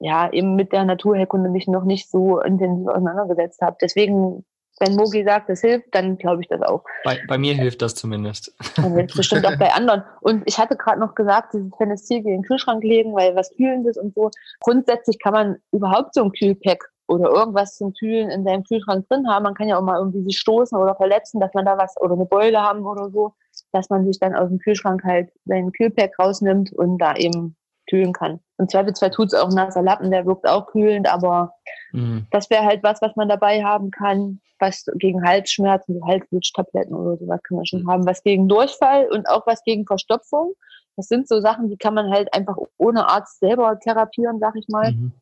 Ja, 0.00 0.30
eben 0.32 0.56
mit 0.56 0.72
der 0.72 0.84
Naturherkunde 0.84 1.48
mich 1.48 1.68
noch 1.68 1.84
nicht 1.84 2.10
so 2.10 2.40
intensiv 2.40 2.88
auseinandergesetzt 2.88 3.60
habe. 3.62 3.76
Deswegen, 3.80 4.44
wenn 4.80 4.96
Mogi 4.96 5.22
sagt, 5.22 5.48
das 5.48 5.60
hilft, 5.60 5.94
dann 5.94 6.18
glaube 6.18 6.42
ich 6.42 6.48
das 6.48 6.62
auch. 6.62 6.82
Bei, 7.04 7.20
bei 7.28 7.38
mir 7.38 7.54
hilft 7.54 7.80
das 7.80 7.94
zumindest. 7.94 8.52
Dann 8.74 8.92
hilft 8.94 9.16
bestimmt 9.16 9.46
auch 9.46 9.56
bei 9.58 9.72
anderen. 9.72 10.02
Und 10.20 10.42
ich 10.46 10.58
hatte 10.58 10.76
gerade 10.76 10.98
noch 10.98 11.14
gesagt, 11.14 11.54
dieses 11.54 11.70
Penicillin 11.78 12.26
in 12.26 12.32
den 12.32 12.42
Kühlschrank 12.42 12.82
legen, 12.82 13.14
weil 13.14 13.36
was 13.36 13.54
Kühlendes 13.54 13.96
und 13.96 14.14
so. 14.14 14.30
Grundsätzlich 14.60 15.18
kann 15.20 15.32
man 15.32 15.56
überhaupt 15.70 16.14
so 16.14 16.24
ein 16.24 16.32
Kühlpack 16.32 16.90
oder 17.06 17.30
irgendwas 17.30 17.76
zum 17.76 17.92
Kühlen 17.92 18.30
in 18.30 18.44
seinem 18.44 18.64
Kühlschrank 18.64 19.06
drin 19.08 19.28
haben. 19.28 19.42
Man 19.42 19.54
kann 19.54 19.68
ja 19.68 19.78
auch 19.78 19.82
mal 19.82 19.98
irgendwie 19.98 20.22
sich 20.22 20.38
stoßen 20.38 20.76
oder 20.78 20.94
verletzen, 20.94 21.40
dass 21.40 21.52
man 21.54 21.64
da 21.64 21.76
was 21.76 22.00
oder 22.00 22.14
eine 22.14 22.24
Beule 22.24 22.60
haben 22.60 22.86
oder 22.86 23.10
so, 23.10 23.34
dass 23.72 23.90
man 23.90 24.04
sich 24.04 24.18
dann 24.18 24.34
aus 24.34 24.48
dem 24.48 24.58
Kühlschrank 24.58 25.04
halt 25.04 25.30
seinen 25.44 25.72
Kühlpack 25.72 26.18
rausnimmt 26.18 26.72
und 26.72 26.98
da 26.98 27.14
eben 27.16 27.56
kühlen 27.88 28.12
kann. 28.12 28.40
Im 28.58 28.68
Zweifelsfall 28.68 29.10
tut 29.10 29.26
es 29.26 29.34
auch 29.34 29.48
ein 29.48 29.54
nasser 29.54 29.82
Lappen, 29.82 30.10
der 30.10 30.24
wirkt 30.26 30.48
auch 30.48 30.66
kühlend, 30.66 31.06
aber 31.12 31.52
mhm. 31.92 32.26
das 32.30 32.48
wäre 32.48 32.64
halt 32.64 32.82
was, 32.82 33.02
was 33.02 33.14
man 33.16 33.28
dabei 33.28 33.62
haben 33.62 33.90
kann, 33.90 34.40
was 34.58 34.86
gegen 34.96 35.22
Halsschmerzen, 35.22 35.94
die 35.94 36.02
Halswutschtabletten 36.02 36.94
oder 36.94 37.16
sowas 37.18 37.42
kann 37.42 37.56
man 37.56 37.66
schon 37.66 37.82
mhm. 37.82 37.90
haben, 37.90 38.06
was 38.06 38.22
gegen 38.22 38.48
Durchfall 38.48 39.08
und 39.10 39.28
auch 39.28 39.46
was 39.46 39.62
gegen 39.64 39.84
Verstopfung. 39.86 40.54
Das 40.96 41.08
sind 41.08 41.28
so 41.28 41.40
Sachen, 41.40 41.68
die 41.68 41.76
kann 41.76 41.94
man 41.94 42.10
halt 42.10 42.32
einfach 42.32 42.56
ohne 42.78 43.08
Arzt 43.08 43.40
selber 43.40 43.78
therapieren, 43.80 44.38
sag 44.38 44.54
ich 44.56 44.68
mal. 44.68 44.92
Mhm. 44.92 45.12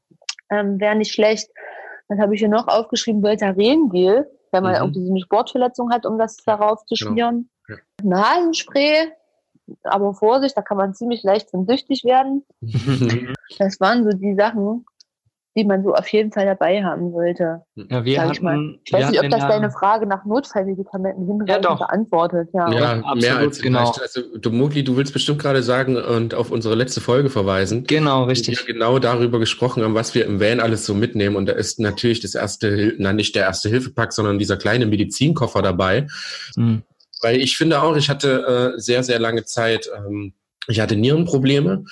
Ähm, 0.52 0.80
wäre 0.80 0.94
nicht 0.94 1.12
schlecht. 1.12 1.50
Dann 2.08 2.20
habe 2.20 2.34
ich 2.34 2.40
hier 2.40 2.48
noch 2.48 2.68
aufgeschrieben, 2.68 3.22
Voltarengel, 3.22 4.30
wenn 4.50 4.62
man 4.62 4.72
mhm. 4.72 4.80
irgendwie 4.80 5.04
so 5.06 5.10
eine 5.10 5.20
Sportverletzung 5.20 5.90
hat, 5.90 6.04
um 6.04 6.18
das 6.18 6.36
darauf 6.36 6.84
zu 6.84 6.94
schmieren. 6.94 7.48
Genau. 7.66 7.80
Ja. 7.80 8.04
Nasenspray, 8.04 9.12
aber 9.84 10.12
Vorsicht, 10.14 10.56
da 10.56 10.62
kann 10.62 10.76
man 10.76 10.94
ziemlich 10.94 11.22
leicht 11.22 11.50
von 11.50 11.66
süchtig 11.66 12.04
werden. 12.04 12.44
das 13.58 13.80
waren 13.80 14.04
so 14.04 14.16
die 14.16 14.34
Sachen, 14.34 14.84
die 15.54 15.64
man 15.64 15.84
so 15.84 15.94
auf 15.94 16.08
jeden 16.08 16.32
Fall 16.32 16.46
dabei 16.46 16.82
haben 16.82 17.12
sollte. 17.12 17.62
Ja, 17.74 18.04
wir 18.04 18.20
hatten, 18.20 18.32
ich, 18.32 18.40
mal. 18.40 18.78
ich 18.84 18.92
weiß 18.92 19.10
nicht, 19.10 19.22
ob 19.22 19.28
das 19.28 19.40
deine 19.40 19.70
Frage 19.70 20.06
nach 20.06 20.24
Notfallmedikamenten 20.24 21.26
hinreichend 21.26 21.64
ja, 21.64 21.74
beantwortet. 21.74 22.48
Ja, 22.54 22.72
ja 22.72 22.92
absolut, 23.00 23.20
mehr 23.20 23.36
als 23.36 23.60
genau. 23.60 23.92
Also, 24.00 24.22
du, 24.38 24.50
Mogli, 24.50 24.82
du 24.82 24.96
willst 24.96 25.12
bestimmt 25.12 25.38
gerade 25.38 25.62
sagen 25.62 25.96
und 25.96 26.34
auf 26.34 26.50
unsere 26.50 26.74
letzte 26.74 27.02
Folge 27.02 27.28
verweisen. 27.28 27.84
Genau, 27.84 28.24
richtig. 28.24 28.66
Wir 28.66 28.74
genau 28.74 28.98
darüber 28.98 29.38
gesprochen 29.38 29.82
haben, 29.82 29.94
was 29.94 30.14
wir 30.14 30.24
im 30.24 30.40
Van 30.40 30.60
alles 30.60 30.86
so 30.86 30.94
mitnehmen. 30.94 31.36
Und 31.36 31.46
da 31.46 31.52
ist 31.52 31.78
natürlich 31.80 32.20
das 32.20 32.34
erste, 32.34 32.94
na 32.98 33.12
nicht 33.12 33.34
der 33.34 33.42
erste 33.42 33.68
Hilfepack, 33.68 34.14
sondern 34.14 34.38
dieser 34.38 34.56
kleine 34.56 34.86
Medizinkoffer 34.86 35.60
dabei. 35.60 36.06
Mhm. 36.56 36.82
Weil 37.20 37.36
ich 37.36 37.58
finde 37.58 37.82
auch, 37.82 37.96
ich 37.96 38.08
hatte 38.08 38.74
äh, 38.76 38.80
sehr, 38.80 39.02
sehr 39.02 39.18
lange 39.18 39.44
Zeit, 39.44 39.90
ähm, 39.94 40.32
ich 40.68 40.80
hatte 40.80 40.96
Nierenprobleme 40.96 41.84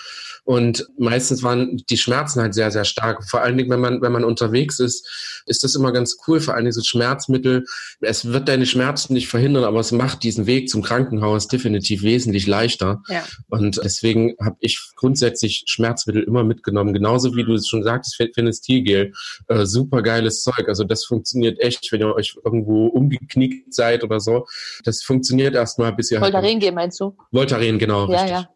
und 0.51 0.84
meistens 0.98 1.44
waren 1.44 1.76
die 1.88 1.96
Schmerzen 1.96 2.40
halt 2.40 2.55
sehr, 2.55 2.72
sehr 2.72 2.84
stark. 2.84 3.22
Vor 3.30 3.40
allen 3.40 3.57
Dingen, 3.57 3.70
wenn 3.70 3.78
man, 3.78 4.03
wenn 4.03 4.11
man 4.11 4.24
unterwegs 4.24 4.80
ist, 4.80 5.09
ist 5.46 5.62
das 5.62 5.76
immer 5.76 5.92
ganz 5.92 6.16
cool. 6.26 6.40
Vor 6.40 6.55
allen 6.55 6.64
Dingen 6.64 6.72
so 6.72 6.82
Schmerzmittel. 6.82 7.64
Es 8.01 8.32
wird 8.32 8.48
deine 8.48 8.66
Schmerzen 8.66 9.14
nicht 9.14 9.28
verhindern, 9.28 9.62
aber 9.62 9.78
es 9.78 9.92
macht 9.92 10.24
diesen 10.24 10.46
Weg 10.46 10.68
zum 10.68 10.82
Krankenhaus 10.82 11.46
definitiv 11.46 12.03
wesentlich 12.03 12.48
leichter. 12.48 13.01
Ja. 13.07 13.22
Und 13.48 13.80
deswegen 13.84 14.34
habe 14.44 14.57
ich 14.59 14.80
grundsätzlich 14.96 15.62
Schmerzmittel 15.68 16.24
immer 16.24 16.42
mitgenommen. 16.42 16.94
Genauso 16.94 17.36
wie 17.36 17.44
du 17.44 17.55
es 17.55 17.68
schon 17.68 17.84
sagtest, 17.84 18.20
Phenestilgel. 18.34 19.12
Äh, 19.46 19.66
super 19.66 20.03
geiles 20.03 20.42
Zeug. 20.42 20.66
Also 20.66 20.82
das 20.82 21.05
funktioniert 21.05 21.61
echt, 21.61 21.92
wenn 21.92 22.01
ihr 22.01 22.12
euch 22.12 22.36
irgendwo 22.44 22.86
umgeknickt 22.86 23.72
seid 23.72 24.03
oder 24.03 24.18
so. 24.18 24.48
Das 24.82 25.01
funktioniert 25.05 25.55
erstmal, 25.55 25.92
bis 25.92 26.11
ihr 26.11 26.20
Voltaren 26.20 26.61
halt, 26.61 26.74
meinst 26.74 26.98
du? 26.98 27.16
Voltaren, 27.30 27.78
genau. 27.78 28.11
Ja, 28.11 28.22
richtig. 28.22 28.30
ja. 28.30 28.48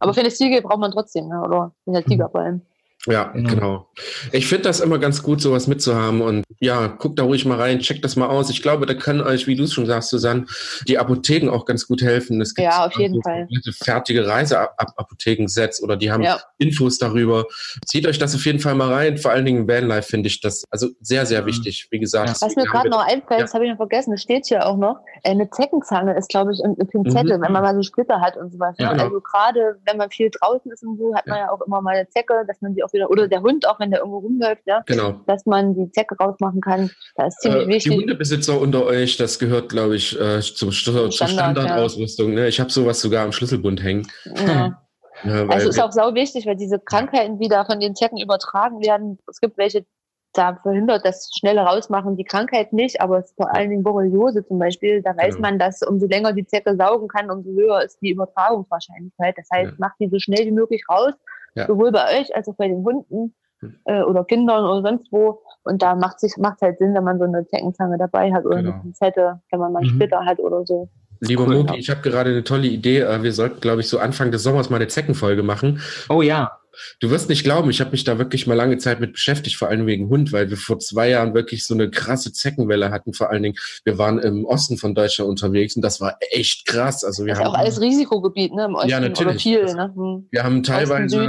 Aber 0.00 0.12
Ziege 0.30 0.62
braucht 0.62 0.78
man 0.78 0.90
trotzdem, 0.92 1.28
ne? 1.28 1.37
Oder 1.42 1.72
in 1.86 1.92
der 1.94 2.04
Tiger 2.04 2.28
vor 2.28 2.40
allem. 2.40 2.62
Ja, 3.10 3.24
genau. 3.32 3.48
genau. 3.48 3.88
Ich 4.32 4.46
finde 4.46 4.64
das 4.64 4.80
immer 4.80 4.98
ganz 4.98 5.22
gut, 5.22 5.40
sowas 5.40 5.66
mitzuhaben. 5.66 6.20
Und 6.20 6.44
ja, 6.60 6.86
guckt 6.86 7.18
da 7.18 7.22
ruhig 7.24 7.44
mal 7.44 7.58
rein, 7.58 7.80
checkt 7.80 8.04
das 8.04 8.16
mal 8.16 8.26
aus. 8.26 8.50
Ich 8.50 8.62
glaube, 8.62 8.86
da 8.86 8.94
können 8.94 9.20
euch, 9.20 9.46
wie 9.46 9.56
du 9.56 9.64
es 9.64 9.72
schon 9.72 9.86
sagst, 9.86 10.10
Susanne, 10.10 10.46
die 10.86 10.98
Apotheken 10.98 11.50
auch 11.50 11.64
ganz 11.64 11.86
gut 11.86 12.02
helfen. 12.02 12.40
Es 12.40 12.54
gibt 12.54 12.68
ja, 12.68 12.86
auf 12.86 12.94
jeden 12.98 13.22
Fall. 13.22 13.48
fertige 13.72 14.26
Reiseapotheken-Sets 14.26 15.82
oder 15.82 15.96
die 15.96 16.10
haben 16.10 16.22
ja. 16.22 16.38
Infos 16.58 16.98
darüber. 16.98 17.46
Zieht 17.86 18.06
euch 18.06 18.18
das 18.18 18.34
auf 18.34 18.44
jeden 18.44 18.60
Fall 18.60 18.74
mal 18.74 18.92
rein. 18.92 19.18
Vor 19.18 19.30
allen 19.30 19.44
Dingen 19.44 19.62
im 19.62 19.68
Vanlife 19.68 20.08
finde 20.08 20.28
ich 20.28 20.40
das 20.40 20.64
also 20.70 20.88
sehr, 21.00 21.26
sehr 21.26 21.46
wichtig. 21.46 21.88
Wie 21.90 21.98
gesagt. 21.98 22.28
Was 22.40 22.56
mir 22.56 22.64
gerade 22.64 22.90
noch 22.90 23.06
einfällt, 23.06 23.40
ja. 23.40 23.46
das 23.46 23.54
habe 23.54 23.64
ich 23.64 23.70
noch 23.70 23.76
vergessen, 23.76 24.10
das 24.10 24.22
steht 24.22 24.46
hier 24.46 24.66
auch 24.66 24.76
noch. 24.76 25.00
Eine 25.24 25.48
Zeckenzange 25.50 26.16
ist, 26.16 26.28
glaube 26.28 26.52
ich, 26.52 26.62
eine 26.62 26.74
Pinzette, 26.74 27.38
mhm. 27.38 27.42
wenn 27.42 27.52
man 27.52 27.62
mal 27.62 27.74
so 27.74 27.82
Splitter 27.82 28.20
hat 28.20 28.36
und 28.36 28.52
so 28.52 28.58
was. 28.58 28.76
Ja, 28.78 28.90
also 28.90 29.20
gerade, 29.20 29.78
wenn 29.86 29.96
man 29.96 30.10
viel 30.10 30.30
draußen 30.30 30.70
ist 30.70 30.82
und 30.82 30.98
so, 30.98 31.14
hat 31.14 31.26
man 31.26 31.38
ja 31.38 31.50
auch 31.50 31.60
immer 31.62 31.80
mal 31.80 31.96
eine 31.96 32.08
Zecke, 32.08 32.44
dass 32.46 32.60
man 32.60 32.74
sie 32.74 32.82
auch 32.82 32.92
wieder, 32.92 32.97
oder 33.06 33.28
der 33.28 33.42
Hund 33.42 33.66
auch, 33.68 33.78
wenn 33.80 33.90
der 33.90 34.00
irgendwo 34.00 34.18
rumläuft, 34.18 34.62
ja, 34.66 34.82
genau. 34.86 35.20
dass 35.26 35.46
man 35.46 35.74
die 35.74 35.90
Zecke 35.92 36.16
rausmachen 36.16 36.60
kann. 36.60 36.90
Das 37.16 37.34
ist 37.34 37.40
ziemlich 37.40 37.64
äh, 37.64 37.68
wichtig. 37.68 37.92
Die 37.92 37.98
Hundebesitzer 37.98 38.60
unter 38.60 38.84
euch, 38.84 39.16
das 39.16 39.38
gehört, 39.38 39.68
glaube 39.68 39.96
ich, 39.96 40.18
äh, 40.20 40.40
zum, 40.40 40.70
zur 40.70 41.12
Standardausrüstung. 41.12 42.30
Ja. 42.32 42.40
Ne? 42.40 42.48
Ich 42.48 42.60
habe 42.60 42.70
sowas 42.70 43.00
sogar 43.00 43.24
am 43.24 43.32
Schlüsselbund 43.32 43.82
hängen. 43.82 44.06
Ja. 44.46 44.82
Ja, 45.24 45.46
also 45.48 45.68
ist 45.68 45.82
auch 45.82 45.92
sau 45.92 46.14
wichtig, 46.14 46.46
weil 46.46 46.56
diese 46.56 46.78
Krankheiten, 46.78 47.38
die 47.38 47.48
da 47.48 47.64
von 47.64 47.80
den 47.80 47.94
Zecken 47.94 48.18
übertragen 48.18 48.80
werden, 48.80 49.18
es 49.28 49.40
gibt 49.40 49.58
welche, 49.58 49.84
da 50.32 50.58
verhindert 50.62 51.04
das 51.04 51.30
schnelle 51.36 51.62
Rausmachen 51.62 52.16
die 52.16 52.24
Krankheit 52.24 52.72
nicht, 52.72 53.00
aber 53.00 53.24
vor 53.36 53.52
allen 53.54 53.70
Dingen 53.70 53.82
Borreliose 53.82 54.46
zum 54.46 54.58
Beispiel, 54.58 55.02
da 55.02 55.16
weiß 55.16 55.36
genau. 55.36 55.48
man, 55.48 55.58
dass 55.58 55.82
umso 55.82 56.06
länger 56.06 56.32
die 56.32 56.46
Zecke 56.46 56.76
saugen 56.76 57.08
kann, 57.08 57.30
umso 57.30 57.50
höher 57.50 57.82
ist 57.82 57.98
die 58.00 58.10
Übertragungswahrscheinlichkeit. 58.10 59.34
Das 59.36 59.48
heißt, 59.52 59.72
ja. 59.72 59.76
macht 59.78 59.94
die 60.00 60.08
so 60.08 60.18
schnell 60.18 60.46
wie 60.46 60.52
möglich 60.52 60.84
raus, 60.88 61.14
ja. 61.54 61.66
sowohl 61.66 61.92
bei 61.92 62.20
euch 62.20 62.34
als 62.34 62.48
auch 62.48 62.56
bei 62.56 62.68
den 62.68 62.84
Hunden 62.84 63.34
hm. 63.60 63.74
äh, 63.84 64.02
oder 64.02 64.24
Kindern 64.24 64.64
oder 64.64 64.82
sonst 64.82 65.10
wo. 65.12 65.42
Und 65.64 65.82
da 65.82 65.94
macht 65.94 66.22
es 66.22 66.36
macht 66.36 66.60
halt 66.62 66.78
Sinn, 66.78 66.94
wenn 66.94 67.04
man 67.04 67.18
so 67.18 67.24
eine 67.24 67.46
Zeckenzange 67.46 67.98
dabei 67.98 68.32
hat 68.32 68.44
oder 68.44 68.56
genau. 68.56 68.72
eine 68.72 68.82
Pinzette, 68.82 69.40
wenn 69.50 69.60
man 69.60 69.72
mal 69.72 69.80
einen 69.80 69.90
mhm. 69.90 69.94
Splitter 69.94 70.24
hat 70.24 70.38
oder 70.38 70.64
so. 70.64 70.88
Lieber 71.20 71.46
cool, 71.46 71.56
Mogi, 71.56 71.78
ich 71.78 71.90
habe 71.90 72.00
gerade 72.00 72.30
eine 72.30 72.44
tolle 72.44 72.68
Idee. 72.68 73.00
Äh, 73.00 73.22
wir 73.22 73.32
sollten, 73.32 73.60
glaube 73.60 73.80
ich, 73.80 73.88
so 73.88 73.98
Anfang 73.98 74.30
des 74.30 74.42
Sommers 74.42 74.70
mal 74.70 74.76
eine 74.76 74.88
Zeckenfolge 74.88 75.42
machen. 75.42 75.80
Oh 76.08 76.22
ja. 76.22 76.57
Du 77.00 77.10
wirst 77.10 77.28
nicht 77.28 77.44
glauben, 77.44 77.70
ich 77.70 77.80
habe 77.80 77.90
mich 77.90 78.04
da 78.04 78.18
wirklich 78.18 78.46
mal 78.46 78.54
lange 78.54 78.78
Zeit 78.78 79.00
mit 79.00 79.12
beschäftigt, 79.12 79.56
vor 79.56 79.68
allem 79.68 79.86
wegen 79.86 80.08
Hund, 80.08 80.32
weil 80.32 80.50
wir 80.50 80.56
vor 80.56 80.78
zwei 80.78 81.08
Jahren 81.10 81.34
wirklich 81.34 81.66
so 81.66 81.74
eine 81.74 81.90
krasse 81.90 82.32
Zeckenwelle 82.32 82.90
hatten. 82.90 83.12
Vor 83.12 83.30
allen 83.30 83.42
Dingen, 83.42 83.56
wir 83.84 83.98
waren 83.98 84.18
im 84.18 84.44
Osten 84.44 84.76
von 84.76 84.94
Deutschland 84.94 85.28
unterwegs 85.28 85.76
und 85.76 85.82
das 85.82 86.00
war 86.00 86.18
echt 86.30 86.66
krass. 86.66 87.04
Also 87.04 87.24
wir 87.24 87.34
das 87.34 87.38
haben 87.38 87.46
ist 87.46 87.52
auch 87.52 87.58
alles 87.58 87.80
Risikogebiet, 87.80 88.54
ne? 88.54 88.66
Im 88.66 88.74
Osten 88.74 88.88
ja, 88.88 89.00
natürlich. 89.00 89.20
oder 89.28 89.38
viel. 89.38 89.64
Ne? 89.74 89.92
Hm. 89.94 90.28
Wir 90.30 90.44
haben 90.44 90.62
teilweise 90.62 91.24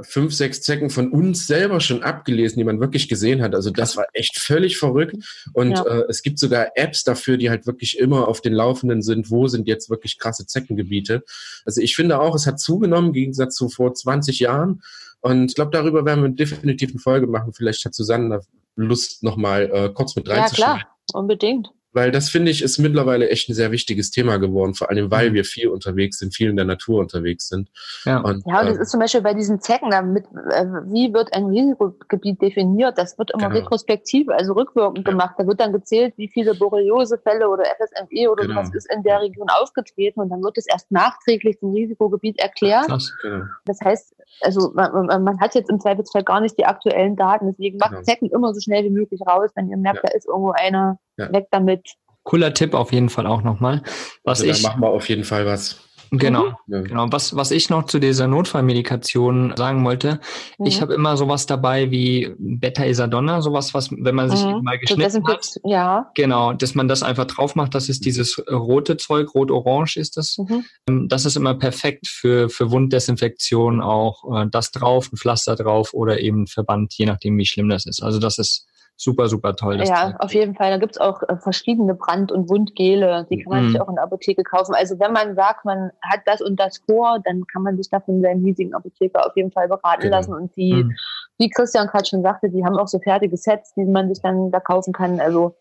äh, 0.00 0.04
fünf, 0.04 0.34
sechs 0.34 0.62
Zecken 0.62 0.90
von 0.90 1.10
uns 1.10 1.46
selber 1.46 1.80
schon 1.80 2.02
abgelesen, 2.02 2.58
die 2.58 2.64
man 2.64 2.80
wirklich 2.80 3.08
gesehen 3.08 3.42
hat. 3.42 3.54
Also 3.54 3.70
das 3.70 3.96
war 3.96 4.06
echt 4.12 4.38
völlig 4.40 4.78
verrückt. 4.78 5.16
Und 5.52 5.72
ja. 5.72 5.84
äh, 5.84 6.04
es 6.08 6.22
gibt 6.22 6.38
sogar 6.38 6.72
Apps 6.74 7.04
dafür, 7.04 7.36
die 7.36 7.50
halt 7.50 7.66
wirklich 7.66 7.98
immer 7.98 8.28
auf 8.28 8.40
den 8.40 8.52
Laufenden 8.52 9.02
sind. 9.02 9.30
Wo 9.30 9.48
sind 9.48 9.68
jetzt 9.68 9.90
wirklich 9.90 10.18
krasse 10.18 10.46
Zeckengebiete? 10.46 11.22
Also 11.64 11.80
ich 11.80 11.94
finde 11.94 12.20
auch, 12.20 12.34
es 12.34 12.46
hat 12.46 12.60
zugenommen 12.60 13.08
im 13.08 13.12
Gegensatz 13.12 13.54
zu 13.54 13.68
vor 13.68 13.94
20 13.94 14.40
Jahren. 14.40 14.82
Und 15.22 15.50
ich 15.50 15.54
glaube, 15.54 15.70
darüber 15.70 16.04
werden 16.04 16.22
wir 16.22 16.30
definitiv 16.30 16.90
eine 16.90 16.98
Folge 16.98 17.26
machen. 17.26 17.52
Vielleicht 17.52 17.84
hat 17.84 17.94
Susanne 17.94 18.40
Lust, 18.74 19.22
nochmal 19.22 19.70
äh, 19.72 19.88
kurz 19.90 20.16
mit 20.16 20.28
reinzuschauen. 20.28 20.78
Ja, 20.78 20.82
klar, 20.82 20.96
unbedingt. 21.14 21.70
Weil 21.92 22.10
das 22.10 22.30
finde 22.30 22.50
ich 22.50 22.62
ist 22.62 22.78
mittlerweile 22.78 23.28
echt 23.28 23.48
ein 23.48 23.54
sehr 23.54 23.70
wichtiges 23.70 24.10
Thema 24.10 24.38
geworden, 24.38 24.74
vor 24.74 24.90
allem 24.90 25.10
weil 25.10 25.30
mhm. 25.30 25.34
wir 25.34 25.44
viel 25.44 25.68
unterwegs 25.68 26.18
sind, 26.18 26.34
viel 26.34 26.48
in 26.48 26.56
der 26.56 26.64
Natur 26.64 27.00
unterwegs 27.00 27.48
sind. 27.48 27.70
Ja, 28.04 28.18
und, 28.18 28.44
ja, 28.46 28.60
und 28.60 28.66
das 28.66 28.78
äh, 28.78 28.82
ist 28.82 28.90
zum 28.90 29.00
Beispiel 29.00 29.20
bei 29.20 29.34
diesen 29.34 29.60
Zecken, 29.60 29.90
damit, 29.90 30.24
äh, 30.24 30.64
wie 30.86 31.12
wird 31.12 31.34
ein 31.34 31.46
Risikogebiet 31.46 32.40
definiert? 32.40 32.96
Das 32.96 33.18
wird 33.18 33.32
immer 33.32 33.48
genau. 33.48 33.60
retrospektiv, 33.60 34.28
also 34.30 34.54
rückwirkend 34.54 35.06
ja. 35.06 35.12
gemacht. 35.12 35.34
Da 35.36 35.46
wird 35.46 35.60
dann 35.60 35.72
gezählt, 35.72 36.14
wie 36.16 36.28
viele 36.28 36.54
Borreliosefälle 36.54 37.48
oder 37.48 37.64
FSME 37.64 38.30
oder 38.30 38.46
genau. 38.46 38.62
sowas 38.62 38.74
ist 38.74 38.90
in 38.90 39.02
der 39.02 39.20
Region 39.20 39.48
aufgetreten 39.50 40.20
und 40.20 40.30
dann 40.30 40.42
wird 40.42 40.56
es 40.56 40.66
erst 40.66 40.90
nachträglich 40.90 41.58
zum 41.58 41.72
Risikogebiet 41.72 42.38
erklärt. 42.38 42.86
Krass, 42.86 43.12
genau. 43.20 43.44
Das 43.66 43.78
heißt, 43.80 44.14
also 44.40 44.72
man, 44.74 45.06
man, 45.22 45.40
hat 45.40 45.54
jetzt 45.54 45.70
im 45.70 45.80
Zweifelsfall 45.80 46.24
gar 46.24 46.40
nicht 46.40 46.58
die 46.58 46.64
aktuellen 46.64 47.16
Daten, 47.16 47.46
deswegen 47.46 47.78
macht 47.78 47.90
genau. 47.90 48.02
Zecken 48.02 48.30
immer 48.30 48.54
so 48.54 48.60
schnell 48.60 48.84
wie 48.84 48.90
möglich 48.90 49.20
raus, 49.26 49.50
wenn 49.54 49.68
ihr 49.68 49.76
merkt, 49.76 50.02
ja. 50.02 50.10
da 50.10 50.16
ist 50.16 50.26
irgendwo 50.26 50.52
einer, 50.52 50.98
ja. 51.16 51.32
weg 51.32 51.46
damit. 51.50 51.94
Cooler 52.24 52.54
Tipp 52.54 52.74
auf 52.74 52.92
jeden 52.92 53.08
Fall 53.08 53.26
auch 53.26 53.42
nochmal. 53.42 53.82
Was 54.24 54.40
also 54.40 54.52
ich, 54.52 54.62
machen 54.62 54.80
wir 54.80 54.88
auf 54.88 55.08
jeden 55.08 55.24
Fall 55.24 55.44
was. 55.44 55.80
Genau, 56.14 56.50
mhm. 56.66 56.84
genau. 56.84 57.06
Was, 57.10 57.34
was 57.36 57.50
ich 57.50 57.70
noch 57.70 57.86
zu 57.86 57.98
dieser 57.98 58.26
Notfallmedikation 58.26 59.54
sagen 59.56 59.82
wollte, 59.82 60.20
mhm. 60.58 60.66
ich 60.66 60.82
habe 60.82 60.92
immer 60.92 61.16
sowas 61.16 61.46
dabei 61.46 61.90
wie 61.90 62.34
Beta-Isadonna, 62.38 63.40
sowas, 63.40 63.72
was, 63.72 63.90
wenn 63.90 64.14
man 64.14 64.28
sich 64.28 64.44
mhm. 64.44 64.62
mal 64.62 64.78
geschnitten 64.78 65.26
hat, 65.26 65.46
ja. 65.64 66.10
genau, 66.14 66.52
dass 66.52 66.74
man 66.74 66.86
das 66.86 67.02
einfach 67.02 67.24
drauf 67.24 67.54
macht, 67.54 67.74
das 67.74 67.88
ist 67.88 68.04
dieses 68.04 68.38
rote 68.50 68.98
Zeug, 68.98 69.34
rot-orange 69.34 69.96
ist 69.96 70.18
das. 70.18 70.36
Mhm. 70.36 70.64
Ähm, 70.86 71.08
das 71.08 71.24
ist 71.24 71.36
immer 71.36 71.54
perfekt 71.54 72.06
für, 72.06 72.50
für 72.50 72.70
Wunddesinfektion 72.70 73.80
auch, 73.80 74.42
äh, 74.42 74.46
das 74.50 74.70
drauf, 74.70 75.10
ein 75.10 75.16
Pflaster 75.16 75.56
drauf 75.56 75.94
oder 75.94 76.20
eben 76.20 76.46
Verband, 76.46 76.92
je 76.92 77.06
nachdem, 77.06 77.38
wie 77.38 77.46
schlimm 77.46 77.70
das 77.70 77.86
ist. 77.86 78.02
Also 78.02 78.18
das 78.18 78.36
ist 78.36 78.66
super, 79.02 79.28
super 79.28 79.54
toll. 79.54 79.82
ja, 79.84 80.10
Zeug. 80.10 80.20
auf 80.20 80.34
jeden 80.34 80.54
Fall. 80.54 80.70
Da 80.70 80.78
gibt's 80.78 80.98
auch 80.98 81.22
äh, 81.28 81.36
verschiedene 81.36 81.94
Brand- 81.94 82.30
und 82.30 82.48
Wundgele, 82.48 83.26
die 83.30 83.42
kann 83.42 83.52
man 83.52 83.64
mhm. 83.64 83.72
sich 83.72 83.80
auch 83.80 83.88
in 83.88 83.96
der 83.96 84.04
Apotheke 84.04 84.44
kaufen. 84.44 84.74
Also 84.74 84.98
wenn 85.00 85.12
man 85.12 85.34
sagt, 85.34 85.64
man 85.64 85.90
hat 86.02 86.20
das 86.26 86.40
und 86.40 86.58
das 86.58 86.78
vor, 86.86 87.18
dann 87.24 87.46
kann 87.46 87.62
man 87.62 87.76
sich 87.76 87.90
da 87.90 88.00
von 88.00 88.22
seinem 88.22 88.44
hiesigen 88.44 88.74
Apotheker 88.74 89.26
auf 89.26 89.36
jeden 89.36 89.50
Fall 89.50 89.68
beraten 89.68 90.02
genau. 90.02 90.16
lassen. 90.16 90.32
Und 90.32 90.56
die, 90.56 90.74
mhm. 90.74 90.92
wie 91.38 91.50
Christian 91.50 91.88
gerade 91.88 92.06
schon 92.06 92.22
sagte, 92.22 92.48
die 92.48 92.64
haben 92.64 92.78
auch 92.78 92.88
so 92.88 93.00
fertige 93.00 93.36
Sets, 93.36 93.74
die 93.74 93.84
man 93.84 94.08
sich 94.08 94.22
dann 94.22 94.50
da 94.50 94.60
kaufen 94.60 94.92
kann. 94.92 95.20
Also 95.20 95.56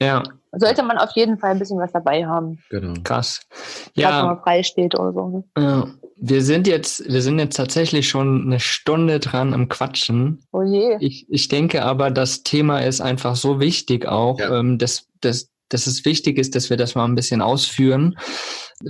ja. 0.00 0.22
Sollte 0.52 0.82
man 0.82 0.98
auf 0.98 1.10
jeden 1.14 1.38
Fall 1.38 1.52
ein 1.52 1.58
bisschen 1.58 1.78
was 1.78 1.92
dabei 1.92 2.26
haben. 2.26 2.58
Genau. 2.70 2.94
Krass. 3.02 3.40
Ja. 3.94 4.20
Wenn 4.20 4.26
man 4.26 4.40
frei 4.40 4.62
steht 4.62 4.98
oder 4.98 5.12
so. 5.12 5.28
Ne? 5.28 5.44
Ja. 5.58 5.88
Wir 6.16 6.42
sind 6.42 6.66
jetzt, 6.68 7.04
wir 7.10 7.22
sind 7.22 7.38
jetzt 7.38 7.56
tatsächlich 7.56 8.08
schon 8.08 8.42
eine 8.46 8.60
Stunde 8.60 9.18
dran 9.18 9.52
am 9.52 9.68
Quatschen. 9.68 10.44
Oh 10.52 10.62
je. 10.62 10.96
Ich, 11.00 11.26
ich 11.28 11.48
denke 11.48 11.84
aber, 11.84 12.10
das 12.10 12.44
Thema 12.44 12.78
ist 12.78 13.00
einfach 13.00 13.34
so 13.36 13.58
wichtig 13.58 14.06
auch, 14.06 14.38
ja. 14.38 14.58
ähm, 14.58 14.78
dass, 14.78 15.08
dass, 15.20 15.50
dass 15.70 15.86
es 15.86 16.04
wichtig 16.04 16.38
ist, 16.38 16.54
dass 16.54 16.70
wir 16.70 16.76
das 16.76 16.94
mal 16.94 17.04
ein 17.04 17.16
bisschen 17.16 17.42
ausführen. 17.42 18.16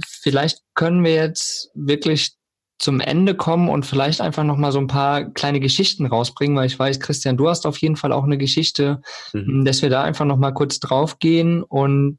Vielleicht 0.06 0.60
können 0.74 1.02
wir 1.02 1.14
jetzt 1.14 1.70
wirklich 1.74 2.36
zum 2.78 3.00
Ende 3.00 3.34
kommen 3.34 3.68
und 3.68 3.86
vielleicht 3.86 4.20
einfach 4.20 4.44
noch 4.44 4.56
mal 4.56 4.72
so 4.72 4.78
ein 4.78 4.88
paar 4.88 5.24
kleine 5.24 5.60
Geschichten 5.60 6.06
rausbringen, 6.06 6.56
weil 6.56 6.66
ich 6.66 6.78
weiß, 6.78 7.00
Christian, 7.00 7.36
du 7.36 7.48
hast 7.48 7.66
auf 7.66 7.78
jeden 7.78 7.96
Fall 7.96 8.12
auch 8.12 8.24
eine 8.24 8.38
Geschichte, 8.38 9.00
mhm. 9.32 9.64
dass 9.64 9.82
wir 9.82 9.90
da 9.90 10.02
einfach 10.02 10.24
noch 10.24 10.36
mal 10.36 10.52
kurz 10.52 10.80
draufgehen 10.80 11.62
und 11.62 12.18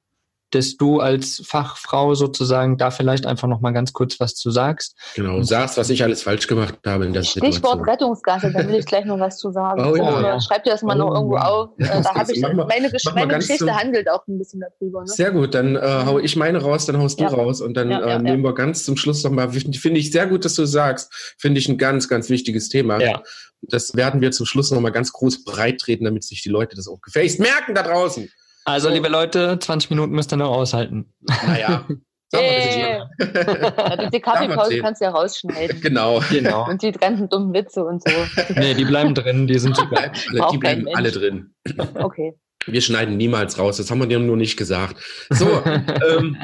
dass 0.55 0.77
du 0.77 0.99
als 0.99 1.41
Fachfrau 1.45 2.15
sozusagen 2.15 2.77
da 2.77 2.89
vielleicht 2.91 3.25
einfach 3.25 3.47
noch 3.47 3.59
mal 3.59 3.71
ganz 3.71 3.93
kurz 3.93 4.19
was 4.19 4.35
zu 4.35 4.51
sagst. 4.51 4.95
Genau, 5.15 5.41
sagst, 5.43 5.77
was 5.77 5.89
ich 5.89 6.03
alles 6.03 6.23
falsch 6.23 6.47
gemacht 6.47 6.79
habe 6.85 7.05
in 7.05 7.13
der 7.13 7.23
Stichwort 7.23 7.53
Situation. 7.53 7.89
Rettungsgasse, 7.89 8.51
da 8.51 8.67
will 8.67 8.75
ich 8.75 8.85
gleich 8.85 9.05
noch 9.05 9.19
was 9.19 9.37
zu 9.37 9.51
sagen. 9.51 9.83
Oh, 9.95 9.95
ja. 9.95 10.21
ja. 10.21 10.41
Schreib 10.41 10.63
dir 10.63 10.71
das 10.71 10.81
mal 10.81 10.99
oh, 10.99 11.05
noch 11.05 11.15
irgendwo 11.15 11.37
auf. 11.37 11.69
Äh, 11.77 12.01
da 12.01 12.15
habe 12.15 12.31
ich, 12.31 12.41
mal, 12.41 12.53
meine, 12.55 12.89
Gesch 12.89 13.03
meine 13.13 13.35
Geschichte 13.35 13.65
zum, 13.65 13.75
handelt 13.75 14.09
auch 14.09 14.25
ein 14.27 14.37
bisschen 14.37 14.61
darüber. 14.61 15.01
Ne? 15.01 15.07
Sehr 15.07 15.31
gut, 15.31 15.53
dann 15.53 15.75
äh, 15.75 16.03
hau 16.05 16.19
ich 16.19 16.35
meine 16.35 16.61
raus, 16.61 16.85
dann 16.85 16.97
haust 16.97 17.19
du 17.19 17.23
ja. 17.23 17.29
raus 17.29 17.61
und 17.61 17.75
dann 17.75 17.91
äh, 17.91 18.19
nehmen 18.19 18.43
wir 18.43 18.53
ganz 18.53 18.83
zum 18.83 18.97
Schluss 18.97 19.23
noch 19.23 19.31
mal, 19.31 19.51
finde 19.51 19.99
ich 19.99 20.11
sehr 20.11 20.27
gut, 20.27 20.43
dass 20.43 20.55
du 20.55 20.65
sagst, 20.65 21.13
finde 21.37 21.59
ich 21.59 21.69
ein 21.69 21.77
ganz, 21.77 22.07
ganz 22.07 22.29
wichtiges 22.29 22.69
Thema. 22.69 22.99
Ja. 22.99 23.21
Das 23.61 23.95
werden 23.95 24.21
wir 24.21 24.31
zum 24.31 24.45
Schluss 24.45 24.71
noch 24.71 24.81
mal 24.81 24.91
ganz 24.91 25.11
groß 25.11 25.43
breit 25.43 25.79
treten, 25.79 26.05
damit 26.05 26.23
sich 26.23 26.41
die 26.41 26.49
Leute 26.49 26.75
das 26.75 26.87
auch 26.87 27.01
gefälligst 27.01 27.39
merken 27.39 27.75
da 27.75 27.83
draußen. 27.83 28.29
Also, 28.65 28.89
liebe 28.89 29.07
Leute, 29.07 29.59
20 29.59 29.91
Minuten 29.91 30.13
müsst 30.13 30.33
ihr 30.33 30.37
noch 30.37 30.49
aushalten. 30.49 31.13
Naja. 31.21 31.85
Hey. 32.33 32.81
ja, 32.81 34.09
die 34.09 34.19
Kaffeepause 34.19 34.79
kannst 34.79 34.99
du 34.99 35.05
ja 35.05 35.11
rausschneiden. 35.11 35.79
Genau. 35.79 36.21
genau. 36.29 36.67
Und 36.67 36.81
die 36.81 36.91
ganzen 36.91 37.29
dummen 37.29 37.53
Witze 37.53 37.85
und 37.85 38.03
so. 38.03 38.13
Nee, 38.55 38.73
die 38.73 38.83
bleiben 38.83 39.13
drin, 39.15 39.47
die 39.47 39.57
sind 39.57 39.77
super. 39.77 40.11
Die 40.51 40.57
bleiben 40.57 40.85
alle 40.93 41.11
drin. 41.11 41.53
Okay. 41.93 42.33
Wir 42.67 42.81
schneiden 42.81 43.17
niemals 43.17 43.57
raus. 43.57 43.77
Das 43.77 43.91
haben 43.91 43.99
wir 43.99 44.07
dir 44.07 44.19
nur 44.19 44.37
nicht 44.37 44.57
gesagt. 44.57 45.01
So, 45.29 45.61
ähm, 46.09 46.37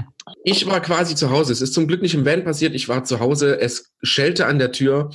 ich 0.44 0.66
war 0.68 0.82
quasi 0.82 1.16
zu 1.16 1.30
Hause. 1.30 1.54
Es 1.54 1.62
ist 1.62 1.74
zum 1.74 1.88
Glück 1.88 2.02
nicht 2.02 2.14
im 2.14 2.26
Van 2.26 2.44
passiert. 2.44 2.76
Ich 2.76 2.88
war 2.90 3.04
zu 3.04 3.20
Hause. 3.20 3.60
Es 3.60 3.92
schellte 4.04 4.46
an 4.46 4.60
der 4.60 4.72
Tür. 4.72 5.12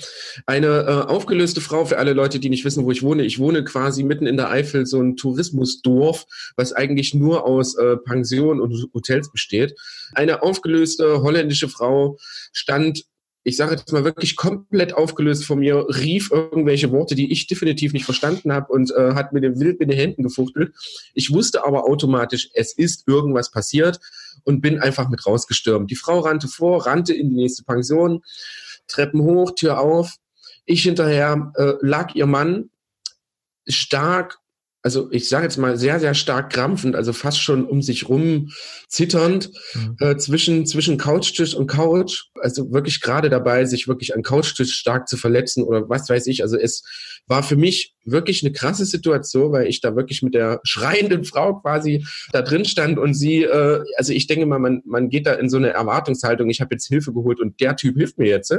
Eine 0.46 0.66
äh, 0.66 1.10
aufgelöste 1.10 1.60
Frau 1.60 1.84
für 1.84 1.98
alle 1.98 2.12
Leute, 2.12 2.38
die 2.38 2.50
nicht 2.50 2.64
wissen, 2.64 2.84
wo 2.84 2.90
ich 2.90 3.02
wohne. 3.02 3.24
Ich 3.24 3.38
wohne 3.38 3.64
quasi 3.64 4.02
mitten 4.02 4.26
in 4.26 4.36
der 4.36 4.50
Eifel, 4.50 4.86
so 4.86 5.00
ein 5.00 5.16
Tourismusdorf, 5.16 6.26
was 6.56 6.72
eigentlich 6.72 7.14
nur 7.14 7.44
aus 7.44 7.76
äh, 7.76 7.96
Pensionen 7.96 8.60
und 8.60 8.88
Hotels 8.94 9.30
besteht. 9.30 9.74
Eine 10.14 10.42
aufgelöste 10.42 11.22
holländische 11.22 11.68
Frau 11.68 12.18
stand 12.52 13.04
ich 13.46 13.56
sage 13.56 13.76
jetzt 13.76 13.92
mal 13.92 14.02
wirklich 14.02 14.34
komplett 14.34 14.92
aufgelöst 14.92 15.44
von 15.44 15.60
mir, 15.60 15.86
rief 15.88 16.32
irgendwelche 16.32 16.90
Worte, 16.90 17.14
die 17.14 17.30
ich 17.30 17.46
definitiv 17.46 17.92
nicht 17.92 18.04
verstanden 18.04 18.52
habe 18.52 18.72
und 18.72 18.90
äh, 18.90 19.14
hat 19.14 19.32
mir 19.32 19.40
den 19.40 19.60
Wild 19.60 19.80
in 19.80 19.88
den 19.88 19.96
Händen 19.96 20.24
gefuchtelt. 20.24 20.74
Ich 21.14 21.32
wusste 21.32 21.64
aber 21.64 21.84
automatisch, 21.84 22.50
es 22.54 22.76
ist 22.76 23.06
irgendwas 23.06 23.52
passiert 23.52 24.00
und 24.42 24.62
bin 24.62 24.80
einfach 24.80 25.08
mit 25.08 25.24
rausgestürmt. 25.24 25.92
Die 25.92 25.94
Frau 25.94 26.18
rannte 26.18 26.48
vor, 26.48 26.86
rannte 26.86 27.14
in 27.14 27.30
die 27.30 27.36
nächste 27.36 27.62
Pension, 27.62 28.24
Treppen 28.88 29.22
hoch, 29.22 29.54
Tür 29.54 29.78
auf. 29.78 30.16
Ich 30.64 30.82
hinterher 30.82 31.52
äh, 31.54 31.74
lag 31.82 32.16
ihr 32.16 32.26
Mann 32.26 32.70
stark 33.68 34.40
also 34.86 35.08
ich 35.10 35.28
sage 35.28 35.42
jetzt 35.42 35.56
mal 35.56 35.76
sehr, 35.76 35.98
sehr 35.98 36.14
stark 36.14 36.52
krampfend, 36.52 36.94
also 36.94 37.12
fast 37.12 37.42
schon 37.42 37.66
um 37.66 37.82
sich 37.82 38.08
rum 38.08 38.52
zitternd 38.86 39.50
mhm. 39.74 39.96
äh, 39.98 40.16
zwischen, 40.16 40.64
zwischen 40.64 40.96
Couchtisch 40.96 41.56
und 41.56 41.66
Couch. 41.66 42.26
Also 42.40 42.70
wirklich 42.70 43.00
gerade 43.00 43.28
dabei, 43.28 43.64
sich 43.64 43.88
wirklich 43.88 44.14
an 44.14 44.22
Couchtisch 44.22 44.76
stark 44.76 45.08
zu 45.08 45.16
verletzen 45.16 45.64
oder 45.64 45.88
was 45.88 46.08
weiß 46.08 46.28
ich. 46.28 46.44
Also 46.44 46.56
es 46.56 46.84
war 47.26 47.42
für 47.42 47.56
mich 47.56 47.96
wirklich 48.06 48.44
eine 48.44 48.52
krasse 48.52 48.84
Situation, 48.84 49.52
weil 49.52 49.66
ich 49.66 49.80
da 49.80 49.96
wirklich 49.96 50.22
mit 50.22 50.34
der 50.34 50.60
schreienden 50.62 51.24
Frau 51.24 51.54
quasi 51.54 52.06
da 52.32 52.40
drin 52.40 52.64
stand 52.64 52.98
und 52.98 53.14
sie, 53.14 53.42
äh, 53.42 53.82
also 53.96 54.12
ich 54.12 54.28
denke 54.28 54.46
mal, 54.46 54.60
man, 54.60 54.82
man 54.84 55.08
geht 55.08 55.26
da 55.26 55.34
in 55.34 55.50
so 55.50 55.56
eine 55.56 55.70
Erwartungshaltung, 55.70 56.48
ich 56.48 56.60
habe 56.60 56.74
jetzt 56.74 56.86
Hilfe 56.86 57.12
geholt 57.12 57.40
und 57.40 57.60
der 57.60 57.74
Typ 57.74 57.96
hilft 57.96 58.18
mir 58.18 58.28
jetzt. 58.28 58.52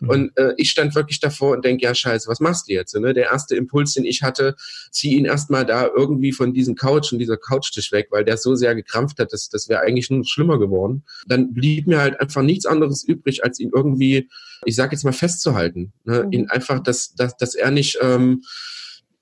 Mhm. 0.00 0.08
Und 0.08 0.36
äh, 0.36 0.54
ich 0.56 0.70
stand 0.70 0.94
wirklich 0.94 1.18
davor 1.18 1.56
und 1.56 1.64
denke, 1.64 1.84
ja 1.84 1.94
scheiße, 1.94 2.28
was 2.28 2.40
machst 2.40 2.68
du 2.68 2.74
jetzt? 2.74 2.94
Ne? 2.94 3.14
Der 3.14 3.24
erste 3.24 3.56
Impuls, 3.56 3.94
den 3.94 4.04
ich 4.04 4.22
hatte, 4.22 4.54
zieh 4.92 5.16
ihn 5.16 5.24
erstmal 5.24 5.66
da 5.66 5.88
irgendwie 5.88 6.32
von 6.32 6.54
diesem 6.54 6.76
Couch 6.76 7.12
und 7.12 7.18
dieser 7.18 7.36
Couchtisch 7.36 7.90
weg, 7.90 8.08
weil 8.10 8.24
der 8.24 8.36
so 8.36 8.54
sehr 8.54 8.76
gekrampft 8.76 9.18
hat, 9.18 9.32
dass 9.32 9.48
das 9.48 9.68
wäre 9.68 9.80
eigentlich 9.80 10.08
nur 10.10 10.24
schlimmer 10.24 10.58
geworden. 10.58 11.02
Dann 11.26 11.52
blieb 11.52 11.88
mir 11.88 12.00
halt 12.00 12.20
einfach 12.20 12.42
nichts 12.42 12.64
anderes 12.66 13.02
übrig, 13.02 13.42
als 13.42 13.58
ihn 13.58 13.72
irgendwie, 13.74 14.28
ich 14.66 14.76
sage 14.76 14.94
jetzt 14.94 15.04
mal, 15.04 15.12
festzuhalten. 15.12 15.92
Ne? 16.04 16.24
Mhm. 16.24 16.32
Ihn 16.32 16.50
einfach, 16.50 16.80
dass, 16.80 17.14
dass, 17.14 17.36
dass 17.36 17.54
er 17.54 17.70
nicht 17.70 17.98
ähm, 18.00 18.42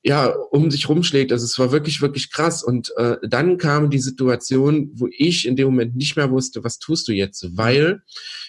ja, 0.03 0.27
um 0.51 0.71
sich 0.71 0.89
rumschlägt. 0.89 1.31
Also 1.33 1.45
es 1.45 1.59
war 1.59 1.71
wirklich, 1.71 2.03
wirklich 2.03 2.31
krass. 2.33 2.65
Und 2.65 2.93
äh, 2.97 3.17
dann 3.23 3.57
kam 3.57 3.91
die 3.91 4.01
Situation, 4.01 4.91
wo 4.95 5.09
ich 5.11 5.47
in 5.47 5.55
dem 5.55 5.69
Moment 5.69 5.97
nicht 5.97 6.17
mehr 6.17 6.31
wusste, 6.31 6.65
was 6.65 6.79
tust 6.79 7.07
du 7.07 7.13
jetzt? 7.13 7.57
Weil 7.57 8.03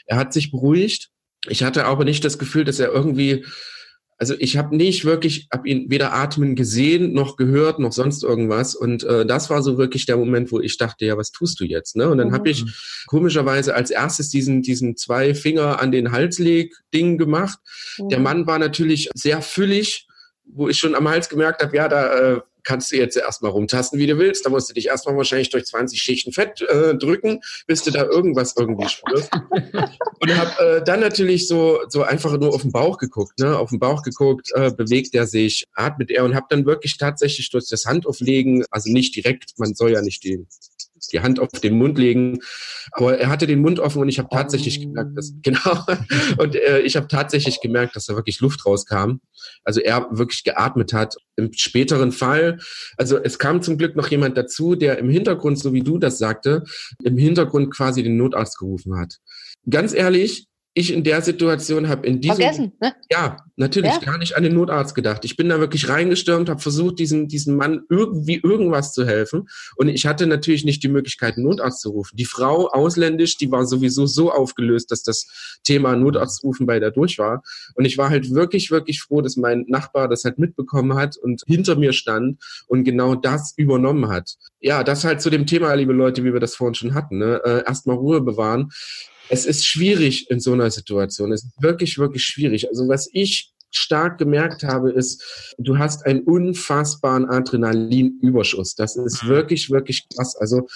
er 0.06 0.18
hat 0.18 0.34
sich 0.34 0.52
beruhigt. 0.52 1.10
Ich 1.48 1.64
hatte 1.64 1.86
aber 1.86 2.06
nicht 2.06 2.26
das 2.26 2.40
Gefühl, 2.40 2.64
dass 2.64 2.80
er 2.80 2.92
irgendwie, 2.92 3.46
also 4.18 4.36
ich 4.38 4.58
habe 4.58 4.76
nicht 4.76 5.06
wirklich, 5.06 5.48
habe 5.52 5.68
ihn 5.68 5.90
weder 5.90 6.14
atmen 6.14 6.56
gesehen, 6.56 7.14
noch 7.14 7.36
gehört, 7.36 7.80
noch 7.80 7.92
sonst 7.92 8.24
irgendwas. 8.24 8.76
Und 8.76 9.04
äh, 9.04 9.26
das 9.26 9.50
war 9.50 9.62
so 9.62 9.78
wirklich 9.78 10.06
der 10.06 10.18
Moment, 10.18 10.52
wo 10.52 10.60
ich 10.60 10.78
dachte, 10.78 11.06
ja, 11.06 11.18
was 11.18 11.32
tust 11.32 11.60
du 11.60 11.66
jetzt? 11.66 11.96
Ne? 11.96 12.10
Und 12.10 12.18
dann 12.18 12.30
mhm. 12.30 12.34
habe 12.34 12.50
ich 12.50 12.66
komischerweise 13.08 13.76
als 13.76 13.92
erstes 13.92 14.30
diesen, 14.30 14.62
diesen 14.62 14.96
zwei 14.96 15.34
Finger 15.34 15.82
an 15.82 15.92
den 15.92 16.12
Halsleg 16.12 16.76
Ding 16.94 17.18
gemacht. 17.18 17.60
Mhm. 17.98 18.10
Der 18.10 18.20
Mann 18.20 18.48
war 18.48 18.60
natürlich 18.60 19.10
sehr 19.14 19.42
füllig 19.42 20.08
wo 20.46 20.70
ich 20.70 20.78
schon 20.78 20.96
am 20.96 21.08
Hals 21.08 21.30
gemerkt 21.30 21.64
habe, 21.64 21.76
ja, 21.76 21.88
da 21.88 22.34
äh, 22.36 22.42
kannst 22.64 22.92
du 22.92 22.98
jetzt 22.98 23.18
erstmal 23.18 23.52
rumtasten, 23.52 24.00
wie 24.00 24.08
du 24.08 24.18
willst. 24.18 24.46
Da 24.46 24.50
musst 24.50 24.70
du 24.70 24.74
dich 24.74 24.88
erstmal 24.88 25.16
wahrscheinlich 25.18 25.50
durch 25.50 25.66
20 25.66 26.02
Schichten 26.02 26.32
Fett 26.32 26.62
äh, 26.62 26.96
drücken, 26.96 27.42
bis 27.68 27.84
du 27.84 27.92
da 27.92 28.04
irgendwas 28.04 28.56
irgendwie 28.58 28.90
spürst. 28.90 29.32
und 29.52 30.38
habe 30.38 30.78
äh, 30.78 30.84
dann 30.84 31.00
natürlich 31.00 31.48
so, 31.48 31.80
so 31.90 32.04
einfach 32.04 32.38
nur 32.38 32.54
auf 32.54 32.62
den 32.62 32.72
Bauch 32.72 32.98
geguckt, 32.98 33.40
ne? 33.40 33.58
auf 33.58 33.70
den 33.70 33.80
Bauch 33.80 34.04
geguckt, 34.04 34.52
äh, 34.54 34.72
bewegt 34.72 35.14
er 35.16 35.28
sich, 35.28 35.66
atmet 35.74 36.12
er 36.12 36.24
und 36.26 36.36
habe 36.36 36.48
dann 36.50 36.66
wirklich 36.66 36.98
tatsächlich 36.98 37.50
durch 37.50 37.68
das 37.70 37.86
Handauflegen, 37.86 38.66
also 38.72 38.92
nicht 38.92 39.16
direkt, 39.16 39.54
man 39.58 39.74
soll 39.76 39.92
ja 39.92 40.02
nicht 40.02 40.24
den 40.24 40.48
die 41.14 41.22
Hand 41.22 41.40
auf 41.40 41.50
den 41.50 41.78
Mund 41.78 41.98
legen. 41.98 42.40
Aber 42.92 43.18
er 43.18 43.30
hatte 43.30 43.48
den 43.48 43.62
Mund 43.62 43.80
offen 43.80 44.02
und 44.02 44.10
ich 44.10 44.20
habe 44.20 44.30
tatsächlich 44.32 44.82
gemerkt, 44.82 45.18
dass 45.18 45.34
genau 45.42 45.86
und 46.38 46.56
äh, 46.56 46.80
ich 46.82 46.96
habe 46.96 47.08
tatsächlich 47.08 47.62
gemerkt, 47.62 47.96
dass 47.96 48.06
da 48.06 48.16
wirklich 48.16 48.40
Luft 48.40 48.66
rauskam. 48.66 49.20
Also 49.64 49.80
er 49.82 50.08
wirklich 50.12 50.44
geatmet 50.44 50.94
hat. 50.94 51.16
Im 51.36 51.52
späteren 51.54 52.12
Fall, 52.12 52.60
also 52.98 53.18
es 53.18 53.40
kam 53.40 53.62
zum 53.62 53.78
Glück 53.78 53.96
noch 53.96 54.10
jemand 54.10 54.38
dazu, 54.38 54.76
der 54.76 55.00
im 55.00 55.10
Hintergrund, 55.10 55.58
so 55.58 55.74
wie 55.74 55.82
du 55.82 55.98
das 55.98 56.20
sagte, 56.20 56.64
im 57.04 57.18
Hintergrund 57.18 57.74
quasi 57.74 58.04
den 58.04 58.18
Notarzt 58.18 58.60
gerufen 58.60 58.98
hat. 58.98 59.18
Ganz 59.68 59.94
ehrlich, 59.94 60.48
ich 60.76 60.92
in 60.92 61.04
der 61.04 61.22
Situation 61.22 61.88
habe 61.88 62.08
in 62.08 62.20
diesem 62.20 62.38
Vergessen, 62.38 62.72
ne? 62.82 62.94
ja 63.12 63.38
natürlich 63.56 63.92
ja? 63.92 64.00
gar 64.00 64.18
nicht 64.18 64.36
an 64.36 64.44
den 64.44 64.56
Notarzt 64.56 64.96
gedacht. 64.96 65.24
Ich 65.24 65.38
bin 65.38 65.50
da 65.50 65.60
wirklich 65.60 65.88
reingestürmt, 65.88 66.50
habe 66.50 66.60
versucht, 66.60 66.98
diesem 67.00 67.28
diesem 67.28 67.56
Mann 67.56 67.84
irgendwie 67.90 68.40
irgendwas 68.42 68.94
zu 68.94 69.06
helfen 69.06 69.48
und 69.76 69.88
ich 69.90 70.06
hatte 70.06 70.26
natürlich 70.26 70.66
nicht 70.66 70.82
die 70.84 70.88
Möglichkeit, 70.88 71.36
einen 71.36 71.46
Notarzt 71.46 71.82
zu 71.82 71.92
rufen. 71.92 72.18
Die 72.18 72.26
Frau 72.26 72.70
ausländisch, 72.70 73.38
die 73.38 73.52
war 73.52 73.66
sowieso 73.66 74.08
so 74.08 74.32
aufgelöst, 74.32 74.92
dass 74.92 75.04
das 75.04 75.60
Thema 75.64 75.96
Notarzt 75.96 76.44
rufen 76.44 76.66
bei 76.66 76.80
der 76.80 76.92
durch 76.92 77.20
war 77.20 77.44
und 77.76 77.86
ich 77.86 77.98
war 77.98 78.10
halt 78.10 78.34
wirklich 78.34 78.72
wirklich 78.72 79.02
froh, 79.02 79.22
dass 79.22 79.38
mein 79.38 79.66
Nachbar 79.68 80.08
das 80.08 80.24
halt 80.24 80.40
mitbekommen 80.40 80.96
hat 80.96 81.18
und 81.18 81.44
hinter 81.46 81.76
mir 81.76 81.94
stand 81.94 82.42
und 82.68 82.84
genau 82.84 83.16
das 83.16 83.54
übernommen 83.58 84.10
hat. 84.10 84.36
Ja, 84.60 84.84
das 84.84 85.04
halt 85.04 85.22
zu 85.22 85.30
dem 85.30 85.46
Thema, 85.46 85.74
liebe 85.74 85.94
Leute, 85.94 86.24
wie 86.24 86.34
wir 86.34 86.40
das 86.40 86.56
vorhin 86.56 86.74
schon 86.74 86.94
hatten. 86.94 87.20
Ne? 87.20 87.42
Äh, 87.44 87.64
Erstmal 87.66 87.98
Ruhe 87.98 88.22
bewahren 88.22 88.72
es 89.30 89.46
ist 89.46 89.66
schwierig 89.66 90.30
in 90.30 90.40
so 90.40 90.54
einer 90.54 90.70
Situation. 90.72 91.32
Es 91.32 91.44
ist 91.44 91.62
wirklich, 91.62 91.98
wirklich 91.98 92.24
schwierig. 92.24 92.70
Also 92.70 92.88
was 92.88 93.10
ich 93.12 93.54
stark 93.72 94.18
gemerkt 94.18 94.64
habe, 94.64 94.92
ist, 94.92 95.56
du 95.58 95.78
hast 95.78 96.06
einen 96.06 96.22
unfassbaren 96.22 97.26
Adrenalinüberschuss. 97.26 98.76
Das 98.76 98.96
ist 98.96 99.24
mhm. 99.24 99.30
wirklich, 99.30 99.70
wirklich 99.72 100.08
krass. 100.10 100.36
Also 100.36 100.68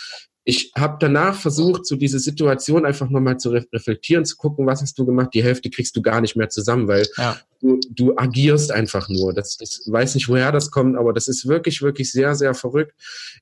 ich 0.43 0.71
habe 0.77 0.95
danach 0.99 1.35
versucht, 1.35 1.85
so 1.85 1.97
diese 1.97 2.19
Situation 2.19 2.85
einfach 2.85 3.09
nochmal 3.09 3.37
zu 3.37 3.49
reflektieren, 3.49 4.23
zu 4.23 4.37
gucken, 4.37 4.65
was 4.65 4.81
hast 4.81 4.97
du 4.97 5.05
gemacht. 5.05 5.33
Die 5.33 5.43
Hälfte 5.43 5.69
kriegst 5.69 5.95
du 5.97 6.01
gar 6.01 6.21
nicht 6.21 6.37
mehr 6.37 6.47
zusammen, 6.47 6.87
weil 6.87 7.05
ja. 7.17 7.37
du, 7.59 7.79
du 7.89 8.15
agierst 8.15 8.71
einfach 8.71 9.09
nur. 9.09 9.33
Das, 9.33 9.57
das 9.57 9.81
weiß 9.85 10.15
nicht, 10.15 10.29
woher 10.29 10.53
das 10.53 10.71
kommt, 10.71 10.97
aber 10.97 11.11
das 11.11 11.27
ist 11.27 11.47
wirklich, 11.47 11.81
wirklich 11.81 12.11
sehr, 12.13 12.33
sehr 12.33 12.53
verrückt. 12.53 12.93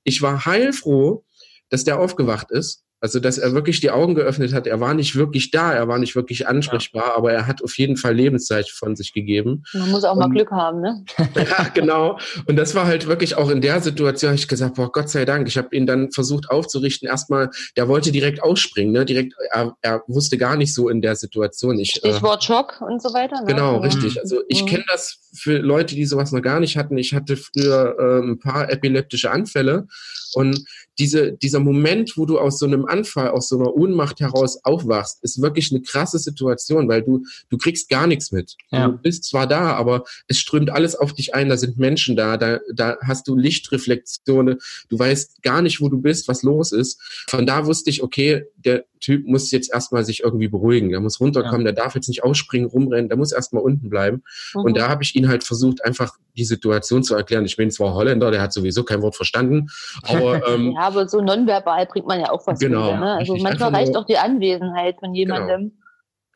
Ich 0.04 0.24
war 0.24 0.46
heilfroh, 0.46 1.24
dass 1.70 1.84
der 1.84 2.00
aufgewacht 2.00 2.50
ist 2.50 2.85
also, 3.06 3.20
dass 3.20 3.38
er 3.38 3.54
wirklich 3.54 3.82
die 3.82 3.92
Augen 3.92 4.16
geöffnet 4.16 4.52
hat. 4.52 4.66
Er 4.66 4.80
war 4.80 4.96
nicht 4.96 5.16
wirklich 5.16 5.52
da, 5.52 5.72
er 5.72 5.88
war 5.88 6.00
nicht 6.00 6.16
wirklich 6.16 6.48
ansprechbar, 6.48 7.10
ja. 7.10 7.16
aber 7.16 7.32
er 7.32 7.46
hat 7.46 7.64
auf 7.64 7.78
jeden 7.78 7.98
Fall 7.98 8.16
Lebenszeichen 8.16 8.72
von 8.74 8.96
sich 8.96 9.14
gegeben. 9.14 9.62
Man 9.74 9.92
muss 9.92 10.04
auch 10.04 10.16
mal 10.16 10.28
Glück 10.28 10.50
haben, 10.50 10.82
ne? 10.82 11.06
Ja, 11.36 11.70
genau. 11.74 12.20
Und 12.48 12.56
das 12.56 12.76
war 12.76 12.86
halt 12.86 13.08
wirklich 13.08 13.36
auch 13.36 13.50
in 13.50 13.62
der 13.62 13.82
Situation, 13.82 14.30
habe 14.30 14.40
ich 14.40 14.48
gesagt, 14.48 14.76
boah, 14.76 14.92
Gott 14.92 15.10
sei 15.10 15.26
Dank. 15.26 15.48
Ich 15.48 15.58
habe 15.58 15.76
ihn 15.76 15.86
dann 15.86 16.12
versucht 16.12 16.50
aufzurichten. 16.50 17.08
Erstmal, 17.08 17.50
der 17.76 17.88
wollte 17.88 18.12
direkt 18.12 18.42
ausspringen, 18.42 18.94
ne? 18.94 19.06
Direkt, 19.06 19.34
er, 19.52 19.76
er 19.82 20.04
wusste 20.08 20.38
gar 20.38 20.56
nicht 20.58 20.74
so 20.74 20.90
in 20.90 21.02
der 21.02 21.16
Situation. 21.16 21.80
Ich, 21.80 22.04
äh, 22.04 22.10
Stichwort 22.10 22.44
äh, 22.44 22.46
Schock 22.46 22.82
und 22.82 23.02
so 23.02 23.14
weiter. 23.14 23.42
Ne? 23.42 23.48
Genau, 23.48 23.78
richtig. 23.78 24.20
Also 24.20 24.42
ich 24.48 24.64
mhm. 24.64 24.68
kenne 24.68 24.86
das 24.92 25.20
für 25.34 25.58
Leute, 25.58 25.96
die 25.96 26.06
sowas 26.06 26.32
noch 26.32 26.42
gar 26.42 26.60
nicht 26.60 26.78
hatten. 26.78 26.98
Ich 26.98 27.14
hatte 27.14 27.38
früher 27.38 27.96
äh, 28.00 28.26
ein 28.26 28.40
paar 28.40 28.72
epileptische 28.72 29.32
Anfälle 29.32 29.88
und 30.36 30.66
diese, 31.00 31.32
dieser 31.32 31.62
Moment, 31.62 32.18
wo 32.18 32.26
du 32.26 32.40
aus 32.40 32.60
so 32.60 32.66
einem 32.66 32.86
Anfall 32.86 33.30
aus 33.30 33.48
so 33.48 33.58
einer 33.58 33.74
Ohnmacht 33.74 34.20
heraus 34.20 34.60
aufwachst, 34.64 35.24
ist 35.24 35.42
wirklich 35.42 35.72
eine 35.72 35.82
krasse 35.82 36.20
Situation, 36.20 36.90
weil 36.90 37.04
du, 37.04 37.24
du 37.50 37.58
kriegst 37.58 37.90
gar 37.90 38.06
nichts 38.06 38.34
mit. 38.34 38.56
Ja. 38.70 38.90
Du 38.90 38.98
bist 38.98 39.24
zwar 39.24 39.48
da, 39.48 39.74
aber 39.74 40.04
es 40.28 40.38
strömt 40.38 40.70
alles 40.70 40.96
auf 40.96 41.14
dich 41.14 41.25
ein, 41.34 41.50
da 41.50 41.58
sind 41.58 41.78
Menschen 41.78 42.16
da, 42.16 42.38
da, 42.38 42.60
da 42.74 42.98
hast 43.02 43.28
du 43.28 43.36
Lichtreflexionen, 43.36 44.60
du 44.90 45.00
weißt 45.00 45.42
gar 45.42 45.62
nicht, 45.62 45.82
wo 45.82 45.90
du 45.90 46.02
bist, 46.02 46.28
was 46.28 46.44
los 46.44 46.72
ist. 46.72 47.02
Von 47.30 47.46
da 47.46 47.66
wusste 47.66 47.90
ich, 47.90 48.04
okay, 48.04 48.46
der 48.58 48.86
Typ 49.00 49.28
muss 49.28 49.52
jetzt 49.52 49.72
erstmal 49.72 50.04
sich 50.04 50.24
irgendwie 50.24 50.48
beruhigen, 50.48 50.90
der 50.90 51.00
muss 51.00 51.20
runterkommen, 51.20 51.66
ja. 51.66 51.72
der 51.72 51.84
darf 51.84 51.96
jetzt 51.96 52.08
nicht 52.08 52.24
ausspringen, 52.24 52.68
rumrennen, 52.68 53.08
der 53.10 53.18
muss 53.18 53.32
erstmal 53.32 53.64
unten 53.64 53.90
bleiben. 53.90 54.24
Mhm. 54.54 54.62
Und 54.62 54.78
da 54.78 54.90
habe 54.90 55.04
ich 55.04 55.16
ihn 55.16 55.28
halt 55.28 55.44
versucht, 55.44 55.84
einfach 55.86 56.14
die 56.36 56.46
Situation 56.46 57.04
zu 57.04 57.16
erklären. 57.16 57.46
Ich 57.46 57.56
bin 57.56 57.72
zwar 57.72 57.94
Holländer, 57.94 58.32
der 58.32 58.42
hat 58.42 58.54
sowieso 58.54 58.84
kein 58.84 59.02
Wort 59.02 59.16
verstanden, 59.16 59.68
aber 60.04 60.48
ähm, 60.54 60.72
ja, 60.72 60.82
aber 60.82 61.08
so 61.08 61.22
nonverbal 61.22 61.86
bringt 61.86 62.08
man 62.08 62.20
ja 62.20 62.32
auch 62.32 62.46
was. 62.48 62.60
Genau. 62.60 62.88
Wieder, 62.88 63.00
ne? 63.00 63.14
Also 63.14 63.36
manchmal 63.38 63.74
reicht 63.74 63.96
auch 63.96 64.06
die 64.06 64.18
Anwesenheit 64.18 64.98
von 65.00 65.14
jemandem. 65.14 65.62
Genau. 65.62 65.85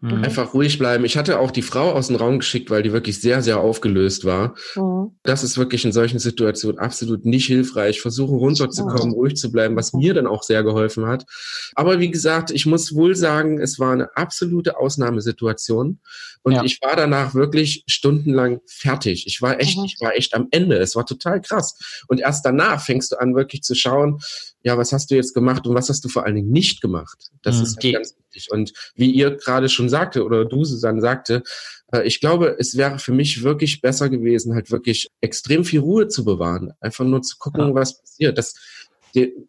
Mhm. 0.02 0.24
Einfach 0.24 0.54
ruhig 0.54 0.78
bleiben. 0.78 1.04
Ich 1.04 1.18
hatte 1.18 1.40
auch 1.40 1.52
die 1.52 1.62
Frau 1.62 1.92
aus 1.92 2.08
dem 2.08 2.16
Raum 2.16 2.40
geschickt, 2.40 2.70
weil 2.70 2.84
die 2.84 2.94
wirklich 2.94 3.20
sehr, 3.20 3.42
sehr 3.42 3.60
aufgelöst 3.60 4.24
war. 4.24 4.56
Mhm. 4.76 5.12
Das 5.24 5.44
ist 5.44 5.58
wirklich 5.58 5.84
in 5.84 5.92
solchen 5.92 6.20
Situationen 6.20 6.80
absolut 6.80 7.26
nicht 7.26 7.48
hilfreich. 7.48 8.00
Versuchen 8.00 8.38
runterzukommen, 8.38 9.10
mhm. 9.10 9.14
ruhig 9.14 9.36
zu 9.36 9.52
bleiben, 9.52 9.76
was 9.76 9.92
mir 9.92 10.14
dann 10.14 10.26
auch 10.26 10.44
sehr 10.44 10.64
geholfen 10.64 11.06
hat. 11.06 11.26
Aber 11.76 12.00
wie 12.00 12.10
gesagt, 12.12 12.50
ich 12.52 12.66
muss 12.66 12.96
wohl 12.96 13.14
sagen, 13.14 13.60
es 13.60 13.78
war 13.78 13.92
eine 13.92 14.16
absolute 14.16 14.78
Ausnahmesituation. 14.78 16.00
Und 16.44 16.54
ja. 16.54 16.64
ich 16.64 16.82
war 16.82 16.96
danach 16.96 17.36
wirklich 17.36 17.84
stundenlang 17.88 18.62
fertig. 18.68 19.28
Ich 19.28 19.42
war 19.42 19.60
echt, 19.60 19.78
mhm. 19.78 19.84
ich 19.84 19.98
war 20.00 20.16
echt 20.16 20.34
am 20.34 20.48
Ende. 20.52 20.78
Es 20.78 20.96
war 20.96 21.06
total 21.06 21.42
krass. 21.42 21.78
Und 22.08 22.22
erst 22.22 22.46
danach 22.46 22.82
fängst 22.82 23.12
du 23.12 23.20
an, 23.20 23.36
wirklich 23.36 23.64
zu 23.64 23.76
schauen, 23.76 24.22
ja, 24.64 24.78
was 24.78 24.92
hast 24.92 25.10
du 25.12 25.16
jetzt 25.16 25.34
gemacht 25.34 25.66
und 25.66 25.76
was 25.76 25.90
hast 25.90 26.04
du 26.04 26.10
vor 26.10 26.26
allen 26.26 26.36
Dingen 26.36 26.52
nicht 26.52 26.82
gemacht? 26.82 27.32
Das 27.42 27.58
mhm. 27.58 27.64
ist 27.64 27.84
halt 27.84 27.94
ganz 27.94 28.16
wichtig. 28.18 28.52
Und 28.52 28.74
wie 28.96 29.12
ihr 29.12 29.32
gerade 29.32 29.70
schon 29.70 29.90
sagte 29.90 30.24
oder 30.24 30.46
du, 30.46 30.66
Susanne, 30.66 31.02
sagte, 31.02 31.44
äh, 31.92 32.04
ich 32.04 32.20
glaube, 32.20 32.56
es 32.60 32.76
wäre 32.76 33.00
für 33.00 33.14
mich 33.14 33.44
wirklich 33.44 33.82
besser 33.82 34.10
gewesen, 34.10 34.54
halt 34.54 34.72
wirklich 34.72 35.10
extrem 35.22 35.64
viel 35.64 35.80
Ruhe 35.80 36.08
zu 36.08 36.26
bewahren. 36.26 36.74
Einfach 36.82 37.06
nur 37.06 37.22
zu 37.22 37.38
gucken, 37.38 37.70
ja. 37.70 37.76
was 37.76 38.02
passiert. 38.02 38.38
Das, 38.38 38.56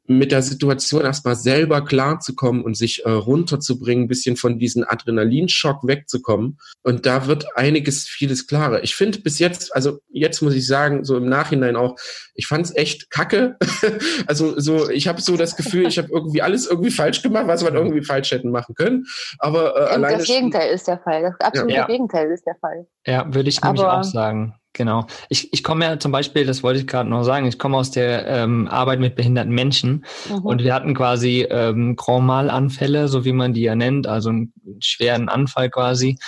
mit 0.07 0.33
der 0.33 0.43
Situation 0.43 1.03
erstmal 1.03 1.37
selber 1.37 1.85
klarzukommen 1.85 2.63
und 2.63 2.77
sich 2.77 3.05
äh, 3.05 3.11
runterzubringen, 3.11 4.05
ein 4.05 4.09
bisschen 4.09 4.37
von 4.37 4.59
diesem 4.59 4.85
Adrenalinschock 4.87 5.87
wegzukommen. 5.87 6.59
Und 6.83 7.07
da 7.07 7.27
wird 7.27 7.57
einiges, 7.57 8.05
vieles 8.05 8.47
klarer. 8.47 8.83
Ich 8.83 8.95
finde 8.95 9.21
bis 9.21 9.39
jetzt, 9.39 9.75
also 9.75 10.01
jetzt 10.11 10.41
muss 10.41 10.55
ich 10.55 10.67
sagen, 10.67 11.05
so 11.05 11.17
im 11.17 11.29
Nachhinein 11.29 11.77
auch, 11.77 11.97
ich 12.41 12.47
fand 12.47 12.65
es 12.65 12.75
echt 12.75 13.11
kacke. 13.11 13.59
also 14.27 14.59
so, 14.59 14.89
ich 14.89 15.07
habe 15.09 15.21
so 15.21 15.37
das 15.37 15.57
Gefühl, 15.57 15.87
ich 15.87 15.99
habe 15.99 16.09
irgendwie 16.11 16.41
alles 16.41 16.67
irgendwie 16.67 16.91
falsch 16.91 17.21
gemacht, 17.21 17.47
was 17.47 17.63
man 17.63 17.75
irgendwie 17.75 18.03
falsch 18.03 18.31
hätten 18.31 18.51
machen 18.51 18.75
können. 18.75 19.05
Aber 19.39 19.77
äh, 19.77 19.91
alleine 19.91 20.17
das 20.19 20.27
Gegenteil 20.27 20.71
ist 20.71 20.89
der 20.89 20.99
Fall. 21.01 21.23
Das 21.23 21.35
absolute 21.41 21.75
ja. 21.75 21.87
Gegenteil 21.87 22.31
ist 22.31 22.47
der 22.47 22.57
Fall. 22.57 22.87
Ja, 23.07 23.27
würde 23.27 23.51
ich 23.51 23.61
nämlich 23.61 23.83
auch 23.83 24.03
sagen. 24.03 24.55
Genau. 24.73 25.07
Ich, 25.29 25.53
ich 25.53 25.63
komme 25.63 25.85
ja 25.85 25.99
zum 25.99 26.13
Beispiel, 26.13 26.47
das 26.47 26.63
wollte 26.63 26.81
ich 26.81 26.87
gerade 26.87 27.11
noch 27.11 27.25
sagen, 27.25 27.45
ich 27.45 27.59
komme 27.59 27.77
aus 27.77 27.91
der 27.91 28.27
ähm, 28.27 28.69
Arbeit 28.69 29.01
mit 29.01 29.17
behinderten 29.17 29.53
Menschen 29.53 30.07
mhm. 30.31 30.47
und 30.47 30.63
wir 30.63 30.73
hatten 30.73 30.95
quasi 30.95 31.47
ähm, 31.51 31.97
Grand 31.97 32.25
Mal-Anfälle, 32.25 33.09
so 33.09 33.27
wie 33.27 33.33
man 33.33 33.53
die 33.53 33.63
ja 33.63 33.75
nennt, 33.75 34.07
also 34.07 34.31
einen 34.31 34.53
schweren 34.79 35.29
Anfall 35.29 35.69
quasi 35.69 36.19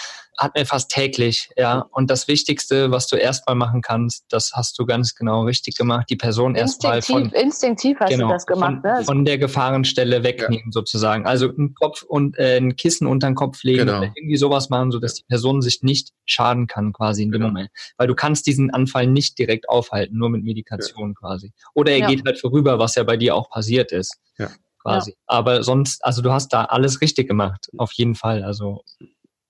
hat 0.42 0.54
mir 0.56 0.66
fast 0.66 0.90
täglich, 0.90 1.50
ja. 1.56 1.86
Und 1.90 2.10
das 2.10 2.28
Wichtigste, 2.28 2.90
was 2.90 3.06
du 3.06 3.16
erstmal 3.16 3.54
machen 3.54 3.82
kannst, 3.82 4.24
das 4.28 4.52
hast 4.54 4.78
du 4.78 4.86
ganz 4.86 5.14
genau 5.14 5.42
richtig 5.42 5.76
gemacht, 5.76 6.08
die 6.10 6.16
Person 6.16 6.54
erstmal 6.54 7.02
von 7.02 7.30
instinktiv 7.30 7.98
hast 8.00 8.10
genau, 8.10 8.28
du 8.28 8.32
das 8.32 8.46
gemacht, 8.46 8.80
von, 8.82 8.90
ne? 8.90 9.04
von 9.04 9.24
der 9.24 9.38
Gefahrenstelle 9.38 10.22
wegnehmen 10.24 10.66
ja. 10.66 10.72
sozusagen. 10.72 11.26
Also 11.26 11.46
ein 11.46 11.74
Kopf 11.74 12.02
und 12.02 12.38
äh, 12.38 12.56
ein 12.56 12.76
Kissen 12.76 13.06
unter 13.06 13.28
den 13.28 13.34
Kopf 13.34 13.62
legen 13.62 13.86
genau. 13.86 13.98
oder 13.98 14.12
irgendwie 14.14 14.36
sowas 14.36 14.70
machen, 14.70 14.90
so 14.90 14.98
dass 14.98 15.14
die 15.14 15.24
Person 15.24 15.62
sich 15.62 15.82
nicht 15.82 16.10
schaden 16.24 16.66
kann 16.66 16.92
quasi 16.92 17.22
in 17.22 17.30
dem 17.30 17.40
genau. 17.40 17.46
Moment, 17.48 17.70
weil 17.96 18.06
du 18.06 18.14
kannst 18.14 18.46
diesen 18.46 18.70
Anfall 18.70 19.06
nicht 19.06 19.38
direkt 19.38 19.68
aufhalten, 19.68 20.16
nur 20.16 20.30
mit 20.30 20.42
Medikation 20.42 21.10
ja. 21.10 21.14
quasi. 21.14 21.52
Oder 21.74 21.92
er 21.92 21.98
ja. 21.98 22.08
geht 22.08 22.24
halt 22.24 22.38
vorüber, 22.38 22.78
was 22.78 22.94
ja 22.94 23.04
bei 23.04 23.16
dir 23.16 23.34
auch 23.34 23.50
passiert 23.50 23.92
ist. 23.92 24.18
Ja 24.38 24.48
quasi. 24.82 25.12
Ja. 25.12 25.16
Aber 25.26 25.62
sonst, 25.62 26.04
also 26.04 26.22
du 26.22 26.32
hast 26.32 26.48
da 26.48 26.64
alles 26.64 27.00
richtig 27.00 27.28
gemacht, 27.28 27.70
auf 27.78 27.92
jeden 27.92 28.14
Fall. 28.14 28.42
Also 28.42 28.82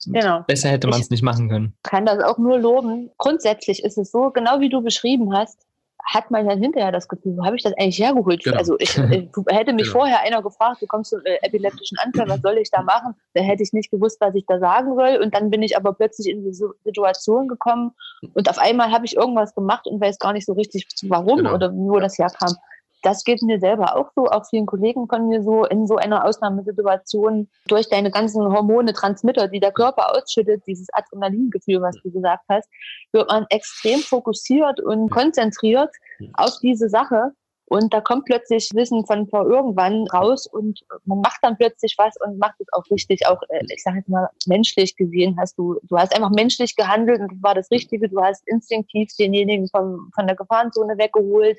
Genau. 0.07 0.43
Besser 0.47 0.69
hätte 0.69 0.89
man 0.89 1.01
es 1.01 1.11
nicht 1.11 1.23
machen 1.23 1.49
können. 1.49 1.75
Ich 1.85 1.91
kann 1.91 2.07
das 2.07 2.23
auch 2.23 2.39
nur 2.39 2.59
loben. 2.59 3.11
Grundsätzlich 3.19 3.85
ist 3.85 3.99
es 3.99 4.11
so, 4.11 4.31
genau 4.31 4.61
wie 4.61 4.69
du 4.69 4.83
beschrieben 4.83 5.35
hast, 5.37 5.67
hat 6.05 6.31
man 6.31 6.47
dann 6.47 6.61
hinterher 6.61 6.91
das 6.91 7.09
Gefühl, 7.09 7.37
wo 7.37 7.45
habe 7.45 7.57
ich 7.57 7.63
das 7.63 7.73
eigentlich 7.75 7.99
hergeholt? 7.99 8.43
Genau. 8.43 8.57
Also 8.57 8.77
ich, 8.79 8.97
ich, 9.11 9.29
hätte 9.49 9.73
mich 9.73 9.85
genau. 9.85 9.99
vorher 9.99 10.21
einer 10.21 10.43
gefragt, 10.43 10.83
du 10.83 10.87
kommst 10.87 11.11
zu 11.11 11.19
äh, 11.25 11.39
epileptischen 11.43 11.99
Anfall, 11.99 12.29
was 12.29 12.41
soll 12.41 12.59
ich 12.59 12.71
da 12.71 12.83
machen? 12.83 13.15
Da 13.35 13.43
hätte 13.43 13.63
ich 13.63 13.73
nicht 13.73 13.91
gewusst, 13.91 14.21
was 14.21 14.35
ich 14.35 14.45
da 14.47 14.59
sagen 14.59 14.95
soll. 14.95 15.21
Und 15.23 15.35
dann 15.35 15.51
bin 15.51 15.63
ich 15.63 15.77
aber 15.77 15.93
plötzlich 15.93 16.29
in 16.29 16.45
die 16.45 16.53
Situation 16.53 17.49
gekommen 17.49 17.93
und 18.35 18.49
auf 18.51 18.59
einmal 18.59 18.91
habe 18.91 19.05
ich 19.05 19.17
irgendwas 19.17 19.55
gemacht 19.55 19.87
und 19.87 20.01
weiß 20.01 20.19
gar 20.19 20.33
nicht 20.33 20.47
so 20.47 20.53
richtig, 20.53 20.87
warum 21.09 21.39
genau. 21.39 21.55
oder 21.55 21.73
wo 21.73 21.99
das 21.99 22.19
herkam 22.19 22.55
das 23.03 23.25
geht 23.25 23.43
mir 23.43 23.61
selber 23.61 23.97
auch 23.97 24.11
so, 24.15 24.27
auch 24.27 24.45
vielen 24.49 24.67
Kollegen 24.67 25.09
von 25.09 25.29
mir 25.29 25.43
so, 25.43 25.65
in 25.65 25.87
so 25.87 25.97
einer 25.97 26.25
Ausnahmesituation 26.25 27.49
durch 27.67 27.89
deine 27.89 28.11
ganzen 28.11 28.43
Hormone, 28.43 28.93
Transmitter, 28.93 29.49
die 29.49 29.61
der 29.61 29.73
Körper 29.73 30.17
ausschüttet, 30.17 30.63
dieses 30.67 30.89
Adrenalingefühl, 30.93 31.83
was 31.83 31.97
du 32.03 32.11
gesagt 32.11 32.45
hast, 32.49 32.69
wird 33.13 33.29
man 33.29 33.47
extrem 33.51 34.01
fokussiert 34.01 34.81
und 34.81 35.11
konzentriert 35.11 35.91
auf 36.35 36.59
diese 36.63 36.89
Sache 36.89 37.33
und 37.73 37.95
da 37.95 38.03
kommt 38.03 38.27
plötzlich 38.27 38.69
Wissen 38.75 39.07
von 39.07 39.27
vor 39.29 39.47
irgendwann 39.47 40.07
raus 40.09 40.47
und 40.47 40.81
man 41.07 41.21
macht 41.21 41.39
dann 41.41 41.57
plötzlich 41.57 41.95
was 41.97 42.15
und 42.23 42.39
macht 42.39 42.57
es 42.59 42.67
auch 42.73 42.85
richtig, 42.91 43.27
auch, 43.27 43.41
äh, 43.49 43.65
ich 43.75 43.83
sage 43.83 43.97
jetzt 43.97 44.11
mal, 44.11 44.29
menschlich 44.47 44.95
gesehen 44.95 45.37
hast 45.41 45.57
du, 45.57 45.81
du 45.85 45.97
hast 45.97 46.15
einfach 46.15 46.29
menschlich 46.29 46.77
gehandelt 46.77 47.21
und 47.21 47.33
das 47.33 47.43
war 47.43 47.55
das 47.55 47.71
Richtige. 47.71 48.11
Du 48.11 48.21
hast 48.21 48.47
instinktiv 48.47 49.09
denjenigen 49.19 49.69
vom, 49.69 50.11
von 50.15 50.27
der 50.27 50.37
Gefahrenzone 50.37 50.99
weggeholt. 50.99 51.57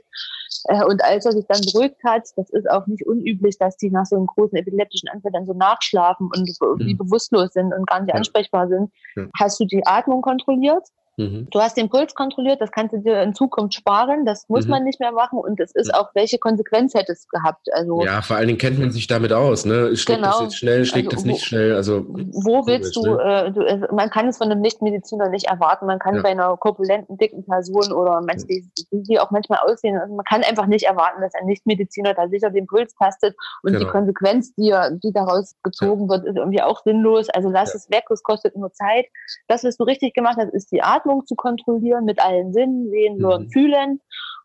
Äh, 0.65 0.83
und 0.85 1.03
als 1.03 1.25
er 1.25 1.31
sich 1.33 1.45
dann 1.47 1.61
beruhigt 1.61 2.03
hat, 2.03 2.23
das 2.35 2.49
ist 2.49 2.69
auch 2.69 2.87
nicht 2.87 3.05
unüblich, 3.05 3.57
dass 3.57 3.77
die 3.77 3.89
nach 3.89 4.05
so 4.05 4.15
einem 4.15 4.27
großen 4.27 4.57
epileptischen 4.57 5.09
Anfall 5.09 5.31
dann 5.31 5.45
so 5.45 5.53
nachschlafen 5.53 6.29
und 6.33 6.49
irgendwie 6.61 6.93
mhm. 6.93 6.97
bewusstlos 6.97 7.53
sind 7.53 7.73
und 7.73 7.87
gar 7.87 8.01
nicht 8.01 8.13
ansprechbar 8.13 8.67
sind, 8.67 8.91
hast 9.37 9.59
du 9.59 9.65
die 9.65 9.85
Atmung 9.85 10.21
kontrolliert 10.21 10.87
Mhm. 11.17 11.47
Du 11.51 11.59
hast 11.59 11.77
den 11.77 11.89
Puls 11.89 12.15
kontrolliert, 12.15 12.59
das 12.61 12.71
kannst 12.71 12.93
du 12.93 12.99
dir 12.99 13.21
in 13.21 13.33
Zukunft 13.33 13.75
sparen, 13.75 14.25
das 14.25 14.49
muss 14.49 14.65
mhm. 14.65 14.71
man 14.71 14.83
nicht 14.83 14.99
mehr 14.99 15.11
machen 15.11 15.39
und 15.39 15.59
es 15.59 15.71
ist 15.73 15.93
auch, 15.93 16.09
welche 16.15 16.39
Konsequenz 16.39 16.93
hätte 16.93 17.11
es 17.11 17.27
gehabt. 17.27 17.67
Also, 17.73 18.03
ja, 18.03 18.21
vor 18.21 18.37
allen 18.37 18.47
Dingen 18.47 18.59
kennt 18.59 18.79
man 18.79 18.91
sich 18.91 19.07
damit 19.07 19.31
aus, 19.31 19.65
ne? 19.65 19.95
Schlägt 19.95 20.21
genau. 20.21 20.31
das 20.31 20.41
jetzt 20.41 20.57
schnell, 20.57 20.85
schlägt 20.85 21.13
also, 21.13 21.17
das 21.17 21.25
nicht 21.25 21.41
wo, 21.41 21.45
schnell? 21.45 21.75
Also 21.75 22.05
wo 22.07 22.65
willst 22.65 22.95
du, 22.95 23.01
ne? 23.03 23.45
äh, 23.47 23.51
du, 23.51 23.61
äh, 23.61 23.93
man 23.93 24.09
kann 24.09 24.27
es 24.27 24.37
von 24.37 24.49
einem 24.49 24.61
Nichtmediziner 24.61 25.29
nicht 25.29 25.45
erwarten, 25.45 25.85
man 25.85 25.99
kann 25.99 26.15
ja. 26.15 26.21
bei 26.21 26.29
einer 26.29 26.57
korpulenten, 26.57 27.17
dicken 27.17 27.45
Person 27.45 27.93
oder 27.93 28.21
manche, 28.21 28.47
die, 28.47 28.65
die 28.91 29.19
auch 29.19 29.31
manchmal 29.31 29.59
aussehen, 29.59 29.97
also 29.97 30.15
man 30.15 30.25
kann 30.25 30.43
einfach 30.43 30.65
nicht 30.65 30.85
erwarten, 30.85 31.21
dass 31.21 31.33
ein 31.35 31.45
Nichtmediziner 31.45 32.13
da 32.13 32.27
sicher 32.27 32.49
den 32.49 32.65
Puls 32.65 32.95
tastet 32.95 33.35
und 33.61 33.73
genau. 33.73 33.85
die 33.85 33.91
Konsequenz, 33.91 34.53
die, 34.55 34.73
die 35.03 35.13
daraus 35.13 35.55
gezogen 35.63 36.03
ja. 36.03 36.09
wird, 36.09 36.25
ist 36.25 36.37
irgendwie 36.37 36.61
auch 36.61 36.81
sinnlos. 36.83 37.29
Also 37.29 37.49
lass 37.49 37.69
ja. 37.69 37.75
es 37.75 37.89
weg, 37.89 38.05
es 38.09 38.23
kostet 38.23 38.55
nur 38.55 38.71
Zeit. 38.73 39.05
Das, 39.47 39.63
was 39.63 39.77
du 39.77 39.83
richtig 39.83 40.13
gemacht 40.13 40.37
hast, 40.37 40.53
ist 40.53 40.71
die 40.71 40.81
Art 40.81 41.02
Atmung 41.03 41.25
zu 41.25 41.35
kontrollieren 41.35 42.05
mit 42.05 42.19
allen 42.21 42.53
Sinnen, 42.53 42.89
sehen, 42.89 43.19
hören, 43.19 43.43
mhm. 43.43 43.49
fühlen 43.51 44.01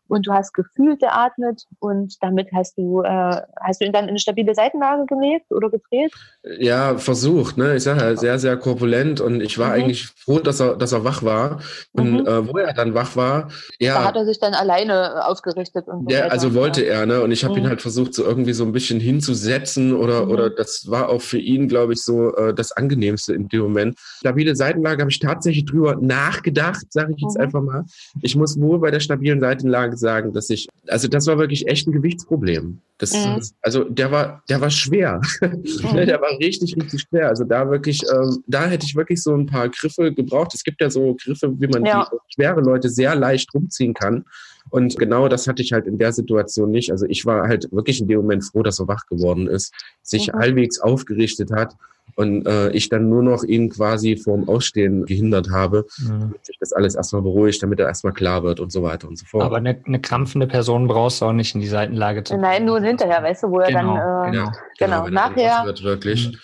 und 0.09 0.27
du 0.27 0.33
hast 0.33 0.53
gefühlt 0.53 0.99
geatmet 0.99 1.65
und 1.79 2.21
damit 2.21 2.49
hast 2.53 2.77
du, 2.77 3.01
äh, 3.03 3.41
hast 3.61 3.81
du 3.81 3.85
ihn 3.85 3.93
dann 3.93 4.05
in 4.05 4.09
eine 4.09 4.19
stabile 4.19 4.53
Seitenlage 4.55 5.05
gelegt 5.05 5.51
oder 5.51 5.69
gedreht? 5.69 6.11
Ja, 6.59 6.97
versucht, 6.97 7.57
ne? 7.57 7.75
Ich 7.75 7.83
sage 7.83 8.01
ja, 8.01 8.15
sehr, 8.15 8.39
sehr 8.39 8.57
korpulent 8.57 9.21
und 9.21 9.41
ich 9.41 9.57
war 9.59 9.67
mhm. 9.67 9.73
eigentlich 9.73 10.07
froh, 10.07 10.39
dass 10.39 10.59
er, 10.59 10.75
dass 10.75 10.91
er 10.91 11.03
wach 11.03 11.23
war. 11.23 11.59
Und 11.93 12.21
mhm. 12.21 12.27
äh, 12.27 12.47
wo 12.47 12.57
er 12.57 12.73
dann 12.73 12.93
wach 12.93 13.15
war, 13.15 13.49
ja. 13.79 13.95
Da 13.95 14.05
hat 14.05 14.15
er 14.15 14.25
sich 14.25 14.39
dann 14.39 14.53
alleine 14.53 15.25
aufgerichtet 15.25 15.87
und 15.87 16.09
so 16.09 16.15
Ja, 16.15 16.27
also 16.27 16.53
wollte 16.55 16.81
er, 16.81 17.05
ne? 17.05 17.21
Und 17.21 17.31
ich 17.31 17.43
habe 17.43 17.53
mhm. 17.53 17.65
ihn 17.65 17.69
halt 17.69 17.81
versucht, 17.81 18.13
so 18.13 18.23
irgendwie 18.23 18.53
so 18.53 18.63
ein 18.63 18.71
bisschen 18.71 18.99
hinzusetzen 18.99 19.95
oder, 19.95 20.25
mhm. 20.25 20.31
oder 20.31 20.49
das 20.49 20.89
war 20.89 21.09
auch 21.09 21.21
für 21.21 21.37
ihn, 21.39 21.67
glaube 21.67 21.93
ich, 21.93 22.03
so 22.03 22.35
äh, 22.35 22.53
das 22.53 22.71
Angenehmste 22.71 23.33
in 23.33 23.47
dem 23.47 23.61
Moment. 23.61 23.99
Stabile 23.99 24.55
Seitenlage 24.55 25.01
habe 25.01 25.11
ich 25.11 25.19
tatsächlich 25.19 25.65
drüber 25.65 25.97
nachgedacht, 26.01 26.91
sage 26.91 27.13
ich 27.15 27.21
jetzt 27.21 27.37
mhm. 27.37 27.43
einfach 27.43 27.61
mal. 27.61 27.85
Ich 28.21 28.35
muss 28.35 28.59
wohl 28.59 28.79
bei 28.79 28.89
der 28.89 28.99
stabilen 28.99 29.39
Seitenlage 29.39 29.98
sagen, 29.99 30.33
dass 30.33 30.49
ich, 30.49 30.67
also 30.87 31.07
das 31.07 31.27
war 31.27 31.37
wirklich 31.37 31.67
echt 31.67 31.87
ein 31.87 31.91
Gewichtsproblem. 31.91 32.79
Das, 32.97 33.13
mhm. 33.13 33.35
das 33.37 33.53
also 33.61 33.83
der 33.83 34.11
war, 34.11 34.43
der 34.49 34.61
war 34.61 34.69
schwer. 34.69 35.21
Mhm. 35.41 35.63
der 35.93 36.21
war 36.21 36.37
richtig, 36.39 36.75
richtig 36.75 37.01
schwer. 37.01 37.29
Also 37.29 37.43
da 37.43 37.69
wirklich, 37.69 38.01
ähm, 38.11 38.43
da 38.47 38.65
hätte 38.67 38.85
ich 38.85 38.95
wirklich 38.95 39.21
so 39.21 39.35
ein 39.35 39.45
paar 39.45 39.69
Griffe 39.69 40.13
gebraucht. 40.13 40.53
Es 40.53 40.63
gibt 40.63 40.81
ja 40.81 40.89
so 40.89 41.15
Griffe, 41.15 41.53
wie 41.59 41.67
man 41.67 41.85
ja. 41.85 42.09
die 42.11 42.33
schwere 42.33 42.61
Leute 42.61 42.89
sehr 42.89 43.15
leicht 43.15 43.53
rumziehen 43.53 43.93
kann. 43.93 44.25
Und 44.69 44.97
genau 44.97 45.27
das 45.27 45.47
hatte 45.47 45.61
ich 45.61 45.73
halt 45.73 45.87
in 45.87 45.97
der 45.97 46.13
Situation 46.13 46.71
nicht. 46.71 46.91
Also 46.91 47.05
ich 47.07 47.25
war 47.25 47.47
halt 47.47 47.71
wirklich 47.71 48.01
in 48.01 48.07
dem 48.07 48.17
Moment 48.17 48.45
froh, 48.45 48.63
dass 48.63 48.79
er 48.79 48.87
wach 48.87 49.05
geworden 49.07 49.47
ist, 49.47 49.73
sich 50.01 50.31
mhm. 50.31 50.39
halbwegs 50.39 50.79
aufgerichtet 50.79 51.51
hat 51.51 51.75
und 52.15 52.45
äh, 52.45 52.69
ich 52.71 52.89
dann 52.89 53.09
nur 53.09 53.23
noch 53.23 53.43
ihn 53.43 53.69
quasi 53.69 54.17
vorm 54.17 54.47
Ausstehen 54.47 55.05
gehindert 55.05 55.49
habe, 55.49 55.85
mhm. 55.97 56.19
damit 56.19 56.45
sich 56.45 56.57
das 56.59 56.73
alles 56.73 56.95
erstmal 56.95 57.21
beruhigt, 57.21 57.61
damit 57.63 57.79
er 57.79 57.87
erstmal 57.87 58.13
klar 58.13 58.43
wird 58.43 58.59
und 58.59 58.71
so 58.71 58.83
weiter 58.83 59.07
und 59.07 59.17
so 59.17 59.25
fort. 59.25 59.43
Aber 59.43 59.57
eine, 59.57 59.81
eine 59.85 59.99
krampfende 59.99 60.47
Person 60.47 60.87
brauchst 60.87 61.21
du 61.21 61.25
auch 61.25 61.33
nicht 61.33 61.55
in 61.55 61.61
die 61.61 61.67
Seitenlage 61.67 62.23
zu 62.23 62.37
Nein, 62.37 62.65
nur 62.65 62.81
hinterher, 62.81 63.23
weißt 63.23 63.43
du, 63.43 63.51
wo 63.51 63.59
er 63.59 63.67
genau. 63.67 63.95
dann 63.95 64.27
äh, 64.27 64.31
genau, 64.31 64.51
genau, 64.77 65.03
genau 65.05 65.09
nachher 65.09 65.65
wird 65.65 65.83
wirklich. 65.83 66.31
Mhm. 66.31 66.37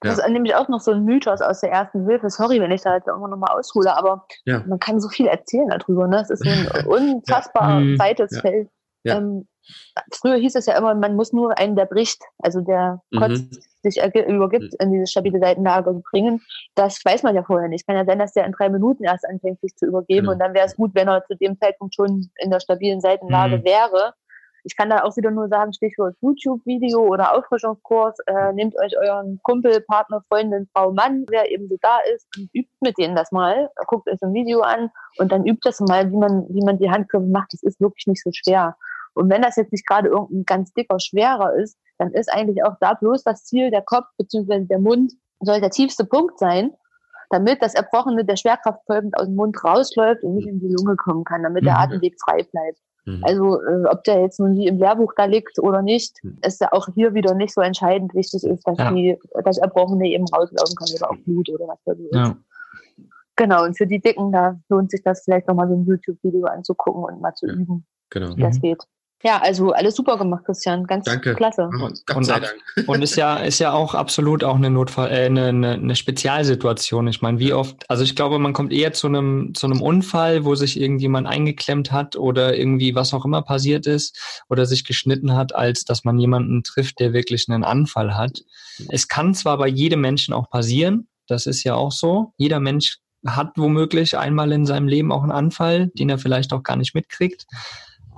Das 0.00 0.18
ja. 0.18 0.24
ist 0.24 0.32
nämlich 0.32 0.54
auch 0.54 0.68
noch 0.68 0.80
so 0.80 0.90
ein 0.90 1.04
Mythos 1.04 1.40
aus 1.40 1.60
der 1.60 1.70
ersten 1.70 2.06
Hilfe. 2.06 2.30
Sorry, 2.30 2.60
wenn 2.60 2.70
ich 2.70 2.82
da 2.82 2.96
jetzt 2.96 3.06
irgendwann 3.06 3.30
nochmal 3.30 3.56
aushole, 3.56 3.96
aber 3.96 4.26
ja. 4.44 4.64
man 4.66 4.78
kann 4.78 5.00
so 5.00 5.08
viel 5.08 5.26
erzählen 5.26 5.68
darüber. 5.68 6.08
Ne? 6.08 6.20
Es 6.20 6.30
ist 6.30 6.44
so 6.44 6.50
ein 6.50 6.86
unfassbar 6.86 7.80
ja. 7.80 7.98
weites 7.98 8.32
mhm. 8.32 8.40
Feld. 8.40 8.68
Ähm, 9.04 9.46
früher 10.12 10.36
hieß 10.36 10.54
es 10.54 10.66
ja 10.66 10.76
immer, 10.76 10.94
man 10.94 11.16
muss 11.16 11.32
nur 11.32 11.58
einen, 11.58 11.76
der 11.76 11.86
bricht, 11.86 12.22
also 12.38 12.60
der 12.60 13.00
mhm. 13.10 13.50
sich 13.82 13.98
übergibt, 13.98 14.74
in 14.80 14.92
diese 14.92 15.06
stabile 15.06 15.38
Seitenlage 15.38 16.02
bringen. 16.10 16.42
Das 16.74 17.04
weiß 17.04 17.22
man 17.22 17.34
ja 17.34 17.42
vorher 17.42 17.68
nicht. 17.68 17.86
Kann 17.86 17.96
ja 17.96 18.04
sein, 18.04 18.18
dass 18.18 18.32
der 18.32 18.46
in 18.46 18.52
drei 18.52 18.68
Minuten 18.68 19.04
erst 19.04 19.26
anfängt, 19.26 19.60
sich 19.60 19.74
zu 19.76 19.86
übergeben. 19.86 20.26
Genau. 20.26 20.32
Und 20.32 20.38
dann 20.38 20.54
wäre 20.54 20.66
es 20.66 20.76
gut, 20.76 20.94
wenn 20.94 21.08
er 21.08 21.24
zu 21.26 21.36
dem 21.36 21.58
Zeitpunkt 21.58 21.94
schon 21.94 22.30
in 22.36 22.50
der 22.50 22.60
stabilen 22.60 23.00
Seitenlage 23.00 23.58
mhm. 23.58 23.64
wäre. 23.64 24.14
Ich 24.64 24.76
kann 24.76 24.90
da 24.90 25.02
auch 25.04 25.16
wieder 25.16 25.30
nur 25.30 25.48
sagen, 25.48 25.72
Stichwort 25.72 26.16
YouTube-Video 26.20 27.00
oder 27.00 27.34
Auffrischungskurs, 27.34 28.18
äh, 28.26 28.52
nehmt 28.52 28.78
euch 28.78 28.98
euren 28.98 29.40
Kumpel, 29.42 29.80
Partner, 29.82 30.22
Freundin, 30.28 30.68
Frau, 30.74 30.92
Mann, 30.92 31.24
wer 31.28 31.50
eben 31.50 31.68
so 31.68 31.76
da 31.80 31.98
ist 32.14 32.26
und 32.36 32.50
übt 32.52 32.70
mit 32.80 32.98
denen 32.98 33.16
das 33.16 33.32
mal. 33.32 33.70
Guckt 33.86 34.08
euch 34.10 34.20
ein 34.20 34.34
Video 34.34 34.60
an 34.60 34.90
und 35.18 35.32
dann 35.32 35.46
übt 35.46 35.60
das 35.62 35.80
mal, 35.80 36.10
wie 36.10 36.16
man, 36.16 36.46
wie 36.50 36.64
man 36.64 36.78
die 36.78 36.90
Handgriffe 36.90 37.24
macht. 37.24 37.52
Das 37.52 37.62
ist 37.62 37.80
wirklich 37.80 38.06
nicht 38.06 38.22
so 38.22 38.30
schwer. 38.32 38.76
Und 39.18 39.30
wenn 39.30 39.42
das 39.42 39.56
jetzt 39.56 39.72
nicht 39.72 39.86
gerade 39.86 40.08
irgendein 40.08 40.44
ganz 40.44 40.72
dicker, 40.72 41.00
schwerer 41.00 41.54
ist, 41.54 41.76
dann 41.98 42.12
ist 42.12 42.32
eigentlich 42.32 42.64
auch 42.64 42.76
da 42.80 42.94
bloß 42.94 43.24
das 43.24 43.44
Ziel, 43.44 43.70
der 43.70 43.82
Kopf 43.82 44.06
bzw. 44.16 44.60
der 44.66 44.78
Mund 44.78 45.12
soll 45.40 45.60
der 45.60 45.70
tiefste 45.70 46.04
Punkt 46.04 46.38
sein, 46.38 46.70
damit 47.30 47.62
das 47.62 47.74
Erbrochene 47.74 48.24
der 48.24 48.36
Schwerkraft 48.36 48.80
folgend 48.86 49.18
aus 49.18 49.26
dem 49.26 49.34
Mund 49.34 49.62
rausläuft 49.62 50.22
und 50.22 50.36
nicht 50.36 50.48
in 50.48 50.60
die 50.60 50.74
Lunge 50.74 50.96
kommen 50.96 51.24
kann, 51.24 51.42
damit 51.42 51.64
der 51.64 51.74
mhm. 51.74 51.80
Atemweg 51.80 52.16
frei 52.24 52.44
bleibt. 52.44 52.78
Mhm. 53.04 53.24
Also 53.24 53.60
äh, 53.62 53.84
ob 53.90 54.04
der 54.04 54.22
jetzt 54.22 54.40
nun 54.40 54.56
wie 54.56 54.66
im 54.66 54.78
Lehrbuch 54.78 55.12
da 55.16 55.24
liegt 55.24 55.58
oder 55.58 55.82
nicht, 55.82 56.22
mhm. 56.22 56.38
ist 56.44 56.60
ja 56.60 56.72
auch 56.72 56.88
hier 56.94 57.14
wieder 57.14 57.34
nicht 57.34 57.52
so 57.52 57.60
entscheidend. 57.60 58.14
Wichtig 58.14 58.44
ist, 58.44 58.66
dass 58.66 58.78
ja. 58.78 58.92
die, 58.92 59.18
das 59.44 59.58
Erbrochene 59.58 60.08
eben 60.08 60.26
rauslaufen 60.28 60.76
kann 60.76 60.88
oder 60.94 61.10
auch 61.10 61.16
Blut 61.24 61.48
oder 61.50 61.68
was 61.68 61.78
da 61.84 61.94
so 61.94 62.08
ja. 62.12 62.26
ist. 62.28 62.36
Genau, 63.36 63.64
und 63.64 63.78
für 63.78 63.86
die 63.86 64.00
Dicken, 64.00 64.32
da 64.32 64.58
lohnt 64.68 64.90
sich 64.90 65.02
das 65.02 65.22
vielleicht 65.22 65.46
nochmal 65.46 65.68
so 65.68 65.74
ein 65.74 65.84
YouTube-Video 65.84 66.46
anzugucken 66.46 67.04
und 67.04 67.20
mal 67.20 67.34
zu 67.34 67.46
ja. 67.46 67.54
üben, 67.54 67.86
genau. 68.10 68.36
wie 68.36 68.42
das 68.42 68.56
mhm. 68.56 68.62
geht. 68.62 68.82
Ja, 69.24 69.40
also 69.42 69.72
alles 69.72 69.96
super 69.96 70.16
gemacht, 70.16 70.44
Christian. 70.44 70.84
Ganz 70.84 71.04
Danke. 71.04 71.34
klasse. 71.34 71.68
Und, 71.82 72.02
und, 72.14 72.52
und 72.86 73.02
ist 73.02 73.16
ja, 73.16 73.38
ist 73.38 73.58
ja 73.58 73.72
auch 73.72 73.94
absolut 73.94 74.44
auch 74.44 74.54
eine 74.54 74.70
Notfall, 74.70 75.10
äh, 75.10 75.26
eine, 75.26 75.46
eine, 75.46 75.72
eine 75.72 75.96
Spezialsituation. 75.96 77.08
Ich 77.08 77.20
meine, 77.20 77.40
wie 77.40 77.52
oft, 77.52 77.84
also 77.90 78.04
ich 78.04 78.14
glaube, 78.14 78.38
man 78.38 78.52
kommt 78.52 78.72
eher 78.72 78.92
zu 78.92 79.08
einem, 79.08 79.54
zu 79.54 79.66
einem 79.66 79.82
Unfall, 79.82 80.44
wo 80.44 80.54
sich 80.54 80.80
irgendjemand 80.80 81.26
eingeklemmt 81.26 81.90
hat 81.90 82.14
oder 82.14 82.56
irgendwie 82.56 82.94
was 82.94 83.12
auch 83.12 83.24
immer 83.24 83.42
passiert 83.42 83.86
ist 83.86 84.44
oder 84.48 84.66
sich 84.66 84.84
geschnitten 84.84 85.34
hat, 85.34 85.52
als 85.52 85.84
dass 85.84 86.04
man 86.04 86.18
jemanden 86.18 86.62
trifft, 86.62 87.00
der 87.00 87.12
wirklich 87.12 87.46
einen 87.48 87.64
Anfall 87.64 88.16
hat. 88.16 88.42
Es 88.88 89.08
kann 89.08 89.34
zwar 89.34 89.58
bei 89.58 89.66
jedem 89.66 90.00
Menschen 90.00 90.32
auch 90.32 90.48
passieren, 90.48 91.08
das 91.26 91.46
ist 91.46 91.64
ja 91.64 91.74
auch 91.74 91.92
so. 91.92 92.32
Jeder 92.36 92.60
Mensch 92.60 92.98
hat 93.26 93.52
womöglich 93.56 94.16
einmal 94.16 94.52
in 94.52 94.64
seinem 94.64 94.86
Leben 94.86 95.10
auch 95.10 95.22
einen 95.22 95.32
Anfall, 95.32 95.88
den 95.94 96.08
er 96.08 96.18
vielleicht 96.18 96.52
auch 96.52 96.62
gar 96.62 96.76
nicht 96.76 96.94
mitkriegt. 96.94 97.46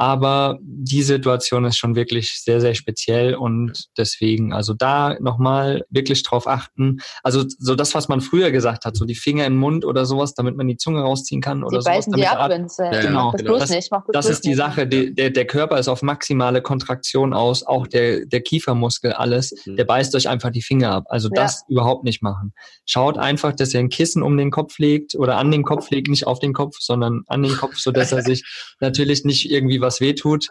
Aber 0.01 0.59
die 0.62 1.02
Situation 1.02 1.66
ist 1.66 1.77
schon 1.77 1.94
wirklich 1.94 2.40
sehr, 2.43 2.62
sehr 2.62 2.72
speziell 2.72 3.35
und 3.35 3.85
deswegen, 3.98 4.51
also 4.55 4.72
da 4.72 5.18
nochmal 5.20 5.85
wirklich 5.90 6.22
drauf 6.22 6.47
achten. 6.47 7.01
Also 7.22 7.44
so 7.59 7.74
das, 7.74 7.94
was 7.94 8.09
man 8.09 8.22
früher 8.22 8.51
gesagt 8.51 8.86
hat, 8.86 8.97
so 8.97 9.05
die 9.05 9.14
Finger 9.14 9.44
im 9.44 9.59
Mund 9.59 9.85
oder 9.85 10.06
sowas, 10.06 10.32
damit 10.32 10.56
man 10.56 10.68
die 10.68 10.78
Zunge 10.78 11.02
rausziehen 11.02 11.43
kann 11.43 11.62
oder 11.62 11.81
die 11.81 11.85
sowas. 11.85 12.06
Damit 12.06 12.18
die 12.18 12.27
ab, 12.27 12.48
wenn's, 12.48 12.78
äh, 12.78 12.85
ja, 12.85 13.02
genau, 13.02 13.32
das, 13.32 13.43
das, 13.43 13.68
nicht, 13.68 13.93
das, 13.93 14.02
das 14.10 14.27
ist 14.31 14.47
die 14.47 14.55
Sache. 14.55 14.86
Die, 14.86 15.14
der, 15.14 15.28
der 15.28 15.44
Körper 15.44 15.78
ist 15.78 15.89
auf 15.89 16.01
maximale 16.01 16.62
Kontraktion 16.62 17.35
aus, 17.35 17.62
auch 17.62 17.86
der, 17.86 18.24
der 18.24 18.40
Kiefermuskel, 18.40 19.12
alles. 19.12 19.52
Mhm. 19.66 19.77
Der 19.77 19.85
beißt 19.85 20.14
euch 20.14 20.31
einfach 20.31 20.51
die 20.51 20.62
Finger 20.62 20.93
ab. 20.93 21.05
Also 21.10 21.28
ja. 21.28 21.43
das 21.43 21.64
überhaupt 21.68 22.05
nicht 22.05 22.22
machen. 22.22 22.55
Schaut 22.86 23.18
einfach, 23.18 23.52
dass 23.55 23.74
ihr 23.74 23.81
ein 23.81 23.90
Kissen 23.90 24.22
um 24.22 24.39
den 24.39 24.51
Kopf 24.51 24.78
legt 24.78 25.14
oder 25.14 25.36
an 25.36 25.51
den 25.51 25.62
Kopf 25.62 25.90
legt, 25.90 26.09
nicht 26.09 26.27
auf 26.27 26.39
den 26.39 26.55
Kopf, 26.55 26.77
sondern 26.81 27.20
an 27.27 27.43
den 27.43 27.55
Kopf, 27.55 27.77
so 27.77 27.90
dass 27.90 28.12
er 28.12 28.22
sich 28.31 28.44
natürlich 28.81 29.27
nicht 29.27 29.51
irgendwie 29.51 29.82
was 29.82 29.90
was 29.91 30.01
wehtut. 30.01 30.49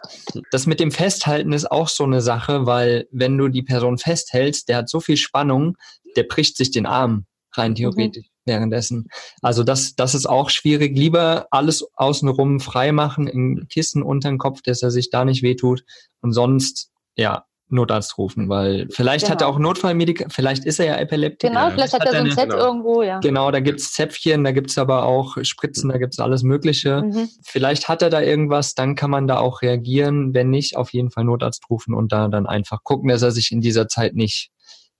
Das 0.50 0.66
mit 0.66 0.80
dem 0.80 0.90
Festhalten 0.90 1.52
ist 1.52 1.70
auch 1.70 1.88
so 1.88 2.04
eine 2.04 2.20
Sache, 2.20 2.66
weil 2.66 3.08
wenn 3.10 3.38
du 3.38 3.48
die 3.48 3.62
Person 3.62 3.96
festhältst, 3.96 4.68
der 4.68 4.76
hat 4.78 4.90
so 4.90 5.00
viel 5.00 5.16
Spannung, 5.16 5.78
der 6.16 6.24
bricht 6.24 6.56
sich 6.58 6.70
den 6.70 6.84
Arm 6.84 7.24
rein 7.54 7.74
theoretisch 7.74 8.26
mhm. 8.26 8.50
währenddessen. 8.50 9.08
Also 9.40 9.64
das, 9.64 9.94
das 9.94 10.14
ist 10.14 10.26
auch 10.26 10.50
schwierig. 10.50 10.96
Lieber 10.96 11.46
alles 11.50 11.86
außenrum 11.94 12.60
frei 12.60 12.92
machen, 12.92 13.26
im 13.26 13.66
Kissen 13.70 14.02
unter 14.02 14.28
den 14.28 14.38
Kopf, 14.38 14.60
dass 14.62 14.82
er 14.82 14.90
sich 14.90 15.08
da 15.08 15.24
nicht 15.24 15.42
wehtut. 15.42 15.84
Und 16.20 16.32
sonst, 16.32 16.90
ja, 17.16 17.46
Notarzt 17.72 18.18
rufen, 18.18 18.48
weil 18.48 18.88
vielleicht 18.90 19.26
genau. 19.26 19.34
hat 19.34 19.42
er 19.42 19.46
genau. 19.46 19.56
auch 19.56 19.60
Notfallmedikamente, 19.60 20.34
vielleicht 20.34 20.64
ist 20.64 20.80
er 20.80 20.86
ja 20.86 20.96
Epileptiker. 20.96 21.52
Genau, 21.52 21.70
vielleicht 21.70 21.92
hat, 21.92 22.04
er 22.04 22.12
so 22.12 22.18
ein 22.18 22.30
Set 22.30 22.50
genau. 22.50 22.56
irgendwo, 22.56 23.02
ja. 23.02 23.20
Genau, 23.20 23.50
da 23.50 23.60
gibt's 23.60 23.92
Zäpfchen, 23.92 24.44
da 24.44 24.52
gibt's 24.52 24.76
aber 24.78 25.04
auch 25.04 25.36
Spritzen, 25.42 25.90
da 25.90 25.98
gibt's 25.98 26.18
alles 26.18 26.42
Mögliche. 26.42 27.02
Mhm. 27.02 27.28
Vielleicht 27.42 27.88
hat 27.88 28.02
er 28.02 28.10
da 28.10 28.20
irgendwas, 28.20 28.74
dann 28.74 28.94
kann 28.94 29.10
man 29.10 29.26
da 29.26 29.38
auch 29.38 29.62
reagieren. 29.62 30.34
Wenn 30.34 30.50
nicht, 30.50 30.76
auf 30.76 30.92
jeden 30.92 31.10
Fall 31.10 31.24
Notarzt 31.24 31.70
rufen 31.70 31.94
und 31.94 32.12
da 32.12 32.28
dann 32.28 32.46
einfach 32.46 32.82
gucken, 32.82 33.08
dass 33.08 33.22
er 33.22 33.30
sich 33.30 33.52
in 33.52 33.60
dieser 33.60 33.88
Zeit 33.88 34.14
nicht 34.14 34.50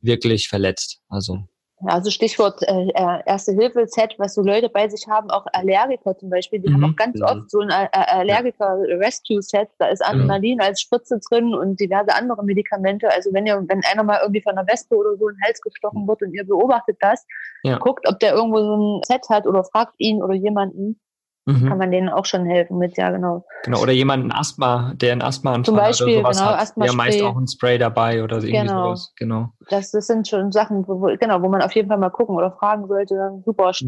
wirklich 0.00 0.48
verletzt. 0.48 1.00
Also 1.08 1.44
also 1.86 2.10
Stichwort 2.10 2.62
äh, 2.62 2.88
äh, 2.94 3.22
Erste-Hilfe-Set, 3.26 4.14
was 4.18 4.34
so 4.34 4.42
Leute 4.42 4.68
bei 4.68 4.88
sich 4.88 5.06
haben, 5.08 5.30
auch 5.30 5.46
Allergiker 5.52 6.16
zum 6.16 6.30
Beispiel, 6.30 6.58
die 6.60 6.68
mhm. 6.68 6.74
haben 6.74 6.92
auch 6.92 6.96
ganz 6.96 7.18
mhm. 7.18 7.24
oft 7.24 7.50
so 7.50 7.60
ein 7.60 7.70
äh, 7.70 7.88
Allergiker-Rescue-Set, 7.92 9.68
da 9.78 9.86
ist 9.86 10.04
Adrenalin 10.04 10.56
mhm. 10.56 10.62
als 10.62 10.80
Spritze 10.80 11.18
drin 11.28 11.54
und 11.54 11.80
diverse 11.80 12.14
andere 12.14 12.44
Medikamente. 12.44 13.10
Also 13.10 13.32
wenn 13.32 13.46
ihr, 13.46 13.62
wenn 13.68 13.82
einer 13.90 14.02
mal 14.02 14.18
irgendwie 14.20 14.42
von 14.42 14.56
einer 14.56 14.66
Wespe 14.66 14.96
oder 14.96 15.16
so 15.16 15.28
in 15.28 15.36
den 15.36 15.44
Hals 15.44 15.60
gestochen 15.60 16.06
wird 16.06 16.22
und 16.22 16.34
ihr 16.34 16.44
beobachtet 16.44 16.98
das, 17.00 17.26
ja. 17.62 17.78
guckt, 17.78 18.06
ob 18.08 18.18
der 18.20 18.34
irgendwo 18.34 18.58
so 18.58 18.76
ein 18.76 19.02
Set 19.04 19.28
hat 19.28 19.46
oder 19.46 19.64
fragt 19.64 19.94
ihn 19.98 20.22
oder 20.22 20.34
jemanden, 20.34 21.00
mhm. 21.46 21.68
kann 21.68 21.78
man 21.78 21.90
denen 21.90 22.08
auch 22.08 22.24
schon 22.24 22.44
helfen 22.46 22.78
mit, 22.78 22.96
ja, 22.96 23.10
genau. 23.10 23.44
Genau, 23.64 23.80
oder 23.80 23.92
jemanden 23.92 24.32
Asthma, 24.32 24.92
der 24.96 25.12
ein 25.12 25.22
Asthma 25.22 25.62
Zum 25.62 25.76
Beispiel, 25.76 26.18
oder 26.18 26.32
sowas 26.32 26.38
genau, 26.38 26.50
hat, 26.50 26.60
Asthma 26.60 26.84
der 26.84 26.94
meist 26.94 27.22
auch 27.22 27.36
ein 27.36 27.48
Spray 27.48 27.78
dabei 27.78 28.22
oder 28.22 28.36
irgendwie 28.36 28.52
genau. 28.52 28.84
sowas, 28.86 29.12
genau. 29.16 29.48
Das, 29.68 29.90
das 29.90 30.06
sind 30.06 30.28
schon 30.28 30.52
Sachen, 30.52 30.86
wo, 30.86 31.14
genau, 31.18 31.42
wo 31.42 31.48
man 31.48 31.62
auf 31.62 31.72
jeden 31.72 31.88
Fall 31.88 31.98
mal 31.98 32.10
gucken 32.10 32.36
oder 32.36 32.52
fragen 32.52 32.86
sollte, 32.86 33.42
super 33.44 33.68
mhm. 33.68 33.86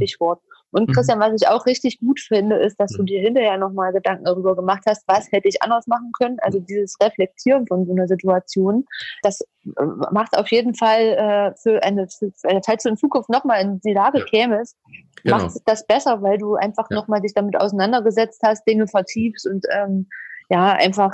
Und 0.72 0.88
mhm. 0.88 0.92
Christian, 0.92 1.20
was 1.20 1.40
ich 1.40 1.48
auch 1.48 1.66
richtig 1.66 2.00
gut 2.00 2.18
finde, 2.18 2.56
ist, 2.56 2.80
dass 2.80 2.92
du 2.92 3.02
mhm. 3.02 3.06
dir 3.06 3.20
hinterher 3.20 3.58
nochmal 3.58 3.92
Gedanken 3.92 4.24
darüber 4.24 4.56
gemacht 4.56 4.82
hast, 4.86 5.04
was 5.06 5.30
hätte 5.30 5.48
ich 5.48 5.62
anders 5.62 5.86
machen 5.86 6.10
können. 6.18 6.38
Also 6.40 6.58
dieses 6.58 6.96
Reflektieren 7.00 7.66
von 7.66 7.86
so 7.86 7.92
einer 7.92 8.08
Situation, 8.08 8.84
das 9.22 9.42
äh, 9.42 9.84
macht 10.10 10.36
auf 10.36 10.50
jeden 10.50 10.74
Fall 10.74 11.00
äh, 11.00 11.54
für 11.56 11.82
eine, 11.82 12.08
für 12.08 12.32
eine 12.44 12.60
falls 12.64 12.82
du 12.82 12.88
in 12.88 12.96
Zukunft 12.96 13.28
nochmal 13.28 13.60
in 13.60 13.80
die 13.80 13.92
Lage 13.92 14.20
ja. 14.20 14.24
kämest, 14.24 14.76
genau. 15.22 15.38
macht 15.38 15.56
das 15.66 15.86
besser, 15.86 16.22
weil 16.22 16.38
du 16.38 16.54
einfach 16.54 16.86
ja. 16.90 16.96
nochmal 16.96 17.20
dich 17.20 17.34
damit 17.34 17.60
auseinandergesetzt 17.60 18.40
hast, 18.44 18.66
Dinge 18.66 18.88
vertiefst 18.88 19.46
und 19.46 19.66
ähm, 19.70 20.08
ja, 20.52 20.72
einfach 20.74 21.12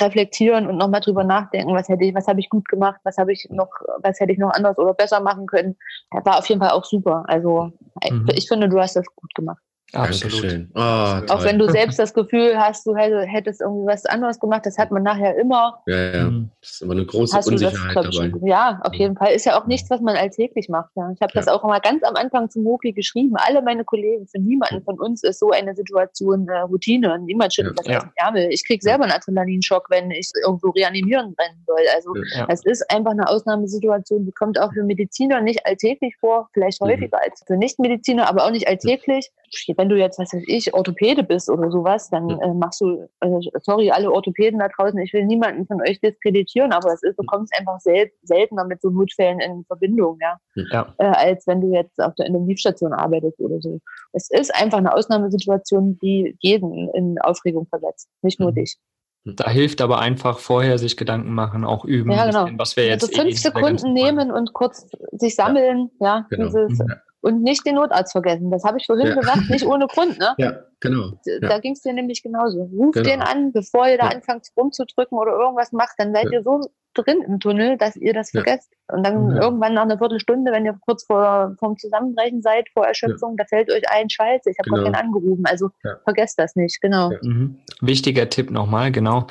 reflektieren 0.00 0.66
und 0.66 0.76
nochmal 0.76 1.00
drüber 1.00 1.24
nachdenken, 1.24 1.74
was 1.74 1.88
hätte 1.88 2.04
ich, 2.04 2.14
was 2.14 2.26
habe 2.26 2.40
ich 2.40 2.50
gut 2.50 2.68
gemacht, 2.68 3.00
was 3.04 3.16
habe 3.18 3.32
ich 3.32 3.46
noch, 3.50 3.70
was 4.02 4.18
hätte 4.20 4.32
ich 4.32 4.38
noch 4.38 4.52
anders 4.52 4.76
oder 4.78 4.94
besser 4.94 5.20
machen 5.20 5.46
können. 5.46 5.76
Das 6.10 6.24
war 6.24 6.38
auf 6.38 6.46
jeden 6.46 6.60
Fall 6.60 6.70
auch 6.70 6.84
super. 6.84 7.24
Also 7.26 7.72
mhm. 8.10 8.26
ich 8.34 8.48
finde, 8.48 8.68
du 8.68 8.78
hast 8.78 8.96
das 8.96 9.06
gut 9.14 9.34
gemacht. 9.34 9.62
Absolut. 9.92 10.66
Oh, 10.74 10.80
auch 10.80 11.44
wenn 11.44 11.58
du 11.58 11.68
selbst 11.70 11.98
das 11.98 12.12
Gefühl 12.12 12.58
hast, 12.58 12.86
du 12.86 12.94
hättest 12.94 13.62
irgendwie 13.62 13.86
was 13.86 14.04
anderes 14.04 14.38
gemacht, 14.38 14.66
das 14.66 14.76
hat 14.76 14.90
man 14.90 15.02
nachher 15.02 15.34
immer. 15.36 15.80
Ja, 15.86 15.96
ja. 15.96 16.24
Mhm. 16.24 16.50
Das 16.60 16.72
ist 16.72 16.82
immer 16.82 16.92
eine 16.92 17.06
große 17.06 17.34
hast 17.34 17.48
Unsicherheit 17.48 17.96
das, 17.96 18.14
dabei. 18.14 18.32
Ja, 18.46 18.80
auf 18.84 18.92
jeden 18.92 19.16
Fall. 19.16 19.32
Ist 19.32 19.46
ja 19.46 19.58
auch 19.58 19.66
nichts, 19.66 19.88
was 19.88 20.02
man 20.02 20.14
alltäglich 20.16 20.68
macht. 20.68 20.90
Ja. 20.94 21.10
Ich 21.14 21.22
habe 21.22 21.32
ja. 21.34 21.40
das 21.40 21.48
auch 21.48 21.64
immer 21.64 21.80
ganz 21.80 22.04
am 22.04 22.16
Anfang 22.16 22.50
zum 22.50 22.64
Moki 22.64 22.92
geschrieben. 22.92 23.34
Alle 23.36 23.62
meine 23.62 23.82
Kollegen, 23.84 24.26
für 24.26 24.38
niemanden 24.38 24.82
von 24.82 24.98
uns 24.98 25.22
ist 25.22 25.38
so 25.38 25.52
eine 25.52 25.74
Situation 25.74 26.46
äh, 26.48 26.58
Routine. 26.60 27.18
Niemand 27.20 27.54
schüttelt 27.54 27.78
ja. 27.86 27.94
das 27.94 28.04
aus 28.04 28.10
dem 28.10 28.12
Ärmel. 28.16 28.48
Ich 28.50 28.66
krieg 28.66 28.82
selber 28.82 29.04
einen 29.04 29.12
Adrenalinschock, 29.12 29.88
wenn 29.88 30.10
ich 30.10 30.30
irgendwo 30.44 30.68
reanimieren 30.70 31.34
rennen 31.38 31.64
soll. 31.66 31.80
Also 31.94 32.12
es 32.48 32.64
ist 32.66 32.90
einfach 32.90 33.12
eine 33.12 33.26
Ausnahmesituation, 33.26 34.26
die 34.26 34.32
kommt 34.32 34.60
auch 34.60 34.72
für 34.74 34.84
Mediziner 34.84 35.40
nicht 35.40 35.64
alltäglich 35.64 36.14
vor, 36.20 36.50
vielleicht 36.52 36.82
mhm. 36.82 36.88
häufiger 36.88 37.16
mhm. 37.16 37.30
als 37.30 37.42
für 37.46 37.56
Nichtmediziner, 37.56 38.28
aber 38.28 38.44
auch 38.44 38.50
nicht 38.50 38.68
alltäglich 38.68 39.30
wenn 39.76 39.88
du 39.88 39.96
jetzt, 39.96 40.18
was 40.18 40.32
weiß 40.32 40.42
ich, 40.46 40.74
Orthopäde 40.74 41.22
bist 41.22 41.48
oder 41.50 41.70
sowas, 41.70 42.10
dann 42.10 42.30
äh, 42.30 42.54
machst 42.54 42.80
du, 42.80 43.08
äh, 43.20 43.40
sorry, 43.60 43.90
alle 43.90 44.10
Orthopäden 44.10 44.58
da 44.58 44.68
draußen, 44.68 44.98
ich 45.00 45.12
will 45.12 45.24
niemanden 45.24 45.66
von 45.66 45.80
euch 45.82 46.00
diskreditieren, 46.00 46.72
aber 46.72 46.92
es 46.92 47.02
ist, 47.02 47.18
du 47.18 47.24
kommst 47.24 47.52
einfach 47.58 47.80
sel 47.80 48.10
seltener 48.22 48.64
mit 48.64 48.80
so 48.80 48.90
Notfällen 48.90 49.40
in 49.40 49.64
Verbindung, 49.64 50.18
ja, 50.20 50.38
ja. 50.70 50.94
Äh, 50.98 51.04
als 51.06 51.46
wenn 51.46 51.60
du 51.60 51.72
jetzt 51.72 52.00
auf 52.00 52.14
der 52.14 52.26
Intensivstation 52.26 52.92
arbeitest 52.92 53.38
oder 53.40 53.60
so. 53.60 53.80
Es 54.12 54.30
ist 54.30 54.54
einfach 54.54 54.78
eine 54.78 54.94
Ausnahmesituation, 54.94 55.98
die 56.02 56.36
jeden 56.40 56.88
in 56.90 57.18
Aufregung 57.20 57.66
versetzt, 57.66 58.08
nicht 58.22 58.40
nur 58.40 58.50
mhm. 58.50 58.56
dich. 58.56 58.78
Da 59.24 59.50
hilft 59.50 59.80
aber 59.80 59.98
einfach 59.98 60.38
vorher 60.38 60.78
sich 60.78 60.96
Gedanken 60.96 61.34
machen, 61.34 61.64
auch 61.64 61.84
üben, 61.84 62.10
Ja, 62.12 62.26
genau. 62.26 62.44
bisschen, 62.44 62.58
was 62.58 62.76
wir 62.76 62.86
jetzt 62.86 63.02
Also 63.02 63.20
fünf 63.20 63.34
eh 63.34 63.36
Sekunden 63.36 63.92
nehmen 63.92 64.30
und 64.30 64.52
kurz 64.52 64.88
sich 65.12 65.34
sammeln, 65.34 65.90
ja, 66.00 66.26
Genau. 66.30 66.46
dieses, 66.46 66.78
Mhm. 66.78 66.94
Und 67.20 67.42
nicht 67.42 67.66
den 67.66 67.74
Notarzt 67.76 68.12
vergessen. 68.12 68.50
Das 68.50 68.64
habe 68.64 68.78
ich 68.78 68.86
vorhin 68.86 69.08
Ja. 69.08 69.14
gesagt, 69.14 69.48
nicht 69.50 69.66
ohne 69.66 69.86
Grund, 69.86 70.18
ne? 70.18 70.34
Ja, 70.38 70.52
genau. 70.80 71.12
Da 71.40 71.48
Ja. 71.48 71.58
ging 71.58 71.72
es 71.72 71.82
dir 71.82 71.92
nämlich 71.92 72.22
genauso. 72.22 72.62
Ruft 72.72 72.94
Genau. 72.94 73.08
den 73.10 73.22
an, 73.22 73.52
bevor 73.52 73.88
ihr 73.88 73.98
da 73.98 74.04
Ja. 74.10 74.16
anfangt 74.16 74.46
rumzudrücken 74.56 75.18
oder 75.18 75.32
irgendwas 75.32 75.72
macht, 75.72 75.94
dann 75.98 76.14
seid 76.14 76.26
Ja. 76.26 76.32
ihr 76.38 76.42
so 76.42 76.60
drin 76.94 77.22
im 77.26 77.38
Tunnel, 77.38 77.76
dass 77.76 77.94
ihr 77.96 78.12
das 78.12 78.32
Ja. 78.32 78.42
vergesst. 78.42 78.72
Und 78.90 79.04
dann 79.06 79.30
Ja. 79.36 79.42
irgendwann 79.42 79.74
nach 79.74 79.82
einer 79.82 79.98
Viertelstunde, 79.98 80.50
wenn 80.52 80.64
ihr 80.64 80.76
kurz 80.84 81.04
vor 81.04 81.54
vom 81.60 81.76
Zusammenbrechen 81.76 82.42
seid, 82.42 82.68
vor 82.72 82.86
Erschöpfung, 82.86 83.36
da 83.36 83.44
fällt 83.44 83.70
euch 83.70 83.88
ein 83.90 84.08
Scheiße, 84.10 84.50
ich 84.50 84.58
habe 84.58 84.70
Genau. 84.70 84.82
gerade 84.82 84.92
keinen 84.96 85.06
angerufen. 85.06 85.44
Also 85.46 85.70
Ja. 85.84 85.96
vergesst 86.04 86.38
das 86.38 86.56
nicht, 86.56 86.80
genau. 86.80 87.10
Ja. 87.12 87.18
Mhm. 87.22 87.58
Wichtiger 87.80 88.28
Tipp 88.28 88.50
nochmal, 88.50 88.90
genau. 88.90 89.26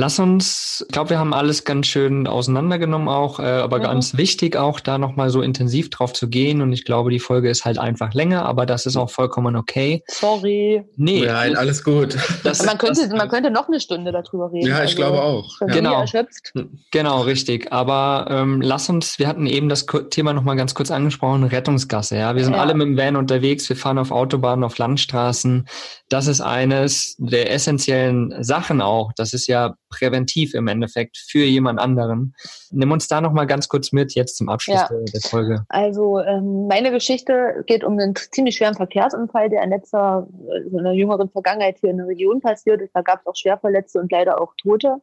Lass 0.00 0.20
uns, 0.20 0.84
ich 0.86 0.92
glaube, 0.92 1.10
wir 1.10 1.18
haben 1.18 1.34
alles 1.34 1.64
ganz 1.64 1.88
schön 1.88 2.28
auseinandergenommen 2.28 3.08
auch, 3.08 3.40
äh, 3.40 3.42
aber 3.42 3.78
Mhm. 3.78 3.82
ganz 3.82 4.16
wichtig 4.16 4.54
auch, 4.56 4.78
da 4.78 4.96
nochmal 4.96 5.28
so 5.30 5.42
intensiv 5.42 5.90
drauf 5.90 6.12
zu 6.12 6.28
gehen. 6.28 6.62
Und 6.62 6.72
ich 6.72 6.84
glaube, 6.84 7.10
die 7.10 7.18
Folge 7.18 7.50
ist 7.50 7.64
halt 7.64 7.78
einfach 7.78 8.14
länger, 8.14 8.44
aber 8.46 8.64
das 8.64 8.86
ist 8.86 8.96
auch 8.96 9.10
vollkommen 9.10 9.56
okay. 9.56 10.04
Sorry. 10.06 10.84
Nee, 10.94 11.24
Nein, 11.26 11.56
alles 11.56 11.82
gut. 11.82 12.16
das, 12.44 12.64
Man 12.64 12.78
könnte, 12.78 13.08
das, 13.08 13.10
man 13.18 13.28
könnte 13.28 13.50
noch 13.50 13.66
eine 13.66 13.80
Stunde 13.80 14.12
darüber 14.12 14.52
reden. 14.52 14.68
Ja, 14.68 14.76
ich 14.76 14.80
Also, 14.82 14.96
glaube 14.98 15.20
auch. 15.20 15.60
Ja. 15.62 15.66
Genau. 15.66 16.00
erschöpft. 16.02 16.52
Genau, 16.92 17.22
richtig. 17.22 17.72
Aber 17.72 18.28
ähm, 18.30 18.60
lass 18.60 18.88
uns, 18.88 19.18
wir 19.18 19.26
hatten 19.26 19.46
eben 19.48 19.68
das 19.68 19.84
Thema 20.10 20.32
nochmal 20.32 20.54
ganz 20.54 20.74
kurz 20.74 20.92
angesprochen, 20.92 21.42
Rettungsgasse. 21.42 22.16
Ja, 22.16 22.36
wir 22.36 22.44
sind 22.44 22.54
Ja. 22.54 22.60
alle 22.60 22.74
mit 22.74 22.86
dem 22.86 22.96
Van 22.96 23.16
unterwegs, 23.16 23.68
wir 23.68 23.74
fahren 23.74 23.98
auf 23.98 24.12
Autobahnen, 24.12 24.62
auf 24.62 24.78
Landstraßen. 24.78 25.66
Das 26.08 26.28
ist 26.28 26.40
eines 26.40 27.16
der 27.18 27.52
essentiellen 27.52 28.44
Sachen 28.44 28.80
auch. 28.80 29.10
Das 29.16 29.32
ist 29.32 29.48
ja 29.48 29.74
präventiv 29.88 30.54
im 30.54 30.68
Endeffekt 30.68 31.16
für 31.16 31.44
jemand 31.44 31.80
anderen. 31.80 32.34
Nimm 32.70 32.92
uns 32.92 33.08
da 33.08 33.20
nochmal 33.20 33.46
ganz 33.46 33.68
kurz 33.68 33.92
mit 33.92 34.14
jetzt 34.14 34.36
zum 34.36 34.48
Abschluss 34.48 34.80
Ja. 34.80 34.88
der, 34.88 35.04
der 35.04 35.20
Folge. 35.20 35.64
Also 35.68 36.20
ähm, 36.20 36.66
meine 36.68 36.90
Geschichte 36.90 37.64
geht 37.66 37.84
um 37.84 37.98
einen 37.98 38.14
ziemlich 38.16 38.56
schweren 38.56 38.74
Verkehrsunfall, 38.74 39.48
der 39.48 39.62
in 39.62 39.70
letzter, 39.70 40.28
äh, 40.48 40.68
so 40.70 40.78
einer 40.78 40.92
jüngeren 40.92 41.28
Vergangenheit 41.30 41.78
hier 41.80 41.90
in 41.90 41.98
der 41.98 42.06
Region 42.06 42.40
passiert 42.40 42.80
ist. 42.80 42.94
Da 42.94 43.02
gab 43.02 43.20
es 43.20 43.26
auch 43.26 43.36
Schwerverletzte 43.36 44.00
und 44.00 44.12
leider 44.12 44.40
auch 44.40 44.54
Tote. 44.60 44.96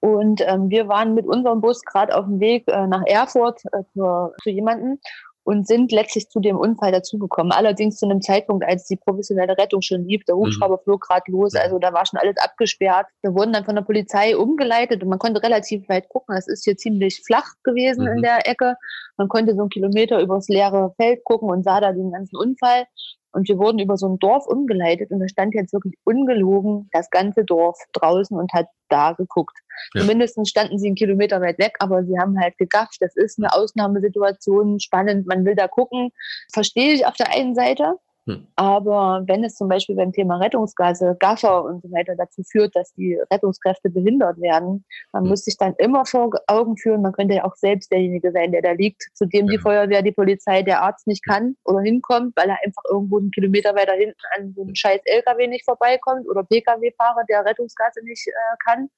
Und 0.00 0.42
ähm, 0.46 0.70
wir 0.70 0.86
waren 0.86 1.14
mit 1.14 1.26
unserem 1.26 1.60
Bus 1.60 1.82
gerade 1.82 2.14
auf 2.16 2.24
dem 2.24 2.38
Weg 2.38 2.68
äh, 2.68 2.86
nach 2.86 3.02
Erfurt 3.06 3.62
äh, 3.72 3.82
zu, 3.92 4.32
zu 4.42 4.50
jemandem 4.50 5.00
und 5.48 5.66
sind 5.66 5.92
letztlich 5.92 6.28
zu 6.28 6.40
dem 6.40 6.58
Unfall 6.58 6.92
dazugekommen. 6.92 7.52
Allerdings 7.52 7.96
zu 7.96 8.04
einem 8.04 8.20
Zeitpunkt, 8.20 8.66
als 8.66 8.84
die 8.84 8.96
professionelle 8.96 9.56
Rettung 9.56 9.80
schon 9.80 10.04
lief. 10.04 10.22
Der 10.26 10.36
Hubschrauber 10.36 10.76
flog 10.76 11.00
gerade 11.08 11.22
los, 11.32 11.54
also 11.54 11.78
da 11.78 11.90
war 11.94 12.04
schon 12.04 12.20
alles 12.20 12.36
abgesperrt. 12.36 13.06
Wir 13.22 13.32
wurden 13.34 13.54
dann 13.54 13.64
von 13.64 13.74
der 13.74 13.80
Polizei 13.80 14.36
umgeleitet 14.36 15.02
und 15.02 15.08
man 15.08 15.18
konnte 15.18 15.42
relativ 15.42 15.88
weit 15.88 16.10
gucken. 16.10 16.36
Es 16.36 16.48
ist 16.48 16.64
hier 16.64 16.76
ziemlich 16.76 17.22
flach 17.24 17.48
gewesen 17.64 18.06
in 18.06 18.16
Mhm. 18.18 18.22
der 18.22 18.46
Ecke. 18.46 18.74
Man 19.16 19.28
konnte 19.28 19.54
so 19.54 19.62
einen 19.62 19.70
Kilometer 19.70 20.20
übers 20.20 20.48
leere 20.48 20.92
Feld 21.00 21.24
gucken 21.24 21.48
und 21.48 21.64
sah 21.64 21.80
da 21.80 21.92
den 21.92 22.12
ganzen 22.12 22.36
Unfall. 22.36 22.84
Und 23.32 23.48
wir 23.48 23.58
wurden 23.58 23.78
über 23.78 23.96
so 23.96 24.08
ein 24.08 24.18
Dorf 24.18 24.46
umgeleitet 24.46 25.10
und 25.10 25.20
da 25.20 25.28
stand 25.28 25.54
jetzt 25.54 25.72
wirklich 25.72 25.94
ungelogen 26.04 26.88
das 26.92 27.10
ganze 27.10 27.44
Dorf 27.44 27.78
draußen 27.92 28.36
und 28.36 28.52
hat 28.52 28.66
da 28.88 29.12
geguckt. 29.12 29.56
Ja. 29.94 30.04
Mindestens 30.04 30.48
standen 30.48 30.78
sie 30.78 30.88
einen 30.88 30.96
Kilometer 30.96 31.40
weit 31.40 31.58
weg, 31.58 31.76
aber 31.78 32.04
sie 32.04 32.18
haben 32.18 32.40
halt 32.40 32.56
gegafft. 32.58 32.96
Das 33.00 33.14
ist 33.16 33.38
eine 33.38 33.52
Ausnahmesituation, 33.52 34.80
spannend, 34.80 35.26
man 35.26 35.44
will 35.44 35.54
da 35.54 35.68
gucken. 35.68 36.10
Verstehe 36.52 36.92
ich 36.94 37.06
auf 37.06 37.14
der 37.14 37.32
einen 37.32 37.54
Seite. 37.54 37.94
Hm. 38.28 38.46
Aber 38.56 39.22
wenn 39.26 39.42
es 39.42 39.54
zum 39.54 39.68
Beispiel 39.68 39.96
beim 39.96 40.12
Thema 40.12 40.36
Rettungsgase, 40.36 41.16
Gaffer 41.18 41.64
und 41.64 41.82
so 41.82 41.90
weiter 41.90 42.14
dazu 42.14 42.42
führt, 42.42 42.76
dass 42.76 42.92
die 42.92 43.18
Rettungskräfte 43.32 43.88
behindert 43.88 44.38
werden, 44.40 44.84
man 45.12 45.22
Hm. 45.22 45.30
muss 45.30 45.44
sich 45.44 45.56
dann 45.56 45.74
immer 45.78 46.04
vor 46.04 46.30
Augen 46.46 46.76
führen, 46.76 47.00
man 47.00 47.12
könnte 47.12 47.34
ja 47.36 47.44
auch 47.44 47.56
selbst 47.56 47.90
derjenige 47.90 48.30
sein, 48.32 48.52
der 48.52 48.60
da 48.60 48.72
liegt, 48.72 49.08
zu 49.14 49.26
dem 49.26 49.46
die 49.46 49.54
Ja. 49.54 49.60
Feuerwehr, 49.62 50.02
die 50.02 50.12
Polizei, 50.12 50.62
der 50.62 50.82
Arzt 50.82 51.06
nicht 51.06 51.24
kann 51.24 51.56
oder 51.64 51.80
hinkommt, 51.80 52.36
weil 52.36 52.50
er 52.50 52.58
einfach 52.62 52.82
irgendwo 52.90 53.18
einen 53.18 53.30
Kilometer 53.30 53.74
weiter 53.74 53.94
hinten 53.94 54.20
an 54.36 54.52
so 54.54 54.62
einem 54.62 54.74
scheiß 54.74 55.00
LKW 55.04 55.46
nicht 55.46 55.64
vorbeikommt 55.64 56.28
oder 56.28 56.44
PKW-Fahrer, 56.44 57.24
der 57.30 57.44
Rettungsgase 57.46 58.04
nicht 58.04 58.26
äh, 58.28 58.32
kann. 58.66 58.90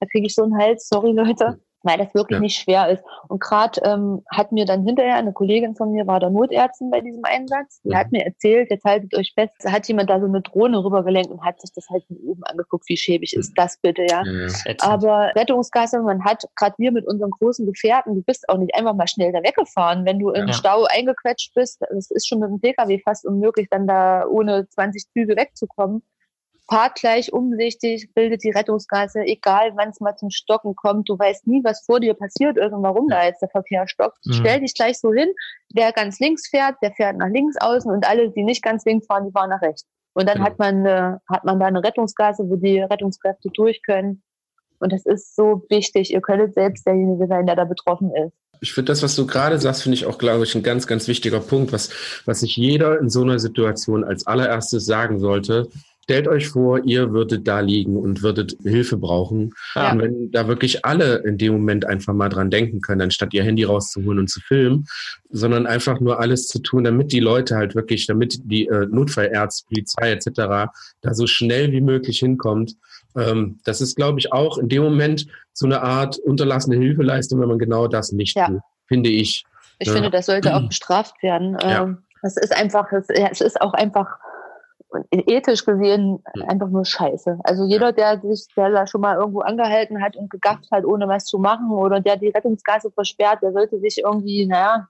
Da 0.00 0.06
kriege 0.10 0.26
ich 0.26 0.34
so 0.34 0.44
einen 0.44 0.56
Hals, 0.58 0.88
sorry 0.88 1.12
Leute, 1.12 1.58
weil 1.82 1.98
das 1.98 2.12
wirklich 2.14 2.36
Ja. 2.36 2.40
nicht 2.40 2.58
schwer 2.58 2.88
ist. 2.88 3.04
Und 3.28 3.40
gerade 3.40 3.80
ähm, 3.84 4.22
hat 4.30 4.52
mir 4.52 4.64
dann 4.64 4.84
hinterher, 4.84 5.14
eine 5.16 5.32
Kollegin 5.32 5.74
von 5.76 5.92
mir 5.92 6.06
war 6.06 6.20
da 6.20 6.28
Notärztin 6.30 6.90
bei 6.90 7.00
diesem 7.00 7.24
Einsatz, 7.24 7.80
die 7.82 7.90
Mhm. 7.90 7.96
hat 7.96 8.12
mir 8.12 8.24
erzählt, 8.26 8.70
jetzt 8.70 8.84
haltet 8.84 9.14
euch 9.16 9.32
fest, 9.34 9.54
hat 9.66 9.86
jemand 9.88 10.10
da 10.10 10.18
so 10.20 10.26
eine 10.26 10.40
Drohne 10.40 10.82
rübergelenkt 10.84 11.30
und 11.30 11.44
hat 11.44 11.60
sich 11.60 11.72
das 11.72 11.88
halt 11.90 12.04
von 12.06 12.16
oben 12.18 12.42
angeguckt, 12.44 12.84
wie 12.88 12.96
schäbig 12.96 13.34
ist 13.34 13.52
das 13.56 13.78
bitte, 13.80 14.02
ja. 14.02 14.22
Ja, 14.24 14.46
ja. 14.46 14.74
Aber 14.80 15.32
Rettungsgasse, 15.36 16.00
man 16.02 16.24
hat, 16.24 16.44
gerade 16.56 16.74
wir 16.78 16.92
mit 16.92 17.06
unseren 17.06 17.30
großen 17.30 17.64
Gefährten, 17.66 18.14
du 18.14 18.22
bist 18.22 18.48
auch 18.48 18.58
nicht 18.58 18.74
einfach 18.74 18.94
mal 18.94 19.06
schnell 19.08 19.32
da 19.32 19.38
weggefahren. 19.42 20.04
Wenn 20.04 20.18
du 20.18 20.30
im 20.30 20.48
Ja. 20.48 20.52
Stau 20.52 20.84
eingequetscht 20.84 21.54
bist, 21.54 21.80
das 21.90 22.10
ist 22.10 22.26
schon 22.28 22.40
mit 22.40 22.50
dem 22.50 22.60
Pkw 22.60 22.98
fast 23.04 23.24
unmöglich, 23.26 23.68
dann 23.70 23.86
da 23.86 24.26
ohne 24.26 24.68
20 24.68 25.04
Züge 25.12 25.36
wegzukommen. 25.36 26.02
Fahrt 26.70 26.96
gleich 26.96 27.32
umsichtig, 27.32 28.10
bildet 28.14 28.44
die 28.44 28.50
Rettungsgasse, 28.50 29.20
egal 29.20 29.72
wann 29.76 29.88
es 29.88 30.00
mal 30.00 30.16
zum 30.16 30.30
Stocken 30.30 30.76
kommt. 30.76 31.08
Du 31.08 31.18
weißt 31.18 31.46
nie, 31.46 31.64
was 31.64 31.84
vor 31.86 32.00
dir 32.00 32.14
passiert, 32.14 32.56
irgendwann 32.58 32.82
warum 32.82 33.08
da 33.08 33.24
jetzt 33.24 33.40
der 33.40 33.48
Verkehr 33.48 33.88
stockt. 33.88 34.18
Mhm. 34.26 34.32
Stell 34.34 34.60
dich 34.60 34.74
gleich 34.74 34.98
so 34.98 35.12
hin, 35.12 35.30
der 35.70 35.92
ganz 35.92 36.18
links 36.20 36.48
fährt, 36.48 36.76
der 36.82 36.92
fährt 36.92 37.16
nach 37.16 37.28
links 37.28 37.56
außen 37.58 37.90
und 37.90 38.06
alle, 38.06 38.30
die 38.30 38.44
nicht 38.44 38.62
ganz 38.62 38.84
links 38.84 39.06
fahren, 39.06 39.26
die 39.26 39.32
fahren 39.32 39.50
nach 39.50 39.62
rechts. 39.62 39.86
Und 40.12 40.28
dann 40.28 40.36
Genau. 40.38 40.46
hat 40.46 40.58
man 40.58 40.84
äh, 40.86 41.16
hat 41.28 41.44
man 41.44 41.58
da 41.60 41.66
eine 41.66 41.82
Rettungsgasse, 41.82 42.42
wo 42.48 42.56
die 42.56 42.80
Rettungskräfte 42.80 43.48
durch 43.54 43.82
können. 43.82 44.22
Und 44.80 44.92
das 44.92 45.06
ist 45.06 45.34
so 45.34 45.64
wichtig. 45.70 46.12
Ihr 46.12 46.20
könntet 46.20 46.54
selbst 46.54 46.86
derjenige 46.86 47.26
sein, 47.26 47.46
der 47.46 47.56
da 47.56 47.64
betroffen 47.64 48.12
ist. 48.14 48.32
Ich 48.60 48.72
finde 48.72 48.90
das, 48.92 49.02
was 49.02 49.14
du 49.14 49.26
gerade 49.26 49.58
sagst, 49.58 49.82
finde 49.84 49.94
ich 49.94 50.06
auch, 50.06 50.18
glaube 50.18 50.44
ich, 50.44 50.54
ein 50.54 50.62
ganz, 50.62 50.86
ganz 50.86 51.06
wichtiger 51.06 51.40
Punkt, 51.40 51.72
was, 51.72 51.90
was 52.26 52.40
sich 52.40 52.56
jeder 52.56 52.98
in 52.98 53.08
so 53.08 53.22
einer 53.22 53.38
Situation 53.38 54.02
als 54.04 54.26
allererstes 54.26 54.84
sagen 54.84 55.20
sollte. 55.20 55.68
Stellt 56.10 56.26
euch 56.26 56.48
vor, 56.48 56.82
ihr 56.86 57.12
würdet 57.12 57.46
da 57.46 57.60
liegen 57.60 57.98
und 57.98 58.22
würdet 58.22 58.56
Hilfe 58.62 58.96
brauchen. 58.96 59.52
Ja. 59.74 59.92
Und 59.92 60.00
wenn 60.00 60.30
da 60.32 60.48
wirklich 60.48 60.86
alle 60.86 61.16
in 61.18 61.36
dem 61.36 61.52
Moment 61.52 61.84
einfach 61.84 62.14
mal 62.14 62.30
dran 62.30 62.50
denken 62.50 62.80
können, 62.80 63.02
anstatt 63.02 63.34
ihr 63.34 63.42
Handy 63.44 63.64
rauszuholen 63.64 64.18
und 64.20 64.30
zu 64.30 64.40
filmen, 64.40 64.86
sondern 65.28 65.66
einfach 65.66 66.00
nur 66.00 66.18
alles 66.18 66.48
zu 66.48 66.60
tun, 66.60 66.84
damit 66.84 67.12
die 67.12 67.20
Leute 67.20 67.56
halt 67.56 67.74
wirklich, 67.74 68.06
damit 68.06 68.38
die 68.44 68.66
äh, 68.68 68.86
Notfallärzte, 68.86 69.66
Polizei 69.68 70.12
etc. 70.12 70.70
da 71.02 71.12
so 71.12 71.26
schnell 71.26 71.72
wie 71.72 71.82
möglich 71.82 72.20
hinkommt. 72.20 72.72
Ähm, 73.14 73.58
das 73.66 73.82
ist, 73.82 73.94
glaube 73.94 74.18
ich, 74.18 74.32
auch 74.32 74.56
in 74.56 74.70
dem 74.70 74.82
Moment 74.84 75.26
so 75.52 75.66
eine 75.66 75.82
Art 75.82 76.16
unterlassene 76.16 76.76
Hilfeleistung, 76.78 77.38
wenn 77.38 77.48
man 77.48 77.58
genau 77.58 77.86
das 77.86 78.12
nicht 78.12 78.34
Ja. 78.34 78.46
tut, 78.46 78.60
finde 78.86 79.10
ich. 79.10 79.44
Ich 79.78 79.88
Ja. 79.88 79.92
finde, 79.92 80.08
das 80.08 80.24
sollte 80.24 80.56
auch 80.56 80.62
bestraft 80.68 81.22
werden. 81.22 81.58
Ja. 81.60 81.82
Ähm, 81.82 81.98
Das 82.22 82.38
ist 82.38 82.56
einfach, 82.56 82.86
es 82.92 83.40
ist 83.42 83.60
auch 83.60 83.74
einfach 83.74 84.08
ethisch 85.10 85.64
gesehen 85.64 86.22
Hm. 86.34 86.42
einfach 86.48 86.68
nur 86.68 86.84
scheiße. 86.84 87.38
Also 87.44 87.64
jeder, 87.64 87.92
der 87.92 88.20
sich, 88.20 88.46
der 88.56 88.70
da 88.70 88.86
schon 88.86 89.00
mal 89.00 89.16
irgendwo 89.16 89.40
angehalten 89.40 90.02
hat 90.02 90.16
und 90.16 90.30
gegafft 90.30 90.70
hat, 90.70 90.84
ohne 90.84 91.08
was 91.08 91.24
zu 91.26 91.38
machen, 91.38 91.70
oder 91.70 92.00
der 92.00 92.16
die 92.16 92.28
Rettungsgasse 92.28 92.90
versperrt, 92.90 93.42
der 93.42 93.52
sollte 93.52 93.78
sich 93.80 93.98
irgendwie, 93.98 94.46
naja, 94.46 94.88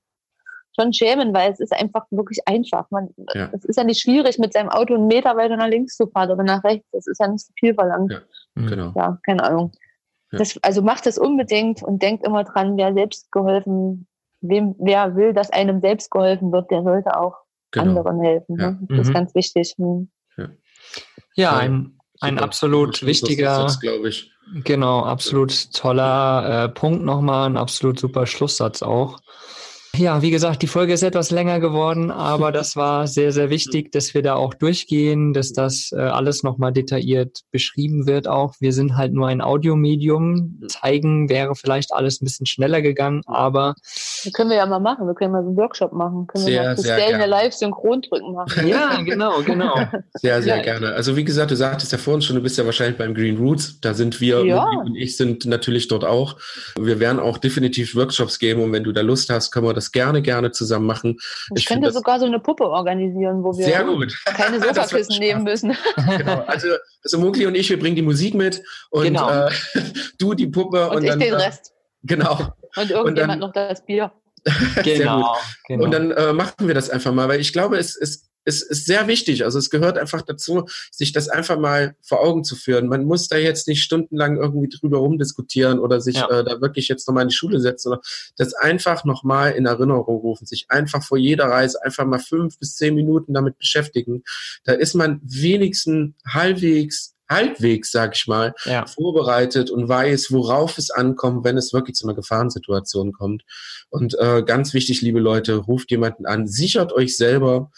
schon 0.79 0.93
schämen, 0.93 1.35
weil 1.35 1.51
es 1.51 1.61
ist 1.61 1.73
einfach 1.73 2.07
wirklich 2.11 2.47
einfach. 2.47 2.89
Man, 2.91 3.09
Ja. 3.35 3.51
Es 3.53 3.65
ist 3.65 3.77
ja 3.77 3.85
nicht 3.85 4.01
schwierig, 4.01 4.39
mit 4.39 4.53
seinem 4.53 4.69
Auto 4.69 4.95
einen 4.95 5.09
Meter 5.09 5.37
weiter 5.37 5.57
nach 5.57 5.67
links 5.69 5.97
zu 5.97 6.07
fahren 6.07 6.31
oder 6.31 6.45
nach 6.45 6.63
rechts. 6.63 6.87
Das 6.93 7.07
ist 7.07 7.21
ja 7.21 7.27
nicht 7.27 7.45
so 7.45 7.53
viel 7.59 7.75
verlangt. 7.75 8.13
Ja. 8.13 8.21
Mhm. 8.55 8.67
Genau. 8.69 8.93
Ja, 8.95 9.19
keine 9.25 9.43
Ahnung. 9.43 9.73
Ja. 10.31 10.39
Das, 10.39 10.57
also 10.63 10.83
macht 10.83 11.07
es 11.07 11.19
unbedingt 11.19 11.83
und 11.83 12.03
denkt 12.03 12.25
immer 12.25 12.45
dran, 12.45 12.77
wer 12.77 12.95
selbst 12.95 13.33
geholfen, 13.33 14.07
wem, 14.41 14.77
wer 14.79 15.17
will, 15.17 15.33
dass 15.33 15.51
einem 15.51 15.81
selbst 15.81 16.11
geholfen 16.11 16.53
wird, 16.53 16.71
der 16.71 16.83
sollte 16.85 17.19
auch 17.19 17.35
genau. 17.71 17.87
anderen 17.99 18.21
helfen. 18.21 18.59
Ja. 18.59 18.71
Ne? 18.73 18.79
Das 18.89 18.99
ist 19.01 19.09
Mhm. 19.09 19.15
ganz 19.15 19.35
wichtig. 19.35 19.75
Hm. 19.79 20.09
Ja, 21.35 21.57
ein, 21.57 21.99
ein 22.21 22.35
Super. 22.35 22.45
absolut 22.45 23.07
wichtiger, 23.07 23.55
Schlusssatz, 23.57 23.81
glaube 23.81 24.09
ich. 24.09 24.33
genau, 24.65 25.05
absolut 25.05 25.73
toller 25.73 26.65
äh, 26.65 26.69
Punkt 26.69 27.05
nochmal, 27.05 27.49
ein 27.49 27.57
absolut 27.57 27.99
super 27.99 28.27
Schlusssatz 28.27 28.83
auch. 28.83 29.19
Ja, 29.97 30.23
wie 30.23 30.31
gesagt, 30.31 30.63
die 30.63 30.67
Folge 30.69 30.93
ist 30.93 31.03
etwas 31.03 31.31
länger 31.31 31.59
geworden, 31.61 32.11
aber 32.11 32.53
das 32.53 32.77
war 32.77 33.07
sehr, 33.07 33.33
sehr 33.33 33.51
wichtig, 33.51 33.91
dass 33.93 34.15
wir 34.15 34.23
da 34.23 34.35
auch 34.35 34.55
durchgehen, 34.55 35.33
dass 35.33 35.53
das 35.53 35.91
äh, 35.93 36.01
alles 36.01 36.43
nochmal 36.43 36.73
detailliert 36.73 37.41
beschrieben 37.51 38.07
wird 38.07 38.29
auch. 38.29 38.55
Wir 38.61 38.73
sind 38.73 38.97
halt 38.97 39.13
nur 39.13 39.27
ein 39.29 39.41
Audiomedium. 39.41 40.61
Zeigen 40.69 41.29
wäre 41.29 41.55
vielleicht 41.55 41.93
alles 41.93 42.21
ein 42.21 42.27
bisschen 42.27 42.47
schneller 42.47 42.83
gegangen, 42.83 43.23
aber 43.27 43.75
Das 44.25 44.33
können 44.33 44.51
wir 44.51 44.57
ja 44.59 44.67
mal 44.67 44.79
machen. 44.79 45.07
Wir 45.07 45.15
können 45.15 45.33
mal 45.33 45.43
so 45.43 45.49
einen 45.49 45.57
Workshop 45.57 45.93
machen. 45.93 46.27
Können 46.27 46.45
Sehr, 46.45 46.63
wir 46.63 46.69
mal 46.69 46.77
sehr 46.77 47.27
live 47.27 47.55
synchron 47.55 48.03
drücken 48.03 48.33
machen. 48.35 48.67
ja, 48.69 49.01
genau, 49.03 49.43
genau. 49.43 49.75
Sehr, 50.15 50.43
sehr 50.43 50.57
Ja. 50.57 50.63
gerne. 50.63 50.95
Also 50.95 51.17
wie 51.17 51.25
gesagt, 51.25 51.51
du 51.51 51.57
sagtest 51.57 51.93
ja 51.93 51.99
vorhin 51.99 52.23
schon, 52.23 52.37
du 52.37 52.43
bist 52.43 52.59
ja 52.59 52.65
wahrscheinlich 52.67 52.99
beim 52.99 53.15
Green 53.15 53.37
Roots. 53.39 53.81
Da 53.81 53.95
sind 53.95 54.21
wir 54.21 54.45
Ja. 54.45 54.65
Und 54.85 54.97
ich 54.97 55.17
sind 55.17 55.45
natürlich 55.47 55.89
dort 55.89 56.05
auch. 56.05 56.37
Wir 56.79 56.99
werden 57.01 57.21
auch 57.21 57.39
definitiv 57.39 57.95
Workshops 57.95 58.39
geben 58.39 58.63
und 58.63 58.73
wenn 58.73 58.85
du 58.85 58.93
da 58.93 59.01
Lust 59.01 59.31
hast, 59.31 59.51
können 59.53 59.67
wir 59.67 59.75
das 59.79 59.93
gerne, 59.93 60.23
gerne 60.23 60.51
zusammen 60.53 60.87
machen. 60.87 61.17
Ich, 61.55 61.63
ich 61.63 61.67
könnte 61.67 61.91
sogar 61.93 62.21
so 62.21 62.27
eine 62.27 62.41
Puppe 62.41 62.69
organisieren, 62.69 63.43
wo 63.43 63.57
wir 63.57 63.65
sehr 63.65 63.85
gut. 63.85 64.17
keine 64.25 64.61
Sofakissen 64.63 65.19
nehmen 65.19 65.45
müssen. 65.45 65.77
genau. 66.19 66.45
Also, 66.47 66.69
also 67.03 67.19
Mugli 67.19 67.47
und 67.47 67.55
ich, 67.55 67.71
wir 67.71 67.79
bringen 67.79 67.97
die 67.97 68.03
Musik 68.03 68.35
mit 68.35 68.63
und 68.91 69.05
genau. 69.05 69.47
äh, 69.47 69.51
du 70.19 70.35
die 70.35 70.47
Puppe 70.47 70.89
und, 70.91 70.99
und 70.99 71.05
ich 71.05 71.11
dann, 71.11 71.21
den 71.21 71.35
Rest. 71.35 71.73
Genau. 72.03 72.55
Und 72.77 72.91
irgendjemand 72.91 73.09
und 73.17 73.17
dann, 73.19 73.39
noch 73.39 73.53
das 73.53 73.85
Bier. 73.85 74.13
genau, 74.83 75.37
genau. 75.67 75.85
Und 75.85 75.91
dann 75.91 76.11
äh, 76.13 76.33
machen 76.33 76.67
wir 76.67 76.75
das 76.75 76.91
einfach 76.91 77.13
mal, 77.13 77.29
weil 77.29 77.41
ich 77.41 77.53
glaube, 77.53 77.77
es, 77.77 77.97
es 77.97 78.28
ist, 78.49 78.63
ist 78.63 78.87
sehr 78.87 79.07
wichtig. 79.07 79.45
Also 79.45 79.59
es 79.59 79.69
gehört 79.69 79.99
einfach 79.99 80.23
dazu, 80.23 80.67
sich 80.91 81.13
das 81.13 81.29
einfach 81.29 81.59
mal 81.59 81.95
vor 82.01 82.21
Augen 82.21 82.43
zu 82.45 82.57
führen. 82.57 82.89
Man 82.89 83.05
muss 83.05 83.29
da 83.29 83.37
jetzt 83.37 83.69
nicht 83.69 83.83
stundenlang 83.83 84.39
irgendwie 84.39 84.69
drüber 84.69 84.99
rumdiskutieren 84.99 85.79
oder 85.79 86.01
sich 86.01 86.17
ja. 86.17 86.29
äh, 86.31 86.45
da 86.45 86.61
wirklich 86.61 86.89
jetzt 86.89 87.07
nochmal 87.07 87.23
in 87.23 87.29
die 87.29 87.35
Schule 87.35 87.61
setzen 87.61 87.93
oder 87.93 88.01
das 88.37 88.55
einfach 88.55 89.05
nochmal 89.05 89.53
in 89.53 89.67
Erinnerung 89.67 90.17
rufen, 90.17 90.47
sich 90.47 90.67
einfach 90.71 91.05
vor 91.05 91.19
jeder 91.19 91.45
Reise 91.45 91.85
einfach 91.85 92.07
mal 92.07 92.19
fünf 92.19 92.59
bis 92.59 92.77
zehn 92.77 92.95
Minuten 92.95 93.35
damit 93.35 93.59
beschäftigen. 93.59 94.25
Da 94.65 94.73
ist 94.73 94.95
man 94.95 95.21
wenigstens 95.23 96.15
halbwegs 96.27 97.15
halbwegs, 97.31 97.93
sag 97.93 98.17
ich 98.17 98.27
mal, 98.27 98.55
ja. 98.65 98.87
vorbereitet 98.87 99.71
und 99.71 99.87
weiß, 99.87 100.33
worauf 100.33 100.79
es 100.79 100.91
ankommt, 100.91 101.45
wenn 101.45 101.59
es 101.59 101.75
wirklich 101.75 101.95
zu 101.95 102.07
einer 102.07 102.15
Gefahrensituation 102.15 103.13
kommt. 103.13 103.45
Und 103.91 104.19
äh, 104.19 104.43
ganz 104.43 104.73
wichtig, 104.73 105.03
liebe 105.03 105.21
Leute, 105.21 105.57
ruft 105.57 105.91
jemanden 105.91 106.25
an, 106.25 106.49
sichert 106.49 106.91
euch 106.95 107.19
selber 107.19 107.71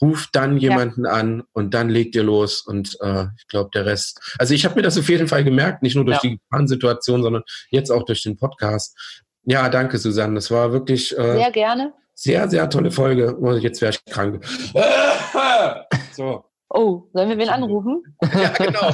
ruft 0.00 0.30
dann 0.34 0.56
jemanden 0.56 1.04
ja. 1.04 1.12
an 1.12 1.42
und 1.52 1.74
dann 1.74 1.88
legt 1.88 2.14
ihr 2.14 2.22
los 2.22 2.62
und 2.62 2.96
äh, 3.00 3.26
ich 3.36 3.46
glaube 3.48 3.70
der 3.74 3.86
Rest. 3.86 4.34
Also 4.38 4.54
ich 4.54 4.64
habe 4.64 4.76
mir 4.76 4.82
das 4.82 4.98
auf 4.98 5.08
jeden 5.08 5.28
Fall 5.28 5.44
gemerkt, 5.44 5.82
nicht 5.82 5.94
nur 5.94 6.04
durch 6.04 6.22
ja. 6.22 6.30
die 6.30 6.40
Bahnsituation, 6.50 7.22
sondern 7.22 7.42
jetzt 7.70 7.90
auch 7.90 8.04
durch 8.04 8.22
den 8.22 8.36
Podcast. 8.36 8.96
Ja, 9.44 9.68
danke 9.68 9.98
Susanne, 9.98 10.34
das 10.34 10.50
war 10.50 10.72
wirklich 10.72 11.16
äh, 11.18 11.36
sehr 11.36 11.50
gerne. 11.50 11.92
Sehr, 12.16 12.48
sehr 12.48 12.70
tolle 12.70 12.92
Folge. 12.92 13.36
Oh, 13.40 13.52
jetzt 13.54 13.80
wäre 13.80 13.92
ich 13.92 14.04
krank. 14.04 14.44
so. 16.12 16.44
Oh, 16.70 17.08
sollen 17.12 17.28
wir 17.28 17.38
wen 17.38 17.48
anrufen? 17.48 18.02
ja, 18.22 18.48
genau. 18.50 18.92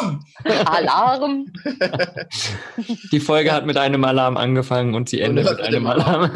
Alarm! 0.00 0.24
Alarm! 0.64 1.46
Die 3.12 3.20
Folge 3.20 3.52
hat 3.52 3.66
mit 3.66 3.76
einem 3.76 4.04
Alarm 4.04 4.36
angefangen 4.36 4.94
und 4.94 5.08
sie 5.08 5.20
endet 5.20 5.48
mit 5.48 5.60
einem 5.60 5.86
Alarm. 5.86 6.30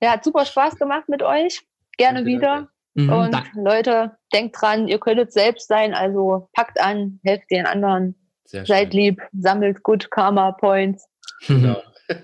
ja, 0.00 0.12
hat 0.12 0.24
super 0.24 0.44
Spaß 0.44 0.76
gemacht 0.76 1.08
mit 1.08 1.22
euch 1.22 1.62
gerne 1.98 2.24
wieder. 2.24 2.68
Mhm, 2.94 3.12
und 3.12 3.34
danke. 3.34 3.50
Leute, 3.54 4.12
denkt 4.32 4.56
dran, 4.60 4.88
ihr 4.88 4.98
könntet 4.98 5.32
selbst 5.32 5.68
sein, 5.68 5.94
also 5.94 6.48
packt 6.52 6.80
an, 6.80 7.20
helft 7.24 7.50
den 7.50 7.66
anderen, 7.66 8.14
seid 8.44 8.94
lieb, 8.94 9.20
sammelt 9.38 9.82
gut 9.82 10.10
Karma 10.10 10.52
Points. 10.52 11.06
Genau. 11.46 11.80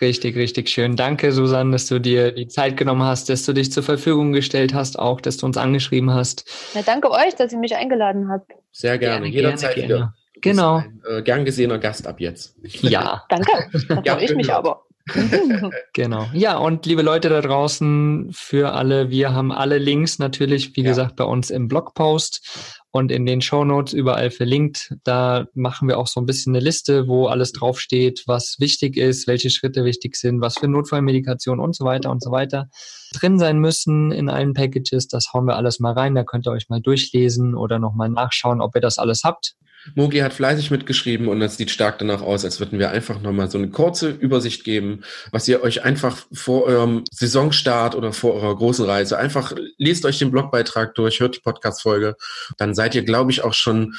Richtig, 0.00 0.36
richtig 0.36 0.68
schön. 0.68 0.96
Danke, 0.96 1.30
Susanne, 1.30 1.70
dass 1.70 1.86
du 1.86 2.00
dir 2.00 2.32
die 2.32 2.48
Zeit 2.48 2.76
genommen 2.76 3.04
hast, 3.04 3.28
dass 3.28 3.46
du 3.46 3.52
dich 3.52 3.70
zur 3.70 3.84
Verfügung 3.84 4.32
gestellt 4.32 4.74
hast, 4.74 4.98
auch, 4.98 5.20
dass 5.20 5.36
du 5.36 5.46
uns 5.46 5.56
angeschrieben 5.56 6.12
hast. 6.12 6.50
Ja, 6.74 6.82
danke 6.82 7.10
euch, 7.12 7.36
dass 7.36 7.52
ihr 7.52 7.58
mich 7.58 7.76
eingeladen 7.76 8.28
habt. 8.28 8.50
Sehr 8.72 8.98
gerne, 8.98 9.30
gerne 9.30 9.34
jederzeit 9.34 9.76
gerne, 9.76 9.88
wieder. 9.88 10.14
Genau. 10.42 10.78
Ein, 10.78 11.00
äh, 11.08 11.22
gern 11.22 11.44
gesehener 11.44 11.78
Gast 11.78 12.08
ab 12.08 12.20
jetzt. 12.20 12.56
Ja. 12.82 13.24
danke. 13.28 13.52
Da 13.88 14.02
ja, 14.04 14.14
freue 14.14 14.24
ich 14.24 14.34
mich 14.34 14.52
aber. 14.52 14.83
genau. 15.92 16.26
Ja, 16.32 16.56
und 16.56 16.86
liebe 16.86 17.02
Leute 17.02 17.28
da 17.28 17.40
draußen, 17.40 18.30
für 18.32 18.72
alle, 18.72 19.10
wir 19.10 19.34
haben 19.34 19.52
alle 19.52 19.78
Links 19.78 20.18
natürlich, 20.18 20.76
wie 20.76 20.82
ja. 20.82 20.88
gesagt, 20.88 21.16
bei 21.16 21.24
uns 21.24 21.50
im 21.50 21.68
Blogpost 21.68 22.80
und 22.90 23.12
in 23.12 23.26
den 23.26 23.42
Show 23.42 23.64
Notes 23.64 23.92
überall 23.92 24.30
verlinkt. 24.30 24.94
Da 25.04 25.46
machen 25.54 25.88
wir 25.88 25.98
auch 25.98 26.06
so 26.06 26.20
ein 26.20 26.26
bisschen 26.26 26.54
eine 26.54 26.64
Liste, 26.64 27.06
wo 27.06 27.26
alles 27.26 27.52
draufsteht, 27.52 28.22
was 28.26 28.56
wichtig 28.60 28.96
ist, 28.96 29.26
welche 29.26 29.50
Schritte 29.50 29.84
wichtig 29.84 30.16
sind, 30.16 30.40
was 30.40 30.58
für 30.58 30.68
Notfallmedikation 30.68 31.60
und 31.60 31.74
so 31.76 31.84
weiter 31.84 32.10
und 32.10 32.22
so 32.22 32.30
weiter 32.30 32.68
drin 33.12 33.38
sein 33.38 33.58
müssen 33.58 34.10
in 34.10 34.28
allen 34.28 34.54
Packages. 34.54 35.08
Das 35.08 35.32
hauen 35.32 35.46
wir 35.46 35.56
alles 35.56 35.80
mal 35.80 35.92
rein. 35.92 36.14
Da 36.14 36.24
könnt 36.24 36.46
ihr 36.46 36.52
euch 36.52 36.68
mal 36.68 36.80
durchlesen 36.80 37.54
oder 37.54 37.78
nochmal 37.78 38.08
nachschauen, 38.08 38.60
ob 38.60 38.74
ihr 38.74 38.80
das 38.80 38.98
alles 38.98 39.22
habt. 39.24 39.54
Mogi 39.94 40.18
hat 40.18 40.32
fleißig 40.32 40.70
mitgeschrieben 40.70 41.28
und 41.28 41.40
es 41.42 41.56
sieht 41.56 41.70
stark 41.70 41.98
danach 41.98 42.22
aus, 42.22 42.44
als 42.44 42.60
würden 42.60 42.78
wir 42.78 42.90
einfach 42.90 43.20
nochmal 43.20 43.50
so 43.50 43.58
eine 43.58 43.68
kurze 43.68 44.10
Übersicht 44.10 44.64
geben, 44.64 45.02
was 45.30 45.46
ihr 45.48 45.62
euch 45.62 45.84
einfach 45.84 46.16
vor 46.32 46.64
eurem 46.64 47.04
Saisonstart 47.10 47.94
oder 47.94 48.12
vor 48.12 48.34
eurer 48.34 48.56
großen 48.56 48.84
Reise 48.84 49.18
einfach 49.18 49.54
lest 49.78 50.04
euch 50.04 50.18
den 50.18 50.30
Blogbeitrag 50.30 50.94
durch, 50.94 51.20
hört 51.20 51.36
die 51.36 51.40
Podcast-Folge. 51.40 52.16
Dann 52.56 52.74
seid 52.74 52.94
ihr, 52.94 53.02
glaube 53.02 53.30
ich, 53.30 53.42
auch 53.42 53.54
schon 53.54 53.94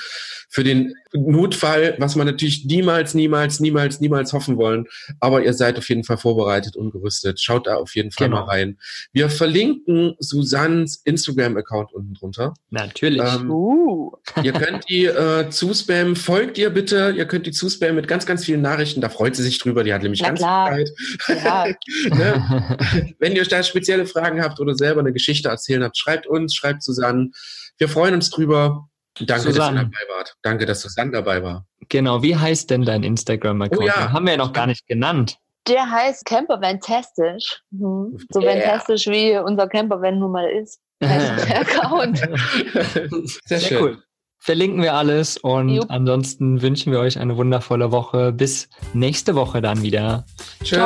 für 0.56 0.64
den 0.64 0.96
Notfall, 1.12 1.96
was 2.00 2.16
man 2.16 2.28
natürlich 2.28 2.64
niemals, 2.64 3.14
niemals, 3.14 3.60
niemals, 3.60 4.00
niemals 4.00 4.32
hoffen 4.32 4.56
wollen. 4.56 4.86
Aber 5.20 5.44
ihr 5.44 5.54
seid 5.54 5.78
auf 5.78 5.90
jeden 5.90 6.06
Fall 6.06 6.18
vorbereitet 6.18 6.78
und 6.78 6.92
gerüstet. 6.92 7.42
Schaut 7.42 7.68
da 7.68 7.76
auf 7.76 7.94
jeden 7.94 8.12
Fall 8.12 8.30
genau. 8.30 8.46
mal 8.46 8.52
rein. 8.52 8.78
Wir 9.12 9.30
verlinken 9.30 10.16
Susans 10.20 11.02
Instagram-Account 11.04 11.92
unten 11.92 12.14
drunter. 12.14 12.54
Natürlich. 12.70 13.22
Ähm, 13.22 13.52
uh. 13.52 14.14
Ihr 14.44 14.54
könnt 14.54 14.88
die 14.88 15.04
äh, 15.08 15.50
zuspammen. 15.50 16.16
Folgt 16.16 16.58
ihr 16.58 16.70
bitte. 16.70 17.14
Ihr 17.18 17.26
könnt 17.26 17.48
die 17.48 17.52
zuspammen 17.52 17.98
mit 17.98 18.08
ganz, 18.08 18.26
ganz 18.26 18.46
vielen 18.46 18.62
Nachrichten. 18.62 19.02
Da 19.02 19.10
freut 19.10 19.36
sie 19.36 19.44
sich 19.44 19.60
drüber. 19.60 19.84
Die 19.84 19.94
hat 19.94 20.04
nämlich 20.04 20.22
Na 20.22 20.30
ganz 20.30 20.40
klar. 20.40 20.74
viel 20.74 21.38
Zeit. 21.38 21.78
Ja. 22.08 22.16
ne? 22.16 23.16
Wenn 23.20 23.36
ihr 23.36 23.44
da 23.44 23.62
spezielle 23.62 24.06
Fragen 24.06 24.42
habt 24.42 24.62
oder 24.62 24.74
selber 24.74 25.02
eine 25.02 25.12
Geschichte 25.12 25.50
erzählen 25.50 25.84
habt, 25.84 25.98
schreibt 25.98 26.28
uns, 26.28 26.56
schreibt 26.56 26.82
Susanne. 26.82 27.32
Wir 27.78 27.90
freuen 27.90 28.14
uns 28.14 28.30
drüber. 28.30 28.88
Danke, 29.22 29.44
Susanne. 29.44 29.80
dass 29.80 29.86
du 29.86 29.92
dabei 29.92 30.18
wart. 30.18 30.36
Danke, 30.42 30.66
dass 30.66 30.82
Susanne 30.82 31.12
dabei 31.12 31.42
war. 31.42 31.66
Genau, 31.90 32.22
wie 32.22 32.36
heißt 32.36 32.70
denn 32.70 32.84
dein 32.84 33.04
Instagram-Account? 33.04 33.82
Oh, 33.82 33.88
ja. 33.88 34.12
Haben 34.12 34.26
wir 34.26 34.34
ja 34.34 34.38
noch 34.38 34.54
gar 34.54 34.68
nicht 34.68 34.86
genannt. 34.88 35.38
Der 35.68 35.90
heißt 35.90 36.26
Camper 36.26 36.60
Fantastisch. 36.62 37.62
Mhm. 37.72 38.18
So 38.30 38.42
yeah. 38.42 38.52
fantastisch 38.52 39.08
wie 39.08 39.38
unser 39.38 39.68
Camper 39.68 40.02
Van 40.02 40.20
nun 40.20 40.32
mal 40.32 40.48
ist. 40.50 40.80
Heißt 41.04 41.50
der 41.50 41.60
Account. 41.62 42.18
Sehr, 43.46 43.60
Sehr 43.60 43.60
schön. 43.60 43.82
cool. 43.82 44.04
Verlinken 44.38 44.82
wir 44.82 44.94
alles 44.94 45.38
und 45.38 45.70
Jupp. 45.70 45.90
ansonsten 45.90 46.62
wünschen 46.62 46.92
wir 46.92 47.00
euch 47.00 47.18
eine 47.18 47.36
wundervolle 47.36 47.92
Woche. 47.92 48.32
Bis 48.32 48.70
nächste 48.94 49.36
Woche 49.36 49.62
dann 49.62 49.82
wieder. 49.82 50.26
Tschö. 50.64 50.78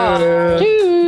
Tschüss. 0.58 0.99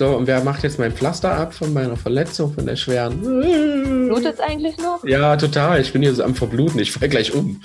So, 0.00 0.16
und 0.16 0.26
wer 0.26 0.42
macht 0.42 0.62
jetzt 0.62 0.78
mein 0.78 0.92
Pflaster 0.92 1.30
ab 1.30 1.52
von 1.52 1.74
meiner 1.74 1.94
Verletzung, 1.94 2.54
von 2.54 2.64
der 2.64 2.74
schweren? 2.74 3.20
Blutet 3.20 4.32
es 4.32 4.40
eigentlich 4.40 4.78
noch? 4.78 5.04
Ja, 5.04 5.36
total. 5.36 5.78
Ich 5.78 5.92
bin 5.92 6.00
hier 6.00 6.14
so 6.14 6.24
am 6.24 6.34
Verbluten. 6.34 6.80
Ich 6.80 6.90
fall 6.90 7.10
gleich 7.10 7.34
um. 7.34 7.60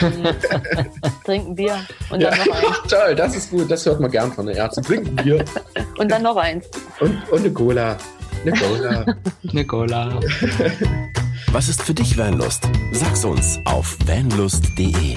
Trinken 1.26 1.54
Bier. 1.54 1.76
Und 2.08 2.22
dann 2.22 2.32
ja, 2.32 2.44
noch 2.46 2.54
eins. 2.54 2.78
Toll, 2.88 3.14
das 3.14 3.36
ist 3.36 3.50
gut. 3.50 3.70
Das 3.70 3.84
hört 3.84 4.00
man 4.00 4.10
gern 4.10 4.32
von 4.32 4.46
der 4.46 4.56
Ärzte. 4.56 4.80
Trinken 4.80 5.14
Bier. 5.14 5.44
und 5.98 6.10
dann 6.10 6.22
noch 6.22 6.38
eins. 6.38 6.64
Und, 7.00 7.18
und 7.30 7.40
eine 7.40 7.50
Cola. 7.52 7.98
Eine 8.46 8.52
Cola. 8.52 9.16
eine 9.50 9.66
Cola. 9.66 10.20
Was 11.52 11.68
ist 11.68 11.82
für 11.82 11.92
dich 11.92 12.16
Vanlust? 12.16 12.66
Sag's 12.92 13.26
uns 13.26 13.60
auf 13.66 13.98
vanlust.de. 14.06 15.16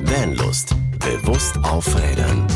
Vanlust. 0.00 0.74
Bewusst 0.98 1.56
aufrädern. 1.62 2.48